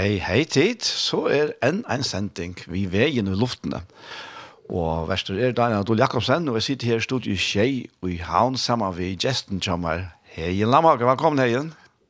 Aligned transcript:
Hei, 0.00 0.14
hei 0.24 0.46
tid, 0.48 0.80
så 0.80 1.26
er 1.28 1.50
enn 1.60 1.82
en 1.92 2.00
sending 2.06 2.54
vi 2.72 2.86
veien 2.88 3.26
i 3.28 3.34
luftene. 3.36 3.82
Og 4.72 5.10
verster 5.10 5.36
er 5.36 5.52
Daniel 5.52 5.82
Adol 5.82 6.00
Jakobsen, 6.00 6.48
og 6.48 6.56
jeg 6.56 6.64
sitter 6.70 6.88
her 6.88 7.02
i 7.02 7.04
studiet 7.04 7.42
Kjei, 7.44 7.74
og 8.00 8.08
i 8.14 8.16
havn 8.24 8.56
sammen 8.56 8.94
vi 8.96 9.10
Gjesten 9.12 9.60
Kjammer. 9.60 10.06
Hei, 10.32 10.54
Lamhager, 10.64 11.04
velkommen 11.10 11.44
hei. 11.44 11.52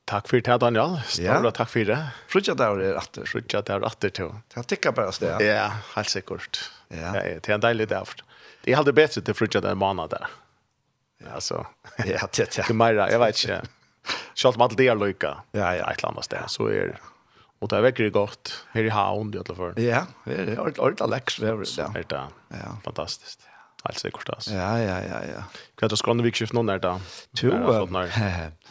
Takk 0.06 0.30
for 0.30 0.38
det, 0.38 0.60
Daniel. 0.62 1.00
Stor 1.10 1.48
ja. 1.48 1.52
takk 1.56 1.74
for 1.74 1.90
det. 1.90 1.98
Frutja 2.30 2.54
der 2.62 2.78
er 2.92 3.02
atter. 3.02 3.26
Frutja 3.26 3.66
der 3.66 3.82
er 3.82 3.90
atter, 3.90 4.14
til. 4.20 4.32
Det 4.54 4.68
tikkar 4.70 4.94
bare 4.94 5.18
sted. 5.18 5.42
Ja, 5.42 5.66
helt 5.96 6.14
sikkert. 6.14 6.62
Ja. 6.94 7.10
ja. 7.18 7.36
Det 7.42 7.50
er 7.50 7.58
en 7.58 7.66
deilig 7.66 7.90
dag. 7.90 8.16
Det 8.62 8.70
er 8.70 8.84
hadde 8.84 8.94
bedre 8.94 9.18
til 9.18 9.34
frutja 9.34 9.66
der 9.66 9.74
måned 9.74 10.14
der. 10.14 10.30
Ja, 11.26 11.42
så. 11.42 11.64
Ja, 11.98 12.22
det 12.22 12.46
er 12.46 12.54
det. 12.54 12.54
Det 12.54 12.68
er 12.70 12.84
mer, 12.86 13.02
jeg 13.10 13.26
vet 13.26 13.46
ikke. 13.48 13.62
Selv 14.38 14.54
om 14.54 14.68
alt 14.70 14.78
det 14.78 14.86
er 14.86 15.06
lykke. 15.08 15.40
ja, 15.58 15.72
ja. 15.80 15.90
et 15.90 16.04
eller 16.04 16.14
annet 16.14 16.30
sted, 16.30 16.52
så 16.54 16.70
er 16.70 17.00
Og 17.60 17.68
det 17.70 17.78
er 17.78 18.04
ju 18.04 18.10
godt 18.10 18.66
her 18.72 18.84
i 18.88 18.88
Havn 18.88 19.34
i 19.34 19.38
alla 19.38 19.54
fall. 19.56 19.74
Ja, 19.76 20.04
det 20.24 20.54
er 20.54 20.60
ordentligt 20.60 21.10
läckert 21.10 21.38
för 21.38 21.46
övrigt. 21.46 21.78
Ja. 21.78 21.88
Er 21.94 22.04
Det 22.08 22.16
är 22.16 22.28
ja. 22.50 22.76
fantastiskt. 22.84 23.40
Alltså 23.84 24.08
det 24.08 24.32
altså. 24.32 24.54
Ja, 24.54 24.78
ja, 24.78 24.98
ja, 24.98 25.20
ja. 25.24 25.42
Hva 25.76 25.86
er 25.86 25.88
det 25.88 25.98
skående 25.98 26.24
vikskift 26.24 26.52
någon 26.52 26.66
där 26.66 26.78
då? 26.78 27.00
Jo. 27.40 27.50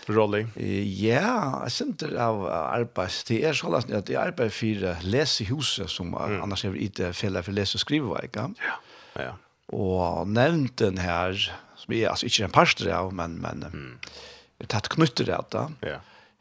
Rolling. 0.08 0.52
Ja, 1.02 1.64
jeg 1.64 1.72
synes 1.72 2.04
av 2.04 2.46
arbeid. 2.48 3.10
Det 3.28 3.44
är 3.44 3.54
så 3.54 3.74
att 3.76 4.10
jag 4.10 4.28
arbetar 4.28 4.50
för 4.50 5.04
läsehuset 5.04 5.90
som 5.90 6.14
mm. 6.14 6.42
annars 6.42 6.66
är 6.66 6.76
inte 6.76 7.14
fälla 7.14 7.44
för 7.44 7.52
läs- 7.52 7.74
och 7.74 7.80
skrivverk. 7.80 8.36
Ja, 8.36 8.50
ja. 9.14 9.38
Og 9.68 10.28
nämnt 10.28 10.78
den 10.78 10.98
här, 10.98 11.54
som 11.76 11.94
är 11.94 12.08
alltså 12.08 12.26
inte 12.26 12.44
en 12.44 12.52
parster 12.52 12.92
av, 12.92 13.14
men, 13.14 13.36
men 13.36 13.64
mm. 13.64 14.00
tatt 14.68 14.88
knytter 14.88 15.24
ett 15.24 15.30
knutter 15.30 15.70
där. 15.80 15.90
Ja 15.90 16.00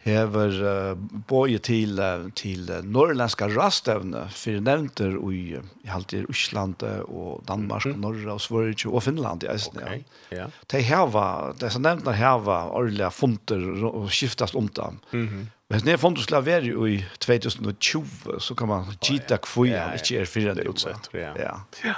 hever 0.08 0.56
uh, 0.62 0.98
både 1.28 1.58
til, 1.58 1.98
uh, 2.00 2.28
til 2.38 2.70
norrländska 2.84 3.48
rastevne, 3.52 4.26
for 4.30 4.60
nevnter 4.64 5.18
i, 5.32 5.42
i 5.84 5.90
halvtid 5.92 6.30
Island 6.30 6.82
og 7.08 7.44
Danmark 7.48 7.86
og 7.86 7.98
Norge 7.98 8.32
og 8.32 8.40
Sverige 8.40 8.90
og 8.92 9.02
Finland 9.02 9.44
i 9.44 9.52
Eisen. 9.52 9.78
Okay. 9.82 10.02
Ja. 10.32 10.48
De 10.72 10.82
heva, 10.82 11.52
de 11.60 11.70
som 11.70 11.82
nevnter 11.82 12.16
heva 12.18 12.64
årlige 12.78 13.10
fonter 13.10 13.62
og 13.88 14.10
skiftast 14.10 14.54
om 14.54 14.68
dem. 14.68 14.98
Mm 15.12 15.28
-hmm. 15.28 15.46
Men 15.70 15.80
när 15.80 15.96
fontos 15.96 16.26
klaveri 16.26 16.94
i 16.94 17.04
2020 17.18 18.04
så 18.38 18.54
kan 18.54 18.68
man 18.68 18.84
gita 19.00 19.24
oh, 19.24 19.30
ja. 19.30 19.36
kvoja, 19.36 19.76
ja, 19.76 19.86
ja. 19.86 19.92
inte 19.92 20.38
är 20.38 20.58
er 20.58 20.68
utsett. 20.68 21.08
Ja. 21.12 21.34
ja. 21.38 21.60
ja 21.84 21.94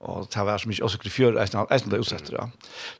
og 0.00 0.26
det 0.28 0.42
var 0.44 0.60
så 0.60 0.68
ikke 0.68 0.84
også 0.84 0.98
kunne 1.00 1.14
fjøre 1.14 1.40
eisen 1.40 1.58
av 1.62 1.70
eisen 1.72 1.90
det 1.92 2.00
utsetter 2.02 2.36
Ja. 2.36 2.46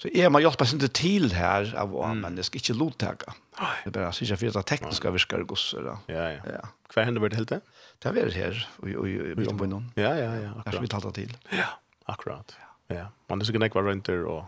Så 0.01 0.09
jeg 0.15 0.31
må 0.33 0.41
hjelpe 0.41 0.65
sin 0.67 0.81
til 0.81 1.29
her 1.37 1.69
av 1.77 1.93
å 1.93 2.09
men 2.17 2.39
jeg 2.41 2.49
skal 2.49 2.63
ikke 2.63 2.79
lottegge. 2.81 3.35
Det 3.57 3.91
er 3.91 3.95
bare 3.99 4.13
så 4.17 4.25
ikke 4.25 4.39
for 4.41 4.57
det 4.57 4.67
tekniske 4.73 5.13
virker 5.19 5.45
gosser 5.45 5.85
da. 5.85 5.97
Ja, 6.09 6.29
ja. 6.41 6.63
Hva 6.95 7.05
hender 7.05 7.29
det 7.29 7.37
helt 7.37 7.53
det? 7.53 7.61
Det 8.01 8.13
var 8.15 8.31
det 8.31 8.35
her, 8.37 8.69
og 8.81 9.09
i 9.09 9.49
ombunnen. 9.49 9.91
Ja, 9.97 10.15
ja, 10.17 10.33
ja, 10.41 10.51
akkurat. 10.51 10.65
Kanskje 10.65 10.85
vi 10.87 10.93
talte 10.93 11.13
til. 11.17 11.37
Ja, 11.53 11.69
akkurat. 12.09 12.57
Ja, 12.93 13.09
man 13.29 13.41
er 13.41 13.49
sikkert 13.49 13.69
ikke 13.69 13.83
rundt 13.85 14.07
der 14.07 14.25
og 14.31 14.45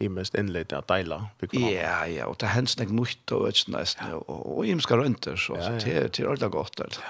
i 0.00 0.08
mest 0.08 0.34
innledt 0.38 0.72
av 0.72 0.86
deila. 0.90 1.20
Ja, 1.52 2.04
ja, 2.06 2.26
og 2.30 2.38
det 2.42 2.52
hender 2.54 2.70
seg 2.70 2.90
mye 2.94 3.16
og 3.34 3.48
ikke 3.50 3.74
nesten, 3.74 4.14
og 4.26 4.60
i 4.66 4.74
mest 4.78 4.90
rundt 4.90 5.26
der, 5.26 5.38
så 5.38 5.58
det 5.58 5.94
er 5.94 6.26
ordentlig 6.26 6.50
godt 6.54 6.78
der. 6.78 7.00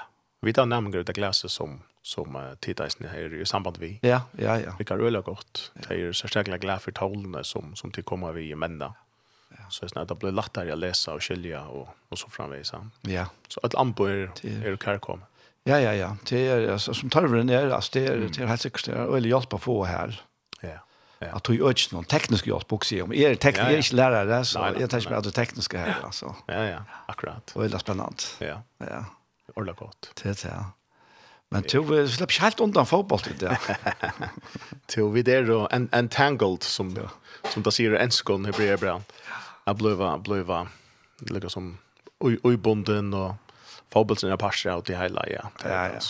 Vi 0.45 0.55
tar 0.55 0.69
nærmere 0.71 1.03
det 1.03 1.17
glaset 1.17 1.50
som 1.53 1.81
som 2.08 2.36
uh, 2.36 2.54
tiddeisen 2.64 3.08
her 3.12 3.34
i 3.36 3.44
samband 3.46 3.76
vi. 3.82 3.98
Ja, 4.02 4.22
ja, 4.38 4.56
ja. 4.62 4.72
Vi 4.78 4.86
kan 4.88 5.00
røle 5.00 5.20
godt. 5.22 5.70
Ja. 5.76 5.88
Det 5.88 5.98
er 6.08 6.12
særlig 6.16 6.60
glad 6.60 6.80
for 6.84 6.96
tålene 6.96 7.44
som, 7.44 7.74
som 7.76 7.92
til 7.92 8.06
kommer 8.08 8.32
vi 8.32 8.48
i 8.48 8.56
mennene. 8.56 8.94
Ja. 9.52 9.66
Så 9.70 9.88
det, 9.92 10.08
det 10.08 10.16
blir 10.20 10.32
lettere 10.36 10.72
å 10.72 10.78
lese 10.80 11.12
og 11.12 11.24
skilje 11.24 11.60
og, 11.60 11.88
og 12.10 12.20
så 12.20 12.30
framvis. 12.32 12.72
Ja. 13.08 13.28
Så 13.48 13.60
et 13.64 13.76
anbo 13.76 14.08
er, 14.08 14.32
er 14.44 14.80
kærkommet. 14.80 15.28
Ja, 15.69 15.76
ja, 15.76 15.92
ja. 15.92 16.14
Det 16.28 16.41
er, 16.48 16.70
altså, 16.72 16.94
som 16.96 17.10
tarveren 17.12 17.50
er, 17.52 17.69
altså, 17.74 17.91
det 17.98 18.04
er, 18.08 18.16
mm. 18.16 18.28
det 18.32 18.42
er 18.42 18.52
helt 18.54 18.64
sikkert, 18.64 18.86
det 18.88 18.94
er 18.96 19.10
veldig 19.12 19.32
hjelp 19.34 19.56
å 19.58 19.60
få 19.60 19.78
her. 19.84 20.20
Ja. 20.62 20.78
Ja. 21.19 21.32
Att 21.32 21.44
du 21.44 21.54
gör 21.56 21.69
inte 21.69 21.94
någon 21.94 22.04
teknisk 22.04 22.46
hjälp 22.46 22.72
också 22.72 23.02
om 23.02 23.12
er 23.12 23.34
tekniker 23.34 23.62
ja, 23.62 23.70
ja. 23.70 23.72
är 23.72 23.76
inte 23.76 23.96
lärare 23.96 24.44
så 24.44 24.60
nej, 24.60 24.72
nej, 24.72 24.80
jag 24.80 24.90
tänker 24.90 25.10
mig 25.10 25.19
att 25.19 25.25
det 25.25 25.30
tekniska 25.30 25.78
här 25.78 25.96
alltså. 26.04 26.34
Ja 26.46 26.64
ja, 26.64 26.78
akkurat. 27.06 27.52
Och 27.54 27.62
det 27.62 27.75
är 27.75 27.78
spännande. 27.78 28.22
Ja. 28.38 28.62
Ja. 28.78 29.04
Orla 29.54 29.72
gott. 29.72 30.12
Det 30.22 30.44
är 30.44 30.48
det. 30.48 30.64
Men 31.50 31.62
to 31.62 31.82
vi 31.82 32.03
ikke 32.04 32.42
helt 32.42 32.60
undan 32.60 32.86
fotboll 32.86 33.22
det 33.25 33.41
där. 33.41 33.59
vi 35.09 35.22
där 35.22 35.47
då 35.47 35.69
en 35.70 35.88
entangled 35.92 36.62
som 36.62 36.97
ja. 36.97 37.09
som 37.50 37.62
där 37.62 37.70
sier 37.70 37.94
en 37.94 38.10
skon 38.10 38.47
i 38.47 38.53
Brebra. 38.53 39.03
Jag 39.64 39.76
blev 39.76 40.22
blev 40.22 40.66
lika 41.19 41.48
som 41.48 41.78
oj 42.20 42.38
og 42.44 42.58
bonden 42.58 43.14
och 43.14 43.34
fotbollen 43.92 44.32
är 44.32 44.37
passar 44.37 44.78
ut 44.78 44.91
i 44.91 44.94
hela 44.94 45.25
ja. 45.28 45.50
Det 45.62 45.69
är 45.69 46.00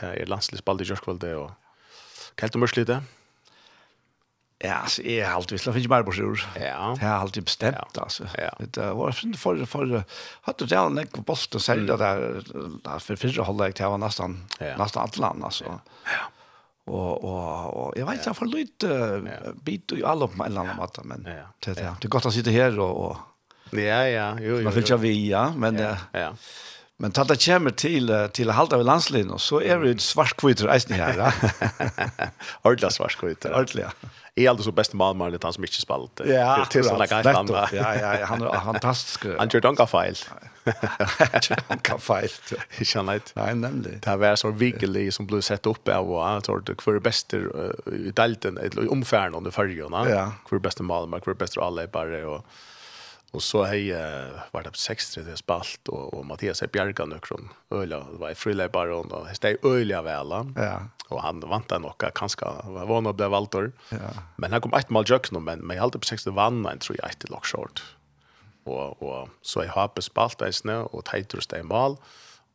det 0.00 0.22
är 0.22 0.26
landslagsballet 0.26 0.88
just 0.88 1.04
kväll 1.04 1.18
det 1.18 1.36
och 1.36 1.50
Kallt 2.34 2.54
och 2.54 2.60
mörsligt 2.60 2.86
det. 2.86 3.02
Ja, 4.62 4.74
alltså 4.74 5.02
er 5.02 5.26
alltid, 5.26 5.56
hvis 5.56 5.64
det 5.66 5.72
finnes 5.74 5.88
bare 5.90 6.04
på 6.06 6.12
sjur. 6.14 6.38
Ja. 6.54 6.92
Det 6.94 7.02
er 7.02 7.16
alltid 7.16 7.42
bestemt, 7.48 7.96
ja. 7.96 8.02
altså. 8.02 8.28
Ja. 8.38 8.50
Det 8.62 8.90
var 8.94 9.10
for, 9.12 9.36
for, 9.36 9.64
för 9.66 10.04
hade 10.42 10.66
det 10.66 10.76
en 10.76 11.06
på 11.06 11.22
post 11.22 11.54
och 11.54 11.62
sälja 11.62 11.96
der 11.96 12.42
där 12.84 12.98
för 12.98 13.16
förra 13.16 13.42
hållet 13.42 13.78
jag 13.78 13.90
var 13.90 13.98
nesten, 13.98 14.46
ja. 14.60 14.76
nesten 14.76 15.02
alt 15.02 15.18
land 15.18 15.44
altså. 15.44 15.64
Ja. 16.04 16.22
Og, 16.86 17.24
og, 17.24 17.76
og 17.76 17.92
jeg 17.96 18.06
vet 18.06 18.18
ikke, 18.18 18.30
jeg 18.30 18.36
får 18.36 18.48
litt 18.50 18.82
lite 18.82 19.52
bit 19.64 19.92
och 19.92 20.08
alle 20.10 20.28
på 20.28 20.42
en 20.42 20.46
eller 20.50 20.60
annen 20.60 20.76
måte, 20.76 21.02
men 21.04 21.26
Ja. 21.26 21.46
det 21.64 21.76
det 21.76 21.94
det 22.00 22.04
er 22.04 22.08
godt 22.08 22.26
å 22.26 22.30
sitte 22.34 22.50
her 22.50 22.78
og, 22.78 22.96
og 22.96 23.16
Ja, 23.72 24.02
ja, 24.06 24.36
jo, 24.38 24.58
jo. 24.58 24.64
Man 24.64 24.74
vill 24.74 24.98
vi, 24.98 25.28
ja, 25.30 25.50
men 25.56 25.78
ja. 25.78 25.96
Ja. 26.12 26.32
Men 27.02 27.10
tatt 27.10 27.32
det 27.32 27.40
kommer 27.42 27.74
til, 27.74 28.12
til 28.36 28.52
halda 28.54 28.78
ved 28.78 28.86
landslinjen, 28.86 29.40
så 29.42 29.58
er 29.58 29.80
vi 29.82 29.96
svartkviter 29.98 30.70
eisen 30.70 30.94
her. 30.94 31.18
Ordelig 32.62 32.92
svartkviter. 32.94 33.50
Ordelig, 33.58 33.88
ja. 33.88 34.10
Jeg 34.32 34.46
er 34.46 34.50
alltid 34.54 34.64
så 34.64 34.72
beste 34.72 34.96
malmaren 34.96 35.34
litt 35.34 35.42
han 35.44 35.52
som 35.52 35.64
ikke 35.66 35.82
spalt. 35.82 36.22
Ja, 36.24 36.62
akkurat. 36.62 37.74
Ja, 37.76 37.90
ja, 37.98 38.12
han 38.30 38.46
er 38.46 38.62
fantastisk. 38.64 39.26
Han 39.40 39.50
gjør 39.52 39.66
donka 39.66 39.84
feil. 39.90 40.16
Han 40.64 41.42
gjør 41.44 41.60
dunga 41.68 41.98
feil. 42.00 42.32
Ikke 42.80 43.00
han 43.00 43.10
leit. 43.10 43.32
Nei, 43.36 43.50
nemlig. 43.58 43.98
Det 44.06 44.14
var 44.22 44.38
så 44.40 44.52
vikelig 44.56 45.08
som 45.18 45.26
ble 45.28 45.42
sett 45.44 45.66
opp 45.68 45.90
av, 45.92 46.08
og 46.08 46.22
han 46.24 46.44
tror 46.46 46.62
det 46.64 46.78
för 46.80 47.00
beste 47.02 47.42
i 47.92 48.14
delten, 48.16 48.60
omfæren 48.88 49.34
under 49.34 49.50
fargen, 49.50 49.92
hver 49.92 50.62
beste 50.64 50.86
malmar, 50.86 51.20
hver 51.26 51.36
beste 51.36 51.60
allepare, 51.60 52.22
og 52.24 52.46
Och 53.32 53.42
så 53.42 53.64
hej 53.64 53.92
var 54.50 54.62
det 54.62 54.70
på 54.70 54.76
63 54.76 55.22
det 55.22 55.36
spalt 55.36 55.88
och 55.88 56.14
och 56.14 56.26
Mattias 56.26 56.62
är 56.62 56.66
bjärga 56.66 57.04
nu 57.04 57.18
från 57.22 57.48
Öla 57.70 57.96
det 57.96 58.18
var 58.18 58.34
frilla 58.34 58.68
bara 58.68 58.96
och 58.96 59.26
det 59.40 59.48
är 59.48 59.66
öliga 59.66 60.02
väla. 60.02 60.46
Ja. 60.56 60.82
Och 61.08 61.22
han 61.22 61.40
vant 61.40 61.68
den 61.68 61.84
och 61.84 62.02
kanske 62.14 62.44
var 62.64 62.86
van 62.86 63.06
att 63.06 63.16
bli 63.16 63.26
Valtor. 63.26 63.72
Ja. 63.88 63.98
Men 64.36 64.52
han 64.52 64.60
kom 64.60 64.74
ett 64.74 64.90
mål 64.90 65.04
jöks 65.08 65.32
nu 65.32 65.40
men 65.40 65.58
men 65.58 65.76
jag 65.76 65.84
hade 65.84 65.98
på 65.98 66.04
60 66.04 66.30
vann 66.30 66.66
en 66.66 66.78
tror 66.78 66.98
jag 67.02 67.10
ett 67.10 67.30
lock 67.30 67.46
short. 67.46 67.82
Och 68.64 69.02
och 69.02 69.28
så 69.42 69.64
jag 69.64 69.72
har 69.72 69.88
på 69.88 70.02
spalt 70.02 70.38
där 70.38 70.50
snö 70.50 70.82
och 70.82 71.04
tajter 71.04 71.38
och 71.38 71.58
og, 71.58 71.66
mål 71.66 71.96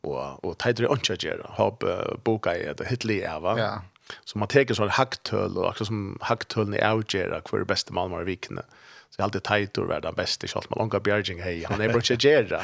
och 0.00 0.44
och 0.44 0.58
tajter 0.58 0.86
och 0.86 1.06
charger 1.06 1.46
har 1.48 2.16
boka 2.24 2.56
i 2.56 2.74
det 2.74 2.88
hitli 2.88 3.20
Eva. 3.22 3.58
Ja. 3.58 3.82
Så 4.24 4.38
man 4.38 4.48
tar 4.48 4.74
så 4.74 4.82
en 4.82 4.90
hacktöl 4.90 5.56
och 5.56 5.66
också 5.66 5.84
som 5.84 6.18
hacktölen 6.20 6.74
i 6.74 6.94
outgera 6.94 7.40
kvar 7.40 7.64
bästa 7.64 7.92
Malmö 7.92 8.24
vikne. 8.24 8.62
Mm 8.62 8.72
Det 9.18 9.22
är 9.22 9.24
alltid 9.24 9.42
tajtor 9.42 9.84
vara 9.84 10.00
den 10.00 10.14
bästa 10.14 10.46
i 10.46 10.50
allt. 10.54 10.70
Man 10.70 10.78
långa 10.78 11.00
bjärging 11.00 11.42
hej. 11.42 11.64
Han 11.68 11.80
är 11.80 11.88
bara 11.88 11.96
inte 11.96 12.28
gärra. 12.28 12.62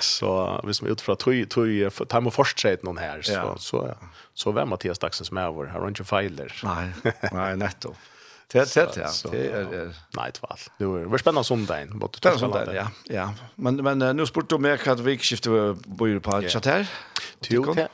Så 0.00 0.60
vi 0.64 0.74
som 0.74 0.86
är 0.86 0.92
utifrån 0.92 1.16
tog, 1.16 1.48
tog, 1.50 1.92
tog 2.08 2.22
man 2.22 2.32
först 2.32 2.60
sig 2.60 2.76
någon 2.82 2.98
här. 2.98 3.22
Så, 3.22 3.32
ja. 3.32 3.56
så, 3.58 3.94
så 4.34 4.52
vem 4.52 4.68
Mattias 4.68 4.98
Dagsens 4.98 5.32
med 5.32 5.52
vår. 5.52 5.66
Här 5.66 5.80
har 5.80 5.88
inte 5.88 6.04
fejler. 6.04 6.60
Nej, 6.64 7.12
nej 7.32 7.56
netto. 7.56 7.94
Det 8.52 8.74
det 8.74 8.96
ja. 8.96 9.30
Det 9.30 9.46
är 9.46 9.94
nej 10.16 10.32
tvall. 10.32 10.58
Det 10.78 10.84
var 10.84 11.18
spännande 11.18 11.44
söndagen 11.44 11.88
som 11.88 12.08
Tyskland. 12.08 12.54
Ja, 12.74 12.90
ja. 13.04 13.34
Men 13.54 13.76
men 13.76 14.16
nu 14.16 14.26
sport 14.26 14.50
då 14.50 14.58
mer 14.58 14.88
att 14.88 15.00
vi 15.00 15.18
skifte 15.18 15.48
på 15.98 16.20
på 16.20 16.42
chat. 16.42 16.66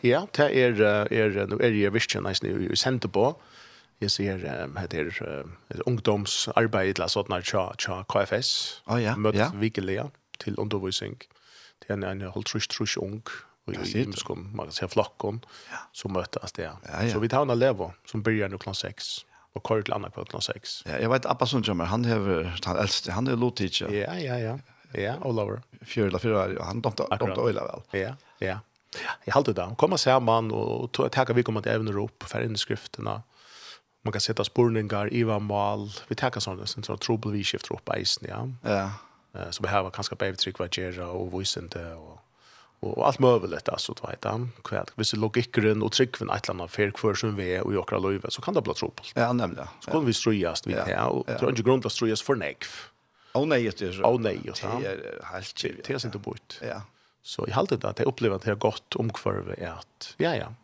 Ja, 0.00 0.26
det 0.32 0.62
är 0.62 0.80
är 1.12 1.46
nu 1.46 1.56
är 1.60 1.70
ju 1.70 1.90
visst 1.90 2.14
nice 2.14 2.46
nu 2.46 2.68
i 2.72 2.76
Centerbo. 2.76 3.34
Jeg 4.00 4.10
ser 4.14 4.44
um, 4.64 4.76
det 4.90 5.00
er 5.00 5.10
et 5.74 5.82
ungdomsarbeid 5.86 6.98
eller 6.98 7.10
sånn 7.10 7.34
her 7.34 7.42
tja 7.42 8.02
KFS. 8.06 8.50
Oh, 8.86 8.98
ja. 9.02 9.16
Møtt 9.18 9.38
ja. 9.38 9.50
vikelig 9.50 10.04
til 10.38 10.58
undervisning. 10.58 11.18
Det 11.82 11.90
er 11.90 12.04
en 12.06 12.22
holdt 12.30 12.52
trus 12.52 12.68
trus 12.70 12.96
ung 13.00 13.22
og 13.68 13.74
i 13.76 14.04
muskon, 14.08 14.46
man 14.56 14.70
kan 14.70 14.76
se 14.76 14.88
flokken 14.88 15.42
ja. 15.68 15.82
som 15.92 16.14
møttes 16.16 16.54
det. 16.56 16.68
Ja, 16.68 16.76
ja. 16.88 17.10
Så 17.12 17.20
vi 17.20 17.28
tar 17.28 17.44
en 17.44 17.52
elev 17.52 17.82
som 18.08 18.22
begynner 18.24 18.54
nå 18.54 18.60
klokken 18.62 18.78
6 18.78 19.10
og 19.56 19.64
kører 19.66 19.84
til 19.88 19.96
andre 19.96 20.10
klokken 20.14 20.44
6. 20.44 20.76
Ja, 20.86 21.00
jeg 21.02 21.10
vet 21.12 21.28
Abba 21.28 21.48
Sundjømmer 21.48 21.90
han 21.90 22.06
hever, 22.08 22.48
han 22.64 22.80
eldste, 22.80 23.12
han 23.16 23.28
er 23.28 23.36
low-teacher. 23.36 23.92
Ja, 23.92 24.14
ja, 24.16 24.38
ja. 24.40 24.56
Ja, 24.96 25.18
Oliver. 25.26 25.60
Fyra 25.84 26.06
eller 26.06 26.22
fyra, 26.22 26.46
han 26.64 26.80
domte 26.80 27.04
øyla 27.12 27.66
vel. 27.66 27.84
Ja, 27.92 28.14
ja. 28.40 28.58
Jeg 29.26 29.34
halte 29.34 29.52
det. 29.52 29.66
Kom 29.76 29.92
og 29.92 30.00
se 30.00 30.14
mann, 30.24 30.48
og 30.54 30.88
takk 31.12 31.34
vi 31.36 31.44
kommer 31.44 31.60
til 31.64 31.76
evner 31.76 31.98
opp, 32.00 32.24
for 32.24 32.40
i 32.40 32.48
skriftene, 32.56 33.18
man 34.08 34.12
kan 34.12 34.20
sätta 34.20 34.44
spurningar 34.44 35.12
i 35.14 35.22
vad 35.22 35.42
mål 35.42 35.90
vi 36.08 36.14
tackar 36.14 36.40
sånt 36.40 36.68
sen 36.68 36.82
så 36.82 36.96
trouble 36.96 37.32
vi 37.32 37.44
shift 37.44 37.70
upp 37.70 37.96
isen 37.96 38.28
ja. 38.28 38.48
Ja. 38.70 38.90
Eh 39.40 39.50
så 39.50 39.62
behöver 39.62 39.90
kanske 39.90 40.16
på 40.16 40.26
uttryck 40.26 40.58
vad 40.58 40.74
gera 40.74 41.08
och 41.08 41.30
voicente 41.30 41.94
och 41.94 42.18
och 42.80 43.06
allt 43.06 43.18
möjligt 43.18 43.68
alltså 43.68 43.92
du 43.92 44.08
vet 44.10 44.24
han 44.24 44.52
kvad 44.64 44.90
vissa 44.94 45.16
logiker 45.16 45.82
och 45.82 45.92
tryckven 45.92 46.30
ett 46.30 46.48
annat 46.48 46.70
fel 46.70 46.92
för 46.96 47.14
som 47.14 47.36
vi 47.36 47.54
är 47.54 47.62
och 47.62 47.74
jokra 47.74 47.98
löva 47.98 48.30
så 48.30 48.42
kan 48.42 48.54
det 48.54 48.62
bli 48.62 48.74
trouble. 48.74 49.04
Ja 49.14 49.32
nämligen. 49.32 49.66
Så 49.80 49.90
kan 49.90 50.06
vi 50.06 50.12
ströjas 50.12 50.66
vi 50.66 50.74
här 50.74 51.08
och 51.08 51.26
tror 51.38 51.50
inte 51.50 51.62
grund 51.62 51.86
att 51.86 51.92
ströjas 51.92 52.22
för 52.22 52.34
neck. 52.34 52.64
Åh 53.34 53.46
nej 53.46 53.70
det 53.78 53.82
är. 53.82 54.04
Åh 54.04 54.20
nej 54.20 54.40
det 54.44 54.62
är 54.62 55.24
helt 55.32 55.62
Det 55.62 55.90
är 55.90 56.06
inte 56.06 56.18
bort. 56.18 56.60
Ja. 56.62 56.82
Så 57.22 57.46
i 57.46 57.50
haltet 57.50 57.84
att 57.84 57.98
jag 57.98 58.08
upplever 58.08 58.36
att 58.36 58.42
det 58.42 58.50
är 58.50 58.54
gott 58.54 58.94
omkvarve 58.94 59.54
är 59.58 59.70
att 59.70 60.14
ja 60.16 60.36
ja 60.36 60.54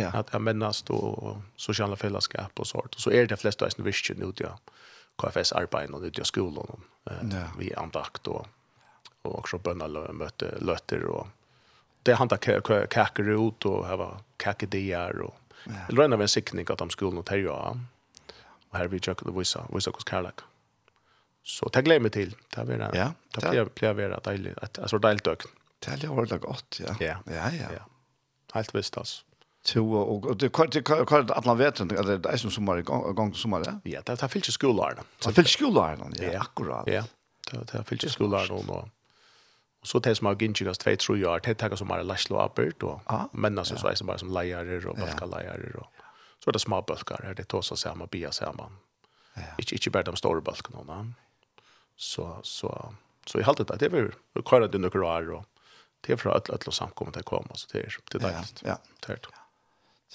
Ja. 0.00 0.08
Att 0.08 0.28
jag 0.32 0.42
menas 0.42 0.82
då 0.82 1.42
sociala 1.56 1.96
fällskap 1.96 2.60
och 2.60 2.66
sånt. 2.66 2.94
Så 2.96 3.10
är 3.10 3.16
det 3.16 3.26
de 3.26 3.36
flesta 3.36 3.66
är 3.66 3.82
visst 3.82 4.10
nu 4.16 4.32
det 4.32 4.52
KFS 5.16 5.52
arbeten 5.52 5.94
och 5.94 6.02
det 6.02 6.18
i 6.18 6.24
skolan 6.24 6.80
eh 7.10 7.58
vi 7.58 7.74
andakt 7.74 8.26
och 8.26 8.46
och 9.22 9.38
också 9.38 9.58
bönna 9.58 9.88
möte 10.12 10.54
lötter 10.60 11.04
och 11.04 11.26
det 12.02 12.14
han 12.14 12.28
tar 12.28 12.86
kakor 12.86 13.48
ut 13.48 13.64
och 13.64 13.86
hava 13.86 14.20
kakadier 14.36 15.20
och 15.20 15.34
eller 15.88 16.02
en 16.02 16.12
av 16.12 16.22
en 16.22 16.28
siktning 16.28 16.66
att 16.70 16.78
de 16.78 16.90
skolan 16.90 17.24
tar 17.24 17.36
ja. 17.36 17.76
Och 18.70 18.78
här 18.78 18.88
vi 18.88 19.00
checkar 19.00 19.26
det 19.26 19.38
vissa 19.38 19.66
vissa 19.74 19.90
hos 19.90 20.04
karlak. 20.04 20.40
Så 21.42 21.68
det 21.68 21.82
glöm 21.82 22.02
mig 22.02 22.10
till. 22.10 22.36
det 22.56 22.64
blir 22.64 22.78
det 22.78 22.90
Ja. 22.94 23.12
det 23.34 23.50
blir 23.50 23.64
blir 23.64 23.92
vi 23.94 24.02
där 24.02 24.20
deilig. 24.24 24.54
Alltså 24.78 24.98
deilig 24.98 25.24
dök. 25.24 25.42
Det 25.78 26.06
har 26.06 26.14
varit 26.14 26.40
gott, 26.40 26.80
ja. 26.80 26.96
Ja, 27.00 27.18
ja. 27.26 27.86
Helt 28.52 28.74
visst 28.74 28.98
alltså 28.98 29.24
to 29.68 29.92
och 29.92 30.30
og 30.30 30.40
det 30.40 30.52
kan 30.52 30.70
det 30.70 30.84
kan 30.84 31.30
alla 31.30 31.54
vet 31.54 31.80
inte 31.80 32.02
det 32.02 32.28
är 32.28 32.36
som 32.36 32.50
sommar 32.50 32.82
gång 32.82 33.34
sommar 33.34 33.64
sommer 33.64 33.80
Ja, 33.84 34.00
det 34.06 34.20
har 34.20 34.28
fyllt 34.28 34.44
så 34.44 34.52
Det 35.24 35.26
fyllt 35.32 35.48
skolor 35.48 36.12
ja, 36.20 36.40
akkurat. 36.40 36.86
Ja. 36.86 37.04
Det 37.50 37.70
har 37.72 37.82
fyllt 37.82 38.10
skolor 38.10 38.52
og 38.52 38.88
Och 39.80 39.86
så 39.86 39.98
det 39.98 40.14
som 40.14 40.26
har 40.26 40.36
gynchigast 40.40 40.80
två 40.80 40.96
tror 40.96 41.18
jag 41.18 41.42
det 41.42 41.54
tar 41.54 41.76
som 41.76 41.90
är 41.90 42.02
Laszlo 42.04 42.36
Appert 42.36 42.82
och 42.82 43.00
men 43.32 43.58
alltså 43.58 43.76
så 43.76 43.86
är 43.86 43.94
det 43.98 44.04
bara 44.04 44.18
som 44.18 44.32
lejare 44.32 44.88
och 44.88 44.96
balka 44.96 45.26
lejare 45.26 45.72
och 45.78 45.86
så 46.44 46.50
är 46.50 46.52
det 46.52 46.58
små 46.58 46.82
balkar 46.82 47.34
det 47.36 47.44
tar 47.44 47.62
så 47.62 47.76
samma 47.76 48.06
bia 48.06 48.32
samman. 48.32 48.76
Ja. 49.34 49.42
Inte 49.58 49.74
inte 49.74 49.90
bara 49.90 50.02
de 50.02 50.16
stora 50.16 50.40
balkarna. 50.40 51.12
Så 51.96 52.40
så 52.42 52.94
så 53.26 53.40
i 53.40 53.42
allt 53.42 53.68
det 53.68 53.76
det 53.76 53.86
är 53.86 54.42
kvar 54.42 54.60
det 54.60 54.78
några 54.78 55.06
år 55.06 55.30
och 55.30 55.44
det 56.00 56.12
är 56.12 56.16
för 56.16 56.30
att 56.30 56.50
alla 56.50 56.72
samkommet 56.72 57.16
att 57.16 57.24
komma 57.24 57.54
så 57.54 57.68
det 57.72 57.78
är 57.78 57.96
det 58.12 58.28
är. 58.28 58.44
Ja. 58.64 58.78
Det 59.06 59.12
är 59.12 59.16
det. 59.16 59.37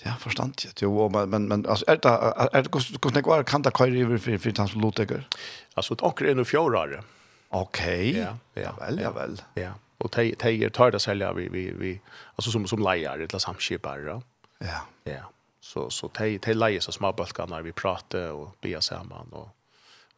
Ja, 0.02 0.14
forstand. 0.20 0.54
Ja, 0.66 0.70
Jo, 0.82 1.10
men 1.10 1.30
men 1.30 1.48
men 1.48 1.66
alltså 1.66 1.86
er 1.88 1.96
det 1.96 2.12
er 2.54 2.62
det 2.62 2.72
hvordan 2.72 3.02
kost 3.02 3.16
några 3.16 3.44
kan 3.44 3.64
ta 3.64 3.72
köra 3.72 4.00
över 4.00 4.18
för 4.18 4.38
för 4.38 4.52
tans 4.52 4.76
loteker. 4.76 5.28
Alltså 5.76 5.94
ett 5.94 6.04
anker 6.04 6.26
är 6.26 6.36
nu 6.36 6.46
fjärare. 6.46 7.04
Okej. 7.50 8.18
Ja, 8.18 8.38
ja 8.54 8.72
väl, 8.80 9.00
ja 9.00 9.12
väl. 9.12 9.42
Ja. 9.54 9.72
Och 9.98 10.12
tej 10.12 10.70
tar 10.70 10.92
det 10.92 11.00
sälja 11.00 11.34
vi 11.34 11.50
vi 11.50 11.72
vi 11.72 12.02
alltså 12.36 12.52
som 12.52 12.68
som 12.68 12.80
lejer 12.80 13.20
eller 13.20 13.40
samskipare. 13.40 14.22
Ja. 14.60 14.82
Ja. 15.04 15.32
Så 15.62 15.90
så 15.90 16.08
tej 16.08 16.40
te 16.40 16.54
lejer 16.54 16.80
så 16.80 16.92
små 16.92 17.14
när 17.48 17.62
vi 17.62 17.72
pratar 17.72 18.32
och 18.32 18.56
blir 18.62 18.80
samman 18.80 19.34
och 19.34 19.50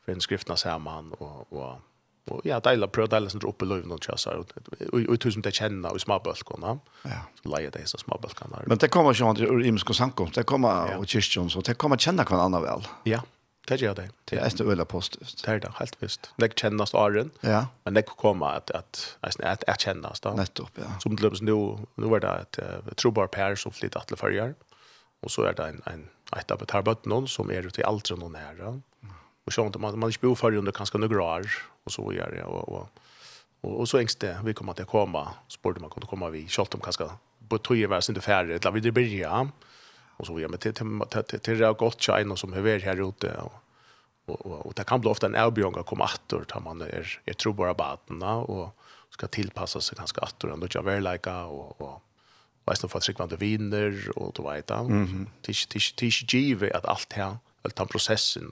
för 0.06 0.12
inskrifterna 0.12 0.58
samman 0.58 1.12
och 1.12 1.54
och 1.54 1.82
Och 2.28 2.42
ja, 2.44 2.60
dela 2.60 2.88
pröva 2.88 3.08
dela 3.08 3.30
sen 3.30 3.40
droppe 3.40 3.66
löven 3.66 3.92
och 3.92 4.04
chassa 4.04 4.34
ut. 4.34 4.52
Och 5.12 5.20
tusen 5.20 5.42
det 5.42 5.52
känna 5.52 5.90
och 5.90 6.02
små 6.02 6.20
bulkarna. 6.20 6.80
Ja. 7.04 7.10
Så 7.44 7.58
lejer 7.58 7.72
det 7.72 7.88
så 7.88 7.98
små. 7.98 8.20
Men 8.66 8.78
det 8.78 8.88
kommer 8.88 9.14
ju 9.14 9.30
inte 9.30 9.44
ur 9.44 9.66
imsko 9.66 9.94
sankom. 9.94 10.30
Det 10.34 10.44
kommer 10.44 10.98
och 10.98 11.08
kyrkjon 11.08 11.50
så 11.50 11.62
det 11.62 11.74
kommer 11.74 11.98
känna 11.98 12.24
hver 12.24 12.38
andra 12.38 12.60
väl. 12.60 12.88
Ja. 13.04 13.22
Det 13.68 13.82
gör 13.82 13.96
det. 13.96 14.10
Det 14.26 14.38
är 14.38 14.50
det 14.58 14.64
øyla 14.64 14.86
positivt. 14.86 15.44
Det 15.46 15.52
är 15.52 15.60
det 15.60 15.72
helt 15.76 16.04
visst. 16.04 16.30
Det 16.36 16.60
kännas 16.60 16.94
åren. 16.94 17.32
Ja. 17.42 17.68
Men 17.84 17.94
det 17.94 18.02
kommer 18.02 18.46
att 18.46 18.72
att 18.72 19.18
att 19.22 19.40
att, 19.42 19.64
att 19.64 19.82
kännas 19.82 20.20
då. 20.20 20.30
Nettopp, 20.30 20.70
ja. 20.76 21.00
Som 21.00 21.16
det 21.16 21.42
nu 21.42 21.78
nu 21.96 22.08
var 22.08 22.20
det 22.20 22.32
att 22.32 22.60
uh, 22.60 22.94
trobar 22.96 23.28
pär 23.28 23.56
som 23.56 23.72
flyttat 23.72 24.08
till 24.08 24.18
förjar. 24.18 24.54
Och 25.22 25.32
så 25.32 25.42
är 25.42 25.54
det 25.54 25.68
en 25.68 25.82
en 25.86 26.10
ett 26.38 26.52
av 26.52 26.62
ett 26.62 26.72
här 26.72 26.96
någon 27.04 27.28
som 27.28 27.52
är 27.52 27.68
ute 27.68 27.82
i 27.82 27.84
allt 27.84 28.12
någon 28.12 28.32
nära 28.32 28.82
och 29.46 29.54
så 29.54 29.66
inte 29.66 29.80
man 29.80 30.00
man 30.00 30.10
inte 30.10 30.20
bor 30.20 30.36
för 30.36 30.56
under 30.56 30.72
kanske 30.72 30.98
några 30.98 31.24
år 31.24 31.48
och 31.84 31.92
så 31.92 32.14
gör 32.14 32.32
det 32.32 32.44
och 32.44 32.70
och 32.70 32.90
och, 33.62 33.80
och 33.80 33.90
så 33.90 33.98
ängst 33.98 34.20
det 34.20 34.40
vi 34.44 34.54
kommer 34.54 34.72
att 34.72 34.88
komma 34.88 35.34
sport 35.48 35.80
man 35.80 35.90
kommer 35.90 36.08
komma 36.08 36.30
vi 36.30 36.48
skalt 36.48 36.74
om 36.74 36.82
kanske 36.82 37.10
på 37.50 37.58
tog 37.58 37.86
var 37.86 38.10
inte 38.10 38.22
färdigt 38.22 38.64
la 38.64 38.72
vi 38.72 38.80
det 38.80 38.92
börja. 38.92 39.50
Och 40.18 40.26
så 40.26 40.34
vi 40.34 40.48
med 40.48 40.60
till 40.60 40.74
till 40.74 41.40
till 41.40 41.60
det 41.60 41.74
gott 41.74 42.02
shine 42.02 42.32
och 42.32 42.40
som 42.40 42.54
är 42.54 42.80
här 42.80 43.10
ute 43.10 43.38
och 43.38 43.54
och 44.26 44.66
och 44.66 44.74
det 44.74 44.84
kan 44.84 45.02
bli 45.02 45.10
ofta 45.10 45.28
en 45.28 45.36
erbjörn 45.36 45.76
att 45.80 45.86
komma 45.86 46.06
åter 46.06 46.44
tar 46.44 46.60
man 46.60 46.82
är 46.82 47.22
är 47.26 47.34
tror 47.34 47.54
bara 47.54 47.74
barna 47.74 48.36
och 48.36 48.76
ska 49.10 49.28
tillpassa 49.28 49.82
sig 49.82 49.98
ganska 49.98 50.22
åter 50.22 50.54
ändå 50.54 50.68
jag 50.74 50.84
väl 50.84 51.04
lika 51.04 51.46
och 51.46 51.82
och 51.82 52.02
Vet 52.68 52.84
nog 52.84 52.92
för 52.92 53.00
sig 53.00 53.16
kvant 53.16 53.32
vinner 53.32 54.12
och 54.16 54.34
då 54.34 54.52
vet 54.52 54.70
jag. 54.70 54.90
Tisch 55.42 55.70
tisch 55.70 55.96
tisch 55.96 56.26
give 56.34 56.78
att 56.78 56.86
allt 56.86 57.14
här, 57.14 57.38
allt 57.62 57.76
den 57.76 57.88
processen 57.88 58.52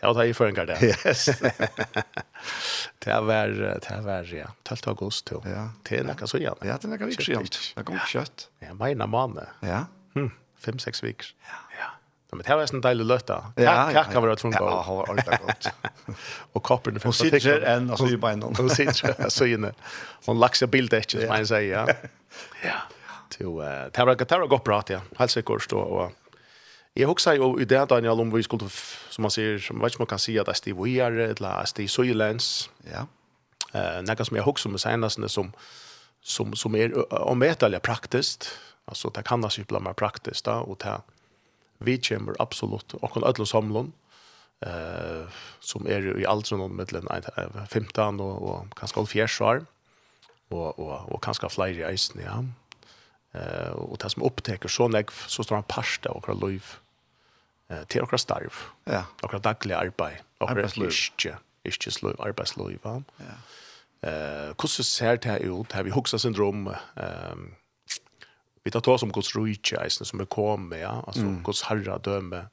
Det 0.00 0.06
var 0.06 0.14
det 0.14 0.26
i 0.28 0.34
förrän 0.34 0.66
det. 0.66 0.82
Yes. 0.82 1.26
det 2.98 3.20
var 3.20 3.48
det 3.48 4.00
var 4.02 4.34
ja, 4.34 4.46
12 4.62 4.78
augusti. 4.84 5.34
Ja. 5.44 5.68
Det 5.82 5.96
är 5.96 6.04
något 6.04 6.30
så 6.30 6.38
jävla. 6.38 6.66
Ja, 6.66 6.78
det 6.82 6.88
er 6.88 6.94
är 6.94 6.98
något 6.98 7.08
viktigt. 7.08 7.72
Det 7.74 7.82
kommer 7.84 8.06
kjøtt. 8.06 8.48
Ja, 8.58 8.74
mina 8.74 9.06
mannen. 9.06 9.46
Ja. 9.60 9.86
Hm, 10.14 10.30
5 10.58 10.78
6 10.78 11.02
veckor. 11.02 11.26
Ja. 11.40 11.54
Ja. 11.78 11.86
Ja, 12.30 12.36
men 12.36 12.44
det 12.46 12.56
var 12.56 12.74
en 12.74 12.80
deilig 12.80 13.06
løtta. 13.06 13.52
Ja, 13.56 13.92
ja, 13.92 14.04
ja. 14.12 14.20
var 14.20 14.28
det 14.28 14.36
trunga. 14.36 14.58
Ja, 14.60 14.64
det 14.66 14.70
var 14.70 15.10
ordentlig 15.10 15.38
godt. 15.46 15.68
og 16.54 16.62
kopperne 16.62 17.00
finnes 17.00 17.18
på 17.18 17.24
Hun 17.24 17.40
sitter 17.40 17.66
enn, 17.70 17.90
altså 17.90 18.08
i 18.10 18.16
beinom. 18.16 18.54
Hun 18.58 18.70
sitter, 18.70 19.28
så 19.30 19.46
inne. 19.46 19.72
Hun 20.26 20.40
laks 20.42 20.62
jeg 20.62 20.70
bildet 20.70 21.06
ikke, 21.06 21.22
som 21.22 21.34
han 21.36 21.46
sier, 21.46 21.70
ja. 21.70 21.86
Ja. 22.66 22.80
Det 23.38 23.46
var 23.46 24.46
godt 24.48 24.64
bra, 24.64 24.82
ja. 24.90 25.00
Helt 25.18 25.30
sikkert, 25.30 25.72
og 25.72 26.12
Jag 26.98 27.10
också 27.10 27.34
ju 27.34 27.60
i 27.60 27.64
det 27.64 27.84
Daniel 27.88 28.20
om 28.20 28.30
vi 28.30 28.42
skulle 28.42 28.68
som 29.10 29.22
man 29.22 29.30
ser 29.30 29.58
som 29.58 29.80
vet 29.80 29.98
man 29.98 30.06
kan 30.06 30.18
säga 30.18 30.42
att 30.42 30.62
det 30.64 30.72
vi 30.72 31.00
är 31.00 31.12
eller 31.12 31.48
att 31.48 31.74
det 31.74 31.88
så 31.88 32.04
ju. 32.04 32.70
Ja. 32.92 33.06
Eh 33.72 34.02
några 34.02 34.24
som 34.24 34.36
jag 34.36 34.48
också 34.48 34.68
med 34.68 34.80
senaste 34.80 35.28
som 35.28 35.52
som 36.22 36.56
som 36.56 36.74
är 36.74 37.12
om 37.12 37.40
vetaliga 37.40 37.80
praktiskt. 37.80 38.58
Alltså 38.84 39.10
det 39.10 39.22
kan 39.22 39.44
alltså 39.44 39.62
bli 39.64 39.80
mer 39.80 39.92
praktiskt 39.92 40.44
då 40.44 40.52
och 40.52 40.78
det 40.78 41.00
vi 41.78 41.98
kommer 41.98 42.36
absolut 42.38 42.94
och 42.94 43.16
ødele 43.16 43.46
samlon 43.46 43.92
eh 44.60 45.28
som 45.60 45.86
är 45.86 46.20
i 46.20 46.26
allt 46.26 46.46
som 46.46 46.76
mellan 46.76 47.22
15 47.68 48.20
och 48.20 48.78
kanskje 48.78 48.94
kanske 48.94 49.06
4 49.06 49.46
år 49.46 49.66
och 50.48 50.78
och 50.78 51.12
och 51.12 51.22
kanske 51.24 51.48
flere 51.48 51.90
i 51.90 51.94
isen 51.94 52.22
ja. 52.24 52.44
Eh 53.40 53.70
och 53.70 53.98
det 53.98 54.10
som 54.10 54.22
upptäcker 54.22 54.68
så 54.68 54.88
näck 54.88 55.10
så 55.10 55.44
står 55.44 55.56
han 55.56 55.64
pasta 55.64 56.10
och 56.10 56.18
akkurat 56.18 56.50
liv 56.50 56.64
eh, 57.70 57.84
til 57.90 58.06
okra 58.06 58.20
starv, 58.20 58.62
ja. 58.86 59.04
okra 59.26 59.42
daglig 59.42 59.76
arbeid, 59.76 60.24
okra 60.40 60.66
ikke, 60.66 61.36
ikke 61.64 61.94
sløyv, 61.94 62.80
va? 62.84 62.98
Ja. 63.20 63.38
Eh, 64.06 64.50
hvordan 64.54 64.84
ser 64.84 65.16
det 65.16 65.40
ut? 65.48 65.72
Har 65.72 65.82
vi 65.82 65.94
hoksa 65.94 66.18
syndrom? 66.18 66.68
Eh, 66.68 67.36
vi 68.66 68.70
tar 68.70 68.82
tås 68.82 69.00
som 69.00 69.12
Guds 69.14 69.32
rujtje, 69.36 69.78
eisne, 69.78 70.06
som 70.06 70.20
er 70.20 70.28
kommet, 70.30 70.80
ja? 70.80 71.00
altså 71.06 71.22
mm. 71.22 71.42
Guds 71.46 71.62
herra 71.68 71.98
døme. 72.02 72.48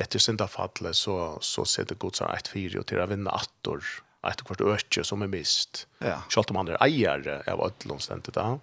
Etter 0.00 0.18
syndafallet 0.18 0.96
så, 0.96 1.36
så 1.44 1.66
sitter 1.68 1.98
Guds 2.00 2.22
herra 2.22 2.38
et 2.40 2.48
fire, 2.48 2.80
og 2.80 2.88
til 2.88 3.02
å 3.02 3.06
vinne 3.10 3.32
attor, 3.32 3.84
etter 4.24 4.48
hvert 4.48 4.64
økje 4.74 5.04
som 5.04 5.22
er 5.22 5.30
mist. 5.30 5.84
Ja. 6.00 6.22
Selv 6.32 6.50
om 6.50 6.62
han 6.62 6.72
er 6.72 6.80
eier 6.84 7.28
av 7.44 7.60
ødelomstendet, 7.60 8.34
da. 8.38 8.56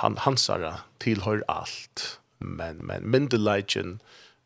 Han, 0.00 0.16
hans 0.24 0.46
herra 0.48 0.76
tilhører 1.02 1.42
alt. 1.52 2.06
Men, 2.38 2.80
men 2.86 3.04
myndelagen, 3.06 3.98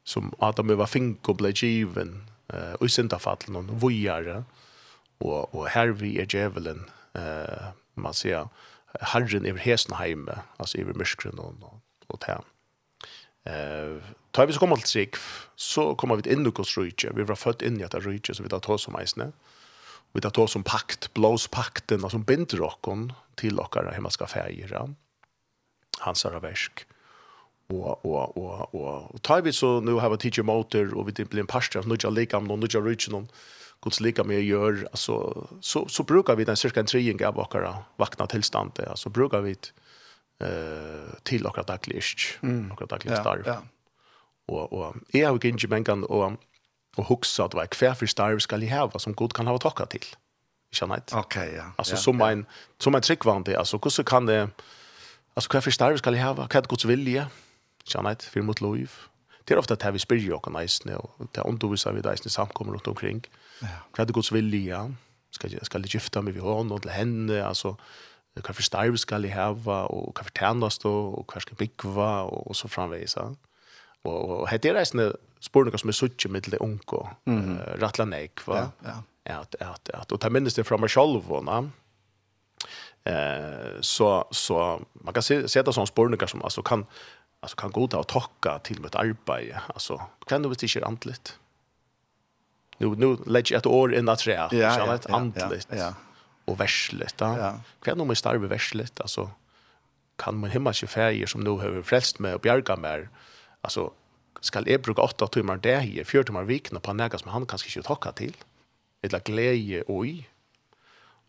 som 0.06 0.34
Adam 0.38 0.76
var 0.76 0.86
fink 0.86 1.28
och 1.28 1.36
blev 1.36 1.52
given 1.54 2.30
eh 2.48 2.72
och 2.72 2.90
synda 2.90 3.18
fallen 3.18 3.52
någon 3.52 3.78
vojare 3.78 4.44
och 5.18 5.54
och 5.54 5.66
här 5.66 5.88
vi 5.88 6.20
är 6.20 6.26
djävulen 6.34 6.90
eh 7.14 7.64
man 7.94 8.14
ser 8.14 8.48
herren 9.00 9.46
över 9.46 9.58
Hesenheim 9.58 10.30
alltså 10.56 10.78
över 10.78 10.94
mörkren 10.94 11.38
och 11.38 11.54
och 12.06 12.22
där. 12.26 12.40
Eh 13.52 14.02
tar 14.30 14.46
vi 14.46 14.52
så 14.52 14.58
kommer 14.58 14.76
sig 14.76 15.10
så 15.56 15.94
kommer 15.94 16.16
vi 16.16 16.32
in 16.32 16.46
i 16.46 16.50
Guds 16.50 16.78
rike. 16.78 17.10
Vi 17.14 17.22
var 17.22 17.36
fött 17.36 17.62
in 17.62 17.80
i 17.80 17.84
att 17.84 17.94
rike 17.94 18.34
så 18.34 18.42
vi 18.42 18.48
tar 18.48 18.70
oss 18.70 18.82
som 18.82 19.00
isne. 19.02 19.32
Vi 20.12 20.20
tar 20.20 20.38
oss 20.38 20.52
som 20.52 20.62
pakt, 20.62 21.14
blås 21.14 21.48
pakten 21.48 22.10
som 22.10 22.22
binder 22.22 22.62
oss 22.62 22.78
till 23.34 23.60
okkara 23.60 23.90
himmelska 23.90 24.26
färger. 24.26 24.94
Hans 25.98 26.24
verk 26.24 26.86
og 27.68 28.06
og 28.06 28.36
og 28.36 28.74
og 28.74 29.14
og 29.14 29.22
tar 29.22 29.40
vi 29.40 29.52
så 29.52 29.80
nu 29.80 29.98
har 29.98 30.08
vi 30.08 30.16
teacher 30.16 30.42
motor 30.42 30.94
och 30.94 31.06
vi 31.08 31.12
det 31.12 31.28
blir 31.28 31.40
en 31.40 31.46
pastor 31.46 31.82
nu 31.86 31.96
jag 32.02 32.12
lägger 32.12 32.40
någon 32.40 32.60
nu 32.60 32.66
jag 32.72 32.86
rycker 32.86 33.12
någon 33.12 33.28
Guds 33.82 34.00
lika 34.00 34.24
med 34.24 34.42
gör 34.42 34.88
alltså 34.90 35.46
så 35.60 35.88
så 35.88 36.02
brukar 36.02 36.36
vi 36.36 36.44
den 36.44 36.56
cirka 36.56 36.80
en 36.80 36.86
treing 36.86 37.26
av 37.26 37.34
våra 37.34 37.76
vakna 37.96 38.26
tillstånd 38.26 38.80
alltså 38.80 39.08
brukar 39.10 39.40
vi 39.40 39.56
eh 40.40 41.14
till 41.22 41.46
och 41.46 41.58
att 41.58 41.66
dagligt 41.66 42.38
och 42.70 42.86
dagligt 42.88 43.18
starv. 43.18 43.42
Ja. 43.46 43.62
Och 44.48 44.72
och 44.72 44.96
är 45.12 45.26
har 45.26 45.46
inte 45.46 45.68
mänkan 45.68 46.04
och 46.04 46.32
och 46.96 47.06
huxa 47.08 47.44
att 47.44 47.54
vad 47.54 47.70
kvar 47.70 47.94
för 47.94 48.06
starv 48.06 48.38
ska 48.38 48.56
jag 48.56 48.90
ha 48.90 48.98
som 48.98 49.14
god 49.14 49.32
kan 49.32 49.46
ha 49.46 49.58
tacka 49.58 49.86
till. 49.86 50.06
Vi 50.70 50.76
känner 50.76 50.94
inte. 50.94 51.16
Okej, 51.16 51.54
ja. 51.56 51.72
Alltså 51.76 51.96
som 51.96 52.20
en 52.20 52.46
som 52.78 52.94
en 52.94 53.02
trick 53.02 53.24
var 53.24 53.40
det 53.40 53.56
alltså 53.56 53.78
hur 53.82 53.90
så 53.90 54.04
kan 54.04 54.26
det 54.26 54.50
alltså 55.34 55.48
kvar 55.48 55.60
för 55.60 55.70
starv 55.70 55.96
ska 55.96 56.10
jag 56.10 56.24
ha 56.24 56.32
vad 56.32 56.68
Guds 56.68 56.84
vilja 56.84 57.26
kjennet 57.86 58.26
for 58.32 58.46
mot 58.46 58.60
lov. 58.60 58.98
Det 59.46 59.54
er 59.54 59.60
ofte 59.62 59.76
at 59.78 59.94
vi 59.94 60.02
spyrir 60.02 60.32
jo 60.32 60.40
kan 60.42 60.56
eisne, 60.58 60.98
og 60.98 61.28
det 61.32 61.38
er 61.42 61.46
underviser 61.46 61.94
vi 61.94 62.02
eisne 62.10 62.30
samkommer 62.30 62.74
rundt 62.74 62.88
omkring. 62.90 63.22
Hva 63.60 64.02
er 64.02 64.08
det 64.08 64.14
gods 64.14 64.32
vilja? 64.34 64.88
Skal 65.30 65.52
jeg, 65.52 65.64
skal 65.68 65.84
jeg 65.84 65.96
gifte 65.96 66.22
meg 66.22 66.34
ved 66.34 66.42
hånd 66.42 66.72
og 66.72 66.82
til 66.82 66.94
henne? 66.94 67.38
Altså, 67.44 67.76
hva 68.36 68.52
for 68.52 68.64
starv 68.64 68.96
skal 69.00 69.24
jeg 69.24 69.36
heva, 69.36 69.84
og 69.92 70.12
hva 70.16 70.26
for 70.26 70.34
tjennast, 70.36 70.86
og 70.88 71.24
hva 71.30 71.42
skal 71.42 71.54
jeg 71.54 71.62
bygge, 71.62 71.94
og, 71.94 72.42
og 72.50 72.56
så 72.56 72.68
framveis. 72.68 73.16
Og, 73.16 73.36
og 74.10 74.46
hette 74.50 74.70
er 74.70 74.80
eisne 74.80 75.10
spørninger 75.44 75.82
som 75.82 75.92
er 75.92 75.98
suttje 75.98 76.30
med 76.32 76.42
til 76.42 76.58
unko, 76.60 77.06
mm 77.26 77.40
-hmm. 77.40 77.74
uh, 77.74 77.82
rattla 77.82 78.04
nek, 78.04 78.46
va? 78.46 78.56
Ja, 78.56 78.70
ja. 79.26 79.40
At, 79.40 79.56
at, 79.60 79.90
at, 79.94 80.12
og 80.12 80.20
ta 80.20 80.28
minnes 80.28 80.54
det 80.54 80.66
fra 80.66 80.76
meg 80.76 80.90
selv, 80.90 81.30
og 81.30 81.44
na, 81.44 81.70
eh 83.06 83.80
så 83.82 84.22
så 84.32 84.84
man 85.04 85.14
kan 85.14 85.22
se 85.22 85.48
se 85.48 85.62
det 85.62 85.74
som 85.74 85.86
spørninger 85.86 86.26
som 86.26 86.40
altså, 86.44 86.62
kan 86.62 86.84
alltså 87.40 87.56
kan 87.56 87.70
gå 87.70 87.86
där 87.86 87.98
och 87.98 88.06
tacka 88.06 88.58
till 88.58 88.80
mitt 88.80 88.94
arbete 88.94 89.60
alltså 89.74 90.00
kan 90.26 90.42
du 90.42 90.48
inte 90.48 90.68
köra 90.68 90.86
antligt 90.86 91.38
nu 92.78 92.88
nu 92.96 93.16
lägger 93.26 93.56
ett 93.56 93.66
år 93.66 93.94
in 93.94 94.08
att 94.08 94.18
träa 94.18 94.48
ja, 94.52 94.74
så 94.74 94.80
att 94.80 95.06
ja, 95.08 95.16
antligt 95.16 95.68
ja, 95.70 95.76
ja. 95.76 95.94
och 96.44 96.60
värsligt 96.60 97.20
ja. 97.20 97.38
ja. 97.38 97.60
kan 97.82 97.98
nog 97.98 98.06
måste 98.06 98.28
arbeta 98.28 98.48
värsligt 98.48 99.00
alltså 99.00 99.30
kan 100.16 100.36
man 100.36 100.50
hemma 100.50 100.72
sig 100.72 100.88
färger 100.88 101.26
som 101.26 101.40
nu 101.40 101.50
har 101.50 101.82
frälst 101.82 102.18
med 102.18 102.34
och 102.34 102.40
bjärga 102.40 102.76
mer 102.76 103.08
alltså 103.60 103.92
skal 104.46 104.66
jeg 104.68 104.82
bruke 104.82 105.02
8 105.02 105.28
timmar 105.32 105.60
det 105.62 105.80
her, 105.80 106.04
4 106.04 106.24
timmar 106.28 106.46
vikna 106.48 106.80
på 106.80 106.92
nega 106.92 107.18
som 107.18 107.32
han 107.34 107.46
kanskje 107.48 107.72
ikke 107.72 107.88
takka 107.88 108.12
til, 108.16 108.34
eller 109.02 109.24
glede 109.24 109.82
og 109.88 110.06
i. 110.06 110.16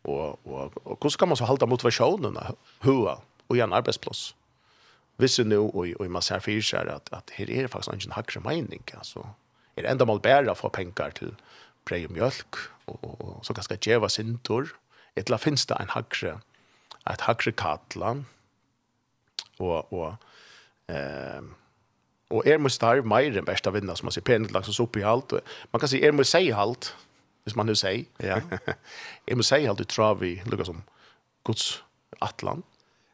Og, 0.08 0.40
og, 0.46 0.74
og 0.86 0.98
hvordan 1.02 1.20
kan 1.20 1.28
man 1.28 1.38
så 1.38 1.46
halda 1.46 1.66
motivasjonen 1.66 2.38
hua 2.86 3.18
og 3.50 3.58
i 3.58 3.64
en 3.64 3.74
arbeidsplass? 3.74 4.36
visst 5.18 5.40
nu 5.40 5.58
och 5.58 5.88
och 6.00 6.12
man 6.12 6.22
ser 6.22 6.40
för 6.40 6.62
sig 6.62 6.90
att 6.90 7.14
att 7.14 7.30
här 7.30 7.50
är 7.50 7.62
det 7.62 7.68
faktiskt 7.68 8.06
en 8.06 8.12
hackre 8.12 8.40
mening 8.40 8.84
alltså 8.94 9.28
er 9.78 9.86
enda 9.86 10.06
mal 10.06 10.20
bæra 10.20 10.56
för 10.56 10.70
pengar 10.70 11.10
till 11.10 11.36
prej 11.86 12.06
og 12.06 12.12
mjölk 12.12 12.56
og, 12.88 13.22
og 13.22 13.46
så 13.46 13.54
ganska 13.54 13.78
jävla 13.86 14.10
sintor 14.10 14.68
etla 15.16 15.34
la 15.34 15.38
finns 15.38 15.66
det 15.66 15.78
en 15.80 15.90
hackre 15.90 16.40
ett 17.10 17.22
hackre 17.22 17.54
og 19.60 19.94
og 19.94 20.16
ehm 20.90 21.56
og 22.30 22.44
er 22.46 22.58
måste 22.58 22.76
starv 22.76 23.06
meir 23.06 23.32
den 23.32 23.46
besta 23.46 23.72
vinna 23.72 23.96
som 23.96 24.06
man 24.06 24.12
ser 24.12 24.22
pendel 24.22 24.58
oss 24.58 24.80
opp 24.80 24.98
i 24.98 25.02
alt 25.02 25.34
man 25.74 25.80
kan 25.80 25.90
se 25.90 26.02
er 26.04 26.12
måste 26.12 26.32
sei 26.32 26.52
halt 26.52 26.96
hvis 27.44 27.56
man 27.56 27.66
nu 27.66 27.76
sei 27.76 28.08
ja. 28.20 28.42
Er 29.28 29.36
mo 29.36 29.42
sei 29.42 29.66
halt 29.66 29.80
du 29.80 29.84
tror 29.84 30.14
vi 30.14 30.42
lukar 30.46 30.66
som 30.66 30.84
Guds 31.44 31.84
atlan 32.22 32.64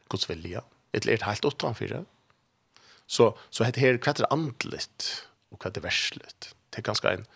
Guds 0.08 0.28
vilja 0.28 0.60
eller 0.94 1.12
er 1.12 1.22
det 1.22 1.28
helt 1.28 1.48
utenfor 1.48 1.90
det? 1.90 2.04
Så, 3.06 3.32
så 3.52 3.66
heter 3.66 3.84
her, 3.84 3.98
hva 4.00 4.14
er 4.14 4.22
det 4.22 4.30
andelig, 4.32 4.84
og 5.52 5.58
hva 5.58 5.68
er 5.68 5.74
det 5.76 5.82
verslig? 5.84 6.30
Det 6.40 6.80
er 6.80 6.86
ganske 6.86 7.16
en, 7.18 7.26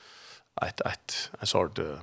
et, 0.65 0.81
et, 0.89 1.19
en 1.39 1.51
sort 1.51 1.79
uh, 1.83 2.01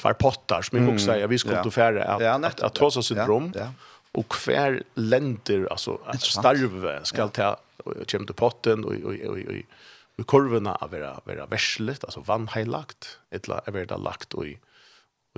tverrpottar, 0.00 0.66
som 0.66 0.78
jeg 0.78 0.86
mm, 0.86 0.92
også 0.94 1.06
sier, 1.06 1.30
vi 1.30 1.38
skulle 1.40 1.60
ja. 1.62 1.74
fære 1.74 2.04
at, 2.04 2.24
ja, 2.24 2.34
at, 2.48 2.64
at 2.66 2.76
Tosa 2.76 3.04
syndrom, 3.04 3.52
ja. 3.54 3.68
ja. 3.70 3.96
og 4.18 4.40
hver 4.42 4.80
lender, 4.98 5.68
altså 5.70 6.00
at 6.10 6.26
starve 6.26 6.96
skal 7.08 7.32
ta, 7.36 7.54
kommer 7.84 8.32
til 8.32 8.36
potten, 8.36 8.84
og, 8.84 8.98
og, 9.04 9.22
og, 9.30 9.38
og, 9.38 9.62
og 10.18 10.20
i 10.20 10.26
kurvene 10.28 10.74
er 10.82 10.90
vera, 10.92 11.14
vera 11.24 11.46
verslet, 11.48 12.02
altså 12.04 12.20
vannheilagt, 12.26 13.14
eller 13.32 13.62
er 13.64 13.86
det 13.88 14.00
lagt 14.02 14.36
i, 14.44 14.56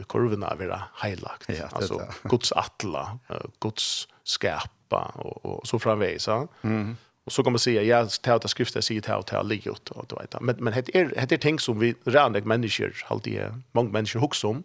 i 0.01 0.07
kurvene 0.11 0.49
er 0.49 0.59
vera 0.59 0.81
heilagt, 1.05 1.51
ja, 1.53 1.69
altså 1.77 2.01
Guds 2.31 2.51
atla, 2.59 3.05
uh, 3.31 3.45
Guds 3.63 4.09
skap, 4.27 4.73
hjälpa 4.93 5.13
och, 5.15 5.45
och 5.45 5.67
så 5.67 5.79
framvägs. 5.79 6.29
Mm. 6.63 6.97
Och 7.25 7.33
så 7.33 7.43
kan 7.43 7.53
man 7.53 7.59
säga, 7.59 7.83
ja, 7.83 8.07
ta 8.23 8.37
ut 8.37 8.51
skriften, 8.51 8.83
säg 8.83 9.01
ta 9.01 9.19
ut, 9.19 9.27
ta 9.27 9.43
ut, 9.43 9.91
och 9.91 10.07
du 10.09 10.17
vet. 10.17 10.41
Men, 10.41 10.57
men 10.59 10.73
det 10.73 10.97
är, 10.97 11.27
det 11.27 11.33
är 11.33 11.39
ting 11.39 11.59
som 11.59 11.79
vi 11.79 11.95
rannig 12.05 12.47
människor, 12.47 12.93
alltid, 13.09 13.41
många 13.73 13.91
människor 13.91 14.25
också 14.25 14.49
om. 14.49 14.63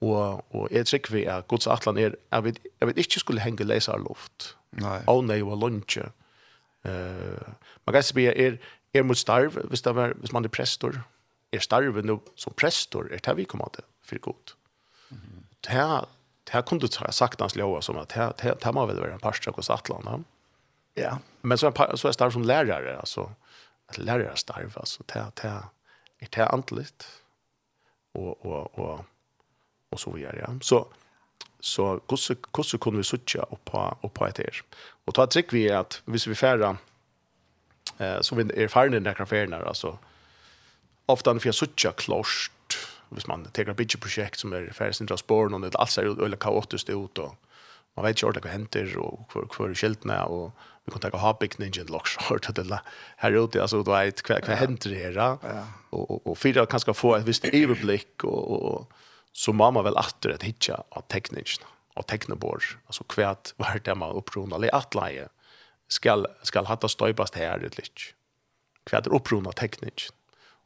Och, 0.00 0.54
och 0.54 0.72
är 0.72 0.84
trick 0.84 1.10
vi 1.10 1.24
är 1.24 1.42
Guds 1.48 1.66
atlan 1.66 1.98
är, 1.98 2.16
jag 2.30 2.42
vet, 2.42 2.56
jag 2.78 2.86
vet 2.86 2.96
inte 2.96 3.20
skulle 3.20 3.40
hänga 3.40 3.64
läsa 3.64 3.96
luft. 3.96 4.56
Nej. 4.70 5.02
Oh 5.06 5.24
nej, 5.24 5.42
och 5.42 5.56
Eh 5.56 6.12
Uh, 6.88 7.38
man 7.84 7.92
kan 7.92 8.02
säga, 8.02 8.32
är, 8.34 8.58
är 8.92 9.02
mot 9.02 9.18
starv, 9.18 9.66
hvis, 9.70 9.82
det 9.82 9.92
var, 9.92 10.14
hvis 10.20 10.32
man 10.32 10.44
är 10.44 10.48
prästor, 10.48 11.02
är 11.50 11.58
starven 11.58 12.20
som 12.34 12.52
prästor, 12.52 13.12
är 13.12 13.18
det 13.22 13.26
här 13.26 13.34
vi 13.34 13.44
kommer 13.44 13.68
till 13.68 13.84
för 14.04 14.18
gott. 14.18 14.56
Mm. 15.10 15.22
Det 15.60 15.70
här 15.70 16.04
här 16.52 16.62
kunde 16.62 16.86
du 16.86 16.98
ha 16.98 17.12
sagt 17.12 17.40
hans 17.40 17.56
låga 17.56 17.80
som 17.80 17.98
att 17.98 18.12
här 18.12 18.32
här, 18.38 18.56
här 18.62 18.72
man 18.72 18.88
väl 18.88 19.00
vara 19.00 19.12
en 19.12 19.18
pastor 19.18 19.52
hos 19.52 19.70
Atlanta. 19.70 20.22
Ja. 20.94 21.18
Men 21.40 21.58
så 21.58 21.66
en 21.66 21.96
så 21.98 22.08
är 22.08 22.12
starv 22.12 22.30
som 22.30 22.42
lärare 22.42 22.98
alltså 22.98 23.32
att 23.86 23.98
lärare 23.98 24.36
starv 24.36 24.72
alltså 24.76 25.02
det 25.06 25.32
det 25.42 25.48
är 26.18 26.28
det 26.30 26.46
antligt 26.46 27.06
och 28.12 28.46
och 28.46 28.78
och 28.78 29.04
och 29.90 30.00
så 30.00 30.12
vidare. 30.12 30.44
Ja. 30.48 30.54
Så 30.60 30.86
så 31.60 32.00
hur 32.08 32.72
hur 32.72 32.78
kunde 32.78 32.96
vi 32.96 33.04
söka 33.04 33.42
och 33.42 33.64
på 33.64 33.96
och 34.00 34.14
på 34.14 34.26
ett 34.26 34.40
er. 34.40 34.62
Och 35.04 35.14
ta 35.14 35.24
ett 35.24 35.30
trick 35.30 35.52
vi 35.52 35.68
är 35.68 35.76
att 35.76 36.02
hvis 36.04 36.26
vi 36.26 36.34
färra 36.34 36.76
eh 37.98 38.20
så 38.20 38.34
vi 38.34 38.62
är 38.62 38.68
färdiga 38.68 38.96
i 38.96 39.00
den 39.00 39.02
där 39.02 39.14
kaféerna 39.14 39.56
alltså 39.56 39.98
ofta 41.06 41.32
när 41.32 41.40
vi 41.40 41.52
söka 41.52 41.92
klost 41.92 42.52
hvis 43.16 43.28
man 43.28 43.44
teker 43.54 43.74
et 43.74 44.00
projekt 44.00 44.40
som 44.40 44.52
er 44.56 44.72
færre 44.72 44.92
sin 44.96 45.08
transport, 45.08 45.52
og 45.52 45.62
det 45.62 45.74
alt 45.78 45.90
ser 45.90 46.08
ut, 46.10 46.20
eller 46.22 46.40
kaotisk 46.40 46.86
det 46.86 46.96
ut, 46.96 47.18
og 47.18 47.34
man 47.96 48.06
vet 48.06 48.16
ikke 48.16 48.28
ordentlig 48.28 48.46
hva 48.46 48.54
henter, 48.54 48.92
og 49.02 49.26
hvor, 49.32 49.48
hvor 49.52 49.74
skiltene, 49.76 50.16
og 50.24 50.52
vi 50.86 50.94
kan 50.94 51.02
tenke 51.04 51.18
å 51.18 51.22
ha 51.22 51.34
bygningen 51.38 51.74
til 51.76 51.92
Lockshort, 51.92 52.48
og 52.48 52.56
det 52.56 52.80
her 53.22 53.36
ute, 53.36 53.60
altså, 53.60 53.82
du 53.84 53.92
vet, 53.92 54.22
hva, 54.26 54.40
hva 54.46 54.58
henter 54.60 54.96
her, 54.96 55.20
og, 55.20 56.00
og, 56.00 56.16
og 56.24 56.38
fyra 56.40 56.64
kan 56.66 56.82
skal 56.82 56.96
få 56.96 57.16
et 57.18 57.28
visst 57.28 57.46
overblikk, 57.50 58.24
og, 58.24 58.56
og, 58.56 59.04
så 59.32 59.54
må 59.56 59.70
man 59.72 59.86
vel 59.86 59.96
atter 60.00 60.34
et 60.34 60.44
hitja 60.44 60.82
av 60.92 61.06
tekningen, 61.12 61.68
av 61.96 62.08
teknobord, 62.08 62.74
altså 62.88 63.04
hva 63.12 63.34
er 63.68 63.84
det 63.84 63.94
man 64.00 64.16
opprona, 64.16 64.56
eller 64.56 64.72
atleie, 64.76 65.28
skal, 65.92 66.24
skal 66.48 66.68
hatt 66.70 66.84
støybast 66.88 67.36
her, 67.36 67.60
eller 67.60 67.84
ikke. 67.84 68.14
Hva 68.88 68.98
er 68.98 69.14
opprona 69.14 69.52
teknikken? 69.54 70.16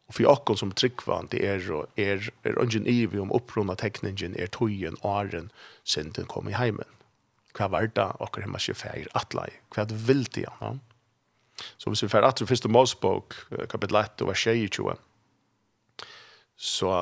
Og 0.06 0.14
for 0.14 0.30
okken 0.30 0.58
som 0.60 0.72
tryggvann, 0.72 1.30
det 1.32 1.40
er, 1.42 1.64
er, 1.98 2.28
er 2.46 2.58
ungen 2.62 2.86
ivi 2.86 3.18
om 3.18 3.32
opprona 3.34 3.74
tekningen 3.74 4.36
er 4.38 4.52
tøyen 4.54 4.98
åren 5.02 5.50
sin 5.84 6.12
den 6.14 6.28
kom 6.30 6.48
i 6.48 6.54
heimen. 6.54 6.86
Hva 7.56 7.70
var 7.72 7.88
det 7.88 8.04
okker 8.22 8.44
hemma 8.44 8.60
ikke 8.60 8.78
feir 8.78 9.08
atlai? 9.18 9.48
Hva 9.74 9.86
vil 9.90 10.26
det 10.36 10.46
han? 10.60 10.80
Så 11.80 11.90
hvis 11.90 12.04
vi 12.04 12.12
fer 12.12 12.26
atru 12.26 12.46
første 12.46 12.68
Mosebok, 12.68 13.34
kapitel 13.72 13.96
1, 13.96 14.22
og 14.22 14.30
vers 14.30 14.44
22, 14.44 14.94
så 16.56 16.92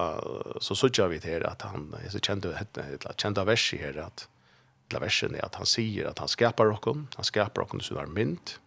så 0.61 0.75
såg 0.75 1.09
vi 1.09 1.19
det 1.19 1.47
att 1.47 1.63
han 1.63 1.95
så 2.11 2.19
kände 2.19 2.59
ett 2.59 3.21
kända 3.21 3.45
vers 3.45 3.75
här 3.81 3.99
att 3.99 4.29
la 4.91 4.99
versen 4.99 5.35
är 5.35 5.45
att 5.45 5.55
han 5.55 5.67
säger 5.67 6.05
att 6.05 6.19
han 6.19 6.29
skapar 6.29 6.65
rocken, 6.65 7.09
han 7.15 7.25
skapar 7.25 7.63
rocken 7.63 7.81
så 7.81 7.95
där 7.95 8.07
mynt 8.07 8.61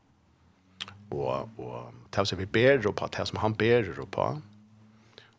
og, 1.14 1.50
og 1.62 1.94
det 2.14 2.28
som 2.28 2.40
vi 2.40 2.48
ber 2.50 2.82
på, 2.84 3.10
det 3.14 3.28
som 3.30 3.42
han 3.44 3.56
ber 3.58 3.90
på. 4.12 4.28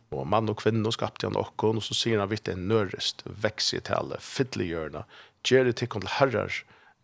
Og 0.08 0.25
mann 0.25 0.48
og 0.48 0.60
kvinne 0.62 0.88
skapte 0.94 1.28
han 1.28 1.37
okkon, 1.37 1.80
og 1.80 1.84
så 1.84 1.96
sier 1.96 2.22
han 2.22 2.30
vitt 2.30 2.48
en 2.48 2.68
nørest, 2.70 3.25
veks 3.28 3.75
i 3.76 3.80
tale, 3.84 4.16
fytlegjørna, 4.25 5.04
gjør 5.44 5.68
det 5.68 5.78
til 5.80 5.90
til 5.92 6.08
herrar 6.16 6.54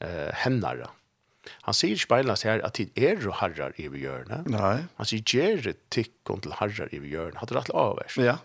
eh, 0.01 0.31
hennara. 0.45 0.91
Han 1.67 1.77
sier 1.77 1.97
ikke 1.97 2.13
bare 2.15 2.37
her 2.41 2.63
at 2.65 2.79
det 2.81 2.89
er 2.97 3.21
og 3.29 3.37
herrer 3.43 3.75
i 3.77 3.89
vi 3.93 4.05
gjørna. 4.05 4.43
Nei. 4.49 4.87
Han 4.97 5.09
sier 5.09 5.21
gjør 5.29 5.61
det 5.69 5.77
til 5.93 6.09
til 6.25 6.57
herrer 6.57 6.89
i 6.93 7.01
vi 7.03 7.13
gjørna. 7.13 7.41
Hadde 7.41 7.53
det 7.53 7.61
rett 7.61 7.75
avvers? 7.77 8.17
Ja, 8.17 8.39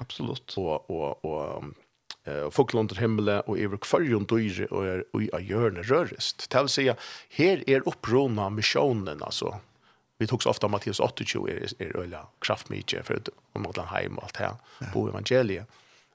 absolutt. 0.00 0.56
Og, 0.56 0.88
og, 0.90 1.24
og 1.24 1.74
eh 2.26 2.50
fåglar 2.50 2.80
under 2.80 2.96
himmelen 2.96 3.40
och 3.40 3.58
över 3.58 3.76
kvarjon 3.76 4.24
dyre 4.24 4.66
och 4.66 4.86
är 4.86 5.04
i 5.20 5.30
a 5.32 5.40
hjörne 5.40 5.82
rörest. 5.82 6.50
Det 6.50 6.60
vill 6.60 6.68
säga 6.68 6.96
här 7.30 7.70
är 7.70 7.88
upprona 7.88 8.50
missionen 8.50 9.22
alltså. 9.22 9.60
Vi 10.18 10.26
tog 10.26 10.42
så 10.42 10.50
ofta 10.50 10.68
Matteus 10.68 10.96
28 10.96 11.24
är 11.50 11.82
är 11.82 11.96
ölla 11.96 12.26
kraftmycket 12.38 13.06
för 13.06 13.14
att 13.14 13.28
om 13.52 13.62
man 13.62 13.72
kan 13.72 13.86
hem 13.86 14.18
allt 14.18 14.36
här 14.36 14.54
på 14.92 15.08
evangeliet. 15.08 15.66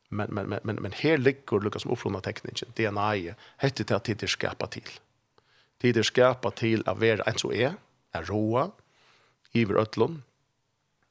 Men 0.09 0.29
men 0.29 0.49
men 0.49 0.59
men 0.63 0.75
men 0.75 0.91
här 0.91 1.17
ligger 1.17 1.59
Lukas 1.59 1.81
som 1.81 1.91
upprona 1.91 2.21
tekniken. 2.21 2.69
DNA 2.75 3.35
hette 3.57 3.83
det 3.83 3.95
att 3.95 4.03
det 4.03 4.27
skapa 4.27 4.67
till. 4.67 4.89
Det 5.77 5.97
är 5.97 6.03
skapa 6.03 6.51
till 6.51 6.83
att 6.85 6.99
vara 6.99 7.23
en 7.23 7.37
så 7.37 7.53
är, 7.53 7.73
är 8.11 8.23
roa, 8.23 8.71
iver 9.51 9.75
ötlon, 9.75 10.23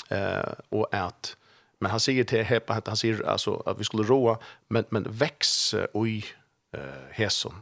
eh, 0.09 0.53
og 0.71 0.87
at 0.95 1.37
Men 1.81 1.91
han 1.91 2.01
säger 2.01 2.25
till 2.25 2.45
Hepa 2.45 2.75
att 2.75 2.87
han 2.87 2.97
säger 2.97 3.27
alltså 3.27 3.63
att 3.67 3.79
vi 3.79 3.85
skulle 3.85 4.03
roa 4.03 4.39
men 4.69 4.85
men 4.91 5.07
väx 5.09 5.75
oj 5.93 6.25
eh 6.73 6.81
hässon. 7.11 7.55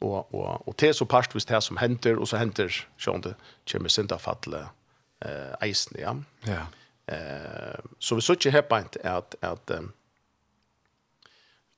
Och 0.00 0.34
och 0.34 0.68
och 0.68 0.74
det 0.78 0.94
så 0.94 1.06
past 1.06 1.34
visst 1.34 1.50
här 1.50 1.60
som 1.60 1.76
händer 1.76 2.16
och 2.16 2.28
så 2.28 2.36
händer 2.36 2.88
sjön 2.98 3.20
det 3.20 3.34
kommer 3.72 3.88
synda 3.88 4.18
eh 5.20 5.68
isen 5.68 6.00
ja. 6.00 6.16
Ja. 6.42 6.66
Eh 7.14 7.80
så 7.98 8.14
vi 8.14 8.20
söker 8.20 8.50
Hepa 8.50 8.78
inte 8.78 9.10
att 9.10 9.34
att 9.40 9.70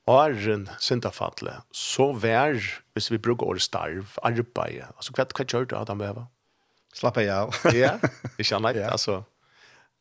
Arren 0.08 0.68
syndafalle, 0.80 1.58
så 1.72 2.12
vær, 2.16 2.56
hvis 2.96 3.10
vi 3.12 3.18
bruker 3.20 3.46
året 3.46 3.62
starv, 3.62 4.14
arbeid, 4.24 4.86
altså 4.96 5.12
hva, 5.12 5.26
hva 5.36 5.44
gjør 5.44 5.66
du, 5.68 5.74
Adam 5.76 6.00
Beva? 6.00 6.24
Slappa 6.96 7.20
jeg 7.20 7.34
av. 7.34 7.58
ja, 7.76 7.98
ikke 8.40 8.56
annet, 8.56 8.80
altså, 8.88 9.20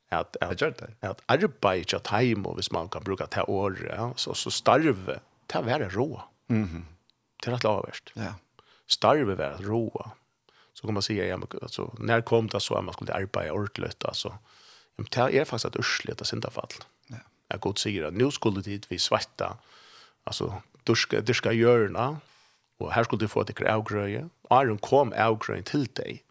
att 0.10 0.38
att 0.42 0.62
jag 0.62 0.74
det? 0.74 0.94
at 1.02 1.22
arbeid 1.28 1.80
ikke 1.80 2.00
time 2.00 2.48
og 2.48 2.56
hvis 2.56 2.72
man 2.72 2.90
kan 2.90 3.04
bruke 3.04 3.28
ta 3.28 3.44
år 3.48 3.78
ja. 3.90 4.14
Så 4.16 4.34
så 4.34 4.50
starve 4.50 5.20
ta 5.48 5.62
vara 5.62 5.90
rå 5.90 6.22
mhm. 6.48 6.86
Till 7.44 7.54
att 7.54 7.64
lavest 7.64 8.12
ja. 8.16 8.34
Starve 8.88 9.38
være 9.38 9.58
rå 9.58 10.12
så 10.74 10.88
kan 10.88 10.94
man 10.94 11.04
si 11.04 11.14
ja 11.14 11.40
alltså 11.62 11.94
när 12.00 12.22
kom 12.22 12.48
det 12.48 12.62
så 12.62 12.76
at 12.76 12.84
man 12.84 12.94
skulle 12.94 13.14
arbeta 13.14 14.08
altså. 14.08 14.30
Ja, 14.98 15.04
men 15.04 15.08
det 15.12 15.40
är 15.40 15.46
faktiskt 15.46 15.66
att 15.66 15.76
ursligt 15.76 16.22
att 16.22 16.28
synda 16.28 16.50
fall 16.50 16.74
ja. 17.08 17.18
Jeg 17.50 17.60
god 17.60 17.78
sier 17.78 18.08
at 18.08 18.14
nu 18.14 18.32
skulle 18.32 18.62
dit 18.62 18.92
vi 18.92 18.98
svetta, 18.98 19.58
alltså 20.26 20.62
duska 20.86 21.22
duska 21.22 21.52
hjørna, 21.52 22.20
och 22.80 22.92
här 22.92 23.04
skulle 23.04 23.20
du 23.20 23.28
få 23.28 23.42
ett 23.42 23.62
avgrøye. 23.62 24.30
Aron 24.50 24.78
kom 24.78 25.14
avgrøyen 25.14 25.64
till 25.64 25.86
dig 25.86 26.24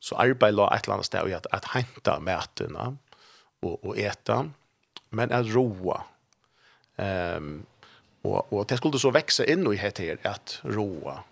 så 0.00 0.14
arbeid 0.14 0.54
la 0.54 0.68
et 0.74 0.84
eller 0.84 0.94
annet 0.94 1.06
sted 1.06 1.28
i 1.28 1.32
at, 1.32 1.46
at 1.52 1.64
henta 1.72 2.18
matene, 2.20 2.96
och, 3.60 3.84
och 3.84 3.98
äta, 3.98 4.50
men 5.10 5.32
att 5.32 5.46
roa. 5.46 6.02
Um, 6.96 7.66
och, 8.22 8.52
och 8.52 8.66
det 8.66 8.76
skulle 8.76 8.98
så 8.98 9.10
växa 9.10 9.44
in 9.44 9.72
i 9.72 9.76
det 9.76 10.26
att 10.26 10.60
roa. 10.62 11.22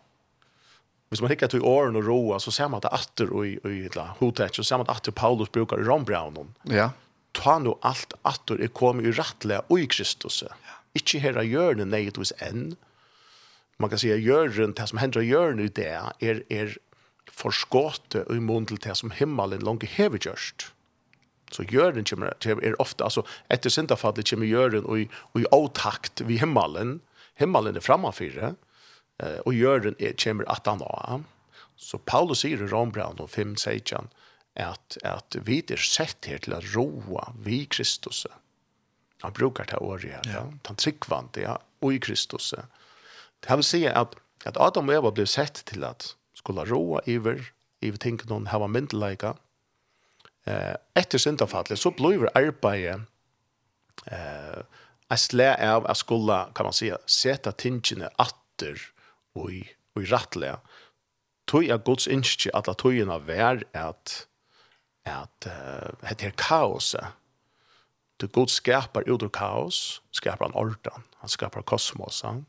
Hvis 1.09 1.21
man 1.21 1.31
hikker 1.31 1.47
til 1.47 1.63
åren 1.63 1.97
og 1.97 2.07
roa, 2.09 2.41
så 2.43 2.51
ser 2.51 2.69
man 2.73 2.81
det 2.83 2.91
atter 2.91 3.31
og 3.31 3.47
i, 3.47 3.53
i 3.71 3.89
hotet, 4.19 4.57
så 4.57 4.65
ser 4.67 4.81
man 4.81 4.89
at 4.89 4.97
atter 4.97 5.13
Paulus 5.13 5.49
brukar 5.49 5.79
i 5.79 5.87
Rombraunen. 5.87 6.55
Ja. 6.67 6.91
Ta 7.33 7.59
nu 7.59 7.77
alt 7.83 8.17
atter 8.25 8.59
er 8.59 8.73
kommet 8.75 9.07
i 9.07 9.13
rettelig 9.15 9.61
og 9.69 9.79
i 9.79 9.87
Kristus. 9.87 10.43
Ja. 10.43 10.51
Ikke 10.99 11.21
her 11.23 11.39
av 11.39 11.47
hjørnet 11.47 11.91
negetvis 11.93 12.35
enn. 12.43 12.75
Man 13.79 13.91
kan 13.91 13.99
si 14.03 14.11
at 14.11 14.23
hjørnet, 14.23 14.75
det 14.79 14.89
som 14.91 14.99
hender 14.99 15.23
av 15.23 15.29
hjørnet 15.29 15.71
i 15.71 15.75
det, 15.79 15.93
er, 16.23 16.43
er 16.51 16.75
forskåte 17.31 18.25
og 18.27 18.35
i 18.35 18.43
munnen 18.43 18.67
til 18.71 18.83
det 18.83 18.97
som 18.99 19.15
himmelen 19.15 19.63
langt 19.63 19.87
hever 19.95 20.19
gjørst. 20.19 20.71
Ja 20.71 20.84
Så 21.55 21.63
Jörgen 21.63 22.05
kommer, 22.05 22.35
er 22.47 22.81
ofta, 22.81 23.05
alltså 23.05 23.27
efter 23.49 23.71
syndafallet 23.71 24.31
kommer 24.31 24.47
Jörgen 24.47 24.85
och 24.85 24.99
i, 24.99 25.09
och 25.15 25.41
i 25.41 25.47
otakt 25.51 26.21
vid 26.21 26.41
himmelen. 26.41 27.01
Himmelen 27.35 27.77
är 27.77 27.81
framför 27.81 28.55
eh, 29.23 29.39
och 29.39 29.55
Jörgen 29.55 29.95
är, 29.99 30.13
kommer 30.13 30.51
att 30.51 30.67
han 30.67 30.83
av. 30.83 31.25
Så 31.77 31.99
Paulus 31.99 32.39
säger 32.39 32.63
i 32.63 32.67
Rombrand 32.67 33.21
och 33.21 33.31
5 33.31 33.57
säger 33.57 33.81
att, 34.55 34.97
att 35.03 35.37
vi 35.45 35.65
är 35.69 35.77
sett 35.77 36.27
här 36.27 36.39
till 36.39 36.53
att 36.53 36.75
roa 36.75 37.33
vi 37.45 37.65
Kristus. 37.65 38.27
Han 39.21 39.33
brukar 39.33 39.65
ta 39.65 39.79
året. 39.79 40.21
Ja. 40.25 40.53
Han 40.65 40.77
tryckvande 40.77 41.41
ja, 41.41 41.59
och 41.81 41.95
i 41.95 41.99
Kristus. 41.99 42.55
Det 43.41 43.57
vill 43.57 43.65
säga 43.65 43.93
att, 43.93 44.15
att 44.45 44.57
Adam 44.57 44.89
och 44.89 44.95
Eva 44.95 45.11
blev 45.11 45.27
sett 45.27 45.65
till 45.65 45.85
att 45.85 46.17
skulle 46.35 46.65
roa 46.65 47.01
iver 47.05 47.53
i 47.81 47.93
tänker 47.93 48.29
någon 48.29 48.47
ha 48.47 48.59
var 48.59 48.69
eh, 50.47 50.75
etter 50.97 51.19
syndafallet 51.19 51.79
så 51.79 51.93
blir 51.95 52.29
arbeidet 52.35 53.01
eh, 54.11 54.61
en 55.11 55.21
slæ 55.21 55.53
av 55.61 55.87
at 55.91 56.01
skulle, 56.01 56.39
kan 56.55 56.67
man 56.67 56.77
si, 56.77 56.91
seta 57.07 57.53
tingene 57.53 58.09
atter 58.19 58.81
og 59.35 59.53
i, 59.53 59.65
og 59.95 60.03
i 60.03 60.11
rattlige. 60.13 60.59
Er 61.55 61.83
Guds 61.85 62.07
innskje 62.11 62.51
at 62.57 62.67
la 62.67 62.75
tøyene 62.75 63.19
være 63.27 63.69
at 63.77 64.25
at 65.05 65.47
uh, 65.47 66.09
det 66.17 66.27
er 66.27 66.37
kaoset 66.37 67.13
Du 68.21 68.27
Gud 68.27 68.49
skapar 68.49 69.03
ut 69.11 69.23
ur 69.23 69.29
kaos, 69.29 70.03
skapar 70.13 70.47
han 70.47 70.55
ordan, 70.55 71.03
han 71.19 71.29
skapar 71.29 71.63
kosmos. 71.63 72.21
Han. 72.21 72.47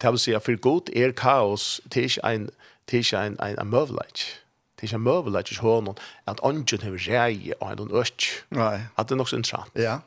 Det 0.00 0.10
vil 0.10 0.18
si 0.18 0.32
at 0.36 0.44
for 0.44 0.60
god 0.60 0.90
er 0.96 1.12
kaos, 1.12 1.80
det 1.84 1.96
er 1.96 2.04
ikke 2.04 2.34
en, 2.34 2.50
det 2.86 2.94
er 2.94 2.98
ikke 2.98 3.22
en, 3.26 3.38
en, 3.40 3.58
en 3.60 3.70
møvleik 3.70 4.26
det 4.78 4.86
er 4.86 4.92
ikke 4.92 5.02
møvelig 5.02 5.40
ikke 5.42 5.64
hånden 5.64 5.98
at 6.30 6.40
ånden 6.46 6.84
har 6.84 7.00
rei 7.08 7.52
og 7.58 7.72
en 7.72 7.90
øk. 7.90 8.28
Nei. 8.54 8.86
At 8.96 9.08
det 9.08 9.16
er 9.16 9.20
nok 9.20 9.32
så 9.32 9.40
interessant. 9.40 9.74
Ja. 9.74 9.98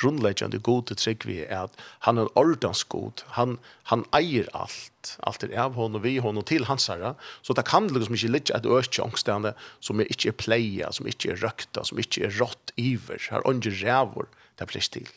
Grunnleggjende 0.00 0.58
god 0.64 0.88
til 0.88 0.98
trygg 0.98 1.26
vi 1.28 1.36
er 1.44 1.68
at 1.68 1.82
han 2.06 2.18
er 2.18 2.30
ordens 2.40 2.82
god. 2.90 3.22
Han, 3.36 3.58
han 3.92 4.02
eier 4.16 4.48
alt. 4.56 5.12
Alt 5.28 5.44
er 5.44 5.52
av 5.60 5.76
hånden, 5.78 6.02
vi 6.02 6.16
hånden 6.18 6.46
til 6.48 6.64
hans 6.66 6.88
herre. 6.90 7.12
Så 7.46 7.54
det 7.54 7.66
kan 7.68 7.86
liksom 7.92 8.16
ikke 8.16 8.32
ligge 8.32 8.56
et 8.56 8.66
øk 8.66 8.98
angstende 9.04 9.52
som 9.84 10.00
er 10.00 10.08
ikke 10.10 10.32
er 10.32 10.38
pleia, 10.40 10.90
som 10.90 11.06
ikke 11.06 11.34
er 11.34 11.44
røkta, 11.44 11.84
som 11.84 12.00
ikke 12.00 12.24
er 12.26 12.34
rått 12.40 12.72
iver. 12.80 13.20
Her 13.30 13.46
ånden 13.46 13.76
rævor 13.84 14.26
det 14.58 14.70
blir 14.72 14.88
til. 14.96 15.12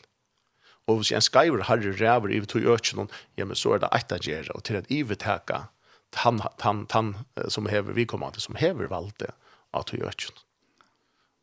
Og 0.88 1.00
hvis 1.00 1.10
en 1.12 1.24
skriver 1.24 1.66
har 1.68 1.82
rævor 1.98 2.30
iver 2.30 2.46
tog 2.46 2.68
økken, 2.76 3.10
ja, 3.36 3.44
men 3.44 3.56
så 3.56 3.74
er 3.74 3.82
det 3.82 3.90
et 3.96 4.12
av 4.14 4.22
gjerne, 4.24 4.54
og 4.54 4.64
til 4.64 4.78
at 4.78 4.86
iver 4.92 5.18
teka 5.18 5.66
han 6.14 6.42
han 6.58 6.86
han 6.90 7.16
som 7.48 7.66
häver 7.66 7.92
vi 7.92 8.06
kommer 8.06 8.30
till 8.30 8.42
som 8.42 8.54
häver 8.54 8.84
valde 8.84 9.30
att 9.70 9.92
göra 9.92 10.10
det. 10.10 10.48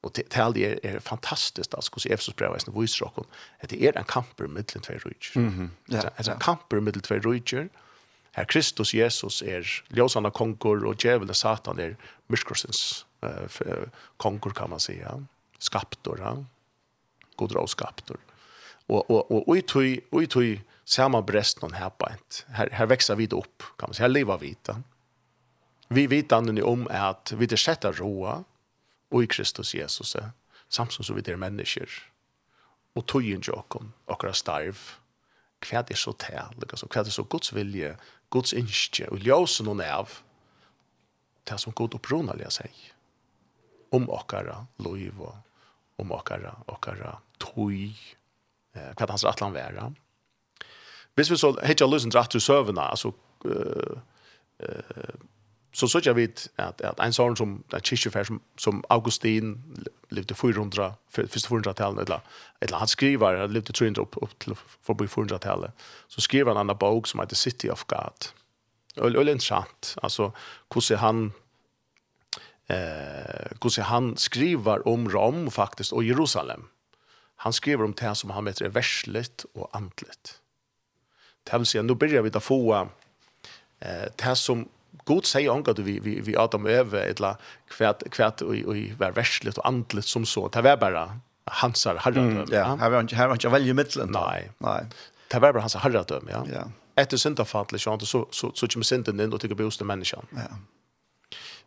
Och 0.02 0.12
det 0.14 0.54
det 0.54 0.86
är 0.86 1.00
fantastiskt 1.00 1.74
att 1.74 1.84
skulle 1.84 2.14
Efesos 2.14 2.36
brev 2.36 2.52
är 2.52 2.68
en 2.68 2.74
voice 2.74 3.02
rock 3.02 3.18
att 3.60 3.70
det 3.70 3.86
är 3.86 3.98
en 3.98 4.04
kamper 4.04 4.48
mellan 4.48 4.64
två 4.64 4.94
rike. 4.94 5.40
Mhm. 5.40 5.72
Ja, 5.86 6.02
är 6.16 6.30
en 6.30 6.40
kamper 6.40 6.80
mellan 6.80 7.02
två 7.02 7.16
rike. 7.16 7.70
Herr 8.32 8.46
Kristus 8.46 8.94
Jesus 8.94 9.42
är 9.42 9.84
ljósanna 9.88 10.32
konkur 10.32 10.86
och 10.86 11.06
djävulen 11.06 11.36
Satan 11.36 11.80
är 11.80 11.96
myskorsens 12.28 13.06
uh, 13.24 13.84
konkur 14.18 14.50
kan 14.50 14.70
man 14.70 14.80
säga. 14.80 15.26
Skaptor 15.60 16.18
han. 16.24 16.48
God 17.36 17.52
råskaptor. 17.52 18.18
Och 18.88 19.12
och 19.12 19.32
och 19.32 19.48
och 19.48 19.58
i 19.58 19.62
tui 19.62 20.02
och 20.10 20.24
i 20.24 20.28
tui 20.28 20.62
samma 20.86 21.22
brest 21.22 21.62
någon 21.62 21.74
här 21.74 21.90
på 21.90 22.08
ett. 22.08 22.46
Här 22.48 22.70
här 22.72 22.86
växer 22.86 23.16
vi 23.16 23.28
upp, 23.28 23.64
kan 23.78 23.90
man 23.90 23.94
säga, 23.94 24.04
här 24.04 24.14
lever 24.14 24.38
vi 24.38 24.56
då. 24.62 24.76
Vi 25.88 26.08
vet 26.08 26.32
annorlunda 26.32 26.66
om 26.66 26.88
att 26.92 27.32
vi 27.32 27.46
det 27.46 27.58
sätter 27.58 27.94
roa 27.94 28.44
og 29.12 29.24
i 29.24 29.28
Kristus 29.28 29.76
Jesus 29.76 30.16
samsung 30.70 31.04
som 31.04 31.16
vi 31.16 31.22
det 31.22 31.38
mennesker, 31.38 31.90
og 32.96 33.06
tojen 33.08 33.42
jokom 33.42 33.94
och 34.06 34.24
våra 34.24 34.34
starv. 34.34 34.78
Kvärt 35.60 35.92
är 35.92 35.96
så 35.96 36.14
tärlig 36.14 36.70
alltså 36.70 36.88
kvärt 36.88 37.08
är 37.08 37.12
så 37.12 37.24
Guds 37.24 37.54
vilje 37.54 37.98
Guds 38.30 38.54
innskje, 38.54 39.08
og 39.10 39.20
ljøse 39.20 39.64
noen 39.64 39.82
av 39.82 40.10
det 41.44 41.58
som 41.60 41.74
god 41.74 41.94
uppronaliga 41.96 42.50
sig. 42.50 42.72
Om 43.92 44.10
åkara 44.10 44.68
lojv 44.78 45.22
och 45.22 45.36
om 45.96 46.12
åkara 46.12 46.56
åkara 46.68 47.18
toj 47.38 47.96
eh, 48.74 48.94
kvart 48.96 49.10
hans 49.10 49.26
attlan 49.26 49.54
värra 49.54 49.94
Hvis 51.16 51.32
vi 51.32 51.38
så 51.38 51.60
hittar 51.64 51.88
lusen 51.88 52.12
dratt 52.12 52.32
till 52.32 52.42
søvna, 52.42 52.82
altså, 52.82 53.12
eh 53.46 53.98
eh 54.60 55.16
så 55.76 55.88
så 55.88 56.00
jag 56.04 56.14
vet 56.14 56.48
att 56.56 56.82
att 56.82 57.00
en 57.00 57.14
sån 57.14 57.36
som 57.36 57.64
den 57.72 57.82
kyrkofär 57.82 58.24
som 58.24 58.42
som 58.58 58.84
Augustin 58.90 59.64
levde 60.10 60.36
400 60.36 60.94
första 61.10 61.50
400-talet 61.50 62.10
eller 62.10 62.20
eller 62.62 62.78
han 62.78 62.88
skriver 62.88 63.36
han 63.38 63.54
levde 63.54 63.74
300 63.74 64.02
upp 64.02 64.18
upp 64.22 64.40
till 64.40 64.56
förbi 64.82 65.06
400-talet 65.06 65.72
så 66.08 66.22
skriver 66.22 66.52
han 66.52 66.58
en 66.58 66.62
annan 66.62 66.78
bok 66.78 67.08
som 67.08 67.20
heter 67.20 67.36
City 67.36 67.70
of 67.70 67.84
God. 67.84 68.26
och 68.98 69.06
öl 69.06 69.30
intressant. 69.30 69.96
Alltså 70.02 70.32
hur 70.74 70.82
ser 70.82 70.98
han 70.98 71.32
eh 72.68 73.52
hur 73.62 73.70
ser 73.70 73.84
han 73.84 74.18
skriver 74.18 74.88
om 74.88 75.10
Rom 75.10 75.52
faktiskt 75.52 75.94
och 75.94 76.04
Jerusalem. 76.04 76.68
Han 77.36 77.54
skriver 77.54 77.84
om 77.84 77.94
det 77.94 78.16
som 78.16 78.30
han 78.30 78.48
heter 78.48 78.66
är 78.66 78.70
värsligt 78.70 79.46
och 79.54 79.76
antligt. 79.76 80.42
Det 81.52 81.58
vill 81.58 81.66
säga, 81.66 81.82
nu 81.82 81.96
börjar 81.96 82.22
vi 82.22 82.32
ta 82.32 82.40
få 82.40 82.88
eh, 83.80 83.90
det 84.16 84.36
som 84.36 84.68
God 85.04 85.26
säger 85.26 85.50
om 85.50 85.64
att 85.68 85.80
vi, 85.80 86.00
vi, 86.00 86.20
vi 86.20 86.38
Adam 86.38 86.66
över 86.66 87.08
ett 87.08 87.20
kvärt 87.68 88.10
kvärt 88.10 88.42
och, 88.42 88.50
och, 88.50 88.76
var 88.98 89.12
värsligt 89.12 89.58
och 89.58 89.68
andligt 89.68 90.08
som 90.08 90.26
så. 90.26 90.48
Det 90.48 90.62
var 90.62 90.78
bara 90.78 91.20
hansar 91.46 91.96
herradöm. 91.96 92.30
Mm, 92.30 92.46
ja, 92.52 92.76
här 92.76 92.90
var 92.90 93.02
inte, 93.02 93.16
här 93.16 93.28
var 93.28 93.34
inte 93.34 93.50
väldigt 93.50 93.76
mittlen. 93.76 94.10
Nej. 94.12 94.52
Nej. 94.58 94.86
Det 95.28 95.40
var 95.40 95.54
bara 95.54 95.60
hansar 95.60 95.80
herradöm, 95.80 96.30
ja. 96.32 96.46
Ja. 96.54 96.72
Efter 96.96 97.18
syndafallet 97.18 97.82
så 97.82 98.00
så 98.00 98.28
så 98.32 98.52
så 98.56 98.68
kommer 98.68 98.84
synden 98.84 99.20
in 99.20 99.34
och 99.34 99.42
tycker 99.42 99.56
bosta 99.56 99.86
människan. 99.86 100.26
Ja. 100.32 100.58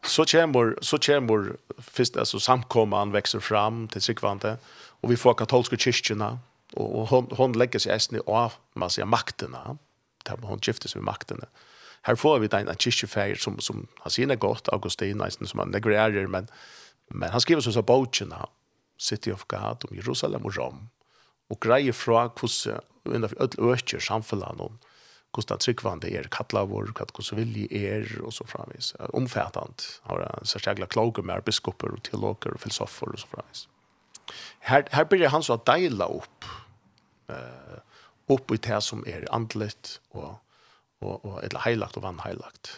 Så 0.03 0.25
kommer 0.25 0.79
så 0.81 0.99
kommer 0.99 1.53
först 1.79 2.17
alltså 2.17 2.41
samkomman 2.41 3.12
växer 3.12 3.41
fram 3.41 3.88
till 3.88 4.03
sig 4.03 4.17
och 5.01 5.11
vi 5.11 5.17
får 5.17 5.35
katolska 5.35 5.77
kyrkorna 5.77 6.38
Och, 6.72 7.00
och 7.00 7.09
hon, 7.09 7.28
hon 7.31 7.52
lägger 7.52 7.78
sig 7.78 7.92
ästning 7.92 8.20
av 8.26 8.52
man 8.74 8.90
säger, 8.90 9.07
makterna. 9.07 9.78
Hon 10.42 10.59
gifter 10.62 10.88
sig 10.88 10.98
med 10.98 11.07
makterna. 11.07 11.46
Här 12.02 12.14
får 12.14 12.38
vi 12.38 12.48
en 12.52 12.76
kyrkjefärg 12.78 13.37
som, 13.37 13.61
som 13.61 13.87
har 13.98 14.11
sina 14.11 14.35
gott, 14.35 14.68
Augustin, 14.68 15.22
som 15.31 15.59
han 15.59 15.70
negrerar, 15.70 16.26
men, 16.26 16.48
men 17.09 17.31
han 17.31 17.40
skriver 17.40 17.62
så 17.62 17.72
så 17.72 17.83
bokerna, 17.83 18.48
City 18.98 19.33
of 19.33 19.44
God, 19.44 19.85
om 19.90 19.96
Jerusalem 19.96 20.42
och 20.44 20.57
Rom, 20.57 20.88
och 21.48 21.61
grejer 21.61 21.92
från 21.92 22.31
hur 22.40 22.81
en 23.14 23.24
av 23.24 23.35
öll 23.37 23.72
ökjer 23.72 24.00
samfällan 24.00 24.61
och 24.61 24.72
hur 25.37 25.44
det 25.48 25.59
tryggvande 25.59 26.09
är, 26.09 26.64
vår, 26.64 26.92
hur 27.31 27.37
vilje 27.37 27.66
er 27.70 28.20
och 28.22 28.35
så 28.35 28.44
framvis. 28.44 28.94
Omfattande. 28.98 29.83
har 30.02 30.38
en 30.40 30.46
särskilt 30.46 30.88
kloga 30.88 31.22
med 31.22 31.42
biskoper 31.44 31.88
och 31.88 32.02
teologer 32.02 32.54
och 32.54 32.61
filosofer 32.61 33.09
och 33.09 33.18
så 33.18 33.26
framvis. 33.26 33.68
Her, 34.69 34.85
her 34.93 35.07
blir 35.09 35.31
han 35.33 35.45
så 35.45 35.57
å 35.57 35.64
deile 35.67 36.09
opp, 36.19 36.49
uh, 37.33 37.79
opp 38.29 38.53
i 38.53 38.61
det 38.64 38.81
som 38.85 39.05
er 39.09 39.27
andlet, 39.35 39.99
og, 40.17 40.37
og, 41.01 41.14
og 41.25 41.38
eller 41.45 41.64
heilagt 41.64 41.99
og 42.01 42.05
vannheilagt. 42.07 42.73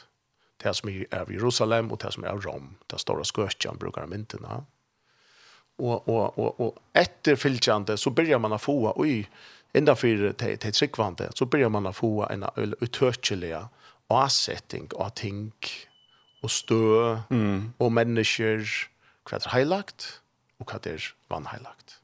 Det 0.60 0.74
som 0.76 0.90
er 0.92 1.06
av 1.16 1.32
Jerusalem 1.32 1.88
og 1.90 2.02
det 2.02 2.12
som 2.14 2.26
er 2.26 2.34
av 2.34 2.44
Rom, 2.44 2.74
det 2.92 3.00
store 3.00 3.24
skøtjen 3.24 3.80
brukar 3.80 4.04
de 4.04 4.12
myntene. 4.12 4.60
Og, 5.80 6.08
og, 6.08 6.38
og, 6.38 6.60
og 6.60 6.98
etterfylkjende 7.00 7.96
så 7.96 8.12
blir 8.12 8.36
man 8.42 8.52
å 8.52 8.60
få, 8.60 8.76
og 8.92 9.06
innenfor 9.72 10.26
det, 10.36 10.58
det 10.60 10.74
tryggvande, 10.76 11.30
så 11.36 11.48
blir 11.48 11.70
man 11.72 11.88
å 11.88 11.94
få 11.96 12.26
en 12.28 12.44
utøkelig 12.84 13.54
avsetting 14.10 14.90
av 14.98 15.14
ting, 15.16 15.48
og 16.40 16.52
stø, 16.52 17.20
mm. 17.30 17.80
og 17.80 17.92
mennesker, 17.92 18.64
hva 19.28 19.38
er 19.38 19.48
heilagt, 19.54 20.06
og 20.60 20.68
hva 20.68 20.80
det 20.84 20.96
er 20.98 21.08
vannheilagt. 21.32 21.96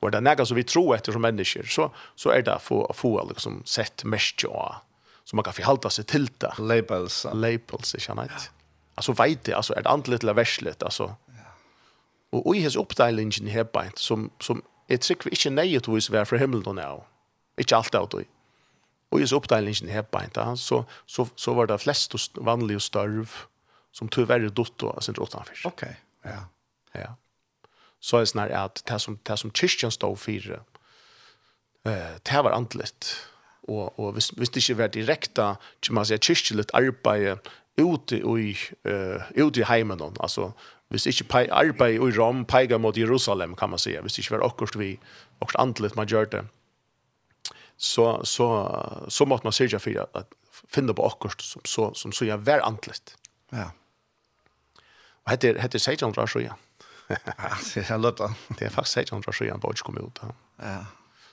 Og 0.00 0.08
er 0.08 0.20
det 0.36 0.46
som 0.48 0.56
vi 0.56 0.64
tror 0.64 0.94
etter 0.96 1.12
som 1.12 1.22
mennesker, 1.24 1.68
så, 1.70 1.88
så 2.16 2.32
er 2.34 2.44
det 2.44 2.56
få, 2.60 2.82
få 2.96 3.16
liksom, 3.28 3.62
sett 3.68 4.04
mest 4.04 4.44
av, 4.48 4.82
som 5.24 5.38
man 5.40 5.46
kan 5.46 5.56
forhalte 5.56 5.90
seg 5.92 6.08
til 6.10 6.28
det. 6.42 6.52
Labels. 6.58 7.22
Ja. 7.24 7.32
Labels, 7.32 7.94
ikke 7.96 8.12
annet. 8.16 8.32
Ja. 8.32 8.68
Altså 9.00 9.14
veit 9.18 9.44
det, 9.46 9.54
altså 9.56 9.74
er 9.74 9.84
det 9.84 9.90
andelig 9.90 10.20
eller 10.20 10.32
det 10.34 10.40
verslet, 10.42 10.84
altså. 10.86 11.14
Ja. 11.34 11.50
Og, 12.36 12.52
i 12.56 12.62
hans 12.62 12.76
oppdelingen 12.76 13.48
her 13.48 13.64
på 13.64 13.84
som, 13.96 14.30
som 14.40 14.62
jeg 14.88 15.00
trykker 15.00 15.32
ikke 15.32 15.54
nøyet 15.54 15.88
hos 15.88 16.10
være 16.12 16.28
fra 16.28 16.38
himmelen 16.42 16.68
og 16.68 16.78
nå. 16.78 16.92
Ikke 17.58 17.76
alt 17.76 17.94
av 17.94 18.10
det. 18.12 18.26
Og 19.10 19.20
i 19.20 19.24
hans 19.24 19.34
oppdelingen 19.36 19.92
her 19.92 20.04
beint, 20.04 20.38
så, 20.60 20.82
så, 21.06 21.26
så 21.36 21.54
var 21.54 21.70
det 21.70 21.80
flest 21.80 22.16
vanlige 22.36 22.80
størv 22.80 23.30
som 23.94 24.08
tyvärr 24.08 24.48
dottor, 24.50 24.94
altså 24.94 25.12
sin 25.12 25.22
utanför. 25.22 25.60
Okej, 25.64 25.96
ja. 26.24 26.40
Ja 26.94 27.14
så 28.04 28.20
är 28.20 28.26
sånn 28.28 28.42
at 28.52 28.82
det 28.84 28.98
som 29.00 29.16
det 29.24 29.36
som 29.40 29.52
kyrkjen 29.56 29.92
stod 29.94 30.18
för 30.20 30.58
eh 31.84 32.16
det 32.22 32.42
var 32.42 32.52
antligt 32.52 33.16
och 33.68 33.98
och 33.98 34.16
visst 34.16 34.32
visst 34.36 34.56
ikke 34.56 34.74
var 34.74 34.88
direkta 34.88 35.56
som 35.80 35.94
man 35.94 36.06
säger 36.06 36.20
kyrkligt 36.20 36.74
arbete 36.74 37.38
ute 37.76 38.16
i 38.16 38.56
eh 38.84 39.22
ute 39.34 39.60
i 39.60 39.64
heimen. 39.64 40.00
Altså, 40.00 40.22
alltså 40.22 40.52
visst 40.88 41.06
inte 41.06 41.52
arbete 41.52 41.92
i 41.92 42.10
Rom 42.10 42.44
pega 42.44 42.78
mot 42.78 42.96
Jerusalem 42.96 43.56
kan 43.56 43.70
man 43.70 43.78
säga 43.78 44.02
visst 44.02 44.18
ikke 44.18 44.38
var 44.38 44.44
också 44.44 44.78
vi 44.78 44.98
också 45.40 45.58
antligt 45.58 45.96
man 45.96 46.06
gjør 46.06 46.24
det. 46.24 46.44
Så 47.76 48.24
så 48.24 49.06
så 49.08 49.24
måtte 49.24 49.46
man 49.46 49.52
sørge 49.52 49.78
för 49.78 50.06
att 50.14 50.28
finna 50.68 50.92
på 50.92 51.02
också 51.02 51.28
som 51.38 51.62
så 51.64 51.94
som 51.94 52.12
så 52.12 52.24
jag 52.24 52.38
var 52.38 52.60
antligt 52.60 53.16
ja. 53.50 53.70
Och 55.24 55.30
heter 55.30 55.78
16 55.78 56.10
år, 56.10 56.14
Rasha 56.14 56.40
ja 56.40 56.54
det 57.74 57.90
är 57.90 57.98
lätt. 57.98 58.20
Det 58.58 58.64
är 58.64 58.70
faktiskt 58.70 58.96
helt 58.96 59.12
andra 59.12 59.32
sjuan 59.32 59.60
på 59.60 59.72
kom 59.72 59.96
ut. 59.98 60.20
Ja. 60.56 60.86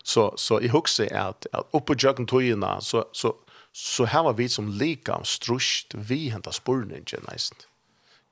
Så 0.04 0.34
så 0.38 0.62
i 0.62 0.68
huxar 0.68 1.06
är 1.06 1.30
att 1.30 1.46
uppe 1.72 1.94
jocken 1.98 2.26
tojna 2.26 2.82
så 2.82 3.06
så 3.12 3.36
så 3.72 4.06
här 4.06 4.24
var 4.24 4.34
vi 4.34 4.50
som 4.50 4.70
lika 4.70 5.24
strusht 5.24 5.94
vi 5.94 6.30
hämtar 6.30 6.52
spurningen 6.52 7.06
nästan. 7.32 7.60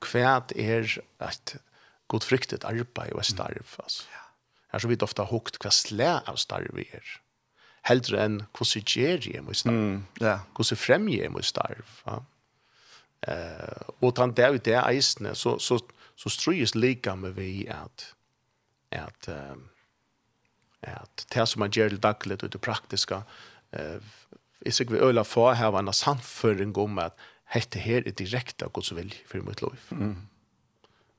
Kvärt 0.00 0.52
är 0.52 1.00
att 1.18 1.56
god 2.06 2.22
fryktet 2.22 2.64
arbeid 2.64 3.12
og 3.12 3.24
starv. 3.24 3.76
Altså. 3.78 4.04
Her 4.72 4.78
så 4.78 4.88
vi 4.88 4.98
ofta 5.02 5.24
hukt 5.24 5.58
hva 5.62 5.70
slæ 5.70 6.20
av 6.26 6.36
starv 6.36 6.74
vi 6.74 6.86
er. 6.92 7.06
Heldre 7.86 8.24
enn 8.24 8.42
hvordan 8.52 8.84
gjør 8.86 9.26
jeg 9.30 9.44
mot 9.44 9.56
starv. 9.56 9.74
Mm, 9.74 10.02
yeah. 10.22 10.42
Hvordan 10.56 10.76
fremger 10.76 11.22
jeg 11.22 11.32
mot 11.32 11.44
starv. 11.44 11.94
Ja. 12.06 12.18
Eh, 13.28 13.88
og 14.00 14.14
tann 14.16 14.34
det 14.36 14.48
ut 14.48 14.64
det 14.64 14.76
eisene, 14.80 15.34
så, 15.34 15.58
så, 15.58 15.78
så, 15.78 15.99
så 16.22 16.30
strys 16.30 16.74
lika 16.74 17.16
med 17.16 17.34
vi 17.34 17.68
att 17.68 18.14
att 18.90 19.28
um, 19.28 19.68
att 20.80 21.26
det 21.34 21.46
som 21.46 21.60
man 21.60 21.70
gör 21.70 21.88
till 21.88 22.00
dagligt 22.00 22.42
och 22.42 22.50
det 22.50 22.58
praktiska 22.58 23.22
eh 23.72 24.00
är 24.64 24.70
så 24.70 24.84
vi 24.84 24.98
öla 24.98 25.24
för 25.24 25.52
här 25.52 25.70
var 25.70 25.78
en 25.78 25.92
samföring 25.92 26.76
om 26.76 26.98
att 26.98 27.16
hette 27.44 27.78
här 27.78 28.08
är 28.08 28.64
av 28.64 28.72
Guds 28.72 28.92
vilja 28.92 29.16
för 29.26 29.40
mitt 29.40 29.62
liv. 29.62 29.80
Mm. 29.90 30.26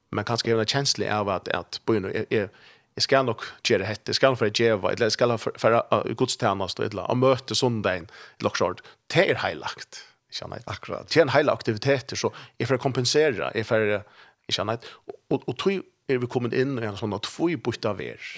Men 0.10 0.26
kan 0.26 0.38
skriva 0.38 0.60
en 0.60 0.66
känsla 0.66 1.20
av 1.20 1.30
att 1.30 1.48
att 1.48 1.82
på 1.86 1.94
nu 1.94 2.26
är 2.30 2.50
Jag 2.94 3.04
ska 3.04 3.24
nog 3.24 3.42
göra 3.64 3.84
hette, 3.84 4.10
jag 4.10 4.16
ska 4.16 4.28
nog 4.28 4.38
för 4.38 4.46
att 4.46 4.60
geva, 4.60 4.92
eller 4.92 5.06
jag 5.06 5.12
ska 5.12 5.26
nog 5.26 5.40
för 5.40 5.72
att 5.72 6.18
gudstjänast 6.18 6.80
och 6.80 6.86
eller 6.86 7.12
att 7.12 7.18
möta 7.18 7.56
söndagen, 7.56 8.08
eller 8.40 8.50
så. 8.56 8.76
Det 9.08 9.30
är 9.30 9.36
heilagt, 9.36 10.06
känner 10.32 10.56
jag. 10.56 10.74
Akkurat. 10.74 11.08
Det 11.10 11.20
er 11.20 11.22
en 11.22 11.30
heilig 11.30 11.52
aktivitet, 11.52 12.14
så 12.18 12.34
jeg 12.60 12.68
får 12.68 12.78
kompensere, 12.78 13.52
jeg 13.56 13.66
får 13.66 14.04
Ikke 14.50 14.66
annet. 14.66 14.88
Og, 15.30 15.42
og 15.42 15.56
tog 15.60 15.82
er 16.12 16.22
vi 16.22 16.30
kommet 16.32 16.56
inn 16.58 16.78
i 16.80 16.88
en 16.88 17.00
sånn 17.00 17.16
at 17.16 17.28
tvoi 17.28 17.56
av 17.88 18.02
er. 18.04 18.32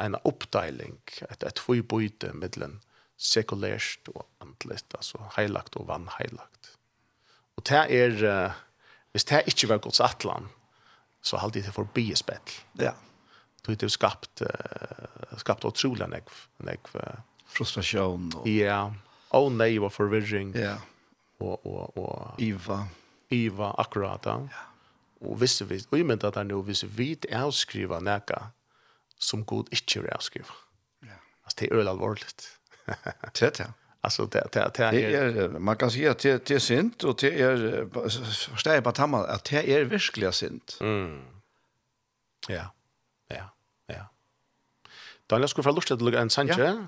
En 0.00 0.16
oppdeiling, 0.24 0.98
et, 1.28 1.42
et 1.42 1.56
tvoi 1.58 1.82
bytte 1.82 2.32
middelen 2.32 2.78
sekulært 3.20 4.08
og 4.14 4.24
andlet, 4.40 4.86
altså 4.96 5.20
heilagt 5.36 5.76
og 5.76 5.90
vannheilagt. 5.90 6.70
Og 7.58 7.66
det 7.68 7.82
er, 7.92 8.16
uh, 8.24 8.54
hvis 9.12 9.28
det 9.28 9.42
ikke 9.52 9.68
var 9.74 9.82
gods 9.84 10.00
atlan, 10.00 10.48
så 11.20 11.36
halde 11.42 11.60
det 11.60 11.74
forbi 11.74 12.06
spett. 12.16 12.54
Ja. 12.80 12.94
Det 13.66 13.76
har 13.82 13.92
skapt, 13.92 14.40
uh, 14.40 15.36
skapt 15.36 15.68
utrolig 15.68 16.08
nekv. 16.08 16.32
nekv 16.64 16.96
uh, 16.96 17.20
Frustrasjon. 17.50 18.30
Og... 18.40 18.48
Ja. 18.48 18.86
Og 19.36 19.52
nei 19.52 19.74
og 19.78 19.92
forvirring. 19.92 20.54
Ja. 20.56 20.78
Og, 21.44 21.60
og, 21.66 21.98
og, 22.00 22.40
Iva. 22.40 22.86
Iva, 23.30 23.74
akkurat. 23.78 24.24
Ja. 24.26 24.40
ja 24.48 24.69
Og 25.20 25.36
hvis 25.36 25.60
vi, 25.70 25.80
og 25.90 25.98
jeg 25.98 26.06
mener 26.06 26.28
at 26.28 26.34
det 26.34 26.40
er 26.40 26.48
nu, 26.48 26.62
hvis 26.62 26.84
vi 26.96 27.18
avskriver 27.28 28.00
noe 28.00 28.40
som 29.20 29.44
god 29.44 29.68
ikke 29.72 30.00
vil 30.00 30.10
avskrive. 30.14 30.56
Ja. 31.04 31.18
Altså, 31.44 31.56
det 31.60 31.68
er 31.68 31.76
øyelig 31.76 31.90
alvorlig. 31.90 32.26
det 33.40 33.58
det. 33.58 33.72
Altså, 34.02 34.22
det 34.22 34.54
det 34.54 34.76
det 34.76 34.84
är 35.04 35.44
er, 35.44 35.58
man 35.58 35.76
kan 35.76 35.90
säga 35.90 36.10
att 36.10 36.18
det 36.18 36.48
det 36.48 36.54
är 36.54 36.58
synd 36.58 37.04
och 37.04 37.20
det 37.20 37.40
är 37.40 37.86
förstår 38.50 38.72
jag 38.72 38.84
på 38.84 38.88
att 38.90 38.98
att 39.28 39.44
det 39.44 39.74
är 39.74 39.84
verkligen 39.84 40.32
synd. 40.32 40.60
Mm. 40.80 41.22
Ja. 42.48 42.64
Ja. 43.30 43.44
Ja. 43.88 44.04
Daniel 45.30 45.48
skulle 45.48 45.64
få 45.64 45.74
lust 45.74 45.90
å 45.90 45.96
lugga 45.96 46.20
en 46.20 46.30
sanje, 46.30 46.58
ja. 46.58 46.86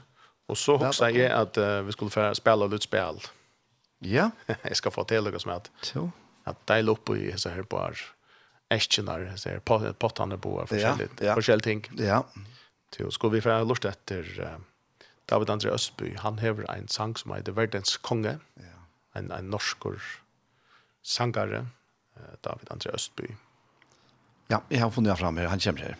og 0.48 0.56
så 0.56 0.76
hoppas 0.76 1.00
jag 1.00 1.30
at 1.30 1.58
uh, 1.58 1.86
vi 1.86 1.92
skulle 1.92 2.10
få 2.10 2.34
spela 2.34 2.66
litt 2.66 2.82
spel. 2.82 3.20
Ja. 4.00 4.30
jeg 4.64 4.76
skal 4.76 4.90
få 4.90 5.04
till 5.04 5.24
dig 5.24 5.40
som 5.40 5.50
at... 5.50 5.70
så 5.82 6.10
At 6.46 6.56
dela 6.68 6.92
upp 6.92 7.08
i 7.08 7.30
hese 7.30 7.50
her 7.50 7.62
på 7.62 7.78
äschnar 8.72 9.32
så 9.37 9.48
här 9.48 9.92
pottarna 9.92 10.38
på 10.38 10.66
forskjelligt 10.66 11.20
ja, 11.20 11.26
ja. 11.26 11.35
forskjelliga 11.35 11.64
ting. 11.64 11.87
Ja. 11.98 12.26
Så 12.96 13.11
ska 13.11 13.28
vi 13.28 13.40
få 13.40 13.64
lust 13.64 13.85
efter 13.85 14.58
David 15.26 15.50
André 15.50 15.70
Östby, 15.70 16.14
han 16.16 16.38
hever 16.38 16.70
en 16.70 16.88
sang 16.88 17.16
som 17.16 17.32
heter 17.32 17.52
Verdens 17.52 17.96
konge. 17.96 18.38
Ja. 18.54 18.62
En, 19.12 19.30
en 19.30 19.50
norskor 19.50 20.02
sangare, 21.02 21.66
David 22.40 22.68
André 22.70 22.94
Østby. 22.94 23.37
Ja, 24.48 24.61
jeg 24.68 24.80
har 24.80 24.90
funnet 24.90 25.18
fram 25.18 25.37
her, 25.37 25.46
han 25.46 25.61
kommer 25.61 25.80
her. 25.80 25.96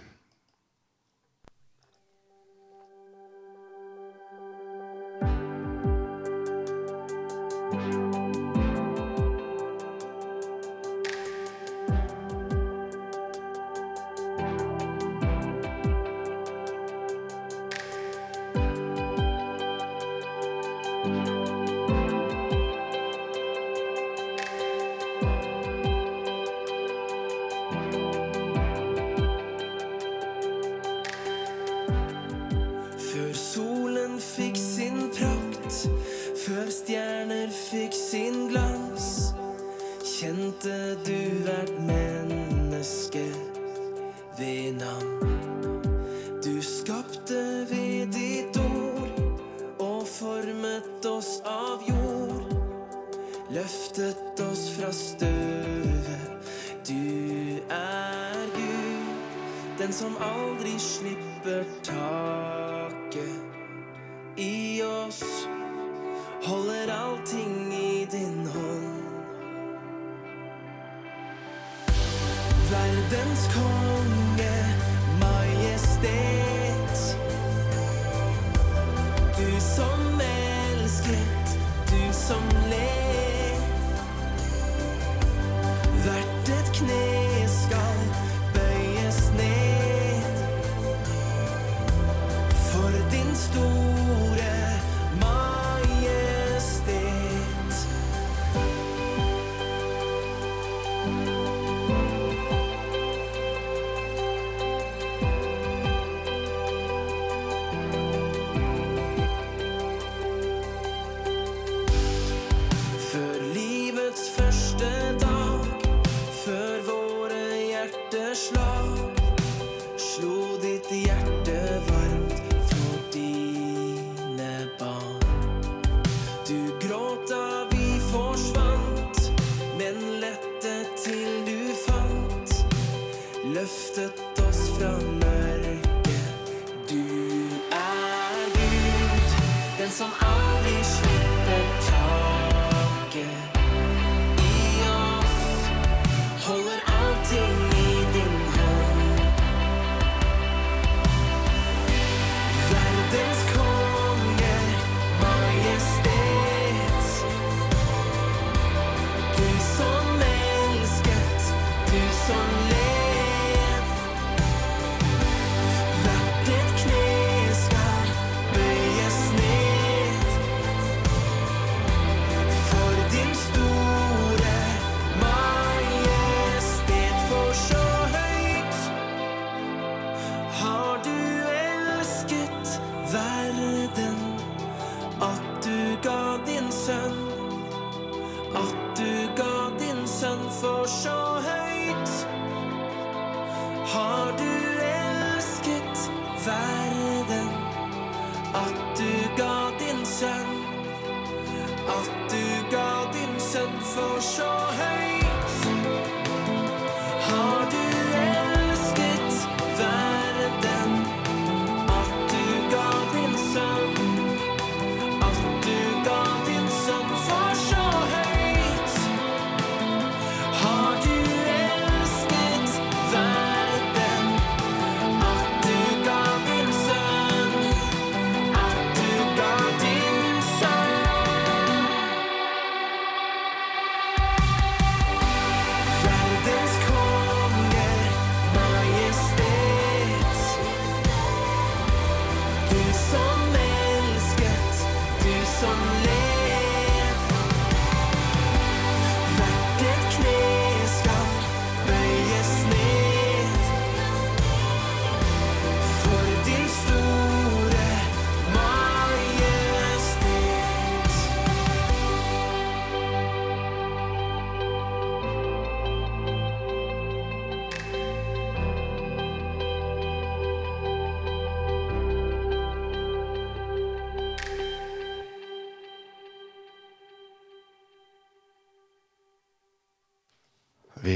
som 79.77 80.21
älskar 80.21 81.42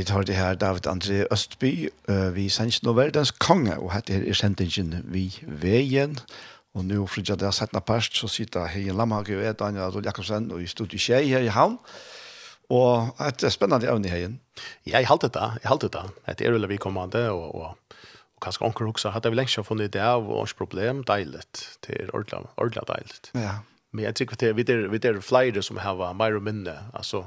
tar 0.07 0.27
det 0.27 0.37
her 0.39 0.55
David 0.55 0.87
André 0.91 1.25
Østby, 1.33 1.89
uh, 2.09 2.35
vi 2.35 2.49
sender 2.53 2.85
nå 2.87 2.95
verdens 2.97 3.31
konge, 3.31 3.77
og 3.79 3.93
hette 3.95 4.15
her 4.17 4.27
er 4.27 4.39
sendingen 4.39 5.01
vi 5.13 5.29
veien. 5.47 6.19
Og 6.77 6.85
nå 6.85 7.07
fridja 7.09 7.39
det 7.41 7.47
er 7.49 7.57
settene 7.57 7.81
parst, 7.81 8.19
så 8.19 8.29
sitter 8.29 8.69
Heien 8.69 8.99
Lamhage 8.99 9.39
og 9.39 9.45
er 9.49 9.57
Daniel 9.57 9.87
Adol 9.87 10.05
Jakobsen 10.05 10.51
og 10.53 10.61
i 10.61 10.69
studiet 10.69 11.01
Kjei 11.01 11.25
her 11.31 11.47
i 11.47 11.53
havn. 11.53 11.79
Og 12.73 13.17
et 13.23 13.47
spennende 13.55 13.89
evne 13.89 14.11
Heien. 14.13 14.41
Ja, 14.85 14.99
jeg 14.99 15.09
halte 15.09 15.31
det, 15.33 15.47
jeg 15.63 15.71
halte 15.71 15.89
det. 15.93 16.05
Det 16.37 16.47
er 16.47 16.57
veldig 16.57 16.69
vikommende, 16.75 17.23
og, 17.31 17.55
og, 17.55 18.03
og 18.37 18.45
kanskje 18.45 18.67
onker 18.67 18.91
også. 18.91 19.15
Hadde 19.15 19.33
vi 19.33 19.39
lenge 19.39 19.65
funnet 19.65 19.95
det 19.95 20.03
av, 20.05 20.29
og 20.29 20.45
ikke 20.45 20.65
problem, 20.65 21.05
deilig. 21.09 21.47
Det 21.87 21.97
er 21.97 22.13
ordentlig, 22.13 22.51
ordentlig 22.57 22.85
deilig. 22.91 23.21
Ja. 23.35 23.59
Men 23.97 24.09
jeg 24.11 24.19
tykker 24.21 24.37
det, 24.43 24.53
vi 24.59 24.67
er, 24.69 24.89
vi 24.93 25.01
der 25.01 25.21
flere 25.25 25.63
som 25.65 25.81
har 25.81 26.13
mer 26.13 26.37
og 26.37 26.45
minne, 26.45 26.77
altså, 26.93 27.25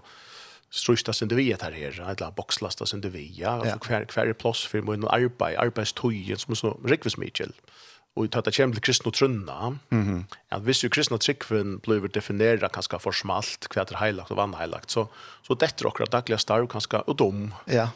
strøsta 0.70 1.14
sin 1.16 1.32
vi 1.34 1.50
etter 1.54 1.74
her, 1.74 1.98
eller 2.06 2.34
bokslasta 2.36 2.86
sin 2.90 3.02
vi, 3.04 3.26
ja, 3.38 3.58
altså 3.58 3.80
hver, 3.88 4.06
hver 4.14 4.30
er 4.30 4.38
plass 4.38 4.66
for 4.70 4.86
min 4.86 5.08
arbeid, 5.10 5.58
arbeidstøyen, 5.58 6.38
som 6.38 6.54
er 6.54 6.62
så 6.62 6.74
rikvis 6.86 7.18
mykjel. 7.18 7.54
Og 8.18 8.26
i 8.26 8.30
det 8.34 8.54
kjem 8.54 8.74
til 8.74 8.84
kristne 8.84 9.12
trunna, 9.12 9.70
mm 9.90 10.04
-hmm. 10.04 10.36
at 10.52 10.62
hvis 10.62 10.84
jo 10.84 10.90
kristne 10.90 11.18
tryggven 11.18 11.80
blir 11.80 12.08
definera 12.08 12.68
kanskje 12.68 13.00
for 13.00 13.12
smalt, 13.12 13.68
hva 13.74 13.82
er 13.82 13.98
heilagt 13.98 14.32
og 14.32 14.38
vannheilagt, 14.38 14.92
så, 14.92 15.06
så 15.44 15.54
dette 15.54 15.86
er 15.86 15.88
akkurat 15.88 16.12
daglige 16.12 16.38
starv 16.38 16.68
kanskje 16.68 17.02
og 17.08 17.20
dom. 17.20 17.54
Ja. 17.68 17.90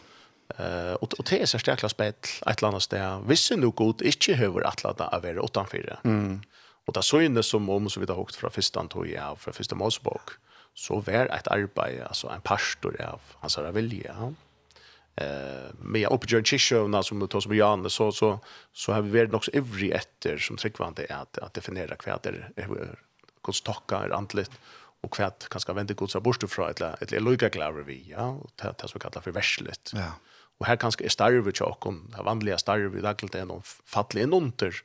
Uh, 0.59 0.93
og, 1.01 1.09
og 1.19 1.29
det 1.29 1.41
er 1.41 1.45
særstakla 1.45 1.89
spett 1.89 2.41
et 2.47 2.57
eller 2.57 2.69
annet 2.69 2.81
sted. 2.81 3.21
Hvis 3.25 3.51
jo 3.51 3.55
noe 3.55 3.71
god 3.71 4.01
ikke 4.01 4.35
høver 4.35 4.67
atlata 4.67 5.03
av 5.03 5.23
være 5.23 5.43
utenfor. 5.43 5.99
Mm. 6.03 6.41
Og 6.87 6.95
det 6.95 7.03
synes 7.03 7.45
som 7.45 7.69
om, 7.69 7.89
som 7.89 8.01
vi 8.01 8.07
har 8.09 8.15
høgt 8.15 8.35
fra 8.35 8.49
første 8.49 8.79
antog, 8.79 9.07
ja, 9.07 9.33
fra 9.33 9.51
første 9.51 9.75
målsbok, 9.75 10.31
mm 10.31 10.52
så 10.73 10.99
var 10.99 11.29
et 11.31 11.47
arbeid, 11.47 12.01
alltså 12.01 12.27
en 12.27 12.41
pastor 12.41 13.01
av 13.01 13.21
hans 13.39 13.57
här 13.57 13.71
vilja. 13.71 14.15
Ja. 14.17 14.33
Eh, 15.15 15.73
med 15.79 16.07
uppgjord 16.07 16.47
kyrkjövna 16.47 17.03
som 17.03 17.19
det 17.19 17.27
tar 17.27 17.39
som 17.39 17.55
Janne 17.55 17.89
så, 17.89 18.11
så, 18.11 18.39
så 18.73 18.93
har 18.93 19.01
vi 19.01 19.19
varit 19.19 19.33
också 19.33 19.51
ivrig 19.53 19.91
efter 19.91 20.37
som 20.37 20.57
tryggvande 20.57 21.05
är 21.09 21.15
att, 21.15 21.37
att 21.37 21.53
definiera 21.53 21.95
vad 22.05 22.23
det 22.23 22.49
hvordan 23.43 23.53
stokka 23.53 23.95
er 23.95 24.11
är 24.11 24.47
og 25.03 25.09
och 25.11 25.17
det 25.17 25.49
kan 25.49 25.59
ska 25.59 25.73
vända 25.73 25.93
Guds 25.93 26.15
abort 26.15 26.43
fra, 26.49 26.69
ett 26.69 27.13
eller 27.13 27.31
lika 27.31 27.49
klarar 27.49 27.83
vi 27.83 28.05
ja 28.09 28.29
og 28.29 28.49
det, 28.55 28.77
det 28.81 28.87
som 28.87 28.99
kallas 28.99 29.23
för 29.23 29.31
värsligt. 29.31 29.91
Ja. 29.93 30.11
Och 30.59 30.65
här 30.65 30.75
kanske 30.75 31.03
är 31.03 31.09
starve 31.09 31.49
och 31.49 31.57
chokon, 31.57 32.13
det 32.17 32.23
vanlige 32.23 32.57
starve, 32.57 32.99
i 32.99 33.01
dagligt 33.01 33.35
är 33.35 33.45
någon 33.45 33.61
fattlig 33.85 34.23
en 34.23 34.33
under. 34.33 34.75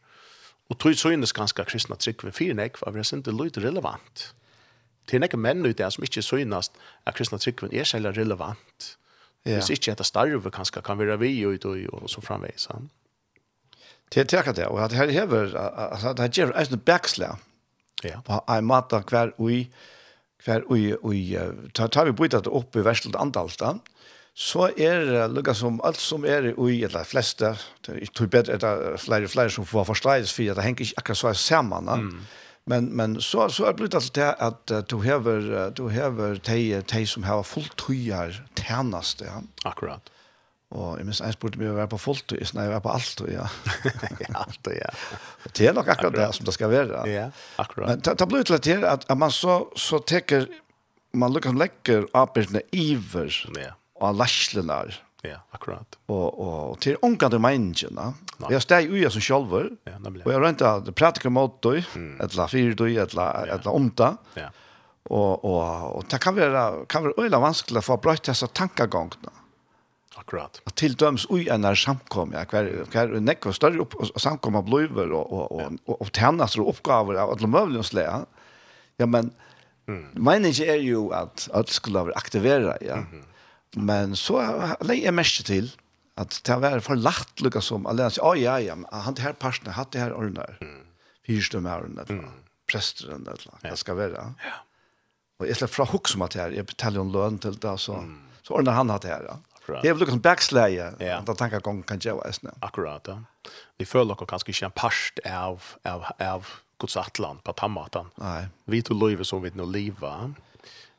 Och 0.68 0.78
tror 0.78 0.92
så 0.92 1.10
innes 1.10 1.32
ganska 1.32 1.64
kristna 1.64 1.96
tryck 1.96 2.24
vid 2.24 2.34
fyrnek, 2.34 2.76
för 2.76 2.92
det 2.92 2.98
är 2.98 3.16
inte 3.16 3.30
lite 3.30 3.60
relevant 3.60 4.34
det 5.08 5.18
er 5.18 5.28
ikke 5.28 5.40
menn 5.40 5.64
ut 5.66 5.78
der 5.78 5.90
som 5.90 6.04
ikke 6.04 6.22
synes 6.22 6.70
at 7.06 7.14
kristna 7.16 7.38
tryggven 7.38 7.72
er 7.72 7.84
særlig 7.88 8.16
relevant. 8.16 8.94
Ja. 9.46 9.56
Hvis 9.56 9.70
ikke 9.70 9.92
etter 9.94 10.04
starve 10.04 10.50
kanskje 10.52 10.82
kan 10.84 10.98
være 10.98 11.18
vi 11.22 11.32
ut 11.46 11.64
og, 11.64 11.78
og 11.92 12.10
så 12.10 12.20
framveis. 12.20 12.68
Ja. 12.70 12.80
Det 14.14 14.20
er 14.20 14.24
takket 14.24 14.56
det, 14.56 14.66
og 14.66 14.80
at 14.84 14.92
her 14.92 15.10
hever, 15.12 15.52
at 15.56 16.20
her 16.20 16.28
gjør 16.28 16.52
en 16.56 16.80
backslag. 16.80 17.36
Ja. 18.04 18.20
På 18.24 18.40
en 18.48 18.64
måte 18.64 19.02
hver 19.10 19.32
ui, 19.38 19.66
hver 20.44 20.64
ui, 20.70 20.94
ui, 21.02 21.36
tar 21.74 22.04
vi 22.04 22.12
brytet 22.16 22.46
opp 22.46 22.76
i 22.76 22.84
verselt 22.84 23.16
antall, 23.16 23.50
så 24.38 24.68
er 24.78 25.04
det 25.04 25.24
lukka 25.34 25.54
som 25.54 25.80
alt 25.84 26.00
som 26.00 26.24
er 26.24 26.52
ui, 26.56 26.84
eller 26.84 27.04
fleste, 27.04 27.56
det 27.86 27.96
er 28.06 28.26
bedre, 28.26 28.56
det 28.56 28.68
er 28.70 28.96
flere, 29.02 29.28
flere 29.28 29.50
som 29.50 29.66
får 29.66 29.88
forståelse 29.90 30.34
for 30.34 30.52
at 30.52 30.56
det 30.56 30.64
henger 30.64 30.86
ikke 30.86 31.02
akkurat 31.02 31.18
så 31.18 31.32
sammen. 31.32 31.90
Mm 32.04 32.20
Men 32.68 32.90
men 32.96 33.16
så 33.20 33.48
så 33.48 33.64
er 33.68 33.72
det 33.72 33.94
alltså 33.94 34.12
det 34.12 34.34
att 34.38 34.88
du 34.88 35.00
häver 35.02 35.70
du 35.70 35.88
häver 35.88 36.36
te 36.36 36.82
te 36.82 37.06
som 37.06 37.24
har 37.24 37.42
fulltröjar 37.42 38.44
tärnaste 38.54 39.24
ja. 39.24 39.42
Akkurat. 39.64 40.10
Og 40.68 40.98
jeg 40.98 41.06
minns 41.08 41.22
en 41.24 41.32
spurte 41.32 41.56
meg 41.56 41.70
å 41.70 41.78
være 41.78 41.88
på 41.94 41.98
fullt 42.02 42.34
nei, 42.36 42.66
jeg 42.66 42.72
var 42.74 42.82
på 42.84 42.92
alt, 42.92 43.22
ja. 43.32 43.46
allt 44.36 44.68
ja. 44.82 44.90
Det 45.56 45.70
er 45.70 45.72
nok 45.72 45.88
akkurat, 45.88 46.12
det 46.12 46.26
som 46.36 46.44
det 46.44 46.54
skal 46.58 46.68
være. 46.68 47.06
Ja, 47.08 47.30
akkurat. 47.56 47.88
Men 47.88 48.02
det 48.04 48.28
blir 48.28 48.44
til 48.44 48.58
at 48.58 48.66
det 48.66 48.74
er 48.76 48.84
at 48.92 49.08
man 49.16 49.32
så, 49.32 49.62
så 49.80 50.02
teker, 50.04 50.44
man 51.16 51.32
lukker 51.32 51.56
legger 51.56 52.04
arbeidene 52.12 52.60
iver 52.76 53.32
ja. 53.56 53.72
og 53.96 54.20
laslenar 54.20 54.92
Ja, 55.26 55.40
akkurat. 55.50 55.98
Og, 56.06 56.26
og 56.38 56.76
til 56.82 56.98
ångan 57.02 57.32
til 57.32 57.42
menneskene. 57.42 58.12
Vi 58.44 58.54
har 58.54 58.62
steg 58.62 58.92
uja 58.92 59.10
som 59.10 59.22
sjolver, 59.24 59.72
ja, 59.88 59.96
og 59.98 60.30
jeg 60.30 60.42
rønte 60.44 60.68
at 60.68 60.84
det 60.86 60.94
pratiker 60.98 61.32
mot 61.34 61.56
døy, 61.64 61.80
mm. 61.82 62.12
etla 62.22 62.46
fyrdøy, 62.50 62.92
etla, 63.02 63.26
ja. 63.48 63.56
etla 63.58 63.74
omta. 63.74 64.12
Ja. 64.38 64.52
Og, 65.08 65.42
og, 65.42 65.62
og 65.98 66.06
det 66.12 66.20
kan 66.22 66.36
være, 66.36 66.84
kan 66.92 67.06
være 67.06 67.24
øyla 67.24 67.40
vanskelig 67.42 67.82
for 67.82 67.96
å 67.96 68.02
brøyte 68.04 68.30
disse 68.30 68.46
tankegångene. 68.54 69.32
Akkurat. 70.18 70.60
At 70.66 70.76
til 70.78 70.94
døms 70.98 71.24
ui 71.34 71.46
enn 71.50 71.66
er 71.66 71.78
samkom, 71.78 72.34
ja, 72.36 72.44
hver, 72.50 72.68
hver 72.92 73.16
nekk 73.22 73.48
og 73.50 73.56
større 73.58 73.82
opp, 73.82 73.96
og 73.98 74.12
samkom 74.22 74.58
av 74.60 74.68
bløyver 74.68 75.10
og, 75.16 75.24
og, 75.24 75.44
og, 75.48 75.64
og, 75.64 75.80
og, 75.88 75.96
og 76.04 76.12
tjenester 76.12 76.62
og 76.62 76.74
oppgaver 76.76 77.18
av 77.18 77.34
alle 77.34 77.50
møvlige 77.50 78.06
Ja, 78.98 79.06
men 79.06 79.32
mm. 79.86 80.14
meningen 80.14 80.62
er 80.62 80.82
jo 80.82 81.08
at 81.14 81.48
alt 81.54 81.74
skulle 81.74 82.06
være 82.06 82.18
aktivera, 82.18 82.76
ja. 82.82 83.02
Mm 83.02 83.10
-hmm 83.10 83.26
Men 83.76 84.16
så 84.16 84.40
legger 84.80 85.10
jeg 85.10 85.16
mest 85.16 85.44
til 85.46 85.72
at 86.18 86.40
det 86.46 86.56
var 86.62 86.80
for 86.82 86.98
lagt 86.98 87.42
lukket 87.44 87.62
som 87.62 87.86
alle 87.86 88.08
sier, 88.10 88.24
«Oi, 88.26 88.40
ja, 88.42 88.56
ja, 88.58 88.74
han 88.90 89.14
til 89.14 89.28
her 89.28 89.36
parten, 89.38 89.70
han 89.70 89.90
det 89.92 90.00
her 90.02 90.14
ordene, 90.16 90.46
mm. 90.60 90.80
fyrstømme 91.28 91.70
her 91.70 91.84
ordene, 91.84 92.06
mm. 92.08 92.32
presteren, 92.70 93.26
eller 93.28 93.60
det 93.62 93.76
skal 93.78 94.00
være». 94.00 94.24
Ja. 94.42 94.56
Og 95.38 95.46
jeg 95.46 95.60
slipper 95.60 95.76
fra 95.76 95.86
hukk 95.92 96.10
som 96.10 96.24
at 96.26 96.34
her, 96.34 96.56
jeg 96.56 96.66
betaler 96.66 97.04
en 97.04 97.12
løn 97.14 97.38
til 97.38 97.54
det, 97.62 97.76
så, 97.78 98.00
mm. 98.02 98.40
så 98.42 98.58
ordner 98.58 98.74
han 98.74 98.90
hatt 98.90 99.06
her, 99.06 99.28
ja. 99.30 99.38
Akkurat. 99.68 99.82
Det 99.82 99.88
är 99.88 99.92
väl 99.92 100.00
liksom 100.00 100.20
backsläge. 100.20 100.94
Ja. 100.98 101.22
Då 101.26 101.34
tänker 101.34 101.60
jag 101.64 101.86
kan 101.86 102.00
jag 102.02 102.14
vara 102.14 102.32
snäll. 102.32 102.54
Akkurat. 102.60 103.02
Ja. 103.06 103.22
Vi 103.76 103.84
följer 103.84 104.12
också 104.12 104.26
kanske 104.26 104.64
en 104.64 104.70
past 104.70 105.18
av 105.26 105.62
av 105.82 106.04
av 106.18 106.46
Guds 106.78 106.96
atlan 106.96 107.38
på 107.42 107.52
tammatan. 107.52 108.10
Nej. 108.14 108.46
Vi 108.64 108.82
tog 108.82 109.08
livet 109.08 109.26
som 109.26 109.42
vi 109.42 109.50
nu 109.54 109.66
leva. 109.66 110.34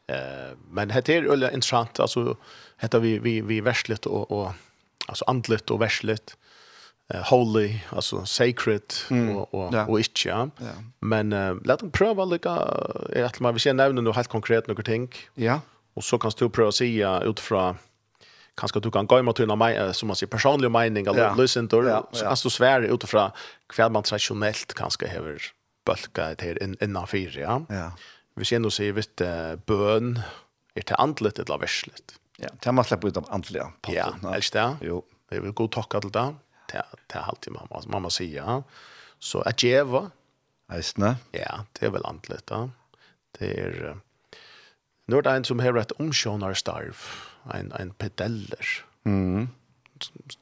Eh 0.10 0.58
men 0.72 0.88
det 0.88 1.10
är 1.10 1.32
öliga 1.32 1.52
intressant 1.52 2.00
alltså 2.00 2.38
heter 2.78 3.00
vi 3.00 3.20
vi 3.20 3.42
vi 3.42 3.62
värsligt 3.62 4.06
och 4.06 4.32
och 4.32 4.52
alltså 5.08 5.26
andligt 5.28 5.72
och 5.72 5.82
värsligt 5.82 6.38
eh 7.14 7.30
holy 7.30 7.80
alltså 7.90 8.26
sacred 8.26 8.82
och 9.36 9.54
och 9.54 9.74
ja. 9.74 9.86
och 9.86 10.00
inte 10.00 10.12
ja. 10.26 10.50
ja. 10.58 10.66
Men 11.00 11.34
uh, 11.34 11.58
låt 11.64 11.80
dem 11.80 11.92
pröva 11.92 12.26
lika 12.26 12.50
är 13.10 13.24
att 13.24 13.40
man 13.40 13.54
vill 13.54 13.62
se 13.62 13.74
nämna 13.74 14.02
något 14.02 14.16
helt 14.16 14.28
konkret 14.28 14.68
något 14.68 14.86
ting. 14.86 15.14
Ja. 15.36 15.62
Och 15.94 16.04
så 16.04 16.18
kan 16.18 16.32
du 16.38 16.50
pröva 16.50 16.72
se 16.72 17.20
utifrån 17.24 17.78
kanske 18.56 18.80
du 18.80 18.92
kan 18.92 19.08
gå 19.08 19.20
emot 19.20 19.36
till 19.36 19.56
mig 19.56 19.94
som 19.94 20.08
man 20.08 20.16
säger 20.16 20.32
personlig 20.32 20.72
mening 20.72 21.08
eller 21.08 21.20
ja. 21.20 21.68
då 21.68 21.84
ja, 21.84 22.10
ja. 22.12 22.18
så 22.18 22.26
alltså 22.26 22.50
svär 22.50 22.82
utifrån 22.82 23.32
kväll 23.74 23.92
man 23.92 24.04
traditionellt 24.04 24.74
kanske 24.74 25.08
har 25.08 25.42
bulka 25.86 26.36
det 26.38 26.42
här 26.42 26.84
innan 26.84 27.08
ja. 27.12 27.66
Ja. 27.70 27.92
Hvis 28.40 28.54
jeg 28.54 28.64
nå 28.64 28.70
sier 28.72 28.94
vitt 28.96 29.20
bøn, 29.68 30.14
er 30.80 30.86
til 30.88 31.00
andlet 31.02 31.42
eller 31.44 31.60
verslet? 31.60 32.16
Ja, 32.40 32.52
det 32.56 32.70
er 32.72 32.76
man 32.78 32.88
slipper 32.88 33.12
ut 33.12 33.18
av 33.20 33.28
andlet. 33.36 33.90
Ja, 33.92 34.14
helst 34.30 34.56
det. 34.56 34.68
Jo. 34.88 35.02
Det 35.28 35.42
er 35.42 35.52
god 35.54 35.74
takk 35.76 35.98
til 35.98 36.14
det. 36.16 36.28
Det 36.72 36.80
er 36.80 37.26
alltid 37.28 37.54
mamma, 37.54 37.82
mamma 37.92 38.12
sier. 38.14 38.38
Ja. 38.40 38.56
Så 39.20 39.44
at 39.50 39.60
djeva. 39.60 40.08
Eisne. 40.72 41.18
Ja, 41.36 41.66
det 41.76 41.90
er 41.90 41.96
vel 41.98 42.06
andlet 42.08 42.46
da. 42.48 42.68
Det 43.36 43.50
er... 43.58 43.98
Nå 45.10 45.20
er 45.20 45.26
det 45.26 45.34
en 45.34 45.48
som 45.50 45.60
har 45.60 45.76
et 45.82 45.92
omkjønnerstarv, 45.98 47.02
en, 47.58 47.72
en 47.76 47.92
pedeller. 47.98 48.74
Mm. 49.10 49.50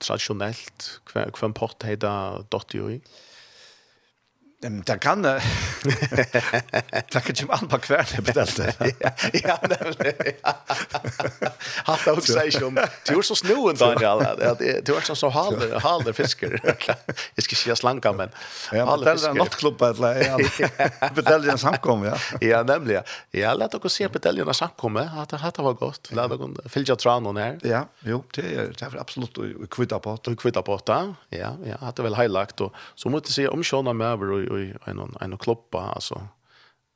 Tradisjonelt, 0.03 0.89
hva 1.07 1.23
en 1.31 1.55
pott 1.55 1.87
heter 1.87 2.43
dotter 2.51 2.81
jo 2.83 2.91
i. 2.97 2.99
Ja 2.99 3.36
Ehm 4.63 4.81
där 4.81 4.97
kan 4.97 5.21
det. 5.21 5.41
Där 7.11 7.19
kan 7.19 7.35
ju 7.35 7.45
man 7.45 7.67
på 7.67 7.77
kvart 7.77 8.15
det 8.15 8.21
beställde. 8.21 8.73
Ja, 9.33 9.57
Har 11.83 11.99
det 12.05 12.11
också 12.11 12.33
sig 12.33 12.51
du 13.05 13.17
är 13.17 13.21
så 13.21 13.35
snoen 13.35 13.75
Daniel. 13.75 14.55
Du 14.83 14.95
är 14.95 15.15
så 15.15 15.29
halder 15.29 15.79
halder 15.79 16.13
fiskar. 16.13 16.75
Jag 17.35 17.43
ska 17.43 17.55
se 17.55 17.75
slanka 17.75 18.13
men. 18.13 18.29
Ja, 18.71 18.97
det 18.97 19.11
är 19.11 19.29
en 19.29 19.37
nattklubba 19.37 19.89
eller 19.89 20.25
ja. 20.25 21.09
Betaljen 21.15 21.57
samkom 21.57 22.03
ja. 22.05 22.17
Ja, 22.41 22.63
nämligen. 22.63 23.03
Ja, 23.31 23.53
låt 23.53 23.85
oss 23.85 23.93
se 23.93 24.07
betaljen 24.07 24.53
samkom. 24.53 24.95
Att 24.97 25.29
det 25.29 25.61
var 25.61 25.73
gott. 25.73 26.09
Låt 26.11 26.31
oss 26.31 26.71
fylja 26.71 26.95
tranon 26.95 27.37
här. 27.37 27.59
Ja, 27.63 27.87
jo, 27.99 28.23
det 28.33 28.41
är 28.41 28.73
det 28.79 28.81
är 28.81 28.99
absolut 28.99 29.69
kvitta 29.69 29.99
på. 29.99 30.17
Kvitta 30.17 30.61
på. 30.61 30.79
Ja, 30.85 31.13
ja, 31.29 31.77
hade 31.79 32.03
väl 32.03 32.15
highlight 32.15 32.61
och 32.61 32.73
så 32.95 33.09
måste 33.09 33.33
se 33.33 33.47
om 33.47 33.63
sjön 33.63 33.97
med 33.97 34.17
i 34.47 34.73
en 34.85 35.15
en 35.21 35.37
kloppa 35.37 35.81
alltså 35.81 36.27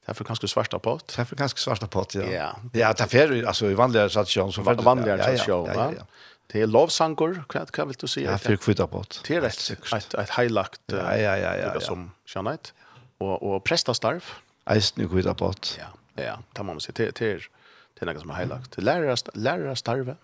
Därför 0.06 0.24
kanske 0.24 0.48
svarta 0.48 0.80
pott. 0.80 1.14
Därför 1.18 1.36
kanske 1.36 1.60
svarta 1.60 1.88
pott, 1.88 2.16
ja. 2.16 2.24
Ja, 2.24 2.56
ja 2.74 2.94
det 2.94 2.94
därför 2.98 3.44
alltså 3.46 3.72
i 3.72 3.74
vanliga 3.74 4.10
situation 4.10 4.54
som 4.54 4.64
vanliga 4.64 5.38
situation, 5.38 5.66
ja. 5.66 5.74
ja, 5.74 5.92
ja, 5.92 5.94
ja. 5.98 6.06
Det 6.48 6.62
är 6.62 6.68
lovsanger, 6.68 7.44
vad 7.54 7.72
kan 7.72 7.88
vill 7.88 7.98
du 8.00 8.08
säga? 8.08 8.32
Ja, 8.32 8.38
för 8.38 8.56
kvitta 8.56 8.88
pott. 8.88 9.24
Det 9.28 9.36
är 9.36 9.42
rätt 9.42 9.60
säkert. 9.60 9.94
Ett 9.94 10.14
ett 10.14 10.30
highlight. 10.30 10.82
Ja, 10.86 11.18
ja, 11.18 11.38
ja, 11.38 11.56
ja. 11.56 11.80
Som 11.80 12.12
Janet 12.36 12.74
och 13.18 13.44
och 13.44 13.64
prästastarv. 13.64 14.24
Eist 14.66 14.98
nu 14.98 15.10
kvitta 15.10 15.34
pott. 15.34 15.80
Ja. 15.80 16.24
Ja, 16.24 16.40
tar 16.54 16.64
man 16.64 16.80
sig 16.80 16.94
till 16.94 17.14
till 17.14 17.42
till 17.98 18.08
något 18.08 18.22
som 18.22 18.30
är 18.30 18.36
highlight. 18.36 18.78
Lärare 18.78 19.16
lärare 19.34 19.76
starve. 19.76 20.16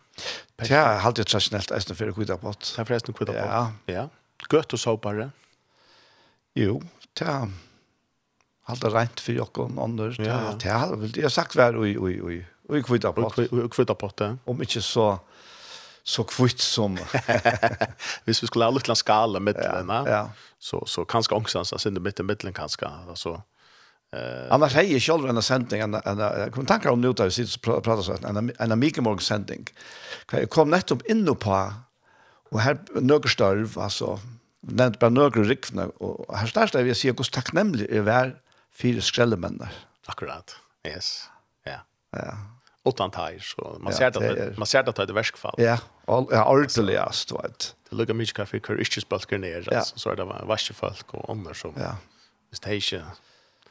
Ja, 0.56 0.98
halt 0.98 1.16
det 1.16 1.24
traditionellt 1.24 1.72
eist 1.72 1.98
för 1.98 2.12
kvitta 2.12 2.38
pott. 2.38 2.74
Därför 2.78 2.94
eist 2.94 3.08
nu 3.08 3.14
kvitta 3.14 3.34
pott. 3.34 3.52
Ja. 3.52 3.72
Ja. 3.86 4.10
Gött 4.52 4.74
och 4.74 4.80
såpare. 4.80 5.32
Jo, 6.54 6.82
ta 7.18 7.48
halda 8.64 8.90
rent 8.90 9.20
för 9.20 9.34
jag 9.34 9.58
och 9.58 9.84
andra 9.84 10.14
ta 10.14 10.54
ta 10.60 10.96
vill 10.96 11.18
jag 11.18 11.32
sagt 11.32 11.56
väl 11.56 11.78
oj 11.78 12.00
oj 12.00 12.22
oj 12.24 12.46
oj 12.70 12.84
kvitta 12.84 13.14
på 13.14 13.32
oj 13.38 13.70
kvitta 13.70 13.96
på 13.96 14.12
det 14.18 14.38
om 14.46 14.62
inte 14.62 14.82
så 14.82 15.20
så 16.04 16.24
kvitt 16.24 16.60
som 16.60 16.98
hvis 18.26 18.44
vi 18.44 18.48
skulle 18.48 18.66
ha 18.66 18.72
lite 18.72 18.96
skala 18.96 19.40
med 19.40 19.56
den 19.56 19.90
ja. 19.90 20.30
så 20.60 20.86
så 20.86 21.06
kanske 21.06 21.36
ångstans 21.36 21.70
så 21.70 21.90
inte 21.90 22.02
mitt 22.02 22.20
i 22.20 22.24
mitten 22.24 22.54
kanske 22.54 22.86
alltså 22.86 23.42
Eh 24.16 24.54
annars 24.56 24.74
hei 24.74 24.86
jeg 24.94 25.02
selv 25.02 25.26
en 25.28 25.42
sending, 25.42 25.82
en 25.82 25.96
en 25.96 26.52
kom 26.52 26.66
tanker 26.66 26.90
om 26.90 27.02
noe 27.04 27.14
da 27.14 27.26
vi 27.28 27.32
sitter 27.36 27.52
så 27.52 27.82
prater 27.84 28.06
sånn, 28.06 28.24
en 28.24 28.52
en 28.60 28.80
mycket 28.80 29.04
morgon 29.04 29.66
Jeg 30.32 30.50
Kom 30.50 30.70
nettopp 30.70 31.02
in 31.10 31.36
på 31.36 31.74
och 32.52 32.62
här 32.62 32.78
nøkker 32.94 33.30
størv, 33.30 33.78
altså, 33.78 34.20
nevnt 34.68 35.00
bare 35.00 35.14
nøkker 35.14 35.48
rikvene, 35.48 35.88
og 36.04 36.28
her 36.36 36.52
største 36.52 36.84
vil 36.84 36.94
jeg 36.94 37.00
si 37.02 37.12
hvordan 37.12 37.34
takknemlig 37.40 37.88
er 37.90 38.06
hver 38.08 38.36
fire 38.76 39.02
skrellemennene. 39.02 39.70
Akkurat, 40.08 40.56
yes. 40.88 41.30
Ja. 41.68 41.82
Ja. 42.16 42.38
Utan 42.88 43.12
tar, 43.12 43.36
så 43.44 43.78
man 43.80 43.94
ser 43.94 44.08
att 44.08 44.58
man 44.58 44.68
ser 44.68 44.80
att 44.80 44.96
det 44.96 45.04
är 45.04 45.14
värskfall. 45.14 45.56
Ja, 45.58 45.78
ja, 46.08 46.46
ordentligast, 46.46 47.32
vet. 47.32 47.76
Det 47.90 47.96
lukar 47.96 48.14
mycket 48.14 48.36
kaffe, 48.36 48.60
kör 48.60 48.80
inte 48.80 49.02
spalkar 49.02 49.38
ner, 49.38 49.74
alltså, 49.74 50.00
så 50.00 50.10
är 50.10 50.16
det 50.16 50.24
varsefolk 50.24 51.14
och 51.14 51.30
andra 51.30 51.54
som... 51.54 51.74
Ja. 51.78 51.96
Hvis 52.50 52.60
det 52.60 52.76
ikke 52.80 53.02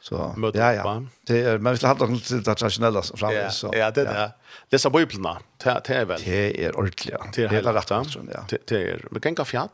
så 0.01 0.33
møter 0.37 0.61
ja, 0.61 0.69
ja. 0.77 0.91
Det 1.27 1.37
er, 1.41 1.57
men 1.57 1.73
vi 1.73 1.79
skal 1.81 1.95
ha 1.95 2.07
noe 2.07 2.21
til 2.21 2.43
det 2.45 2.53
tradisjonelle 2.59 3.01
framme. 3.17 3.47
Så, 3.51 3.71
ja, 3.73 3.89
det 3.89 4.05
er 4.05 4.35
det. 4.71 4.79
så 4.81 4.91
biblene, 4.93 5.37
det 5.63 5.95
er 5.95 6.05
vel. 6.05 6.21
Det 6.21 6.65
er 6.65 6.77
ordentlig, 6.77 7.13
ja. 7.15 7.23
Det 7.33 7.47
er 7.47 7.55
helt 7.55 7.67
rett, 7.67 7.91
ja. 7.91 8.43
Det 8.53 8.77
er, 8.77 9.01
vi 9.11 9.23
kan 9.23 9.35
gå 9.35 9.41
ha 9.41 9.49
fjall, 9.49 9.71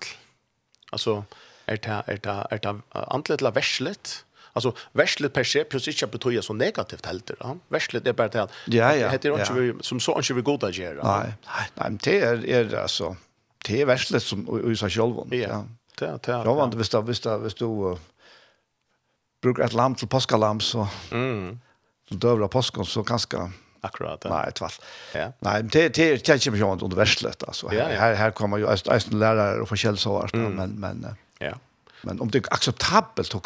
Alltså 0.93 1.23
är 1.65 1.77
det 1.77 2.03
är 2.07 2.19
det 2.23 2.47
är 2.49 2.59
det 2.61 2.81
antliga 2.91 3.51
värslet. 3.51 4.25
Alltså 4.53 4.73
värslet 4.91 5.33
per 5.33 5.43
se 5.43 5.63
plus 5.63 5.87
inte 5.87 6.07
betyder 6.07 6.41
så 6.41 6.53
negativt 6.53 7.05
helt 7.05 7.31
då. 7.39 7.57
Värslet 7.67 8.07
är 8.07 8.13
bara 8.13 8.27
det 8.27 8.43
att 8.43 8.51
ja, 8.65 8.95
ja, 8.95 9.09
heter 9.09 9.31
det 9.31 9.65
inte 9.65 9.83
som 9.83 9.99
så 9.99 10.17
inte 10.17 10.33
vi 10.33 10.41
goda 10.41 10.69
gör. 10.69 10.93
Nej, 11.03 11.33
nej, 11.47 11.69
men 11.75 11.97
det 12.03 12.21
är 12.21 12.45
är 12.45 12.75
alltså 12.75 13.15
det 13.65 13.81
är 13.81 13.85
värslet 13.85 14.23
som 14.23 14.71
i 14.71 14.75
sig 14.75 14.89
själv. 14.89 15.15
Ja. 15.31 15.65
Ja, 15.99 16.19
ja. 16.27 16.43
Jag 16.45 16.55
vant 16.55 16.75
visst 16.75 16.91
då 16.91 17.01
visst 17.01 17.23
då 17.23 17.37
visst 17.37 17.57
då 17.57 17.97
brukar 19.41 19.63
ett 19.63 19.73
lamm 19.73 19.95
till 19.95 20.07
påskalamm 20.07 20.59
så 20.59 20.87
mm. 21.11 21.59
Så 22.09 22.15
dövra 22.15 22.47
påskon 22.47 22.85
så 22.85 23.03
ganska 23.03 23.51
Akkurat. 23.83 24.25
Nej, 24.29 24.51
tvall. 24.51 24.71
Ja. 25.13 25.31
Nej, 25.39 25.63
men 25.63 25.67
det 25.67 25.89
det 25.89 26.25
känns 26.25 26.47
ju 26.47 26.51
mycket 26.51 26.83
under 26.83 26.97
verslet, 26.97 27.43
alltså. 27.43 27.67
Her, 27.67 27.77
ja, 27.77 28.09
ja. 28.09 28.15
här 28.15 28.31
kommer 28.31 28.57
ju 28.57 28.67
eisen 28.67 29.19
lärare 29.19 29.61
och 29.61 29.69
forskell 29.69 29.97
så 29.97 30.27
mm. 30.33 30.53
men 30.53 30.69
men 30.79 31.15
Ja. 31.39 31.53
Men 32.01 32.21
om 32.21 32.29
det 32.29 32.37
är 32.37 32.57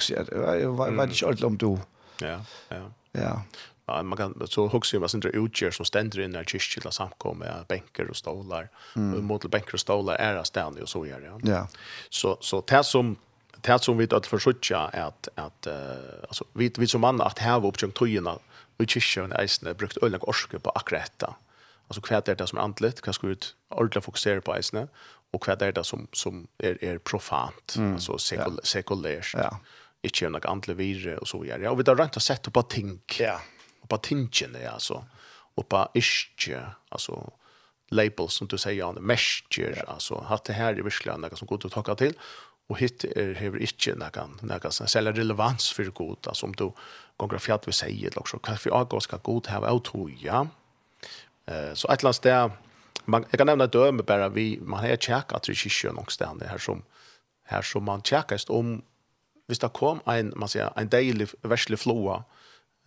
jeg, 0.09 0.27
jeg, 0.31 0.61
jeg 0.61 0.97
vet 0.97 1.09
ikke 1.09 1.25
ordentlig 1.25 1.45
om 1.45 1.57
du. 1.57 1.77
Ja, 2.21 2.39
ja. 2.71 2.83
Ja. 3.13 3.41
Ja, 3.87 4.01
man 4.01 4.17
kan 4.17 4.47
så 4.47 4.67
huxa 4.67 4.97
ju 4.97 4.99
vad 4.99 5.11
som 5.11 5.21
utgör 5.21 5.71
som 5.71 5.85
ständer 5.85 6.19
in 6.19 6.31
där 6.31 6.43
kyrkliga 6.43 6.91
samkomma 6.91 7.45
med 7.45 7.65
bänkar 7.67 8.09
och 8.09 8.15
stolar. 8.15 8.69
Mm. 8.95 9.23
Mot 9.23 9.51
bänkar 9.51 9.73
och 9.73 9.79
stolar 9.79 10.15
är 10.15 10.35
det 10.35 10.45
ständigt 10.45 10.83
och 10.83 10.89
så 10.89 11.05
gör 11.05 11.19
det. 11.19 11.51
Ja. 11.51 11.67
Så 12.09 12.37
så 12.41 12.63
det 12.67 12.83
som 12.83 13.15
det 13.61 13.83
som 13.83 13.97
vi 13.97 14.07
att 14.11 14.27
försöka 14.27 14.79
att 14.79 15.27
att 15.35 15.67
alltså 16.27 16.45
vi 16.53 16.71
vi 16.77 16.87
som 16.87 17.01
man 17.01 17.21
att 17.21 17.39
här 17.39 17.65
uppjunkt 17.65 17.97
tojorna 17.97 18.39
och 18.77 18.83
i 18.83 18.87
kyrkjøven 18.87 19.33
eisene 19.39 19.73
brukt 19.73 19.97
øyne 20.03 20.19
orske 20.21 20.59
på 20.59 20.71
akkurat 20.75 21.11
dette. 21.11 21.33
Altså 21.89 22.01
hva 22.01 22.19
er 22.19 22.35
det 22.35 22.49
som 22.49 22.57
er 22.57 22.63
andligt? 22.63 23.01
hva 23.01 23.13
skal 23.13 23.29
vi 23.29 23.37
ordentlig 23.71 24.03
fokusere 24.03 24.41
på 24.41 24.53
eisene, 24.53 24.87
og 25.33 25.45
hva 25.45 25.55
er 25.59 25.71
det 25.71 25.85
som, 25.85 26.07
som 26.13 26.47
er, 26.59 26.77
er 26.81 26.97
profant, 26.97 27.77
mm. 27.77 27.93
altså 27.93 28.17
sekul 28.17 28.59
ja. 28.59 28.63
sekulært. 28.63 29.33
Ja. 29.33 29.49
Ikke 30.03 30.29
noe 30.29 30.45
andlet 30.47 30.77
virre 30.77 31.17
og 31.19 31.27
så 31.27 31.39
videre. 31.41 31.61
Ja, 31.61 31.71
og 31.71 31.79
vi 31.79 31.83
har 31.87 31.95
rent 31.95 32.17
att 32.17 32.23
sätta 32.23 32.51
på 32.51 32.61
ting. 32.61 33.01
Ja. 33.19 33.39
På 33.89 33.97
tingene, 33.97 34.59
ja, 34.59 34.73
altså. 34.73 35.03
Og 35.55 35.65
på 35.67 35.87
iske, 35.95 36.61
altså 36.91 37.31
labels 37.89 38.33
som 38.33 38.47
du 38.47 38.57
säger 38.57 38.85
han 38.85 38.97
mesjer 39.01 39.73
ja. 39.77 39.83
alltså 39.93 40.15
har 40.15 40.39
det 40.45 40.53
här 40.53 40.73
är 40.73 40.81
verkligen 40.81 41.21
något 41.21 41.37
som 41.37 41.47
går 41.47 41.65
att 41.65 41.85
ta 41.85 41.95
till 41.95 42.13
och 42.67 42.79
hit 42.79 43.03
är 43.03 43.33
hever 43.33 43.59
inte 43.59 43.95
någon 43.95 44.39
någon 44.41 44.71
sån 44.71 45.13
relevans 45.13 45.71
för 45.71 45.83
god 45.83 46.27
alltså 46.27 46.45
om 46.45 46.51
du 46.51 46.71
gonger 47.17 47.41
fjall 47.41 47.61
vi 47.65 47.75
sier, 47.75 48.11
eller 48.11 48.29
så, 48.29 48.39
hva 48.43 48.55
for 48.61 48.77
avgå 48.77 49.01
skal 49.03 49.23
god 49.25 49.49
hava 49.51 49.71
av 49.73 49.81
toja. 49.87 50.43
Eh, 51.47 51.73
så 51.73 51.89
et 51.89 52.01
eller 52.01 52.11
annet 52.11 52.19
sted, 52.19 52.57
man, 53.05 53.25
jeg 53.31 53.39
kan 53.39 53.49
nevne 53.49 53.69
døme 53.71 54.05
bare, 54.05 54.29
vi, 54.35 54.47
man 54.61 54.83
har 54.83 54.97
tjekka 54.97 55.39
at 55.39 55.47
det 55.47 55.57
ikke 55.57 55.89
er 55.89 55.97
noen 55.97 56.13
sted 56.13 56.43
her 56.49 56.61
som, 56.61 56.83
her 57.51 57.65
som 57.65 57.87
man 57.87 58.05
tjekkast 58.05 58.51
om, 58.53 58.81
hvis 59.47 59.63
det 59.63 59.71
kom 59.77 60.01
en, 60.11 60.33
man 60.35 60.51
sier, 60.51 60.73
en 60.75 60.91
deilig 60.91 61.29
verslig 61.47 61.79
floa, 61.79 62.21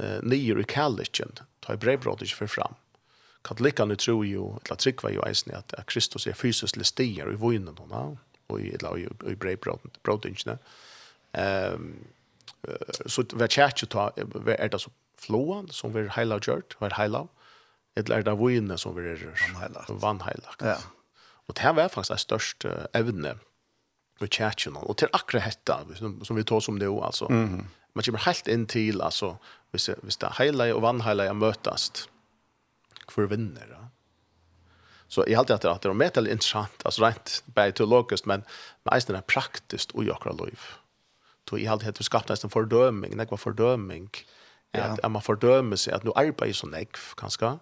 eh, 0.02 0.20
nyer 0.22 0.60
i 0.60 0.68
kallikjen, 0.68 1.34
ta 1.64 1.74
i 1.74 1.80
brevbrot 1.80 2.22
ikke 2.22 2.44
for 2.44 2.54
fram. 2.60 2.78
Katolikkene 3.46 3.96
tror 3.96 4.26
jo, 4.28 4.50
eller 4.60 4.76
trykker 4.76 5.14
jo 5.14 5.24
eisen 5.24 5.54
at, 5.56 5.72
at 5.78 5.88
Kristus 5.88 6.26
er 6.28 6.36
fysisk 6.36 6.76
listier 6.76 7.30
i 7.32 7.38
vunnen, 7.40 7.78
og 7.80 8.60
i, 8.60 8.74
eller, 8.76 9.00
i, 9.00 9.06
i 9.32 9.36
brevbrotingene. 9.40 10.58
Ehm 11.40 11.84
um, 11.90 11.92
så 13.06 13.24
vi 13.24 13.48
kjærkje 13.48 13.88
ta, 13.88 14.10
er 14.16 14.68
det 14.72 14.80
så 14.82 14.90
floan 15.20 15.68
som 15.72 15.94
vi 15.94 16.06
heila 16.16 16.38
gjørt, 16.42 16.76
vi 16.80 16.88
er 16.88 16.96
heila, 16.98 17.24
eller 17.96 18.20
er 18.20 18.26
det 18.26 18.38
vojene 18.38 18.78
som 18.78 18.96
vi 18.96 19.06
er 19.08 19.22
vannheilagt. 19.88 20.64
Ja. 20.64 20.78
Og 21.48 21.56
det 21.56 21.64
her 21.64 21.72
var 21.76 21.88
faktisk 21.88 22.14
det 22.14 22.20
største 22.26 22.74
evne 22.94 23.36
vi 24.20 24.28
kjært 24.28 24.66
og 24.68 24.96
til 25.00 25.08
akkurat 25.16 25.46
hetta, 25.46 25.80
som 25.96 26.36
vi 26.36 26.44
tar 26.44 26.60
som 26.60 26.78
det 26.78 26.86
jo, 26.86 27.00
altså. 27.02 27.28
Mm 27.28 27.48
-hmm. 27.48 27.64
Man 27.94 28.04
kommer 28.04 28.18
helt 28.18 28.48
inn 28.48 28.66
til, 28.66 29.02
altså, 29.02 29.34
hvis, 29.70 29.90
hvis 30.02 30.16
det 30.16 30.28
heila 30.38 30.74
og 30.74 30.82
vannheila 30.82 31.32
møtast, 31.32 32.08
hvor 33.14 33.26
vinner, 33.26 33.66
ja. 33.70 33.80
Så 35.10 35.24
i 35.26 35.34
allt 35.34 35.50
att 35.50 35.62
det 35.62 35.68
är 35.68 36.10
til 36.10 36.26
intressant 36.26 36.82
alltså 36.84 37.02
rent 37.02 37.42
by 37.46 37.72
to 37.72 37.84
locust 37.84 38.26
men 38.26 38.44
men 38.84 38.94
är 38.94 39.16
er 39.16 39.20
praktiskt 39.20 39.90
och 39.92 40.04
i 40.04 40.10
akkurat 40.10 40.40
liv 40.40 40.60
tog 41.50 41.60
i 41.60 41.66
allt 41.66 41.82
heter 41.82 42.04
skapta 42.04 42.34
en 42.42 42.50
fördömning, 42.50 43.16
det 43.16 43.30
var 43.30 43.38
fördömning. 43.38 44.10
Ja. 44.72 44.82
Att, 44.82 45.00
att 45.00 45.10
man 45.10 45.22
fördömer 45.22 45.76
sig 45.76 45.92
att 45.92 46.04
nu 46.04 46.10
arbetar 46.14 46.52
så 46.52 46.66
näck 46.66 46.96
kanske. 47.16 47.58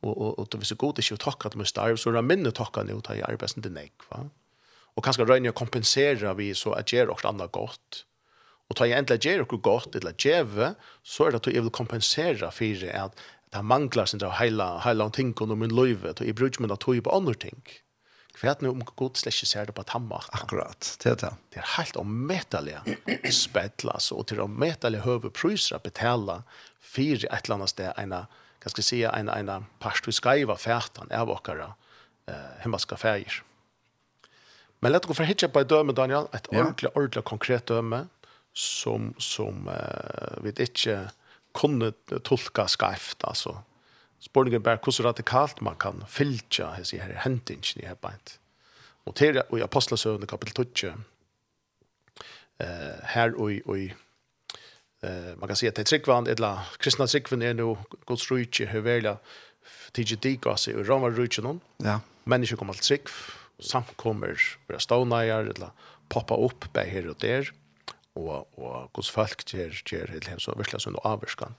Och 0.00 0.18
och 0.18 0.38
och 0.38 0.48
det 0.50 0.58
vill 0.58 0.66
så 0.66 0.74
gott 0.74 0.98
att 0.98 1.10
jag 1.10 1.20
tackar 1.20 1.48
att 1.48 1.54
man 1.54 1.66
starv 1.66 1.96
så 1.96 2.10
där 2.10 2.22
minne 2.22 2.50
tackar 2.50 2.84
nu 2.84 3.00
ta 3.00 3.14
i 3.14 3.22
arbetsen 3.22 3.62
det 3.62 3.68
näck 3.68 3.92
va. 4.08 4.30
Och 4.94 5.04
kanske 5.04 5.24
rönja 5.24 5.52
kompensera 5.52 6.34
vi 6.34 6.54
så 6.54 6.72
att 6.72 6.92
ger 6.92 7.08
och 7.08 7.24
andra 7.24 7.46
gott. 7.46 8.06
Och 8.68 8.76
ta 8.76 8.86
jag 8.86 8.98
äntligen 8.98 9.32
ger 9.32 9.40
och 9.40 9.62
gott 9.62 9.94
eller 9.94 10.14
geve 10.18 10.74
så 11.02 11.24
är 11.24 11.30
det 11.30 11.36
att 11.36 11.46
jag 11.46 11.62
vill 11.62 11.70
kompensera 11.70 12.50
för 12.50 12.94
att 12.94 13.20
det 13.50 13.62
manglar 13.62 14.06
sin 14.06 14.18
där 14.18 14.30
hela 14.30 14.78
hela 14.78 15.10
ting 15.10 15.34
och 15.34 15.58
min 15.58 15.74
löve 15.74 16.10
att 16.10 16.20
i 16.20 16.32
brukar 16.32 16.60
man 16.60 16.70
att 16.70 16.80
ta 16.80 17.00
på 17.00 17.10
andra 17.10 17.34
ting. 17.34 17.62
Mm 17.64 17.85
Kvært 18.36 18.60
nu 18.60 18.68
om 18.74 18.82
Gud 18.98 19.16
slæsje 19.16 19.48
ser 19.48 19.68
det 19.68 19.74
på 19.76 19.84
tamma. 19.88 20.18
Akkurat, 20.36 20.90
det 21.02 21.12
er 21.14 21.20
det. 21.22 21.32
Det 21.54 21.60
er 21.62 21.70
helt 21.78 21.96
ommetallige 21.96 22.96
spettla, 23.32 23.96
og 24.12 24.26
til 24.28 24.42
ommetallige 24.44 25.06
høve 25.06 25.30
priser 25.32 25.78
å 25.78 25.84
betale 25.84 26.42
for 26.84 27.16
et 27.16 27.26
eller 27.32 27.56
annet 27.56 27.72
sted, 27.72 27.92
en, 27.96 28.12
hva 28.12 28.72
skal 28.72 28.82
jeg 28.82 28.90
si, 28.90 29.02
en, 29.08 29.32
en 29.32 29.66
parst 29.80 30.08
vi 30.08 30.14
skal 30.16 30.44
fætan 30.60 31.12
av 31.12 31.32
åkere 31.32 31.72
eh, 32.28 32.52
himmelske 32.64 32.98
fæger. 33.00 33.40
Men 34.84 34.92
lett 34.92 35.08
gå 35.08 35.16
for 35.16 35.24
hitje 35.24 35.48
på 35.48 35.62
et 35.64 35.70
døme, 35.72 35.96
Daniel, 35.96 36.28
et 36.36 36.48
ja. 36.52 36.60
ordentlig, 36.60 36.92
ordentlig 36.92 37.24
konkret 37.24 37.68
døme, 37.68 38.04
som, 38.56 39.14
som 39.20 39.68
eh, 39.72 40.36
vi 40.44 40.52
ikke 40.64 41.06
kunne 41.56 41.92
tolka 42.24 42.66
skarft, 42.68 43.24
altså, 43.24 43.56
Spurningen 44.20 44.62
bare 44.62 44.80
hvordan 44.82 45.06
radikalt 45.10 45.60
man 45.62 45.76
kan 45.76 46.02
fylgja 46.08 46.72
hese 46.76 46.98
her 46.98 47.20
hendingen 47.24 47.82
i 47.82 47.86
her 47.86 47.94
beint. 47.94 48.38
Og 49.06 49.14
til 49.14 49.38
i 49.38 49.62
Apostlesøvende 49.62 50.26
kapitel 50.26 50.54
12, 50.54 50.92
eh, 52.60 52.66
her 53.14 53.34
og 53.36 53.52
i 53.52 53.92
eh 55.02 55.38
man 55.38 55.48
kan 55.48 55.56
si 55.56 55.66
at 55.66 55.76
det 55.76 55.86
tryckvan 55.86 56.26
eller 56.26 56.76
kristna 56.78 57.06
tryckvan 57.06 57.42
är 57.42 57.54
nu 57.54 57.76
Guds 58.06 58.30
rike 58.30 58.66
hövela 58.66 59.18
tidigt 59.92 60.22
dikas 60.22 60.68
i 60.68 60.72
Roma 60.72 61.08
rujtje 61.08 61.42
noen. 61.42 61.60
Ja. 61.84 62.00
Mennesker 62.24 62.56
kommer 62.56 62.74
til 62.74 62.82
trygg, 62.82 63.10
samkommer 63.60 64.36
blir 64.68 64.82
stånajar 64.82 65.52
eller 65.54 65.70
poppa 66.08 66.34
upp 66.34 66.68
bei 66.72 66.88
her 66.90 67.08
og 67.10 67.20
der, 67.22 67.50
og, 68.14 68.48
og 68.58 68.90
Guds 68.92 69.10
folk 69.10 69.44
gjør, 69.44 69.74
gjør 69.84 70.12
helt 70.12 70.28
hem 70.28 70.38
så 70.42 70.54
verkligen 70.56 70.80
så 70.80 70.94
avskan. 71.04 71.54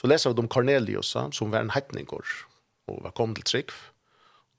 Så 0.00 0.08
leser 0.08 0.32
vi 0.32 0.40
om 0.40 0.48
Cornelius, 0.48 1.12
som 1.12 1.52
var 1.52 1.60
en 1.60 1.74
heitninger, 1.74 2.36
og 2.88 3.02
var 3.04 3.12
kommet 3.16 3.42
til 3.42 3.50
Trygg. 3.50 3.74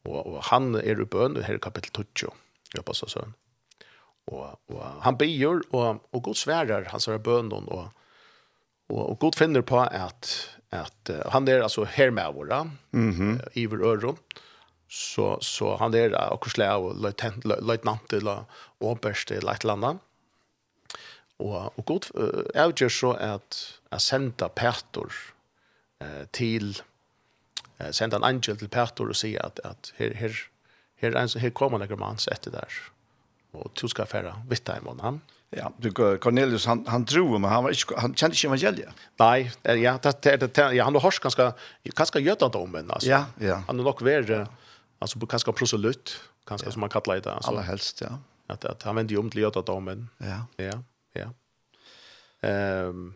Og, 0.06 0.20
og 0.20 0.38
han 0.50 0.76
er 0.78 1.02
i 1.02 1.06
bøn, 1.06 1.40
her 1.46 1.58
i 1.58 1.62
kapittel 1.62 2.06
20, 2.14 2.30
jobba 2.78 2.96
seg 2.98 3.14
sønn. 3.14 3.34
Og, 4.32 4.46
og 4.70 4.84
han 5.06 5.18
byr, 5.18 5.64
og, 5.74 6.04
og 6.14 6.24
Gud 6.26 6.38
sverer 6.38 6.90
hans 6.94 7.10
er 7.10 7.22
bøn, 7.22 7.50
og, 7.58 7.72
og, 7.74 9.02
og 9.02 9.18
god 9.22 9.38
finner 9.40 9.66
på 9.66 9.82
at, 9.82 10.30
at 10.70 11.12
uh, 11.12 11.24
han 11.34 11.50
er 11.50 11.66
altså 11.66 11.88
her 11.90 12.14
med 12.14 12.34
våra. 12.38 12.64
mm 12.92 13.12
-hmm. 13.12 13.42
Iver 13.54 13.82
Ørum, 13.82 14.18
så, 14.90 15.38
så 15.42 15.76
han 15.76 15.94
er 15.94 16.14
akkurat 16.34 16.52
slag 16.52 16.70
av 16.70 17.62
løytnant 17.62 18.14
eller 18.14 18.46
åberst 18.82 19.32
eller 19.32 19.52
et 19.52 19.62
eller 19.62 19.74
annet. 19.74 20.00
Og, 21.42 21.74
og 21.74 21.86
god 21.90 22.08
uh, 22.14 22.46
avgjør 22.54 22.94
så 22.94 23.12
at 23.18 23.60
jeg 23.90 24.06
sender 24.06 24.52
Petor 24.54 25.10
uh, 26.04 26.24
til, 26.38 26.76
uh, 27.82 27.90
sender 27.90 28.22
en 28.22 28.30
angel 28.30 28.60
til 28.62 28.70
Petor 28.72 29.10
og 29.10 29.18
sier 29.18 29.42
at, 29.46 29.62
at 29.66 29.94
her, 29.98 30.14
her, 30.22 30.38
her, 31.02 31.18
her, 31.18 31.38
her 31.42 31.54
kommer 31.58 31.82
en 31.82 32.00
mans 32.00 32.30
etter 32.32 32.54
der, 32.54 32.82
og 33.58 33.72
du 33.82 33.88
skal 33.90 34.10
fære 34.10 34.36
vitt 34.52 34.68
deg 34.70 34.84
imot 34.84 35.02
han. 35.02 35.22
Ja, 35.52 35.68
du, 35.84 35.90
Cornelius, 35.92 36.64
han, 36.70 36.86
han 36.88 37.04
tror 37.04 37.34
men 37.36 37.50
han, 37.52 37.66
var 37.66 37.74
ikke, 37.76 37.98
han 38.00 38.14
kände 38.16 38.38
inte 38.38 38.48
evangeliet. 38.48 39.02
Nei, 39.20 39.50
ja, 39.82 39.98
det, 40.00 40.14
det, 40.24 40.48
det, 40.56 40.68
ja, 40.78 40.86
han 40.88 40.96
har 40.96 41.04
hørt 41.04 41.20
ganske, 41.20 41.50
ganske 41.92 42.22
jødadommen, 42.24 42.88
altså. 42.88 43.10
Ja, 43.10 43.26
ja. 43.44 43.58
Han 43.68 43.82
har 43.82 43.90
nok 43.90 44.04
vært, 44.08 44.32
altså, 45.04 45.20
ganske 45.20 45.52
proselytt, 45.52 46.14
ganske 46.48 46.70
ja. 46.70 46.72
som 46.72 46.86
man 46.86 46.94
kallar 46.94 47.20
det. 47.20 47.34
Altså. 47.34 47.52
Allra 47.52 47.66
helst, 47.68 48.00
ja. 48.06 48.14
At, 48.48 48.64
at 48.64 48.88
han 48.88 48.96
vendte 48.96 49.18
jo 49.18 49.26
om 49.26 49.30
til 49.32 49.44
jødadommen. 49.44 50.08
Ja. 50.24 50.40
Ja. 50.60 50.80
Ja. 51.14 51.34
Ehm 52.48 53.14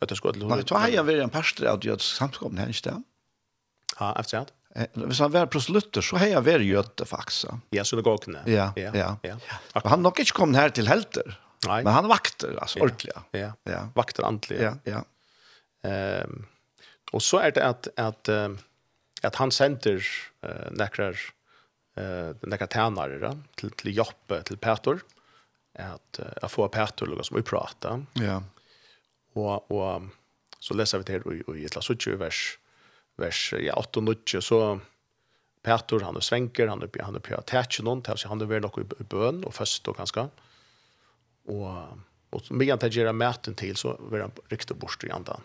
att 0.00 0.08
det 0.08 0.16
skulle 0.16 0.32
till 0.32 0.46
Men 0.46 0.64
då 0.64 0.74
har 0.74 0.88
jag 0.88 1.10
ju 1.10 1.20
en 1.20 1.30
pastor 1.30 1.66
att 1.66 1.84
göra 1.84 1.98
samskapen 1.98 2.58
här 2.58 2.66
inte. 2.66 3.02
Ja, 3.98 4.16
efter 4.18 4.38
att. 4.38 4.52
Hvis 4.92 5.18
han 5.18 5.32
var 5.32 5.46
proslutter, 5.46 6.04
så 6.04 6.18
har 6.20 6.28
jeg 6.28 6.44
vært 6.44 6.64
gjøte, 6.66 7.06
faktisk. 7.08 7.48
Ja, 7.72 7.84
så 7.84 7.96
det 7.96 8.02
går 8.04 8.18
ikke 8.20 8.32
ned. 8.34 8.48
Ja, 8.52 8.66
ja. 8.76 9.14
ja. 9.24 9.36
Han 9.88 10.02
nok 10.04 10.20
ikke 10.20 10.34
kom 10.36 10.52
her 10.52 10.68
til 10.68 10.84
helter, 10.90 11.38
Nei. 11.64 11.78
men 11.80 11.94
han 11.96 12.10
vakter, 12.10 12.58
altså, 12.60 12.82
ordentlig. 12.84 13.14
Ja, 13.32 13.54
ja. 13.64 13.86
vakter 13.96 14.26
antelig. 14.28 14.58
Ja, 14.60 14.74
ja. 14.84 15.00
Um, 16.26 16.44
og 17.16 17.24
så 17.24 17.40
er 17.46 17.56
det 17.56 17.64
at, 17.64 17.88
at, 17.96 18.28
at 19.24 19.40
han 19.40 19.54
sender 19.54 20.04
uh, 20.44 20.68
nekker, 20.76 21.16
uh, 21.96 22.36
nekker 22.44 22.68
tænare 22.76 23.32
til, 23.56 23.72
til 23.80 23.96
Joppe, 23.96 24.42
til 24.44 24.60
Petor, 24.60 25.00
att 25.78 26.20
jag 26.42 26.50
får 26.50 26.68
pertologer 26.68 27.22
som 27.22 27.36
vi 27.36 27.42
pratar. 27.42 28.06
Ja. 28.12 28.42
Och 29.32 29.70
och 29.70 30.02
så 30.58 30.74
läser 30.74 30.98
vi 30.98 31.04
det 31.04 31.12
här 31.12 31.56
i 31.56 31.64
ett 31.64 31.74
lasutje 31.74 32.16
vers 32.16 32.58
vers 33.16 33.54
ja 33.60 33.74
8 33.74 34.00
och 34.00 34.04
9 34.04 34.40
så 34.40 34.80
Pertor 35.62 36.00
han 36.00 36.16
och 36.16 36.24
svänker 36.24 36.66
han 36.66 36.82
uppe 36.82 37.02
han 37.02 37.16
uppe 37.16 37.36
att 37.36 37.46
tätcha 37.46 37.82
någon 37.82 38.02
till 38.02 38.16
så 38.16 38.28
han 38.28 38.38
det 38.38 38.46
väl 38.46 38.64
och 38.64 38.78
i 38.78 39.04
bön 39.04 39.44
och 39.44 39.54
först 39.54 39.88
och 39.88 39.96
ganska 39.96 40.28
och 41.44 41.88
och 42.30 42.50
med 42.50 42.84
att 42.84 42.94
göra 42.94 43.12
maten 43.12 43.54
till 43.54 43.76
så 43.76 44.00
vill 44.10 44.20
han 44.20 44.30
riktigt 44.48 44.76
bort 44.76 45.04
i 45.04 45.10
andan. 45.10 45.40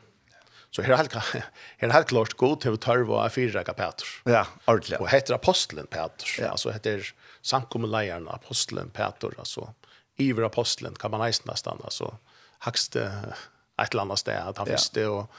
Så 0.71 0.81
här 0.81 0.97
helt 0.97 1.13
här 1.13 1.45
helt 1.77 2.07
klart 2.07 2.33
god 2.33 2.61
till 2.61 2.77
tolv 2.77 3.11
och 3.11 3.31
fyra 3.31 3.63
kapitel. 3.63 4.07
Ja, 4.23 4.47
ordentligt. 4.65 4.99
Och 4.99 5.09
heter 5.09 5.33
aposteln 5.33 5.87
Petrus. 5.87 6.39
Ja. 6.39 6.49
Alltså 6.49 6.71
heter 6.71 7.13
samkommelejaren 7.41 8.27
aposteln 8.27 8.89
Petrus 8.89 9.33
alltså 9.37 9.73
iver 10.21 10.43
aposteln 10.43 10.95
kan 10.95 11.11
man 11.11 11.21
nästan 11.27 11.57
stanna 11.57 11.89
så 11.89 12.13
högst 12.59 12.95
ett 12.95 13.91
eller 13.91 14.01
annat 14.01 14.19
sted 14.19 14.37
att 14.37 14.57
han 14.57 14.67
visste 14.67 15.07
och 15.07 15.31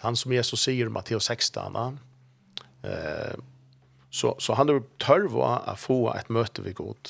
han 0.00 0.16
som 0.16 0.32
Jesus 0.32 0.62
säger 0.62 0.86
i 0.86 0.88
Matteus 0.88 1.24
16 1.24 1.98
eh 2.82 3.34
så 4.10 4.36
så 4.38 4.54
han 4.54 4.68
är 4.68 4.82
törva 4.98 5.56
att 5.56 5.80
få 5.80 6.14
ett 6.14 6.28
möte 6.28 6.62
vid 6.62 6.76
Gud. 6.76 7.08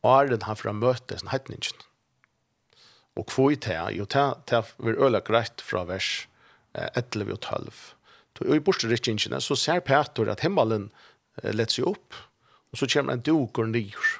Arden 0.00 0.42
han 0.42 0.56
fram 0.56 0.78
mötes 0.78 1.22
en 1.22 1.28
hetningen. 1.28 1.76
Och 3.14 3.28
kvoi 3.28 3.56
det? 3.56 3.88
jo 3.92 4.04
det 4.04 4.34
te 4.46 4.62
vi 4.76 4.90
øla 4.90 5.20
greit 5.20 5.60
fra 5.60 5.84
vers 5.84 6.28
11 6.74 7.32
og 7.32 7.40
12. 7.40 7.94
Og 8.40 8.56
i 8.56 8.60
borste 8.60 8.88
rikkingene 8.88 9.40
så 9.40 9.56
ser 9.56 9.80
Peter 9.80 10.28
at 10.28 10.42
himmelen 10.44 10.90
lett 11.42 11.72
seg 11.72 11.86
opp, 11.88 12.14
og 12.72 12.78
så 12.78 12.88
kommer 12.92 13.16
en 13.16 13.24
duker 13.24 13.64
nyr. 13.64 14.10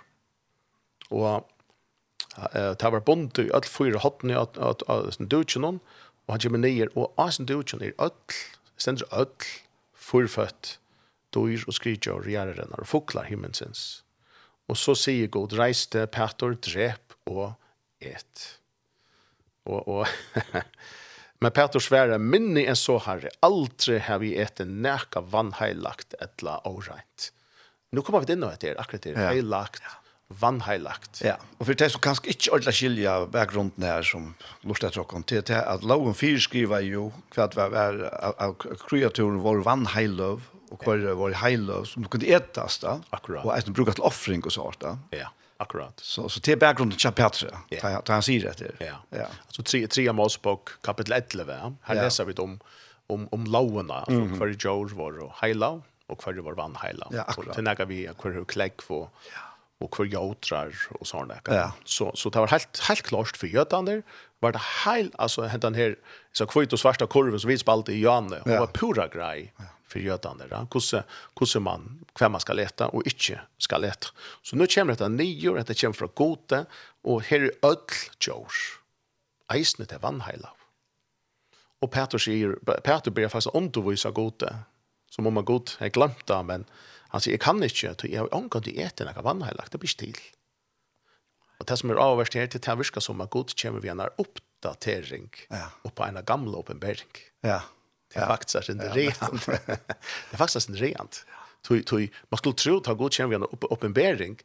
Og 1.10 1.44
Det 2.36 2.90
var 2.92 3.00
bunt 3.00 3.38
i 3.40 3.48
alle 3.54 3.70
fyra 3.70 4.00
hottene 4.04 4.36
av 4.36 5.10
sin 5.14 5.28
dutjen, 5.32 5.64
og 5.64 6.34
han 6.34 6.42
kommer 6.42 6.60
ned, 6.60 6.90
og 6.94 7.14
av 7.20 7.32
sin 7.36 7.48
dutjen 7.48 7.84
er 7.86 7.94
öll, 8.02 8.40
stendr 8.76 9.06
öll, 9.08 9.46
fyrfødt, 9.94 10.76
dyr 11.34 11.64
og 11.66 11.76
skrytja 11.76 12.16
og 12.16 12.26
rjærerennar 12.26 12.84
og 12.84 12.90
foklar 12.90 13.30
himmelsens. 13.30 14.02
Og 14.68 14.78
så 14.80 14.96
sier 14.98 15.30
god, 15.32 15.54
reiste, 15.56 16.04
Petor, 16.10 16.56
drep 16.60 17.16
og 17.30 17.54
et. 18.02 18.46
Og, 19.66 19.86
og 19.86 20.42
men 21.40 21.54
Petor 21.54 21.82
svære, 21.82 22.18
minni 22.20 22.66
enn 22.66 22.78
så 22.78 22.98
herre, 23.06 23.32
aldri 23.46 24.00
har 24.02 24.20
vi 24.22 24.34
en 24.42 24.80
nekka 24.84 25.22
vannheilagt 25.32 26.18
etla 26.20 26.58
åreint. 26.68 27.30
Nå 27.94 28.02
kommer 28.02 28.26
vi 28.26 28.34
inn 28.34 28.44
og 28.44 28.56
etter, 28.56 28.76
akkurat 28.80 29.06
det, 29.06 29.16
heilagt, 29.16 29.86
ja 29.86 30.02
vannheilagt. 30.28 31.20
Ja, 31.22 31.36
og 31.58 31.68
for 31.68 31.78
det 31.78 31.86
som 31.94 32.02
kanskje 32.02 32.32
ikke 32.34 32.52
ordentlig 32.56 32.74
skilja 32.74 33.14
bakgrunden 33.30 33.86
her 33.86 34.02
som 34.06 34.32
lortet 34.66 34.96
tråkken 34.96 35.22
til, 35.22 35.44
til 35.46 35.60
at 35.60 35.86
loven 35.86 36.16
fyr 36.18 36.40
skriver 36.42 36.82
jo 36.82 37.08
hva 37.34 37.46
det 37.46 37.58
var 37.60 37.70
var, 37.76 38.00
av 38.42 38.56
kreaturen 38.88 39.38
var 39.44 39.62
vannheiløv 39.66 40.42
og 40.74 40.82
hva 40.82 40.96
det 40.98 41.14
var 41.18 41.38
heiløv 41.44 41.86
som 41.86 42.02
du 42.02 42.10
kunne 42.10 42.26
etas 42.26 42.80
da. 42.82 42.98
Akkurat. 43.14 43.46
Og 43.46 43.54
eisen 43.54 43.76
bruker 43.76 43.94
til 43.94 44.06
offring 44.08 44.42
og 44.42 44.54
sånt 44.54 44.80
da. 44.82 44.96
Ja, 45.14 45.30
akkurat. 45.62 46.02
Så, 46.02 46.26
så 46.32 46.42
til 46.42 46.58
bakgrunden 46.58 46.98
til 46.98 47.14
Petre, 47.14 47.52
yeah. 47.70 48.00
til 48.02 48.16
han 48.16 48.26
sier 48.26 48.50
etter. 48.50 48.74
Ja, 48.82 48.98
ja. 49.14 49.30
altså 49.46 49.62
tre, 49.62 49.84
tre 49.86 50.08
Mosebok 50.10 50.74
kapittel 50.86 51.20
11, 51.20 51.78
her 51.86 52.00
ja. 52.00 52.02
leser 52.02 52.26
vi 52.26 52.34
om, 52.42 52.58
om, 53.14 53.28
om 53.30 53.46
loven, 53.46 53.94
altså 53.94 54.18
mm 54.18 54.32
-hmm. 54.32 54.36
hver 54.42 54.56
jord 54.64 54.96
var 54.98 55.22
heiløv 55.42 55.82
og 56.08 56.22
hver 56.22 56.42
var 56.42 56.54
vannheiløv. 56.54 57.14
Ja, 57.14 57.22
akkurat. 57.22 57.54
Så 57.54 57.54
til 57.54 57.64
nægge 57.64 57.88
vi 57.88 58.06
hver 58.06 58.44
klekk 58.44 58.82
for 58.82 59.10
ja 59.30 59.45
och 59.80 59.96
för 59.96 60.04
jotrar 60.04 60.74
och 60.90 61.06
såna 61.06 61.26
där. 61.26 61.40
Ja. 61.44 61.72
Så 61.84 62.12
så 62.14 62.30
det 62.30 62.38
var 62.38 62.48
helt 62.48 62.78
helt 62.78 63.02
klart 63.02 63.36
för 63.36 63.46
Götander 63.46 64.02
var 64.40 64.52
det 64.52 64.58
helt 64.84 65.14
alltså 65.18 65.42
den 65.42 65.74
här 65.74 65.96
så 66.32 66.46
kvitt 66.46 66.72
och 66.72 66.80
svarta 66.80 67.06
korven 67.06 67.40
som 67.40 67.48
vi 67.48 67.58
spalt 67.58 67.88
i 67.88 68.02
Janne 68.02 68.40
och 68.40 68.50
ja. 68.50 68.60
var 68.60 68.66
pura 68.66 69.08
grej 69.08 69.52
för 69.88 70.00
jötan 70.00 70.38
där. 70.38 70.66
Kusse 70.70 71.04
kusse 71.36 71.60
man 71.60 72.04
kvar 72.12 72.28
man 72.28 72.40
ska 72.40 72.52
leta 72.52 72.88
och 72.88 73.02
inte 73.06 73.40
ska 73.58 73.78
leta. 73.78 74.06
Så 74.42 74.56
nu 74.56 74.66
kommer 74.66 74.94
det 74.94 75.08
nio 75.08 75.48
år 75.48 75.62
det 75.66 75.80
kommer 75.80 75.92
från 75.92 76.10
Gote 76.14 76.66
och 77.02 77.22
här 77.22 77.40
är 77.40 77.50
öll 77.62 77.76
George. 78.20 79.86
det 79.86 79.98
vann 79.98 80.20
hela. 80.20 80.50
Och 81.80 81.90
Peter 81.90 82.18
säger 82.18 82.52
Peter 82.80 83.10
ber 83.10 83.28
fast 83.28 83.46
undervisa 83.46 84.10
gode. 84.10 84.56
Som 85.10 85.26
om 85.26 85.34
man 85.34 85.44
gott 85.44 85.76
är 85.80 85.88
glömt 85.88 86.26
men 86.42 86.64
Han 87.12 87.22
sier, 87.22 87.36
jeg 87.36 87.40
kan 87.40 87.62
ikke, 87.62 87.90
att 87.90 88.04
jag 88.04 88.34
angår 88.34 88.60
det 88.60 88.82
äter 88.82 89.04
några 89.04 89.22
vann 89.22 89.38
lagt 89.38 89.72
det 89.72 89.78
blir 89.78 89.88
stil. 89.88 90.18
Og 91.58 91.66
det 91.66 91.78
som 91.78 91.90
er 91.90 92.00
avverst 92.00 92.34
her, 92.34 92.46
till 92.46 92.60
det 92.60 92.78
viskar 92.78 93.00
som 93.00 93.20
at 93.20 93.30
god 93.30 93.54
kommer 93.56 93.80
vi 93.80 93.88
en 93.88 94.00
oppdatering 94.00 95.30
ja. 95.50 95.70
og 95.84 95.94
på 95.94 96.04
en 96.04 96.24
gamla 96.24 96.58
uppenbäring. 96.58 97.16
Ja. 97.42 97.60
Det 98.14 98.22
er 98.22 98.26
faktisk 98.26 98.68
en 98.70 98.80
rent. 98.80 99.46
det 99.46 100.32
er 100.32 100.38
faktisk 100.38 100.68
en 100.68 100.76
rent. 100.78 101.24
Tui, 101.64 101.82
tui, 101.82 102.06
man 102.30 102.38
skulle 102.38 102.56
tro 102.56 102.76
at 102.76 102.98
god 102.98 103.10
kommer 103.10 103.28
vi 103.28 103.34
en 103.34 103.70
uppenbäring 103.70 104.38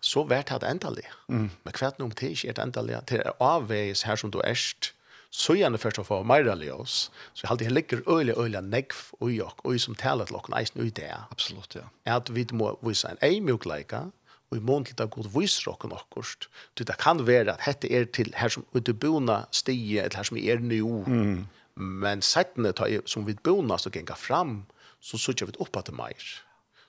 så 0.00 0.24
vært 0.28 0.52
det 0.60 0.68
endelig. 0.68 1.06
Mm. 1.28 1.50
Men 1.64 1.72
kvart 1.72 1.98
nog 1.98 2.16
till 2.16 2.28
om 2.28 2.34
det 2.34 2.36
ikke 2.36 2.48
er 2.48 2.52
Det 2.52 2.62
endelig? 2.62 3.00
Det 3.08 3.20
er 3.26 3.32
avveis 3.40 4.02
her 4.02 4.16
som 4.16 4.30
du 4.30 4.40
ärst 4.44 4.92
så 5.28 5.54
gjerne 5.58 5.78
først 5.80 6.00
å 6.00 6.06
få 6.06 6.22
meira 6.24 6.54
oss. 6.72 7.10
Så 7.36 7.44
jeg 7.44 7.50
alltid 7.52 7.72
ligger 7.72 8.00
øyelig, 8.08 8.36
øyelig 8.38 8.62
negv 8.64 9.00
og 9.20 9.32
jokk, 9.32 9.64
og 9.64 9.80
som 9.80 9.94
taler 9.94 10.26
til 10.26 10.38
dere 10.38 10.60
eisen 10.60 10.80
og 10.80 10.94
det. 10.96 11.10
Absolutt, 11.30 11.76
ja. 11.76 11.84
At 12.08 12.32
vi 12.32 12.46
må 12.52 12.72
vise 12.82 13.10
en 13.10 13.20
ei 13.22 13.40
mjukleika, 13.44 14.06
og 14.48 14.56
i 14.56 14.64
mån 14.64 14.86
til 14.88 14.96
det 14.96 15.10
god 15.12 15.28
viser 15.34 15.68
dere 15.68 16.00
åkkerst. 16.00 16.48
Du, 16.78 16.84
det 16.84 16.96
kan 17.02 17.20
være 17.26 17.52
at 17.52 17.66
dette 17.66 17.92
er 17.92 18.08
til 18.08 18.32
her 18.36 18.48
som 18.48 18.64
ute 18.72 18.94
bona 18.96 19.42
stige, 19.52 20.00
eller 20.02 20.16
her 20.16 20.28
som 20.30 20.40
er 20.40 20.64
nu. 20.64 21.04
Mm. 21.04 21.46
Men 21.78 22.24
settene 22.24 22.72
som 23.06 23.26
vi 23.28 23.36
bona, 23.36 23.76
så 23.78 23.92
genga 23.92 24.16
fram, 24.16 24.62
så 25.00 25.20
sutja 25.20 25.46
vi 25.46 25.60
oppa 25.60 25.84
til 25.84 25.94
meir. 25.94 26.24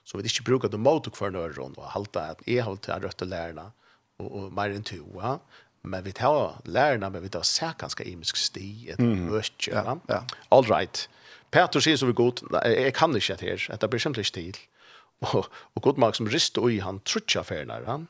Så 0.04 0.18
vi 0.18 0.24
ikke 0.26 0.48
bruker 0.48 0.72
det 0.72 0.80
mot 0.80 1.06
og 1.06 1.12
kvarnøren, 1.14 1.76
og 1.76 1.92
halte 1.92 2.24
at 2.32 2.40
jeg 2.48 2.64
har 2.64 2.80
til 2.80 3.04
røtte 3.04 3.28
lærerne, 3.28 3.68
og, 4.18 4.26
og 4.32 4.54
mer 4.56 4.72
enn 4.72 4.86
to, 4.86 5.04
ja. 5.20 5.36
Men 5.82 6.04
vi 6.04 6.12
tar 6.12 6.56
lärarna, 6.64 7.10
men 7.10 7.22
vi 7.22 7.28
tar 7.28 7.42
särkanska 7.42 8.04
imisk 8.04 8.36
sti, 8.36 8.90
ett 8.90 8.98
mm. 8.98 9.30
mörk. 9.30 9.68
Ja, 9.72 9.98
ja. 10.06 10.24
All 10.48 10.64
right. 10.64 11.08
Petrus 11.50 11.84
sier 11.84 11.96
så 11.96 12.06
vi 12.06 12.12
god, 12.12 12.42
jeg 12.64 12.94
kan 12.94 13.16
ikke 13.16 13.36
det 13.40 13.48
her, 13.48 13.76
det 13.80 13.90
blir 13.90 14.02
simpelthen 14.02 14.44
ikke 14.44 14.52
til. 14.52 14.66
Og, 15.20 15.50
og 15.76 15.82
god 15.82 15.98
mark 16.00 16.16
som 16.16 16.28
rister 16.32 16.64
i 16.72 16.78
han 16.80 17.02
trutja 17.04 17.42
ferner, 17.44 17.84
han. 17.84 18.06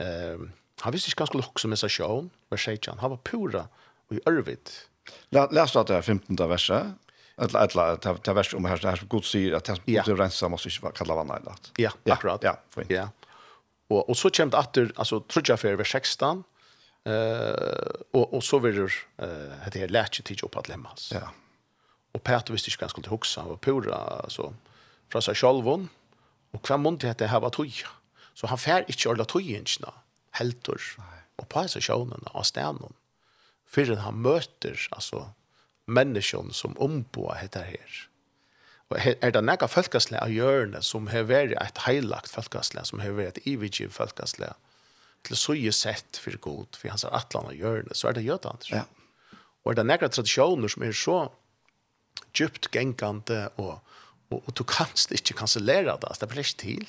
Um, 0.00 0.46
han 0.80 0.94
visste 0.94 1.10
ikke 1.10 1.26
han 1.26 1.28
skulle 1.28 1.44
hokse 1.44 1.68
med 1.68 1.76
seg 1.76 1.92
sjån, 1.92 2.30
vers 2.48 2.64
16, 2.64 3.02
han 3.02 3.12
var 3.12 3.20
pura 3.28 3.66
og 4.08 4.16
i 4.16 4.22
ørvid. 4.28 4.72
Læs 5.36 5.74
du 5.76 5.82
det 5.84 5.98
15:e 6.00 6.06
15. 6.06 6.48
verset, 6.48 6.94
ett 7.40 7.54
ett 7.54 7.76
ett 7.76 8.06
ett 8.06 8.36
vers 8.36 8.54
om 8.54 8.64
här 8.64 8.76
här 8.76 9.04
god 9.08 9.24
syr 9.24 9.54
att 9.54 9.64
det 9.64 9.96
måste 9.96 10.14
rensa 10.14 10.48
måste 10.48 10.68
inte 10.68 10.92
kalla 10.94 11.14
vanna 11.14 11.38
i. 11.38 11.42
Ja, 11.82 11.90
akkurat. 12.04 12.42
Ja, 12.42 12.60
fint. 12.74 12.90
Ja. 12.90 13.08
Och 13.88 14.08
och 14.08 14.16
så 14.16 14.30
kämt 14.30 14.54
åter 14.54 14.92
alltså 14.96 15.20
trudja 15.20 15.56
för 15.56 15.74
vers 15.74 15.92
16 15.92 16.44
Eh 17.04 17.90
och 18.10 18.34
och 18.34 18.44
så 18.44 18.58
vidare 18.58 18.90
eh 19.18 19.70
det 19.72 19.78
här 19.80 19.88
lärt 19.88 20.14
sig 20.14 20.36
upp 20.42 20.56
att 20.56 20.68
lämnas. 20.68 21.12
Ja. 21.14 21.30
Och 22.12 22.22
Peter 22.22 22.52
visste 22.52 22.70
inte 22.70 22.80
ganska 22.80 23.10
huxa 23.10 23.42
och 23.42 23.60
pura 23.60 23.94
alltså 23.94 24.54
från 25.08 25.22
sig 25.22 25.34
själv 25.34 25.68
og 26.52 26.62
kvar 26.62 26.78
mont 26.78 27.00
det 27.00 27.26
här 27.26 27.40
var 27.40 27.50
toj. 27.50 27.74
Så 28.34 28.46
han 28.46 28.58
fär 28.58 28.84
ikke 28.88 29.10
alla 29.10 29.24
tojingarna 29.24 29.92
heltor. 30.30 30.80
Och 31.36 31.48
på 31.48 31.68
seg 31.68 31.82
sjånene, 31.82 32.30
och 32.34 32.46
stenen, 32.46 32.94
För 33.66 33.96
han 33.96 34.22
møter 34.22 34.88
alltså 34.90 35.30
människan 35.86 36.52
som 36.52 36.78
ombo 36.78 37.32
heter 37.32 37.62
här. 37.62 38.08
Och 38.88 38.98
är 38.98 39.30
det 39.30 39.40
några 39.40 39.68
folkasle 39.68 40.20
av 40.20 40.32
hjörne 40.32 40.82
som 40.82 41.06
har 41.06 41.22
vært 41.22 41.52
ett 41.62 41.78
heilagt 41.78 42.30
folkasle 42.30 42.84
som 42.84 43.00
har 43.00 43.14
vært 43.14 43.38
ett 43.38 43.46
evigt 43.46 43.92
folkasle 43.92 44.54
til 45.24 45.36
så 45.36 45.54
sett 45.72 46.16
för 46.16 46.36
god 46.36 46.76
för 46.76 46.88
hans 46.88 47.04
atlan 47.04 47.46
och 47.46 47.54
görne 47.54 47.94
så 47.94 48.08
är 48.08 48.12
det 48.12 48.22
gjort 48.22 48.44
annars. 48.44 48.72
Ja. 48.72 48.84
Och 49.62 49.74
det 49.74 49.84
några 49.84 50.08
traditioner 50.08 50.68
som 50.68 50.82
är 50.82 50.92
så 50.92 51.32
djupt 52.34 52.74
gengande, 52.74 53.48
och 53.56 53.84
och 54.28 54.42
och 54.46 54.52
du 54.54 54.64
kanst 54.64 55.12
ikke 55.12 55.34
kansellera 55.34 55.96
det. 55.96 56.20
Det 56.20 56.26
blir 56.26 56.38
inte 56.38 56.56
till. 56.56 56.88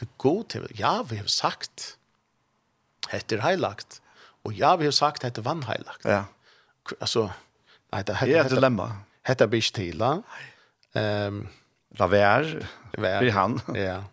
Det 0.00 0.08
går 0.16 0.42
till 0.42 0.66
ja, 0.74 1.02
vi 1.10 1.16
har 1.16 1.26
sagt. 1.26 1.96
Hette 3.08 3.34
er 3.34 3.40
heilagt. 3.40 4.02
Och 4.42 4.52
ja, 4.52 4.76
vi 4.76 4.84
har 4.84 4.92
sagt 4.92 5.22
hette 5.22 5.40
er 5.40 5.44
vannheilagt. 5.44 6.04
Ja. 6.04 6.24
Alltså 7.00 7.30
nei, 7.92 8.02
det 8.02 8.14
heter 8.16 8.44
ett 8.44 8.50
dilemma. 8.50 8.92
Hette 9.22 9.46
bist 9.46 9.74
till. 9.74 10.02
Ehm 10.02 10.22
um, 10.94 11.48
Laver, 11.98 12.68
Laver. 12.92 13.30
han. 13.30 13.60
Ja. 13.74 14.04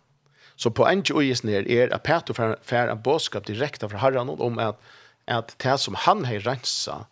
Så 0.56 0.70
på 0.70 0.86
en 0.86 1.04
tjej 1.04 1.32
och 1.32 1.44
ner 1.44 1.68
är 1.68 1.94
at 1.94 2.02
Peter 2.02 2.34
får, 2.34 2.56
får 2.62 2.88
en 2.88 3.02
bådskap 3.02 3.46
direkte 3.46 3.88
fra 3.88 3.98
herran 3.98 4.28
om 4.28 4.58
att, 4.58 4.80
att 5.26 5.58
det 5.58 5.78
som 5.78 5.94
han 5.94 6.24
har 6.24 6.38
rensat 6.38 7.06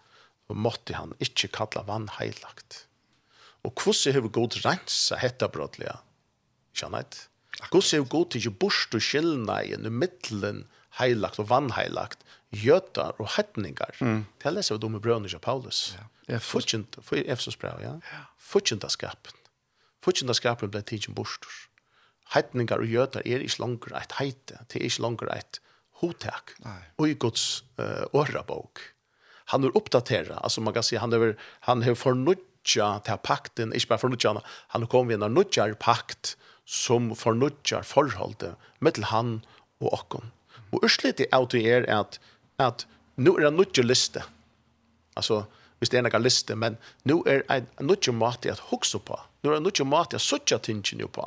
måtte 0.48 0.94
han 0.94 1.14
inte 1.18 1.48
kalla 1.48 1.82
vann 1.82 2.08
heilagt. 2.08 2.86
Och 3.62 3.80
hvordan 3.84 4.14
har 4.14 4.28
god 4.28 4.56
rensa 4.64 5.16
hetta 5.16 5.48
brotliga? 5.48 5.98
Skjønner 6.74 7.04
jeg? 7.04 7.28
Hvordan 7.70 8.00
har 8.00 8.08
god 8.08 8.30
til 8.30 8.50
bort 8.50 8.94
og 8.94 9.02
skillna 9.02 9.62
i 9.64 9.76
mittelen 9.76 10.64
heilagt 10.98 11.40
og 11.42 11.48
vann 11.50 11.72
heilagt, 11.74 12.24
gjøtar 12.54 13.16
og 13.18 13.32
hetningar. 13.36 13.94
Mm. 14.00 14.24
Det 14.38 14.50
er 14.50 14.56
leser 14.56 14.76
vi 14.76 14.84
dumme 14.84 15.00
brønner 15.02 15.32
av 15.34 15.42
Paulus. 15.42 15.94
Ja. 16.28 16.38
Fortjent, 16.40 16.96
for 17.04 17.20
Efsos 17.20 17.58
brev, 17.60 17.82
ja. 17.82 17.96
Fortjent 18.40 18.86
av 18.86 18.94
skapen. 18.94 19.40
Fortjent 20.04 20.32
av 20.32 20.38
skapen 20.38 20.72
ble 20.72 20.82
tidsen 20.86 21.16
borst 21.16 21.46
heitningar 22.32 22.82
og 22.82 22.90
jøtar 22.90 23.26
er 23.26 23.44
ikke 23.44 23.62
langer 23.62 23.98
et 24.00 24.16
heite, 24.18 24.58
det 24.70 24.80
er 24.80 24.88
ikke 24.88 25.04
langer 25.04 25.30
et 25.34 25.60
hotak, 26.00 26.56
og 26.98 27.08
i 27.08 27.14
Guds 27.20 27.64
uh, 27.78 28.06
årabok. 28.16 28.80
Han 29.52 29.64
er 29.64 29.76
oppdateret, 29.76 30.38
altså 30.40 30.62
man 30.64 30.74
kan 30.74 30.86
si, 30.86 30.96
han 30.96 31.12
er, 31.12 31.34
han 31.68 31.84
er 31.84 31.98
fornudja 31.98 32.88
til 33.04 33.20
pakten, 33.22 33.74
ikke 33.76 33.92
bare 33.92 34.04
fornudja, 34.06 34.34
han 34.72 34.86
er 34.86 34.90
kommet 34.90 35.16
inn 35.16 35.26
og 35.26 35.34
nudjar 35.34 35.76
pakt 35.80 36.34
som 36.64 37.12
fornudjar 37.18 37.84
forholdet 37.84 38.54
mellom 38.80 39.10
han 39.10 39.34
og 39.84 39.92
okken. 39.92 40.32
Og 40.72 40.86
urslitet 40.88 41.28
av 41.36 41.50
det 41.52 41.62
er 41.68 41.86
at, 41.92 42.18
at 42.58 42.86
nå 43.20 43.36
er 43.36 43.50
det 43.50 43.54
nudja 43.58 43.84
liste, 43.84 44.24
altså, 45.14 45.44
hvis 45.78 45.92
det 45.92 46.00
er 46.00 46.06
noen 46.06 46.24
liste, 46.24 46.56
men 46.56 46.78
nå 47.04 47.20
er 47.28 47.44
det 47.50 47.84
nudja 47.84 48.14
måte 48.16 48.50
at 48.50 48.62
hukse 48.70 48.98
på, 48.98 49.18
nå 49.44 49.52
er 49.52 49.60
det 49.60 49.66
nudja 49.66 49.86
måte 49.86 50.16
at 50.16 50.24
suttja 50.24 50.58
tingene 50.58 51.06
på, 51.12 51.26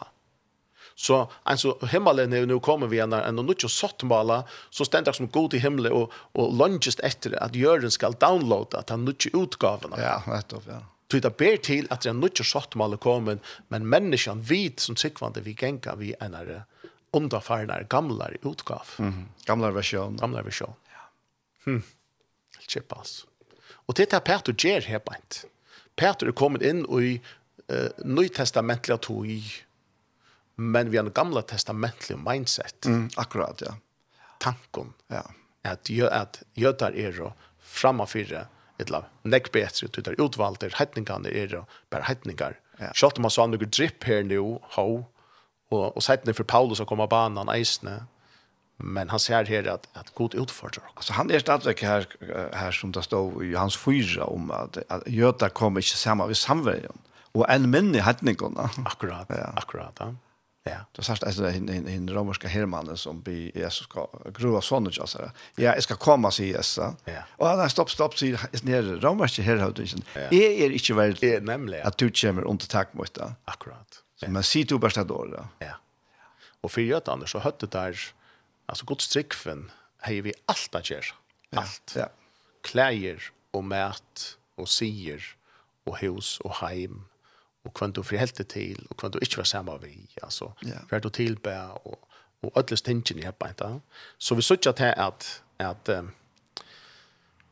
Så 0.99 1.31
alltså 1.43 1.77
himmelen 1.85 2.33
är 2.33 2.45
nu 2.45 2.59
kommer 2.59 2.87
vi 2.87 3.07
när 3.07 3.21
en 3.21 3.39
och 3.39 3.71
sått 3.71 4.03
mala 4.03 4.43
så 4.69 4.85
ständer 4.85 5.11
som 5.11 5.27
god 5.27 5.53
i 5.53 5.57
himlen 5.57 5.91
och 5.91 6.11
och 6.31 6.57
lunges 6.57 6.99
efter 6.99 7.43
att 7.43 7.55
jorden 7.55 7.91
ska 7.91 8.09
downloada 8.09 8.77
att 8.77 8.89
han 8.89 9.05
nu 9.05 9.15
utgåvorna. 9.33 9.95
Ja, 10.01 10.23
nettopp, 10.27 10.63
ja. 10.67 10.81
Så 11.11 11.19
det 11.19 11.37
ber 11.37 11.57
till 11.57 11.87
att 11.89 12.05
en 12.05 12.23
och 12.23 12.45
sått 12.45 12.75
mala 12.75 12.97
kommer 12.97 13.39
men 13.67 13.89
människan 13.89 14.41
vid 14.41 14.79
som 14.79 14.95
sikvande 14.95 15.41
vi 15.41 15.55
gänga 15.61 15.95
vi 15.95 16.15
enare 16.19 16.63
underfarnar 17.11 17.83
gamla 17.89 18.29
utgåv. 18.41 18.87
Mm. 18.99 19.25
Gamla 19.45 19.71
version. 19.71 20.17
Gamla 20.17 20.41
version. 20.41 20.73
Ja. 20.83 21.11
Hm. 21.65 21.83
Chipas. 22.67 23.25
Och 23.71 23.93
det 23.93 24.13
är 24.13 24.19
Peter 24.19 24.55
ger 24.57 24.81
här 24.81 25.01
bänt. 25.05 25.45
Peter 25.95 26.27
er 26.27 26.31
kommit 26.31 26.61
in 26.61 26.85
och 26.85 27.01
i 27.03 27.21
uh, 27.71 28.05
nytestamentliga 28.05 28.97
tog 28.97 29.27
men 30.57 30.89
vi 30.89 30.97
har 30.97 31.05
en 31.05 31.13
gamla 31.13 31.41
testamentlig 31.41 32.17
mindset. 32.17 32.85
Mm, 32.85 33.09
akkurat, 33.15 33.61
ja. 33.61 33.75
Tankon. 34.39 34.93
Ja. 35.07 35.23
At, 35.63 35.89
at 36.11 36.41
jötar 36.55 36.95
er 36.95 37.21
og 37.21 37.49
framafyrre 37.59 38.47
et 38.81 38.91
la 38.93 39.03
nekk 39.25 39.51
betre, 39.53 39.89
du 39.89 40.01
tar 40.01 40.17
utvalder, 40.21 40.73
heitningane 40.77 41.31
er 41.33 41.55
og 41.61 41.79
bare 41.93 42.07
heitningar. 42.09 42.57
Ja. 42.79 42.91
Sjalt 42.93 43.17
om 43.17 43.25
man 43.25 43.33
sa 43.33 43.47
noe 43.49 43.69
dripp 43.69 44.05
her 44.05 44.21
nu, 44.25 44.57
ho, 44.75 44.87
og, 45.73 45.85
og 45.87 46.03
seitne 46.05 46.35
for 46.37 46.47
Paulus 46.47 46.81
å 46.81 46.87
komme 46.89 47.07
av 47.07 47.11
banan 47.13 47.49
eisne, 47.53 48.03
men 48.77 49.09
han 49.09 49.21
ser 49.21 49.49
her 49.49 49.65
at, 49.71 49.87
at 49.97 50.13
god 50.15 50.35
utfordrer. 50.37 50.85
Alltså 50.93 51.13
han 51.13 51.31
är 51.31 51.39
stadigt 51.39 51.81
här, 51.81 52.05
här 52.53 52.71
som 52.71 52.91
det 52.91 53.03
står 53.03 53.43
i 53.45 53.55
hans 53.55 53.77
fyra 53.77 54.25
om 54.25 54.51
att, 54.51 54.77
att 54.89 55.07
jötar 55.07 55.49
kommer 55.49 55.79
inte 55.79 55.97
samma 55.97 56.27
vid 56.27 56.37
samverjan. 56.37 56.97
Och 57.31 57.49
en 57.49 57.69
minne 57.69 57.97
i. 57.97 58.01
Akkurat, 58.85 59.25
ja. 59.29 59.53
akkurat. 59.55 59.95
Ja. 59.99 60.13
Ja, 60.69 60.85
det 60.91 61.03
sagt 61.03 61.23
alltså 61.23 61.45
en 61.45 61.69
en 61.69 61.87
en 61.87 62.09
romerska 62.09 62.47
hermannen 62.47 62.97
som 62.97 63.21
bi 63.21 63.51
Jesus 63.55 63.83
ska 63.83 64.09
grova 64.37 64.61
sonen 64.61 64.91
jag 64.95 65.09
så. 65.09 65.31
Ja, 65.55 65.73
jag 65.73 65.83
ska 65.83 65.95
komma 65.95 66.31
sig 66.31 66.47
Jesus. 66.47 66.77
Ja. 67.05 67.23
Och 67.29 67.47
han 67.47 67.69
stopp 67.69 67.91
stopp 67.91 68.17
sig 68.17 68.31
är 68.31 68.65
ner 68.65 68.83
romerska 68.83 69.41
herrhövdingen. 69.41 70.03
Är 70.13 70.33
är 70.33 70.69
inte 70.69 70.93
väl 70.93 71.17
är 71.21 71.41
nämligen 71.41 71.87
att 71.87 71.97
du 71.97 72.11
kommer 72.11 72.43
under 72.43 72.65
tack 72.65 72.93
mot 72.93 73.13
det. 73.13 73.33
Akkurat. 73.45 74.03
Så 74.15 74.31
man 74.31 74.43
ser 74.43 74.63
du 74.63 74.77
bara 74.77 75.03
då. 75.03 75.47
Ja. 75.59 75.79
Och 76.61 76.71
för 76.71 76.81
jag 76.81 77.01
annars 77.05 77.31
så 77.31 77.39
hötte 77.39 77.65
där 77.65 77.99
alltså 78.65 78.85
gott 78.85 79.01
strickfen 79.01 79.71
hej 80.01 80.21
vi 80.21 80.33
allt 80.45 80.75
att 80.75 80.89
göra. 80.89 81.05
Allt. 81.55 81.93
Ja. 81.95 82.09
Kläder 82.63 83.23
och 83.51 83.63
mat 83.63 84.37
och 84.55 84.69
sier 84.69 85.23
och 85.83 85.97
hus 85.97 86.39
och 86.39 86.55
heim 86.55 87.05
og 87.67 87.73
kvant 87.75 87.95
du 87.95 88.03
forhelte 88.05 88.45
til, 88.47 88.79
og 88.89 88.97
kvant 88.97 89.17
du 89.17 89.23
ikke 89.23 89.41
var 89.41 89.49
samme 89.49 89.75
vi, 89.81 89.95
altså, 90.23 90.51
yeah. 90.65 90.83
hver 90.89 91.03
du 91.03 91.09
tilbæ, 91.09 91.55
og, 91.85 91.99
og 92.43 92.51
alle 92.55 92.77
stingene 92.77 93.25
her 93.25 93.31
på 93.31 93.47
Så 94.17 94.35
vi 94.35 94.41
sørger 94.41 94.71
til 94.71 94.93
at, 94.97 95.43
at 95.59 95.99
um, 95.99 96.11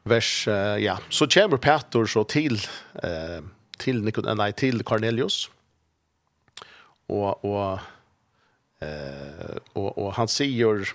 vers, 0.05 0.47
uh, 0.47 0.83
ja, 0.83 0.97
så 1.09 1.27
kommer 1.33 1.57
Petor 1.57 2.05
så 2.05 2.23
til, 2.23 2.59
uh, 3.03 3.43
til, 3.79 4.03
Nikon, 4.03 4.37
nei, 4.37 4.51
til 4.51 4.83
Cornelius, 4.83 5.51
og, 7.09 7.45
og, 7.45 7.79
uh, 8.81 9.55
og, 9.75 9.97
og 9.97 10.13
han 10.13 10.27
sier, 10.27 10.85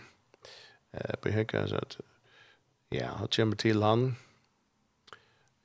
uh, 0.95 1.14
på 1.23 1.31
høyre, 1.31 1.85
ja, 2.93 3.12
han 3.18 3.29
kommer 3.37 3.57
til 3.57 3.83
han, 3.83 4.16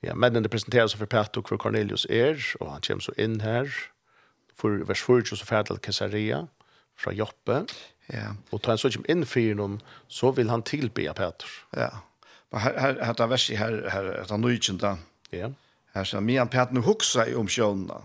Ja, 0.04 0.14
mennene 0.14 0.52
presenterer 0.52 0.90
seg 0.92 1.02
for 1.02 1.10
Petto 1.10 1.42
hvor 1.46 1.60
Cornelius 1.62 2.06
er, 2.10 2.40
og 2.60 2.74
han 2.74 2.84
kommer 2.86 3.06
så 3.06 3.16
inn 3.22 3.40
her, 3.42 3.72
for 4.56 4.84
vers 4.88 5.04
4 5.04 5.36
så 5.36 5.46
ferdig 5.48 5.76
til 5.76 5.84
Caesarea, 5.88 6.46
fra 6.96 7.12
Joppe. 7.12 7.66
Ja. 8.14 8.36
Og 8.52 8.62
tar 8.62 8.76
han 8.76 8.82
så 8.82 8.92
kommer 8.94 9.12
inn 9.12 9.26
for 9.28 9.60
noen, 9.60 9.80
så 10.08 10.32
vil 10.36 10.52
han 10.52 10.64
tilbe 10.64 11.08
Petto. 11.18 11.50
Ja. 11.76 11.92
Men 12.52 12.62
her, 12.62 12.80
her, 12.80 13.00
her, 13.04 13.16
her 13.20 13.32
verset 13.32 13.58
her, 13.60 13.80
her, 13.92 14.12
her, 14.22 14.38
nøykjent 14.38 14.84
da. 14.84 14.96
Ja. 15.34 15.52
Her 15.96 16.08
sier, 16.08 16.24
«Mian 16.24 16.52
Petto 16.52 16.84
huksa 16.86 17.28
i 17.28 17.36
om 17.36 17.48
sjönna. 17.48 18.02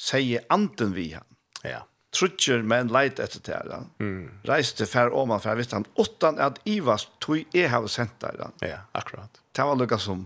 sier 0.00 0.44
anden 0.48 0.94
vi 0.94 1.10
han. 1.12 1.26
Ja. 1.64 1.84
Trutjer 2.14 2.62
men 2.66 2.88
leit 2.90 3.20
etter 3.22 3.42
tæra. 3.44 3.84
Mm. 4.00 4.40
Reiste 4.48 4.86
fer 4.88 5.12
om 5.14 5.30
han 5.30 5.42
fær 5.42 5.58
visst 5.58 5.74
han, 5.76 5.86
åttan 6.00 6.40
at 6.42 6.58
Ivas 6.66 7.06
tog 7.22 7.44
e 7.54 7.66
har 7.68 7.86
sent 7.86 8.16
der. 8.22 8.48
Ja, 8.64 8.80
akkurat. 8.92 9.42
Det 9.52 9.66
var 9.66 9.78
lukka 9.78 9.98
som 9.98 10.24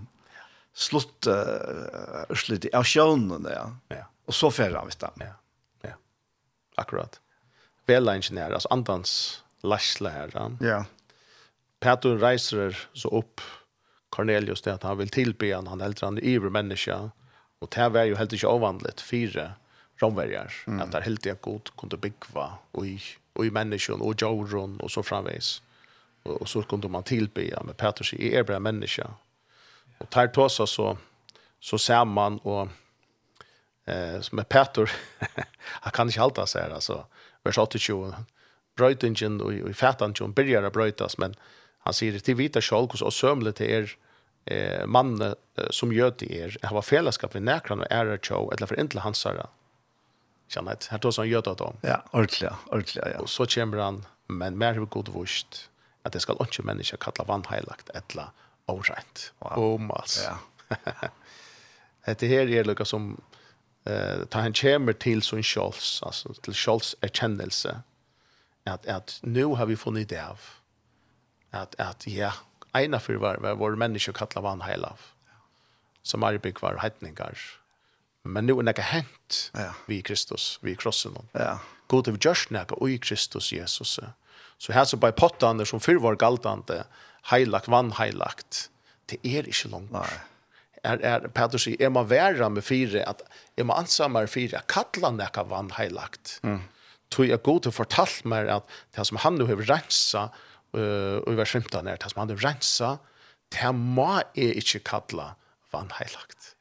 slutt 0.74 1.28
uh, 1.30 2.24
urslut 2.32 2.66
av 2.74 2.86
sjønnen, 2.88 3.46
ja. 3.50 3.68
ja. 3.94 4.04
Og 4.26 4.34
så 4.34 4.50
færre 4.54 4.80
han, 4.80 4.90
vet 4.90 5.00
du. 5.00 5.24
Ja, 5.24 5.34
ja. 5.86 5.96
Akkurat. 6.80 7.20
Vela 7.86 8.16
ingeniør, 8.18 8.56
altså 8.56 8.70
andans 8.74 9.14
lærslærer. 9.64 10.56
Ja. 10.64 10.84
Peter 11.84 12.16
reiser 12.20 12.76
så 12.96 13.10
opp 13.12 13.42
Cornelius 14.14 14.62
det 14.62 14.76
at 14.76 14.86
han 14.86 14.98
vil 15.00 15.10
tilbe 15.12 15.50
han, 15.50 15.66
han 15.66 15.82
eldre 15.82 16.06
han 16.06 16.22
iver 16.22 16.52
menneske, 16.54 16.96
og 17.60 17.70
det 17.74 17.90
var 17.94 18.06
jo 18.08 18.18
helt 18.18 18.34
ikke 18.36 18.50
avvandlet 18.50 19.02
fire 19.02 19.54
romverjar, 20.02 20.52
mm. 20.66 20.80
at 20.82 20.92
det 20.92 21.00
er 21.00 21.08
helt 21.08 21.28
godt 21.42 21.72
kunne 21.78 21.98
bygge 21.98 22.46
og 22.74 22.86
i, 22.86 22.96
og 23.34 23.46
i 23.46 23.52
mennesken, 23.54 24.02
og 24.02 24.14
jorden, 24.20 24.76
og 24.80 24.90
så 24.90 25.02
framveis. 25.02 25.60
Og, 26.24 26.40
og 26.42 26.48
så 26.48 26.62
kunne 26.68 26.90
man 26.90 27.06
tilbe 27.06 27.48
han, 27.50 27.66
men 27.66 27.78
Petur 27.78 28.06
sier, 28.06 28.22
jeg 28.22 28.42
er 28.42 28.48
bare 28.48 28.62
menneske, 28.62 29.06
Og 30.04 30.10
tar 30.10 30.26
tåsa 30.28 30.66
så 30.66 30.96
så 31.60 31.78
ser 31.78 32.04
man 32.04 32.38
och 32.38 32.68
eh 33.86 34.20
som 34.20 34.38
är 34.38 34.44
Petter 34.44 34.92
han 35.56 35.92
kan 35.92 36.08
inte 36.08 36.20
hålla 36.20 36.46
sig 36.46 36.62
här 36.62 36.70
alltså 36.70 37.06
vers 37.42 37.54
28 37.54 38.24
brøytingen 38.76 39.40
og, 39.40 39.52
i 39.70 39.74
fätan 39.74 40.14
som 40.14 40.30
å 40.30 40.70
brøytas 40.70 41.18
men 41.18 41.34
han 41.78 41.94
säger 41.94 42.18
till 42.18 42.34
vita 42.34 42.60
skalkos 42.60 43.02
och 43.02 43.12
sømlet 43.12 43.56
till 43.56 43.70
er 43.70 43.96
eh 44.46 44.86
man 44.86 45.34
som 45.70 45.92
gör 45.92 46.10
till 46.10 46.32
er. 46.32 46.56
Har 46.62 46.74
var 46.74 46.82
fällskap 46.82 47.34
med 47.34 47.42
näkran 47.42 47.80
och 47.80 47.86
ära 47.90 48.18
show 48.18 48.52
eller 48.52 48.66
för 48.66 48.80
inte 48.80 49.00
hans 49.00 49.18
sara 49.18 49.46
känner 50.48 50.70
her 50.70 50.78
här 50.90 50.98
han 51.02 51.12
som 51.12 51.28
gör 51.28 51.42
det 51.42 51.54
då. 51.54 51.74
Ja 51.80 52.02
ordentlig, 52.10 52.50
ordentlig 52.66 53.02
ja. 53.06 53.20
Og 53.20 53.28
så 53.28 53.46
kommer 53.46 53.78
han 53.78 54.04
men 54.28 54.58
mer 54.58 54.74
hur 54.74 54.86
god 54.86 55.08
vust 55.08 55.70
att 56.02 56.12
det 56.12 56.20
ska 56.20 56.32
inte 56.40 56.62
människa 56.62 56.96
kalla 56.96 57.24
vannheilagt 57.24 57.90
heilagt 57.94 58.34
oversent. 58.66 59.32
Wow. 59.38 59.58
Oh, 59.58 59.80
mass. 59.80 60.24
Ja. 60.24 60.38
Dette 62.06 62.28
her 62.28 62.48
er 62.48 62.64
lukka 62.64 62.84
som 62.84 63.16
eh 63.86 64.24
ta 64.30 64.40
han 64.40 64.52
kommer 64.52 64.92
till 64.92 65.22
sån 65.22 65.42
Scholz 65.42 66.02
alltså 66.02 66.34
till 66.34 66.54
Scholz 66.54 66.96
erkännelse 67.00 67.80
att 68.64 68.86
att 68.86 69.20
nu 69.22 69.44
har 69.44 69.66
vi 69.66 69.76
funnit 69.76 70.08
det 70.08 70.28
av 70.28 70.40
att 71.50 71.80
att 71.80 72.06
ja 72.06 72.32
ena 72.72 73.00
för 73.00 73.14
var 73.14 73.36
var 73.36 73.54
vår 73.54 73.76
människa 73.76 74.12
kallar 74.12 74.42
van 74.42 74.60
helav 74.60 75.00
som 76.02 76.22
är 76.22 76.38
big 76.38 76.60
var 76.60 76.76
hedningar 76.76 77.38
men 78.22 78.46
nu 78.46 78.52
är 78.52 78.62
det 78.72 78.82
hänt 78.82 79.50
ja. 79.54 79.74
vi 79.86 80.02
Kristus 80.02 80.58
vi 80.62 80.76
krossen 80.76 81.18
ja 81.32 81.60
god 81.86 82.08
av 82.08 82.18
just 82.20 82.50
näka 82.50 82.74
och 82.74 82.90
i 82.90 82.98
Kristus 82.98 83.52
Jesus 83.52 84.00
så 84.58 84.72
här 84.72 84.84
så 84.84 84.96
by 84.96 85.12
potta 85.12 85.64
som 85.64 85.80
för 85.80 85.94
var 85.94 86.16
galtande 86.16 86.84
heilagt, 87.30 87.70
vann 87.72 87.94
heilagt, 87.98 88.68
Det 89.10 89.18
er 89.24 89.44
ikke 89.44 89.68
langt. 89.68 89.92
Nei. 89.92 90.08
Er, 90.84 91.00
er, 91.04 91.26
Peter 91.32 91.60
sier, 91.60 91.76
er 91.80 91.90
man 91.92 92.08
verre 92.08 92.48
med 92.52 92.64
fire, 92.64 93.02
at 93.08 93.22
er 93.56 93.66
man 93.68 93.84
ansammer 93.84 94.28
fire, 94.28 94.60
kattla 94.68 95.10
nekka 95.12 95.44
vannheilagt. 95.48 96.38
Mm. 96.44 96.62
Tog 97.12 97.28
jeg 97.28 97.42
god 97.44 97.64
til 97.64 97.72
å 97.72 97.76
fortalt 97.76 98.24
meg 98.28 98.48
at 98.52 98.76
det 98.96 99.04
som 99.08 99.20
han 99.20 99.36
nu 99.40 99.46
har 99.48 99.60
rensa, 99.60 100.26
uh, 100.76 101.20
og 101.20 101.30
i 101.32 101.38
vers 101.40 101.52
15 101.56 101.88
er, 101.88 102.00
det 102.00 102.12
som 102.12 102.22
han 102.24 102.32
har 102.32 102.44
rensa, 102.44 102.94
det 103.52 103.72
må 103.76 104.10
jeg 104.36 104.56
ikke 104.64 104.82
kattle 104.88 105.30
vann 105.72 105.92
heilagt. 106.00 106.54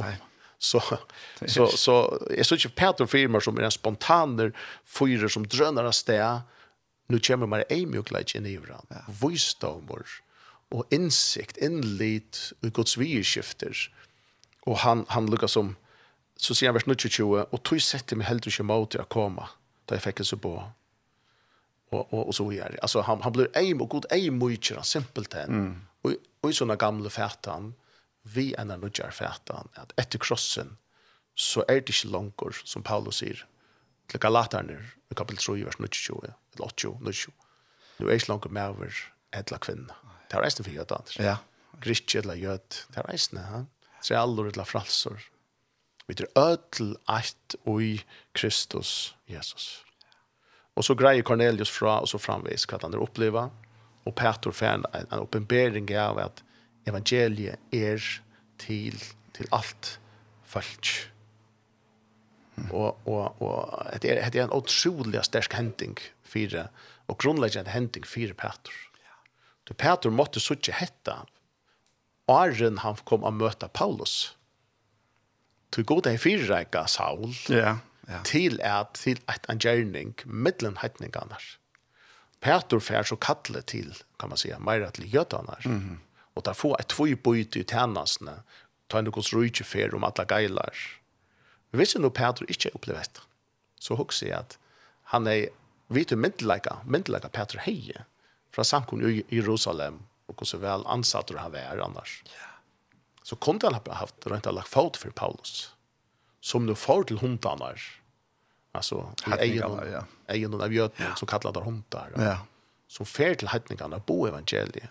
Nei. 0.00 0.16
Så, 0.58 0.80
så, 0.80 0.96
så, 1.44 1.66
så 1.76 1.94
jeg 2.32 2.46
synes 2.48 2.64
ikke 2.64 2.78
Peter 2.80 3.08
firmer 3.08 3.44
som 3.44 3.58
er 3.60 3.68
en 3.68 3.74
spontaner 3.74 4.52
fyrer 4.88 5.28
som 5.32 5.44
drønner 5.44 5.88
av 5.88 5.96
sted, 5.96 6.44
nu 7.08 7.18
kommer 7.18 7.46
man 7.46 7.64
ei 7.70 7.86
mjukleik 7.86 8.34
inn 8.34 8.46
i 8.48 8.56
hverandre, 8.58 9.02
ja. 9.02 9.16
voisdomor, 9.20 10.06
og 10.74 10.94
innsikt, 10.94 11.60
innlit, 11.62 12.52
og 12.62 12.72
gods 12.74 12.96
virkskifter, 12.98 13.86
og 14.66 14.80
han, 14.82 15.04
han 15.12 15.28
lukkar 15.30 15.50
som, 15.50 15.76
så 16.36 16.56
sier 16.56 16.72
han 16.72 16.78
vers 16.78 16.88
22, 16.88 17.28
og 17.44 17.62
tog 17.62 17.82
sette 17.82 18.18
meg 18.18 18.26
heldur 18.26 18.50
ikke 18.50 18.66
mot 18.66 18.90
til 18.90 19.04
å 19.04 19.10
komme, 19.10 19.46
da 19.86 19.98
jeg 19.98 20.08
fikk 20.08 20.22
en 20.24 20.30
så 20.32 20.40
på, 20.42 20.54
og, 21.94 22.00
og, 22.02 22.22
og 22.24 22.34
så 22.34 22.48
gjør 22.50 22.74
det. 22.74 22.82
Altså, 22.82 23.04
han, 23.06 23.22
han 23.22 23.34
blir 23.36 23.50
ei, 23.58 23.70
og 23.76 23.88
god 23.94 24.08
ei 24.14 24.30
mykjer, 24.34 24.82
simpelt 24.82 25.36
hen, 25.38 25.54
mm. 25.54 25.74
og, 26.08 26.16
og 26.42 26.50
i 26.50 26.58
sånne 26.58 26.78
gamle 26.80 27.12
fætan, 27.14 27.74
vi 28.26 28.50
enn 28.58 28.72
er 28.74 28.82
nødgjør 28.82 29.14
fætan, 29.14 29.70
at 29.78 29.94
etter 30.00 30.18
krossen, 30.18 30.74
så 31.38 31.62
er 31.68 31.84
det 31.84 31.94
ikke 31.94 32.10
langer, 32.10 32.58
som 32.64 32.82
Paulus 32.82 33.20
sier, 33.22 33.44
til 34.10 34.22
Galaterne, 34.22 34.80
i 35.10 35.14
kapitel 35.18 35.38
3, 35.42 35.62
vers 35.68 35.78
22, 35.78 36.34
eller 36.58 36.72
80, 36.74 36.98
90. 37.04 37.32
Du 37.98 38.08
er 38.08 38.18
ikke 38.18 38.28
langt 38.28 38.50
med 38.52 38.74
over 38.74 38.98
et 39.36 39.52
kvinna. 39.60 39.94
Det 40.26 40.36
er 40.36 40.42
reisende 40.42 40.66
for 40.66 40.74
jød, 40.74 40.92
Anders. 40.92 41.18
Ja. 41.18 41.36
Griske 41.80 42.18
eller 42.18 42.34
jød, 42.34 42.58
det 42.92 43.00
er 43.00 43.08
reisende. 43.08 43.46
Ja? 43.52 43.62
Tre 44.02 44.20
allor 44.20 44.50
eller 44.50 44.64
fralsor. 44.64 45.20
Vi 46.06 46.14
er 46.18 46.30
ødel 46.38 46.94
eit 47.10 47.56
oi 47.66 48.00
Kristus 48.34 49.16
Jesus. 49.28 49.84
Og 50.76 50.84
så 50.84 50.94
greier 50.94 51.22
Cornelius 51.22 51.70
fra, 51.72 52.00
og 52.00 52.08
så 52.08 52.18
framvis 52.20 52.66
hva 52.68 52.78
han 52.82 52.94
er 52.94 53.02
oppleva. 53.02 53.48
Og 54.06 54.14
Petor 54.14 54.54
fær 54.54 54.76
en, 54.76 54.84
en 54.94 55.22
oppenbering 55.24 55.88
av 55.98 56.20
at 56.22 56.42
evangeliet 56.86 57.58
er 57.74 58.02
til, 58.62 58.98
til 59.34 59.48
alt 59.52 59.96
folk. 60.46 60.92
Mm. 62.56 62.70
Og, 62.70 63.08
og, 63.08 63.42
og 63.42 64.02
det, 64.02 64.12
er, 64.12 64.30
det 64.30 64.40
er 64.40 64.46
en 64.46 64.54
utrolig 64.54 65.24
sterk 65.26 65.56
hending 65.58 65.98
fire, 66.36 66.68
og 67.08 67.18
grunnleggende 67.22 67.72
hending 67.72 68.06
fire 68.06 68.36
Petor. 68.36 68.76
Du 69.66 69.74
Petor 69.74 70.14
måtte 70.14 70.40
suttje 70.40 70.76
hetta, 70.76 71.24
Arren 72.30 72.80
han 72.82 72.98
kom 73.06 73.24
å 73.26 73.30
møte 73.30 73.68
Paulus. 73.70 74.34
Du 75.74 75.82
god 75.86 76.08
er 76.10 76.18
fyrreika 76.18 76.86
Saul, 76.90 77.34
ja, 77.50 77.76
ja. 78.06 78.22
til 78.26 78.58
at 78.66 78.98
til 78.98 79.20
et 79.30 79.46
en 79.50 79.62
gjerning 79.62 80.14
mittelen 80.26 80.78
hetningene. 80.82 81.38
Petor 82.42 82.82
fær 82.82 83.06
så 83.06 83.18
kattle 83.18 83.62
til, 83.62 83.94
kan 84.20 84.30
man 84.30 84.38
säga, 84.38 84.58
mer 84.58 84.90
til 84.90 85.14
jødene. 85.14 85.56
Mm 85.64 85.80
-hmm. 85.80 85.98
Og 86.34 86.44
der 86.44 86.52
får 86.52 86.76
et 86.80 86.88
tvoi 86.88 87.14
bøyt 87.14 87.56
i 87.56 87.64
tjenestene, 87.64 88.42
ta 88.88 88.98
en 88.98 89.10
gos 89.10 89.32
rujtje 89.32 89.64
fer 89.64 89.94
om 89.94 90.04
alle 90.04 90.26
geilar. 90.28 90.76
Hvis 91.70 91.96
nu 91.96 92.08
Petor 92.08 92.46
ikke 92.48 92.74
opplever 92.74 93.00
dette, 93.00 93.20
så 93.80 93.94
husker 93.94 94.26
jeg 94.26 94.38
at 94.38 94.58
han 95.02 95.26
er 95.26 95.48
Vi 95.88 96.04
til 96.04 96.18
myndelaga, 96.18 96.80
myndelaga 96.84 97.28
Peter 97.28 97.62
Heie, 97.62 98.04
fra 98.54 98.64
samkommun 98.64 99.20
i 99.20 99.24
Jerusalem, 99.30 100.00
og 100.26 100.34
hvordan 100.34 100.62
vel 100.62 100.86
ansatt 100.90 101.30
han 101.36 101.52
var 101.52 101.82
annars. 101.84 102.22
Så 103.22 103.36
kunne 103.36 103.62
han 103.62 103.74
ha 103.74 104.00
haft 104.00 104.26
rent 104.26 104.46
lagt 104.46 104.68
fot 104.68 104.96
for 104.96 105.10
Paulus, 105.10 105.70
som 106.40 106.66
nu 106.66 106.74
får 106.74 107.08
til 107.10 107.18
hundanar, 107.22 107.80
altså 108.72 109.02
i 109.26 109.38
egen, 109.46 109.78
ja. 109.90 110.02
egen 110.28 110.54
av 110.54 110.74
gjøtene, 110.74 111.10
ja. 111.10 111.14
som 111.18 111.30
kallar 111.30 111.54
det 111.54 111.62
hundar, 111.64 112.12
ja. 112.18 112.36
som 112.88 113.06
fer 113.06 113.34
til 113.34 113.50
heitningarna, 113.50 113.98
bo 113.98 114.26
evangeliet. 114.28 114.90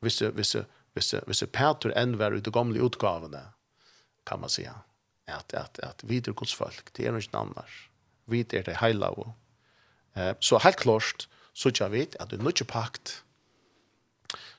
Hvis 0.00 0.20
du, 0.20 0.28
hvis 0.30 0.52
du, 0.54 0.64
hvis 0.94 1.10
du, 1.10 1.20
hvis 1.26 1.40
du 1.42 1.46
Peter 1.50 1.92
enn 1.98 2.18
var 2.20 2.36
ut 2.36 2.46
i 2.46 2.54
gamle 2.54 2.80
utgavene, 2.84 3.48
kan 4.28 4.40
man 4.40 4.50
säga, 4.50 4.74
at, 5.26 5.54
at, 5.54 5.78
at, 5.78 6.04
vi 6.04 6.18
er 6.18 6.32
Guds 6.32 6.54
folk, 6.54 6.92
det 6.96 7.06
er 7.06 7.16
noe 7.16 7.32
annars. 7.36 7.88
Vi 8.28 8.44
er 8.44 8.64
det 8.64 8.78
heilige, 8.80 9.32
Eh, 10.18 10.34
så 10.40 10.58
helt 10.58 10.80
klart, 10.82 11.28
så 11.54 11.70
kjenner 11.70 11.94
vet 11.94 12.16
at 12.20 12.30
det 12.30 12.40
er 12.42 12.64
pakt, 12.64 13.22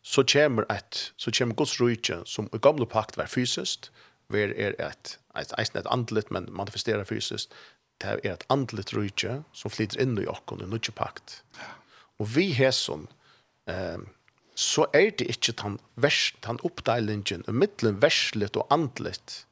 så 0.02 0.24
kommer 0.24 0.66
et, 0.72 1.14
så 1.18 1.32
kommer 1.32 1.56
Guds 1.56 1.80
rujtje, 1.82 2.22
som 2.26 2.50
i 2.54 2.58
gamle 2.58 2.86
pakt 2.86 3.18
var 3.18 3.28
fysiskt 3.28 3.92
ver 4.30 4.54
er 4.56 4.76
et, 4.80 5.20
et, 5.36 5.54
et, 5.58 5.76
et 5.76 5.88
andlet, 5.90 6.32
men 6.32 6.48
manifesterer 6.52 7.04
fysiskt 7.04 7.54
det 8.02 8.22
er 8.24 8.34
et 8.34 8.46
andlet 8.50 8.94
rujtje 8.96 9.42
som 9.54 9.72
flyter 9.72 10.00
inn 10.00 10.16
i 10.22 10.28
okken, 10.28 10.62
i 10.64 10.70
nødt 10.70 10.88
pakt. 10.96 11.42
Og 12.20 12.30
vi 12.36 12.54
har 12.54 12.72
sånn, 12.72 13.10
eh, 13.68 14.00
så 14.56 14.86
er 14.94 15.12
det 15.20 15.28
ikke 15.28 15.58
den, 15.64 15.80
vers, 15.96 16.34
den 16.46 16.60
uppdelningen 16.64 17.44
i 17.48 17.52
middelen 17.52 18.00
verslet 18.02 18.56
og 18.56 18.72
andligt 18.72 19.44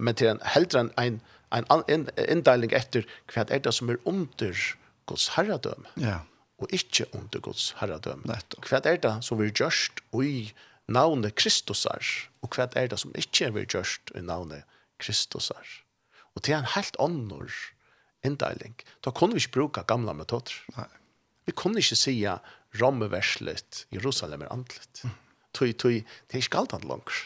men 0.00 0.16
til 0.16 0.32
en, 0.32 0.40
heldre 0.54 0.80
en, 0.80 0.92
en, 1.52 1.66
en, 1.88 2.08
en 2.16 2.42
efter 2.46 2.76
etter 2.80 3.08
hva 3.32 3.44
er 3.48 3.62
det 3.64 3.74
som 3.76 3.90
er 3.92 4.00
under 4.08 4.56
Guds 5.10 5.28
herredøm, 5.34 5.86
ja. 6.00 6.20
og 6.62 6.72
ikke 6.74 7.08
under 7.16 7.42
Guds 7.42 7.70
herredøm. 7.80 8.22
Nettopp. 8.30 8.68
Hva 8.70 8.80
er 8.86 9.00
det 9.02 9.14
som 9.26 9.40
vi 9.40 9.50
gjørst 9.50 10.02
i 10.22 10.50
navnet 10.90 11.36
Kristusar, 11.38 12.06
og 12.42 12.54
hva 12.54 12.68
er 12.78 12.90
det 12.92 13.00
som 13.02 13.14
ikke 13.18 13.50
vi 13.56 13.66
gjørst 13.66 14.14
i 14.14 14.24
navnet 14.24 14.78
Kristusar? 15.02 15.76
Og 16.34 16.44
det 16.46 16.54
er 16.54 16.62
en 16.62 16.72
helt 16.76 16.96
annen 17.02 17.50
inndeiling. 18.24 18.76
Da 19.04 19.10
kunne 19.10 19.34
vi 19.34 19.42
ikke 19.42 19.58
bruke 19.58 19.84
gamle 19.88 20.14
metoder. 20.14 20.54
Nei. 20.76 20.88
Vi 21.48 21.56
kunne 21.56 21.82
ikke 21.82 21.98
si 21.98 22.14
rammeverslet 22.78 23.86
Jerusalem 23.90 24.44
er 24.44 24.52
andlet. 24.54 25.02
Mm. 25.02 25.16
Tøy, 25.56 25.72
tøy, 25.72 25.96
det 26.30 26.38
er 26.38 26.44
ikke 26.44 26.60
alt 26.62 26.74
annet 26.76 26.90
langt. 26.92 27.16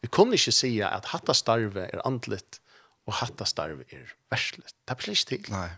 Vi 0.00 0.08
kunne 0.08 0.38
ikke 0.38 0.54
si 0.54 0.78
at 0.80 1.10
hatta 1.12 1.34
starve 1.36 1.84
er 1.92 2.00
andlet, 2.08 2.60
og 3.04 3.18
hatta 3.20 3.44
starve 3.44 3.84
er 3.92 4.14
verslet. 4.32 4.72
Det 4.88 4.96
blir 4.96 5.12
ikke 5.12 5.28
til. 5.34 5.52
Nei 5.52 5.68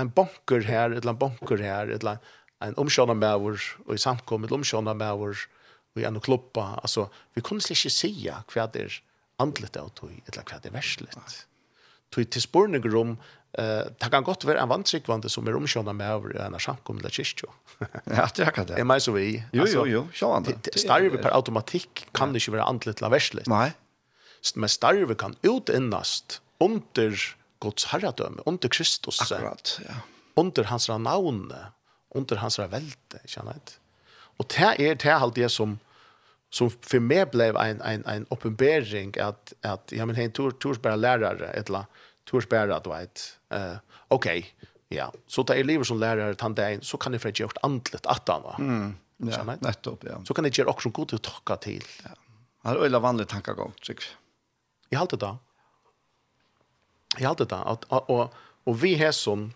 en 0.00 0.12
banker 0.16 0.64
her, 0.66 0.90
et 0.90 1.00
eller 1.02 1.12
annet 1.14 1.22
banker 1.22 1.62
her, 1.62 1.90
et 1.90 2.00
eller 2.00 2.16
annet 2.16 2.36
en 2.64 2.76
omkjønner 2.80 3.16
med 3.16 3.40
vår, 3.40 3.66
og 3.86 3.94
i 3.96 4.00
samkommet 4.00 4.52
omkjønner 4.52 4.96
med 4.96 5.20
vår, 5.20 5.44
og 5.94 6.02
i 6.02 6.06
en 6.06 6.20
kloppa. 6.22 6.74
Altså, 6.84 7.08
vi 7.34 7.42
kunne 7.44 7.64
slik 7.64 7.86
ikke 7.86 7.94
si 7.94 8.12
hva 8.28 8.66
det 8.72 8.86
er 8.86 8.98
andlet 9.40 9.78
av 9.80 9.92
tog, 9.96 10.12
eller 10.12 10.44
hva 10.44 10.60
det 10.60 10.70
er 10.70 10.76
verslet. 10.76 11.38
Tog 12.12 12.26
til 12.26 12.42
spørninger 12.42 12.96
om, 12.98 13.16
eh, 13.56 13.88
det 13.88 14.10
kan 14.12 14.26
godt 14.26 14.44
være 14.46 14.60
en 14.62 14.68
vantrykvande 14.68 15.30
som 15.30 15.48
er 15.48 15.56
omkjønner 15.56 15.96
med 15.96 16.20
vår, 16.26 16.36
en 16.44 16.60
samkommet 16.60 17.02
eller 17.02 17.16
kyrkjø. 17.16 17.48
ja, 18.18 18.28
det 18.28 18.44
er 18.44 18.52
akkurat 18.52 18.68
det. 18.68 18.78
Er 18.78 18.84
meg 18.84 19.00
så 19.00 19.16
vi. 19.16 19.42
Jo, 19.56 19.64
jo, 19.64 19.86
jo, 19.88 20.06
sjående. 20.12 20.58
Starve 20.76 21.16
per 21.22 21.32
automatikk 21.32 22.08
kan 22.12 22.34
det 22.34 22.42
ikke 22.42 22.58
være 22.58 22.68
andlet 22.68 23.00
eller 23.00 23.16
verslet. 23.16 23.48
Nei. 23.48 23.70
Men 24.56 24.72
starve 24.72 25.16
kan 25.16 25.36
utinnast 25.44 26.40
under 26.60 27.16
Guds 27.60 27.90
herredømme, 27.92 28.42
under 28.48 28.72
Kristus. 28.72 29.20
Akkurat, 29.20 29.76
ja. 29.84 30.00
Under 30.40 30.64
hans 30.70 30.88
navne, 30.88 31.60
under 32.16 32.40
hans 32.40 32.58
velte, 32.58 33.20
kjenner 33.28 33.58
jeg. 33.58 33.78
Og 34.40 34.48
det 34.48 34.72
er 34.80 34.94
det 34.96 35.12
alt 35.12 35.36
det 35.36 35.50
som, 35.52 35.76
som 36.50 36.70
for 36.72 37.04
meg 37.04 37.28
ble 37.34 37.50
en, 37.52 37.82
en, 37.84 38.06
en 38.08 38.26
oppenbering 38.32 39.12
at, 39.20 39.52
at 39.66 39.92
ja, 39.92 40.06
men 40.08 40.16
hei, 40.16 40.30
tur, 40.32 40.54
turs 40.56 40.80
bare 40.80 40.96
lærere, 40.96 41.52
et 41.52 41.68
eller 41.68 41.84
annet, 41.84 42.06
tors 42.30 42.46
bare, 42.46 42.78
du 42.84 42.90
vet, 42.92 43.26
uh, 43.52 43.76
ok, 44.14 44.28
ja, 44.94 45.10
så 45.30 45.44
da 45.46 45.56
er 45.58 45.66
livet 45.66 45.88
som 45.88 46.00
lærere 46.00 46.38
tann 46.38 46.54
deg, 46.58 46.84
så 46.86 46.98
kan 47.00 47.14
jeg 47.14 47.22
for 47.24 47.36
gjort 47.36 47.60
andlet 47.66 48.06
at 48.10 48.30
han, 48.32 48.46
mm, 48.56 48.88
ja, 49.30 49.42
nettopp, 49.50 50.06
ja. 50.08 50.20
Så 50.26 50.36
kan 50.36 50.46
jeg 50.46 50.60
gjøre 50.60 50.72
akkurat 50.72 50.96
god 51.00 51.12
til 51.12 51.20
å 51.20 51.24
takke 51.26 51.58
til. 51.66 51.86
Ja. 52.06 52.16
Det 52.60 52.74
er 52.74 52.82
øyla 52.86 53.00
vanlig 53.02 53.26
tankegang, 53.30 53.72
sikkert. 53.84 54.14
Jeg 54.90 55.00
halte 55.00 55.18
det 55.18 55.26
da 55.26 55.34
i 57.18 57.26
alt 57.26 57.42
dette, 57.42 57.56
at, 57.56 57.86
og, 57.90 58.30
og 58.68 58.78
vi 58.82 58.94
har 59.00 59.12
sånn, 59.16 59.50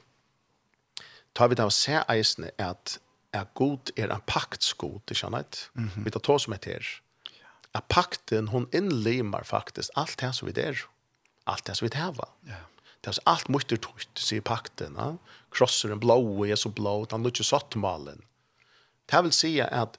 tar 1.35 1.51
vi 1.51 1.59
det 1.59 1.67
å 1.69 1.75
se 1.75 2.01
eisene 2.11 2.51
at, 2.63 2.99
at 3.35 3.53
god 3.59 3.93
er 3.99 4.11
en 4.11 4.25
paktsgod, 4.27 5.03
det 5.11 5.21
annet? 5.27 5.69
jeg. 5.79 6.05
Vi 6.07 6.15
tar 6.15 6.25
to 6.27 6.39
som 6.43 6.57
heter. 6.57 6.83
her. 6.83 7.41
At 7.75 7.89
pakten, 7.91 8.53
hun 8.55 8.69
innlimer 8.75 9.47
faktisk 9.47 9.91
alt 9.99 10.19
det 10.21 10.31
som 10.35 10.47
vi 10.47 10.55
der, 10.55 10.85
alt 11.51 11.67
det 11.67 11.75
som 11.79 11.89
vi 11.89 11.95
tæva. 11.95 12.31
Ja. 12.47 12.63
Det 13.03 13.13
er 13.13 13.27
alt 13.29 13.51
mutter 13.53 13.77
tøyt, 13.77 14.15
sier 14.17 14.41
pakten. 14.41 14.95
Ja? 14.97 15.17
Krosser 15.55 15.93
en 15.93 16.01
blå, 16.01 16.17
er 16.47 16.57
så 16.57 16.71
blå, 16.73 17.03
han 17.11 17.27
lukker 17.27 17.45
sottmalen. 17.45 18.23
Det 19.11 19.21
vil 19.27 19.35
si 19.37 19.59
at 19.61 19.99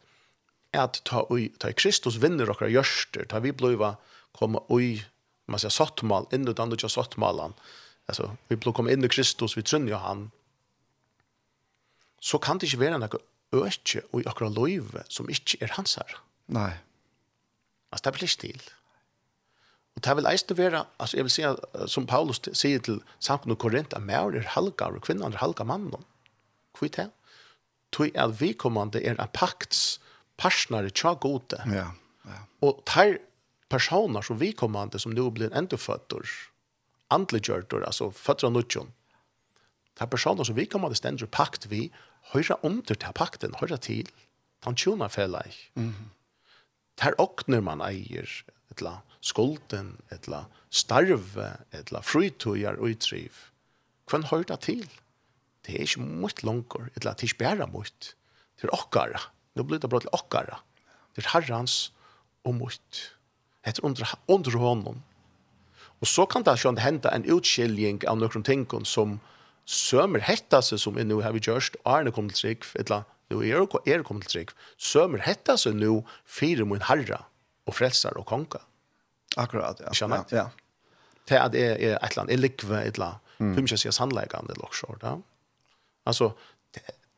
at 0.76 1.02
ta 1.08 1.24
ui, 1.32 1.50
ta 1.60 1.72
Kristus 1.72 2.18
vinner 2.20 2.50
okra 2.52 2.68
gjørster, 2.72 3.28
ta 3.32 3.42
vi 3.44 3.54
bliva 3.56 3.96
komma 4.36 4.62
ui 4.74 4.98
man 5.46 5.60
säger 5.60 5.70
sottmal 5.70 6.26
in 6.32 6.48
och 6.48 6.60
andra 6.60 6.90
sottmalan 6.90 7.54
alltså 8.06 8.38
vi 8.48 8.56
blir 8.56 8.74
komma 8.74 8.92
in 8.92 9.04
i 9.04 9.10
Kristus 9.10 9.58
vi 9.58 9.64
tror 9.64 9.88
ju 9.88 9.94
han 9.94 10.32
så 12.20 12.38
kan 12.38 12.58
det 12.58 12.66
inte 12.66 12.78
vara 12.78 12.98
något 12.98 13.22
öske 13.52 14.02
och 14.12 14.22
i 14.22 14.28
akra 14.28 14.50
som 15.08 15.30
inte 15.30 15.64
är 15.64 15.68
hans 15.68 15.98
här 15.98 16.18
nej 16.46 16.78
alltså 17.90 18.12
det 18.12 18.18
blir 18.18 18.28
still 18.28 18.62
Och 19.96 20.04
det 20.04 20.16
vil 20.18 20.28
eisne 20.28 20.58
være, 20.58 20.84
altså 21.00 21.18
jeg 21.18 21.26
vil 21.26 21.32
si, 21.32 21.44
som 21.88 22.08
Paulus 22.08 22.42
sier 22.52 22.82
til 22.84 22.98
samfunn 23.24 23.56
og 23.56 23.62
Korint, 23.64 23.94
at 23.96 24.04
mer 24.04 24.36
er 24.36 24.50
halga, 24.56 24.90
og 24.92 25.06
kvinnan 25.06 25.34
er 25.34 25.40
halga 25.40 25.64
mannen. 25.64 26.04
Hvor 26.76 26.90
er 26.90 26.96
det? 26.98 27.06
Tog 27.96 28.18
at 28.20 28.42
vi 28.42 28.52
kommande 28.52 29.00
er 29.00 29.16
en 29.16 29.32
pakts 29.32 30.02
parsnare 30.38 30.92
tja 30.92 31.14
gode. 31.16 31.62
Ja, 31.72 31.94
ja. 32.28 32.42
Og 32.62 32.84
tar 32.86 33.16
personer 33.76 34.22
som 34.22 34.38
vi 34.38 34.52
kommande 34.52 35.00
som 35.00 35.12
nu 35.12 35.32
blir 35.32 35.54
ändå 35.54 35.78
fötter 35.78 36.22
andligjörtor, 37.08 37.84
alltså 37.84 38.12
fötter 38.12 38.48
av 38.48 38.54
nutjon. 38.54 38.92
Det 39.94 40.00
här 40.00 40.08
personer 40.08 40.44
som 40.44 40.56
vi 40.56 40.66
kommande 40.66 40.96
ständer 40.96 41.26
pakt 41.26 41.66
vi 41.66 41.92
höra 42.22 42.56
om 42.56 42.82
til 42.82 42.96
den 42.96 43.06
här 43.06 43.14
pakten, 43.14 43.54
höra 43.54 43.78
till 43.78 44.10
han 44.66 44.76
tjonar 44.76 45.10
fälla 45.10 45.44
Mm. 45.76 45.94
Det 46.96 47.04
här 47.04 47.22
åkner 47.22 47.62
man 47.62 47.82
eier, 47.82 48.46
etla 48.72 49.02
skulden, 49.22 49.98
etla 50.10 50.46
starve, 50.70 51.58
etla 51.72 52.02
frytujar 52.02 52.74
och 52.74 52.86
utriv. 52.86 53.34
Kvann 54.08 54.24
hör 54.24 54.44
det 54.44 54.58
till? 54.58 54.90
Det 55.62 55.76
är 55.76 55.82
ikke 55.82 56.00
mot 56.00 56.44
långkor, 56.44 56.90
etla 56.96 57.14
det 57.14 57.24
er 57.24 57.28
ikke 57.28 57.44
bare 57.44 57.68
mycket. 57.68 58.16
Det 58.56 58.68
är 58.68 58.74
åkara. 58.74 59.20
Nå 59.56 59.64
blir 59.64 59.80
det 59.80 59.90
bra 59.90 60.00
til 60.00 60.10
åkara. 60.14 60.58
Det 61.16 61.26
är 61.26 61.30
herrans 61.30 61.92
och 62.44 62.54
mot. 62.54 63.15
Det 63.66 63.80
er 63.80 63.86
under, 63.88 64.16
under 64.30 64.58
honom. 64.62 65.02
Og 66.04 66.10
så 66.10 66.26
kan 66.30 66.44
det 66.46 66.58
sjøen 66.62 66.78
hente 66.84 67.10
en 67.10 67.26
utskiljning 67.26 68.04
av 68.10 68.20
noen 68.20 68.46
ting 68.46 68.68
som 68.86 69.20
sømer 69.66 70.22
hetta 70.22 70.62
seg 70.62 70.80
som 70.82 71.00
er 71.02 71.08
nå 71.10 71.22
har 71.26 71.34
vi 71.34 71.42
gjørst, 71.42 71.80
og 71.84 71.92
er 71.96 72.06
det 72.06 72.14
kommet 72.14 72.38
til 72.38 72.54
trygg, 72.54 72.68
eller 72.84 73.06
nå 73.34 73.42
er 73.42 73.66
det 73.98 74.06
kommet 74.06 74.28
til 74.28 74.36
trygg, 74.36 74.54
sømer 74.78 75.24
hetta 75.26 75.58
seg 75.58 75.80
nå 75.80 76.04
fire 76.30 76.68
min 76.70 76.84
herre, 76.86 77.24
og 77.66 77.74
frelser 77.74 78.18
og 78.20 78.28
konka. 78.30 78.62
Akkurat, 79.42 79.82
ja. 79.82 79.94
Skjønner 79.96 80.30
ja, 80.30 80.46
ja. 80.46 80.50
Det 81.26 81.38
er, 81.40 81.56
jeg 81.58 81.96
er 81.96 81.98
et 81.98 82.12
eller 82.12 82.22
annet, 82.22 82.34
er 82.36 82.42
likve, 82.44 82.82
et 82.86 83.00
eller 83.00 83.16
annet, 83.16 83.32
mm. 83.40 83.56
hun 83.58 83.70
si 83.72 83.92
sannleggende 83.92 84.54
eller 84.54 84.68
også. 84.70 84.94
Da. 85.02 85.16
Altså, 86.06 86.30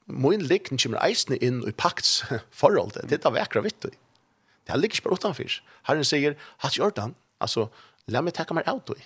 min 0.08 0.46
likn 0.48 0.80
kommer 0.80 1.04
eisende 1.04 1.38
inn 1.44 1.60
i 1.68 1.74
pakts 1.76 2.22
forhold 2.62 2.96
det 2.96 3.18
er 3.18 3.26
det 3.26 3.34
vekkere 3.36 3.66
vitt. 3.68 3.90
Det 4.68 4.76
er 4.76 4.82
ligger 4.82 5.00
ikke 5.00 5.08
bare 5.08 5.16
utenfor. 5.16 5.62
Herren 5.88 6.04
sier, 6.04 6.36
hatt 6.60 6.76
jordan, 6.78 7.16
Altså, 7.44 7.68
la 8.10 8.22
meg 8.26 8.36
takke 8.38 8.56
meg 8.58 8.68
ut 8.70 8.94
i. 8.96 9.04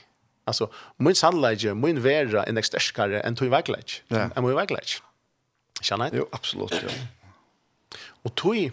Altså, 0.47 0.69
min 0.99 1.15
sannläge, 1.15 1.75
min 1.75 2.01
vera 2.03 2.45
er 2.47 2.55
nek 2.55 2.67
störskare 2.67 3.21
enn 3.27 3.37
tog 3.37 3.51
verkläge. 3.51 4.01
Ja. 4.09 4.29
Enn 4.29 4.45
min 4.45 4.55
verkläge. 4.57 5.01
Känner 5.81 6.09
jeg? 6.09 6.21
Jo, 6.21 6.27
absolutt, 6.31 6.73
ja. 6.73 6.93
Og 8.23 8.35
tog, 8.35 8.71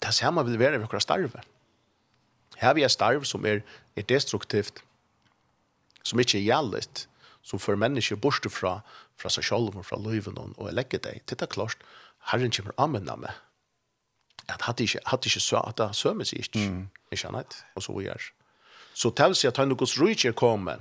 det 0.00 0.14
samma 0.14 0.44
vil 0.46 0.58
være 0.58 0.78
ved 0.78 0.86
våra 0.86 1.00
starve. 1.00 1.42
Her 2.60 2.74
vi 2.76 2.84
er 2.84 2.92
starv 2.92 3.24
som 3.24 3.46
er, 3.46 3.62
er 3.96 4.02
destruktivt, 4.02 4.82
som 6.04 6.20
ikke 6.20 6.38
er 6.38 6.46
gälligt, 6.46 7.06
som 7.42 7.58
for 7.58 7.76
mennesker 7.76 8.16
bort 8.16 8.46
fra, 8.52 8.80
fra 9.16 9.28
seg 9.32 9.44
selv 9.44 9.76
og 9.76 9.84
fra 9.84 9.98
løyven 9.98 10.38
og, 10.38 10.52
og 10.58 10.72
legger 10.72 11.00
deg. 11.00 11.22
Det 11.28 11.40
er 11.40 11.46
klart, 11.46 11.76
Herren 12.30 12.50
kommer 12.50 12.72
använda 12.76 13.16
mig 13.16 13.32
at 14.54 14.62
hade 14.62 14.84
ikke, 14.84 15.00
hade 15.06 15.26
ikke 15.26 15.40
så 15.40 15.62
at 15.66 15.78
det 15.78 15.90
sømmer 15.96 16.24
seg 16.24 16.44
ikke. 16.44 16.68
Mm. 16.68 16.84
Ikke 17.12 17.28
annet, 17.28 17.56
og 17.74 17.82
så 17.82 17.96
vi 17.96 18.06
gör. 18.06 18.30
Så 18.94 19.10
til 19.16 19.34
seg 19.34 19.48
at 19.48 19.56
han 19.56 19.68
tar 19.70 19.86
något 19.86 20.24
er 20.24 20.32
kommet, 20.32 20.80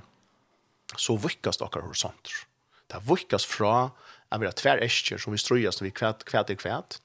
Så 0.98 1.16
vickas 1.18 1.58
dockar 1.58 1.82
horisonter. 1.82 2.34
Det 2.90 3.02
vickas 3.06 3.46
fra 3.46 3.92
at 4.32 4.42
vi 4.42 4.46
har 4.46 4.54
tver 4.54 4.82
eskjer, 4.82 5.18
som 5.18 5.34
vi 5.34 5.38
ströjas 5.38 5.82
när 5.82 5.86
vi 5.86 5.92
kvæt, 5.92 6.26
kvæt 6.26 6.50
er 6.50 6.56
kvæt. 6.56 7.00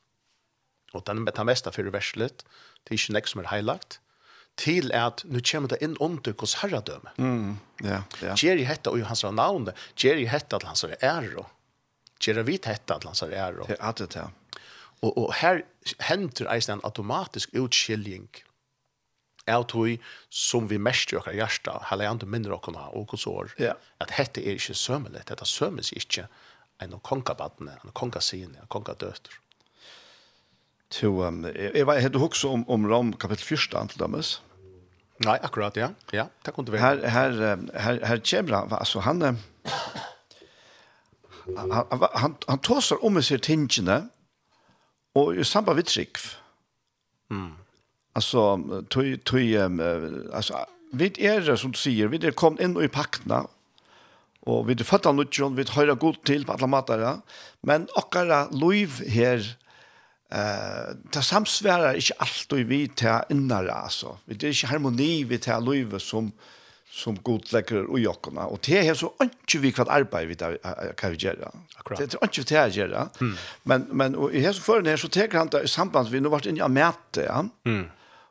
Og 0.95 1.07
den 1.07 1.25
med 1.25 1.45
meste 1.45 1.73
for 1.73 1.83
verslet, 1.83 2.45
Det 2.85 2.91
er 2.91 2.95
ikke 2.95 3.13
nästa 3.13 3.33
som 3.33 3.41
er 3.41 3.49
heilagt, 3.49 4.01
til 4.57 4.93
at 4.93 5.25
nu 5.25 5.41
kommer 5.41 5.69
det 5.69 5.79
inn 5.83 5.97
under 6.01 6.35
hos 6.41 6.55
herradømme. 6.61 7.11
Mm, 7.17 7.59
ja, 7.83 8.03
ja. 8.23 8.35
Gjeri 8.37 8.65
hetta 8.65 8.91
og 8.91 9.07
hans 9.07 9.25
navn, 9.25 9.71
gjeri 9.97 10.27
hetta 10.27 10.57
at 10.57 10.63
hans 10.69 10.85
er 10.85 10.97
ære. 11.03 11.47
Gjeri 12.21 12.45
vit 12.45 12.67
hetta 12.67 12.95
at 12.95 13.05
hans 13.05 13.23
er 13.23 13.33
ære. 13.33 13.67
Det 13.69 13.79
er 13.81 13.93
det, 13.93 14.17
ja. 14.17 14.27
Og, 15.03 15.13
og 15.19 15.31
her 15.41 15.65
henter 16.01 16.49
eisen 16.53 16.79
en 16.79 16.87
automatisk 16.87 17.55
utskiljing 17.59 18.29
av 19.51 19.67
tog 19.69 20.01
som 20.33 20.69
vi 20.71 20.79
mest 20.81 21.13
i 21.13 21.19
okkar 21.19 21.37
hjärsta, 21.37 21.77
hele 21.91 22.09
andre 22.09 22.29
minner 22.31 22.55
okkarna 22.57 22.87
og 22.97 23.13
hos 23.13 23.27
år, 23.29 23.53
ja. 23.61 23.75
at 24.01 24.15
dette 24.17 24.41
er 24.41 24.57
ikke 24.57 24.77
sømmelig, 24.79 25.27
dette 25.29 25.49
sømmes 25.49 25.93
ikke 25.93 26.29
enn 26.83 26.97
kongabattene, 27.05 27.77
enn 27.83 27.97
kongasine, 27.97 28.57
enn 28.61 28.71
kongadøter. 28.73 29.41
To, 30.95 31.11
um, 31.27 31.45
jeg 31.51 31.87
var 31.89 32.09
du 32.09 32.21
også 32.23 32.53
om, 32.55 32.65
om 32.71 32.87
Rom 32.87 33.13
kapittel 33.19 33.57
1, 33.57 33.89
til 33.91 34.01
dømes. 34.01 34.37
Nei, 35.25 35.39
akkurat, 35.47 35.77
ja. 35.79 35.89
Ja, 36.15 36.27
takk 36.45 36.59
kunne 36.59 36.73
du. 36.73 36.79
Her, 36.79 37.01
her, 37.09 37.31
her, 37.79 38.01
her 38.07 38.19
kommer 38.27 38.57
han, 38.57 38.73
altså 38.79 39.01
han, 39.05 39.23
han, 39.23 39.39
han, 41.71 42.09
han, 42.15 42.37
han 42.49 42.63
tåser 42.67 43.05
om 43.07 43.19
i 43.19 43.23
seg 43.23 43.43
tingene, 43.47 44.01
Og 45.15 45.37
i 45.39 45.45
samband 45.47 45.79
med 45.79 45.87
trygg. 45.91 46.19
Mm. 47.31 47.53
Altså, 48.15 48.43
tog, 48.91 49.11
tog, 49.27 49.67
um, 49.67 49.81
altså, 50.33 50.65
vi 50.95 51.11
er, 51.19 51.57
som 51.57 51.73
du 51.75 51.79
sier, 51.79 52.11
vi 52.11 52.21
er 52.23 52.37
kommet 52.39 52.63
inn 52.63 52.77
i 52.79 52.91
paktene, 52.93 53.45
og 54.45 54.67
vi 54.69 54.77
er 54.77 54.87
født 54.87 55.09
av 55.09 55.17
nødgjøn, 55.17 55.57
vi 55.57 55.67
hører 55.73 55.99
godt 55.99 56.25
til 56.29 56.45
på 56.47 56.55
alle 56.55 56.69
matere, 56.71 57.13
men 57.65 57.89
okkara 57.97 58.45
liv 58.53 59.01
her, 59.09 59.41
eh, 60.31 60.91
det 61.15 61.25
samsværer 61.25 61.97
ikke 61.99 62.19
alt 62.21 62.57
vi 62.69 62.81
til 62.93 63.33
innere, 63.33 63.73
altså. 63.73 64.19
Det 64.29 64.43
er 64.45 64.53
ikke 64.53 64.73
harmoni 64.75 65.25
vi 65.25 65.39
til 65.39 65.65
livet 65.65 66.03
som, 66.03 66.33
som 66.95 67.15
god 67.23 67.53
läcker 67.53 67.85
och 67.91 68.01
jockorna 68.01 68.47
och 68.47 68.59
det 68.67 68.89
är 68.89 68.95
så 68.95 69.13
inte 69.23 69.59
vi 69.59 69.73
kvar 69.73 69.87
arbete 69.91 70.27
vi 70.27 70.59
kan 70.97 71.11
vi 71.11 71.17
göra. 71.17 71.51
Det 71.89 72.01
är 72.01 72.03
inte 72.03 72.19
vi 72.41 72.45
tar 72.45 72.69
göra. 72.69 73.09
Men 73.63 73.87
men 73.91 74.15
och 74.15 74.33
i 74.33 74.41
här 74.41 74.53
så 74.53 74.63
för 74.63 74.83
när 74.83 74.97
så 74.97 75.09
tar 75.09 75.39
han 75.39 75.65
i 75.65 75.69
samband 75.69 76.09
vi 76.09 76.21
nu 76.21 76.29
vart 76.29 76.47
in 76.47 76.57
i 76.57 76.69
mäte 76.69 77.23
ja. 77.27 77.45
Mm. 77.67 77.87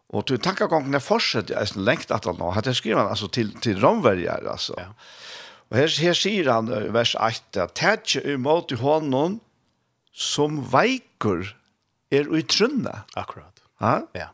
Och 0.07 0.24
du 0.26 0.38
tackar 0.38 0.68
gången 0.68 1.01
fortsätter 1.01 1.55
är 1.55 1.66
sen 1.66 1.84
längt 1.84 2.11
att 2.11 2.26
han 2.26 2.41
har 2.41 2.61
det 2.61 2.76
skriver 2.76 3.01
han 3.01 3.09
alltså 3.09 3.28
till 3.28 3.53
till 3.53 3.80
romvärjar 3.80 4.43
alltså. 4.51 4.74
Ja. 4.78 4.93
Och 5.70 5.78
här 5.78 5.88
här 6.01 6.14
säger 6.14 6.49
han 6.49 6.93
vers 6.93 7.16
8 7.51 7.68
tätje 7.68 8.34
emot 8.34 8.72
i 8.72 8.76
honom 8.76 9.39
som 10.14 10.70
veikur 10.70 11.57
er 12.09 12.38
i 12.38 12.41
trunna. 12.41 13.03
Akkurat. 13.14 13.59
Ja. 13.80 14.07
Ja. 14.14 14.28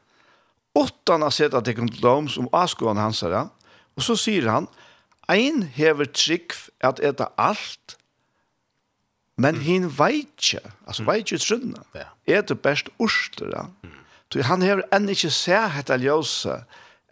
Åttan 0.73 1.21
har 1.21 1.29
sett 1.29 1.53
att 1.53 1.65
det 1.65 1.73
kom 1.73 1.89
till 1.89 2.01
dem 2.01 2.27
som 2.29 2.49
avskående 2.51 3.01
hans 3.01 3.21
här. 3.21 3.47
Og 3.97 4.05
så 4.05 4.15
sier 4.19 4.49
han, 4.49 4.67
ein 5.29 5.63
hever 5.75 6.09
trygg 6.09 6.55
at 6.83 6.99
eta 7.05 7.29
alt, 7.37 7.97
men 9.39 9.55
mm. 9.55 9.61
hin 9.61 9.89
ikke, 10.09 10.59
altså 10.87 11.03
mm. 11.03 11.15
ikke 11.15 11.37
trunna, 11.37 11.83
ja. 11.95 12.09
eter 12.27 12.55
best 12.55 12.89
urstere. 12.99 13.69
Mm. 13.83 13.97
Så 14.33 14.43
han 14.43 14.61
hever 14.61 14.83
enn 14.93 15.09
ikke 15.09 15.31
se 15.31 15.57
hetta 15.75 15.97
ljøse, 15.97 16.63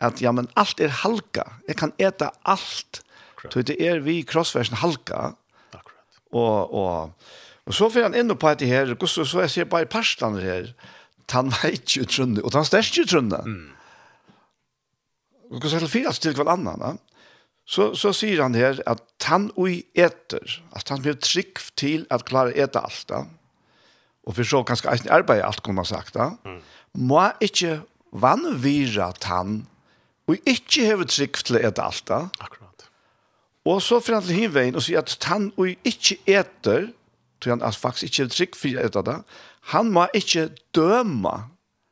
at 0.02 0.22
ja, 0.22 0.32
men 0.32 0.50
alt 0.56 0.80
er 0.80 0.92
halka, 0.94 1.46
jeg 1.68 1.78
kan 1.78 1.94
eta 1.98 2.32
alt, 2.46 3.02
så 3.48 3.62
det 3.62 3.78
er 3.82 4.02
vi 4.06 4.22
krossversen 4.28 4.78
halka, 4.82 5.34
Akkurat. 5.74 6.20
og, 6.32 6.74
og, 6.74 7.32
og 7.66 7.74
så 7.74 7.90
får 7.90 8.10
han 8.10 8.18
inn 8.18 8.36
på 8.36 8.54
dette 8.54 8.70
her, 8.70 8.94
så, 9.06 9.26
så 9.26 9.46
jeg 9.46 9.54
ser 9.54 9.70
bare 9.72 9.90
parstan 9.90 10.38
her, 10.42 10.74
han 11.32 11.50
veitje 11.64 12.06
trunna, 12.06 12.44
og 12.44 12.54
han 12.54 12.68
sterkje 12.68 13.08
trunna, 13.08 13.42
mm 13.46 13.77
og 15.52 15.62
kan 15.62 15.80
til 15.80 15.92
fyrast 15.92 16.22
til 16.26 16.36
hver 16.36 16.50
annan, 16.52 16.82
da? 16.82 16.96
så, 17.68 17.92
så 17.96 18.14
sier 18.16 18.42
han 18.44 18.56
her 18.56 18.80
at 18.88 19.04
han 19.28 19.50
ui 19.60 19.82
eter, 19.96 20.60
at 20.76 20.90
han 20.92 21.04
blir 21.04 21.18
trygg 21.20 21.62
til 21.80 22.06
at 22.14 22.26
klare 22.28 22.56
eta 22.56 22.84
alt, 22.88 23.06
da. 23.10 23.24
og 24.28 24.36
for 24.36 24.48
så 24.48 24.64
kanskje 24.68 24.92
eisen 24.94 25.12
arbeid 25.14 25.44
alt, 25.44 25.64
kunne 25.64 25.82
man 25.82 25.90
sagt, 25.90 26.16
da. 26.16 26.34
mm. 26.44 26.62
må 27.08 27.26
ikke 27.44 27.82
vannvira 28.12 29.12
tann 29.22 29.66
og 30.28 30.40
ikke 30.48 30.88
heve 30.88 31.08
trygg 31.08 31.40
til 31.48 31.60
eta 31.62 31.88
alt. 31.88 32.08
da. 32.08 32.28
Akkurat. 32.40 32.88
Og 33.68 33.82
så 33.84 34.00
fyrir 34.00 34.20
han 34.20 34.28
til 34.28 34.40
hinvein 34.42 34.80
og 34.80 34.84
sier 34.84 35.04
at 35.04 35.18
tann 35.24 35.52
ui 35.60 35.76
ikke 35.88 36.20
eter, 36.28 36.90
tror 37.44 37.60
han 37.60 37.76
faktisk 37.76 38.10
ikke 38.10 38.24
heve 38.24 38.36
trygg 38.36 38.58
for 38.60 38.82
eta 38.88 39.04
da. 39.04 39.20
han 39.74 39.92
må 39.92 40.08
ikke 40.16 40.50
døma 40.76 41.36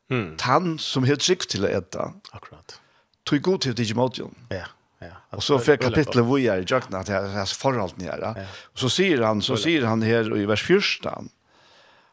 mm. 0.09 0.35
tann 0.39 0.77
som 0.79 1.03
heve 1.03 1.19
trygg 1.19 1.47
til 1.51 1.67
eta. 1.67 2.11
Akkurat 2.33 2.79
tog 3.25 3.41
god 3.41 3.61
tid 3.61 3.75
til 3.75 3.87
Timoteo. 3.87 4.31
Ja. 4.49 4.65
Ja. 4.99 5.11
Och 5.29 5.43
så 5.43 5.59
fick 5.59 5.81
kapitlet 5.81 6.25
vad 6.25 6.39
är 6.39 6.65
jakna 6.67 6.97
att 6.97 7.09
hans 7.09 7.53
förhållande 7.53 8.05
är. 8.05 8.47
Och 8.73 8.79
så 8.79 8.89
säger 8.89 9.21
han 9.21 9.41
så 9.41 9.57
säger 9.57 9.85
han 9.85 10.01
här 10.01 10.37
i 10.37 10.45
vers 10.45 10.63
14. 10.63 11.29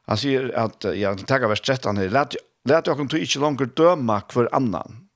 Han 0.07 0.17
säger 0.17 0.59
att 0.59 0.85
ja, 0.95 1.17
tagga 1.17 1.49
vers 1.49 1.61
13 1.61 1.97
här 1.97 2.09
lät 2.09 2.35
lät 2.65 2.87
jag 2.87 3.01
inte 3.01 3.19
inte 3.19 3.39
längre 3.39 3.67
döma 3.67 4.23
för 4.29 4.49
annan. 4.53 5.09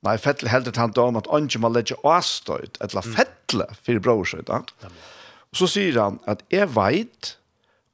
Nei, 0.00 0.16
fettle 0.18 0.48
heldet 0.48 0.78
han 0.80 0.94
da 0.96 1.04
om 1.10 1.18
at 1.20 1.28
ånden 1.28 1.60
må 1.60 1.68
legge 1.68 1.96
avstøyt, 2.08 2.78
etla 2.80 3.02
fettle 3.04 3.66
for 3.84 4.00
brorsøyta. 4.00 4.62
Og 5.50 5.60
så 5.60 5.68
sier 5.68 5.98
han 6.00 6.16
at 6.30 6.40
jeg 6.52 6.70
vet, 6.72 7.34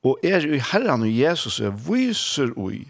og 0.07 0.23
er 0.23 0.47
i 0.47 0.61
Herren 0.63 1.03
og 1.03 1.11
Jesus, 1.11 1.59
jeg 1.59 1.75
viser 1.89 2.53
ui, 2.55 2.85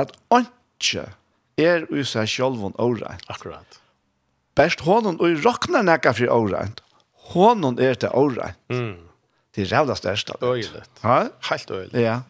at 0.00 0.14
ånden 0.32 1.12
er 1.60 1.84
ui 1.92 2.06
seg 2.08 2.30
sjølven 2.30 2.72
året. 2.80 3.20
Akkurat 3.28 3.83
best 4.56 4.84
honom 4.86 5.18
og 5.20 5.44
rokna 5.44 5.82
nekka 5.82 6.14
fri 6.16 6.28
åreint. 6.30 6.80
Honom 7.34 7.78
er 7.80 7.98
det 7.98 8.10
åreint. 8.14 8.58
Mm. 8.70 8.96
Det 9.54 9.66
er 9.66 9.76
rævla 9.76 9.94
størst. 9.94 10.30
Øyligt. 10.42 10.90
Ja? 11.02 11.26
Helt 11.50 11.70
øyligt. 11.70 11.94
Ja. 11.94 12.20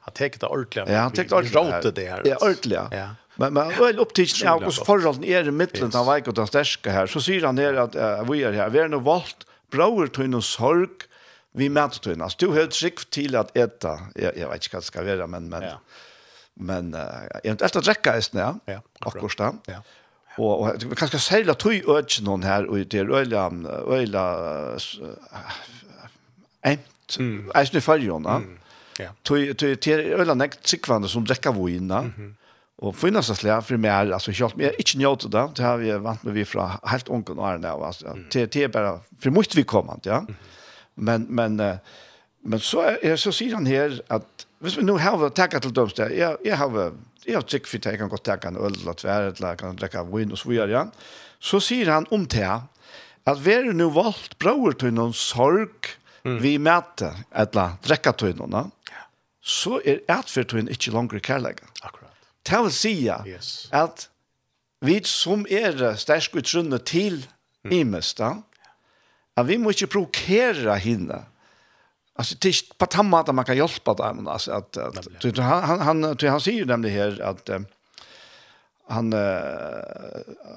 Han 0.00 0.14
tek 0.14 0.40
det 0.40 0.48
ordentlig. 0.48 0.84
Ja, 0.88 1.02
han 1.02 1.12
tek 1.12 1.28
det 1.28 1.36
ordentlig. 1.36 1.56
Råte 1.56 1.90
det 1.90 2.08
her. 2.08 2.22
Ja, 2.26 2.36
ordentlig, 2.40 2.74
ja. 2.74 2.86
ja. 2.92 3.08
Men 3.40 3.54
men 3.54 3.68
väl 3.68 3.98
upptäckt 3.98 4.44
av 4.46 4.64
oss 4.64 4.78
förhållanden 4.78 5.24
är 5.24 5.48
i 5.48 5.50
mitten 5.50 5.90
av 5.94 6.14
vik 6.14 6.28
och 6.28 6.34
den 6.34 6.46
stärska 6.46 6.90
här 6.90 7.06
så 7.06 7.20
säger 7.20 7.46
han 7.46 7.54
ner 7.54 7.74
att 7.74 7.96
uh, 7.96 8.30
vi 8.30 8.42
är 8.42 8.52
här 8.52 8.70
vi 8.70 8.78
är 8.78 8.88
nu 8.88 8.98
valt 8.98 9.46
bror 9.70 10.06
till 10.06 10.34
en 10.34 10.42
sorg 10.42 10.88
vi 11.52 11.68
möter 11.68 11.98
till 11.98 12.22
oss 12.22 12.36
du 12.36 12.52
helt 12.52 12.74
skick 12.74 13.10
till 13.10 13.36
att 13.36 13.56
äta 13.56 13.98
jag, 14.14 14.36
jag 14.36 14.48
vet 14.48 14.64
inte 14.64 14.68
vad 14.72 14.82
det 14.82 14.86
ska 14.86 15.02
vara 15.02 15.26
men 15.26 15.48
men 15.48 15.62
ja. 15.62 15.80
men 16.54 16.94
uh, 16.94 17.00
jag 17.44 17.52
inte 17.52 17.64
att 17.64 17.72
dricka 17.72 18.16
är 18.16 18.20
snä 18.20 18.54
ja, 18.64 18.82
akkurat 19.00 19.60
ja 19.66 19.82
og 20.40 20.60
og 20.60 20.90
vi 20.90 20.96
kanske 20.96 21.18
ska 21.18 21.18
sälja 21.18 21.54
tui 21.54 21.82
noen 22.22 22.42
her 22.42 22.66
og 22.68 22.78
det 22.90 23.00
öliga 23.00 23.50
øyla 23.88 24.24
ämt 26.62 27.18
är 27.54 27.74
ju 27.74 27.80
för 27.80 27.98
Jonna. 27.98 28.42
Ja. 28.98 29.08
Tui 29.22 29.54
tui 29.54 29.76
till 29.76 29.98
øyla 29.98 30.34
nek 30.34 30.54
sikvande 30.62 31.08
som 31.08 31.24
dricker 31.24 31.52
vina. 31.52 32.02
Mhm. 32.02 32.36
Och 32.82 32.96
finnas 32.96 33.28
det 33.28 33.34
slä 33.34 33.62
för 33.62 33.76
mig 33.76 33.90
alltså 33.90 34.30
jag 34.32 34.56
mer 34.56 34.74
inte 34.78 34.98
njöt 34.98 35.20
då 35.20 35.52
det 35.56 35.62
har 35.62 35.76
vi 35.76 35.92
vant 35.92 36.22
med 36.22 36.34
vi 36.34 36.44
fra 36.44 36.80
helt 36.82 37.08
onkel 37.08 37.38
och 37.38 37.86
altså 37.86 38.16
det 38.32 38.52
det 38.52 38.68
bara 38.72 39.00
for 39.22 39.30
måste 39.30 39.56
vi 39.56 39.62
komma 39.62 39.98
ja. 40.02 40.26
Men 40.94 41.26
men 41.28 41.60
Men 42.42 42.62
så, 42.64 42.86
er, 43.02 43.16
så 43.20 43.32
sier 43.34 43.58
han 43.58 43.68
her 43.68 43.98
at 44.12 44.46
hvis 44.60 44.76
vi 44.76 44.84
nå 44.84 44.96
har 45.00 45.22
takket 45.36 45.64
til 45.64 45.74
dømste, 45.76 46.08
jeg, 46.16 46.36
jeg 46.44 46.56
har 46.60 46.92
jeg 47.26 47.36
har 47.36 47.46
tikk 47.46 47.68
for 47.68 47.80
at 47.80 47.92
jeg 47.92 48.00
kan 48.00 48.10
godt 48.10 48.24
takke 48.26 48.50
en 48.50 48.58
øl 48.58 48.74
eller 48.74 48.96
tvær, 48.96 49.30
eller 49.30 49.56
kan 49.60 49.78
drekke 49.78 50.04
vin 50.08 50.32
og 50.32 50.40
så 50.40 50.50
videre, 50.50 50.70
ja. 50.72 50.84
så 51.40 51.60
sier 51.62 51.90
han 51.92 52.08
om 52.14 52.26
det 52.30 52.48
at 53.28 53.40
vi 53.44 53.52
er 53.52 53.72
nå 53.76 53.90
valgt 53.92 54.38
bror 54.40 54.76
til 54.80 54.94
noen 54.96 55.12
sorg 55.16 55.92
mm. 56.24 56.38
vi 56.42 56.56
møter, 56.62 57.18
eller 57.36 57.76
drekke 57.84 58.14
til 58.18 58.38
noen, 58.38 58.72
så 59.40 59.80
er 59.84 60.00
atferd 60.10 60.50
til 60.50 60.60
noen 60.60 60.72
ikke 60.72 60.94
langere 60.94 61.20
kærlighet. 61.24 61.82
Akkurat. 61.84 62.16
Det 62.46 62.62
vil 62.64 62.72
si 62.74 62.94
yes. 63.04 63.68
at 63.72 64.08
vi 64.80 64.96
som 65.04 65.44
er 65.44 65.76
sterske 66.00 66.40
utrunne 66.40 66.80
til 66.80 67.20
mm. 67.64 67.74
i 67.76 67.82
mest, 67.84 68.20
at 68.24 69.46
vi 69.48 69.58
må 69.60 69.74
ikke 69.74 69.92
provokere 69.92 70.78
henne, 70.80 71.24
Alltså 72.20 72.34
det 72.40 72.48
är 72.48 72.74
på 72.78 72.86
samma 72.90 73.20
att 73.20 73.34
man 73.34 73.44
kan 73.44 73.56
hjälpa 73.56 73.94
dem 73.94 74.28
alltså 74.28 74.52
att, 74.52 74.76
att 74.76 75.36
han 75.36 75.62
han 75.62 75.80
han 75.80 76.16
han 76.22 76.40
säger 76.40 76.64
nämligen 76.64 76.98
här 76.98 77.22
att 77.22 77.50
han 78.88 79.12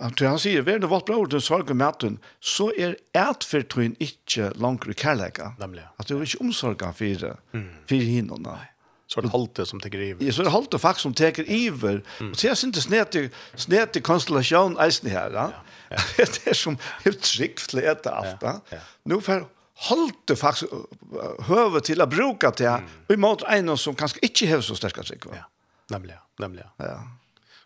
han 0.01 0.13
tror 0.13 0.27
han 0.27 0.39
säger 0.39 0.61
väl 0.61 0.81
det 0.81 0.87
vart 0.87 1.05
bra 1.05 1.25
den 1.25 1.41
sorg 1.41 1.63
med 1.63 1.75
maten 1.75 2.19
så 2.39 2.73
är 2.73 2.97
ert 3.13 3.43
för 3.43 3.61
tror 3.61 3.83
inte 3.85 4.51
långt 4.55 4.87
i 4.87 4.93
kärleka. 4.93 5.53
Att 5.97 6.07
du 6.07 6.17
är 6.17 6.21
inte 6.21 6.37
omsorga 6.37 6.93
för 6.93 7.37
för 7.87 7.95
hinnorna. 7.95 8.59
Så 9.07 9.21
det 9.21 9.27
halte 9.27 9.65
som 9.65 9.79
tar 9.79 9.95
i. 9.95 10.15
Ja, 10.19 10.31
så 10.33 10.43
det 10.43 10.49
halte 10.49 10.79
faktiskt 10.79 11.03
som 11.03 11.13
tar 11.13 11.51
iver 11.51 12.03
Och 12.31 12.37
så 12.37 12.47
syns 12.47 12.63
inte 12.63 12.81
snett 12.81 13.15
snett 13.55 14.03
konstellation 14.03 14.77
eisen 14.79 15.09
här, 15.09 15.29
va? 15.29 15.51
Det 16.17 16.47
är 16.47 16.53
som 16.53 16.77
helt 17.03 17.25
skickligt 17.25 17.87
att 17.87 18.07
allt, 18.07 18.41
va? 18.41 18.61
Nu 19.03 19.21
för 19.21 19.45
holdt 19.89 20.33
faktisk 20.39 20.71
høve 21.49 21.81
til 21.83 22.03
å 22.03 22.07
bruke 22.09 22.51
det 22.57 22.69
mm. 22.69 22.93
og 23.07 23.15
i 23.15 23.19
måte 23.19 23.49
en 23.51 23.73
som 23.79 23.97
kanskje 23.97 24.23
ikke 24.27 24.49
har 24.53 24.63
så 24.65 24.77
sterke 24.79 25.03
trygg. 25.05 25.27
Ja, 25.35 25.45
nemlig, 25.93 26.17
nemlig. 26.41 26.65
Ja. 26.81 27.01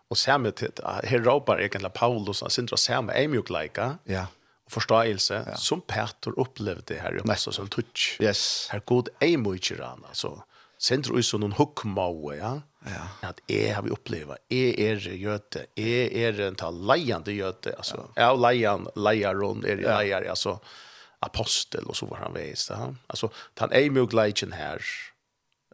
Og 0.07 0.19
samme 0.19 0.53
til, 0.55 0.71
her 0.81 1.23
råper 1.25 1.61
egentlig 1.65 1.91
Paulus, 1.97 2.41
han 2.45 2.53
synes 2.53 2.79
samme 2.79 3.15
er 3.17 3.27
mjukleika, 3.31 3.97
ja. 4.07 4.27
og 4.67 4.77
forståelse, 4.77 5.41
ja. 5.51 5.57
som 5.59 5.83
Peter 5.83 6.37
opplevde 6.39 7.01
her 7.01 7.19
i 7.19 7.25
Messa 7.27 7.51
som 7.55 7.67
tutsk. 7.71 8.21
Yes. 8.23 8.69
Her 8.71 8.85
god 8.87 9.11
er 9.19 9.35
mjukleika, 9.41 10.07
altså. 10.07 10.37
Sindra 10.77 11.17
ut 11.17 11.25
som 11.25 11.41
noen 11.41 11.55
hukkmåe, 11.57 12.35
ja? 12.37 12.51
ja. 12.85 13.05
At 13.25 13.39
jeg 13.49 13.71
har 13.73 13.81
vi 13.83 13.91
oppleva, 13.95 14.37
jeg 14.53 14.75
er 14.77 15.01
gjøte, 15.01 15.65
jeg 15.75 16.11
er 16.13 16.43
en 16.45 16.59
tal 16.59 16.77
leiende 16.87 17.33
gjøte, 17.33 17.73
altså. 17.75 18.03
Ja. 18.13 18.19
Jeg 18.21 18.27
er 18.29 18.43
leian, 18.45 18.91
leier, 18.95 19.41
leier, 19.41 19.87
leier, 19.89 20.29
altså. 20.31 20.59
Ja 20.61 20.83
apostel 21.19 21.83
och 21.83 21.97
så 21.97 22.05
var 22.05 22.17
han 22.17 22.33
väst 22.33 22.69
han? 22.69 22.97
Alltså 23.07 23.29
han 23.57 23.71
är 23.71 23.79
ju 23.79 24.05
glädjen 24.05 24.51
här 24.51 24.81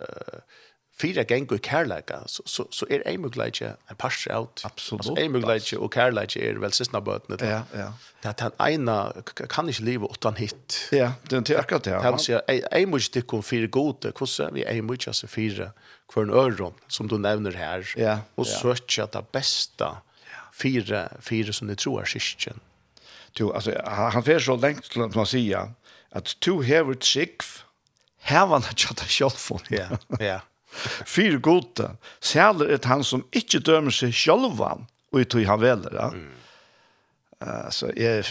eh 0.02 0.40
fyra 1.02 1.24
gäng 1.30 1.48
och 1.48 1.66
kärleka 1.66 2.24
så 2.26 2.44
så 2.46 2.68
så 2.70 2.86
är 2.90 3.08
en 3.08 3.22
möjlighet 3.22 3.62
en 3.62 3.96
pass 3.96 4.28
out 4.28 4.62
absolut 4.64 5.00
alltså 5.00 5.24
en 5.24 5.32
möjlighet 5.32 5.74
och 5.74 5.94
kärleka 5.94 6.40
är 6.40 6.54
väl 6.54 6.72
sista 6.72 7.02
bötnet 7.02 7.42
ja 7.42 7.62
ja. 7.74 7.94
Det 8.22 8.40
han 8.40 8.72
ena 8.72 9.14
kan 9.50 9.68
inte 9.68 9.84
leva 9.84 10.08
utan 10.12 10.36
hit 10.36 10.90
ja 10.92 11.12
det 11.30 11.36
är 11.36 11.38
inte 11.38 11.60
akkurat 11.60 11.84
det 11.84 11.96
han 11.96 12.20
säger 12.20 12.42
är 12.48 12.86
möjlighet 12.86 13.12
till 13.12 13.22
kon 13.22 13.44
fyra 13.44 13.68
gode 13.68 14.12
kossa 14.12 14.52
vi 14.52 14.64
är 14.64 14.82
möjlighet 14.82 15.16
så 15.16 15.28
fyra 15.28 15.72
för 16.14 16.22
en 16.24 16.30
öron 16.30 16.74
som 16.88 17.08
du 17.08 17.18
nämner 17.18 17.52
här 17.52 17.94
ja. 17.98 18.20
och 18.36 18.48
söka 18.48 19.06
det 19.06 19.26
bästa 19.32 19.98
fyra 20.54 21.10
fyra 21.20 21.54
som 21.54 21.68
du 21.68 21.76
tror 21.76 22.02
är 22.02 22.06
syskon 22.06 22.60
du 23.34 23.54
alltså, 23.54 23.82
han 23.86 24.24
får 24.24 24.40
så 24.40 24.56
längt 24.56 24.92
till 24.92 25.02
att 25.02 25.16
man 25.16 25.26
säger 25.26 25.72
att 26.12 26.40
to 26.40 26.62
hever 26.62 26.94
trygg 26.94 27.42
här 28.20 28.48
var 28.48 28.60
det 28.60 28.78
tjata 28.78 29.06
självfond. 29.06 29.62
Ja, 29.70 29.88
ja. 30.20 30.40
Fyra 31.06 31.38
goda. 31.38 31.92
Särler 32.20 32.66
är 32.66 32.80
han 32.88 33.04
som 33.04 33.24
ikke 33.32 33.60
dømer 33.60 33.92
seg 33.92 34.14
självan 34.14 34.88
og 35.14 35.22
i 35.22 35.26
tog 35.26 35.46
han 35.46 35.62
väl. 35.62 35.86
Ja. 35.94 36.08
Mm. 36.14 36.32
så 37.70 37.90
jeg, 37.96 38.24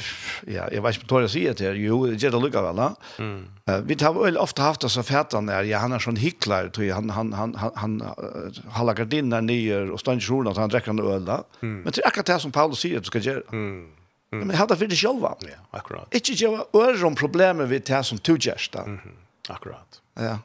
ja, 0.48 0.64
jeg 0.72 0.82
vet 0.82 0.96
ikke 0.96 1.14
om 1.14 1.20
jag 1.20 1.30
säger 1.30 1.54
till 1.54 1.66
er. 1.66 1.74
Jo, 1.74 2.06
det 2.06 2.22
gjør 2.22 2.30
det 2.30 2.40
lukar 2.42 2.62
väl. 2.62 2.80
Mm. 3.18 3.48
Uh, 3.68 3.80
vi 3.86 3.96
har 4.00 4.12
vel 4.12 4.36
ofte 4.36 4.62
haft 4.62 4.84
oss 4.84 4.96
av 4.98 5.02
fätan 5.02 5.46
där. 5.46 5.62
Ja, 5.62 5.78
han 5.78 5.92
är 5.92 5.98
sån 5.98 6.16
hycklare. 6.16 6.70
Tog, 6.70 6.88
han 6.88 7.10
han, 7.10 7.32
han, 7.32 7.54
han, 7.54 7.70
han 7.74 8.02
uh, 8.02 8.72
hallar 8.72 8.94
gardiner 8.94 9.40
ner 9.40 9.90
och 9.90 10.00
stannar 10.00 10.18
i 10.18 10.20
solen 10.20 10.52
att 10.52 10.56
han 10.56 10.68
drekker 10.68 10.90
en 10.90 11.00
öl. 11.00 11.28
Mm. 11.28 11.82
Men 11.82 11.92
det 11.92 11.98
er 11.98 12.06
akkurat 12.06 12.26
det 12.26 12.40
som 12.40 12.52
Paulus 12.52 12.78
sier 12.78 12.96
att 12.96 13.04
du 13.04 13.06
skal 13.06 13.26
göra. 13.26 13.42
Mm. 13.52 13.88
Mm. 14.32 14.46
Men 14.46 14.56
hade 14.56 14.76
för 14.76 14.86
det 14.86 14.96
själva. 14.96 15.36
Ja, 15.40 15.48
akkurat. 15.70 16.14
Inte 16.14 16.32
ge 16.32 16.46
öre 16.72 17.06
om 17.06 17.14
problemet 17.14 17.68
vi 17.68 17.80
tar 17.80 18.02
som 18.02 18.18
två 18.18 18.36
gästa. 18.36 18.80
Mhm. 18.86 18.98
Mm 18.98 19.16
akkurat. 19.48 20.00
Ja. 20.14 20.22
Ja, 20.22 20.38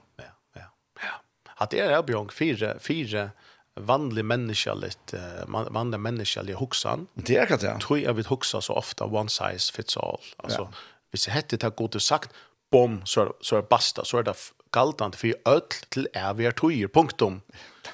ja. 0.54 0.62
Ja. 1.02 1.22
Att 1.56 1.70
det 1.70 1.80
är 1.80 2.04
bjong 2.04 2.30
fyra 2.30 2.80
fyra 2.80 3.30
vanlig 3.76 4.26
människa 4.26 4.74
lite 4.74 5.18
uh, 5.48 5.72
vanlig 5.72 6.00
människa 6.00 6.42
lite. 6.42 7.06
Det 7.14 7.38
är 7.38 7.44
akkurat 7.44 7.64
ja. 7.64 7.80
Tror 7.80 8.00
jeg 8.00 8.14
vi 8.14 8.24
hoksa 8.24 8.62
så 8.62 8.74
ofta 8.74 9.06
one 9.06 9.30
size 9.30 9.74
fits 9.74 9.98
all. 9.98 10.22
Alltså 10.38 10.62
ja. 10.62 10.72
hvis 11.12 11.28
jeg 11.28 11.34
hette 11.34 11.58
tagit 11.58 11.76
gott 11.76 12.02
sagt 12.02 12.32
bom 12.72 13.02
så 13.06 13.34
så 13.42 13.58
är 13.58 13.62
basta 13.62 14.06
så 14.06 14.18
er 14.18 14.24
det 14.24 14.36
galtant 14.72 15.16
för 15.16 15.34
öll 15.46 15.62
till 15.90 16.08
är 16.14 16.42
er 16.42 16.48
är 16.48 16.52
tog 16.52 16.94
punktum. 16.94 17.42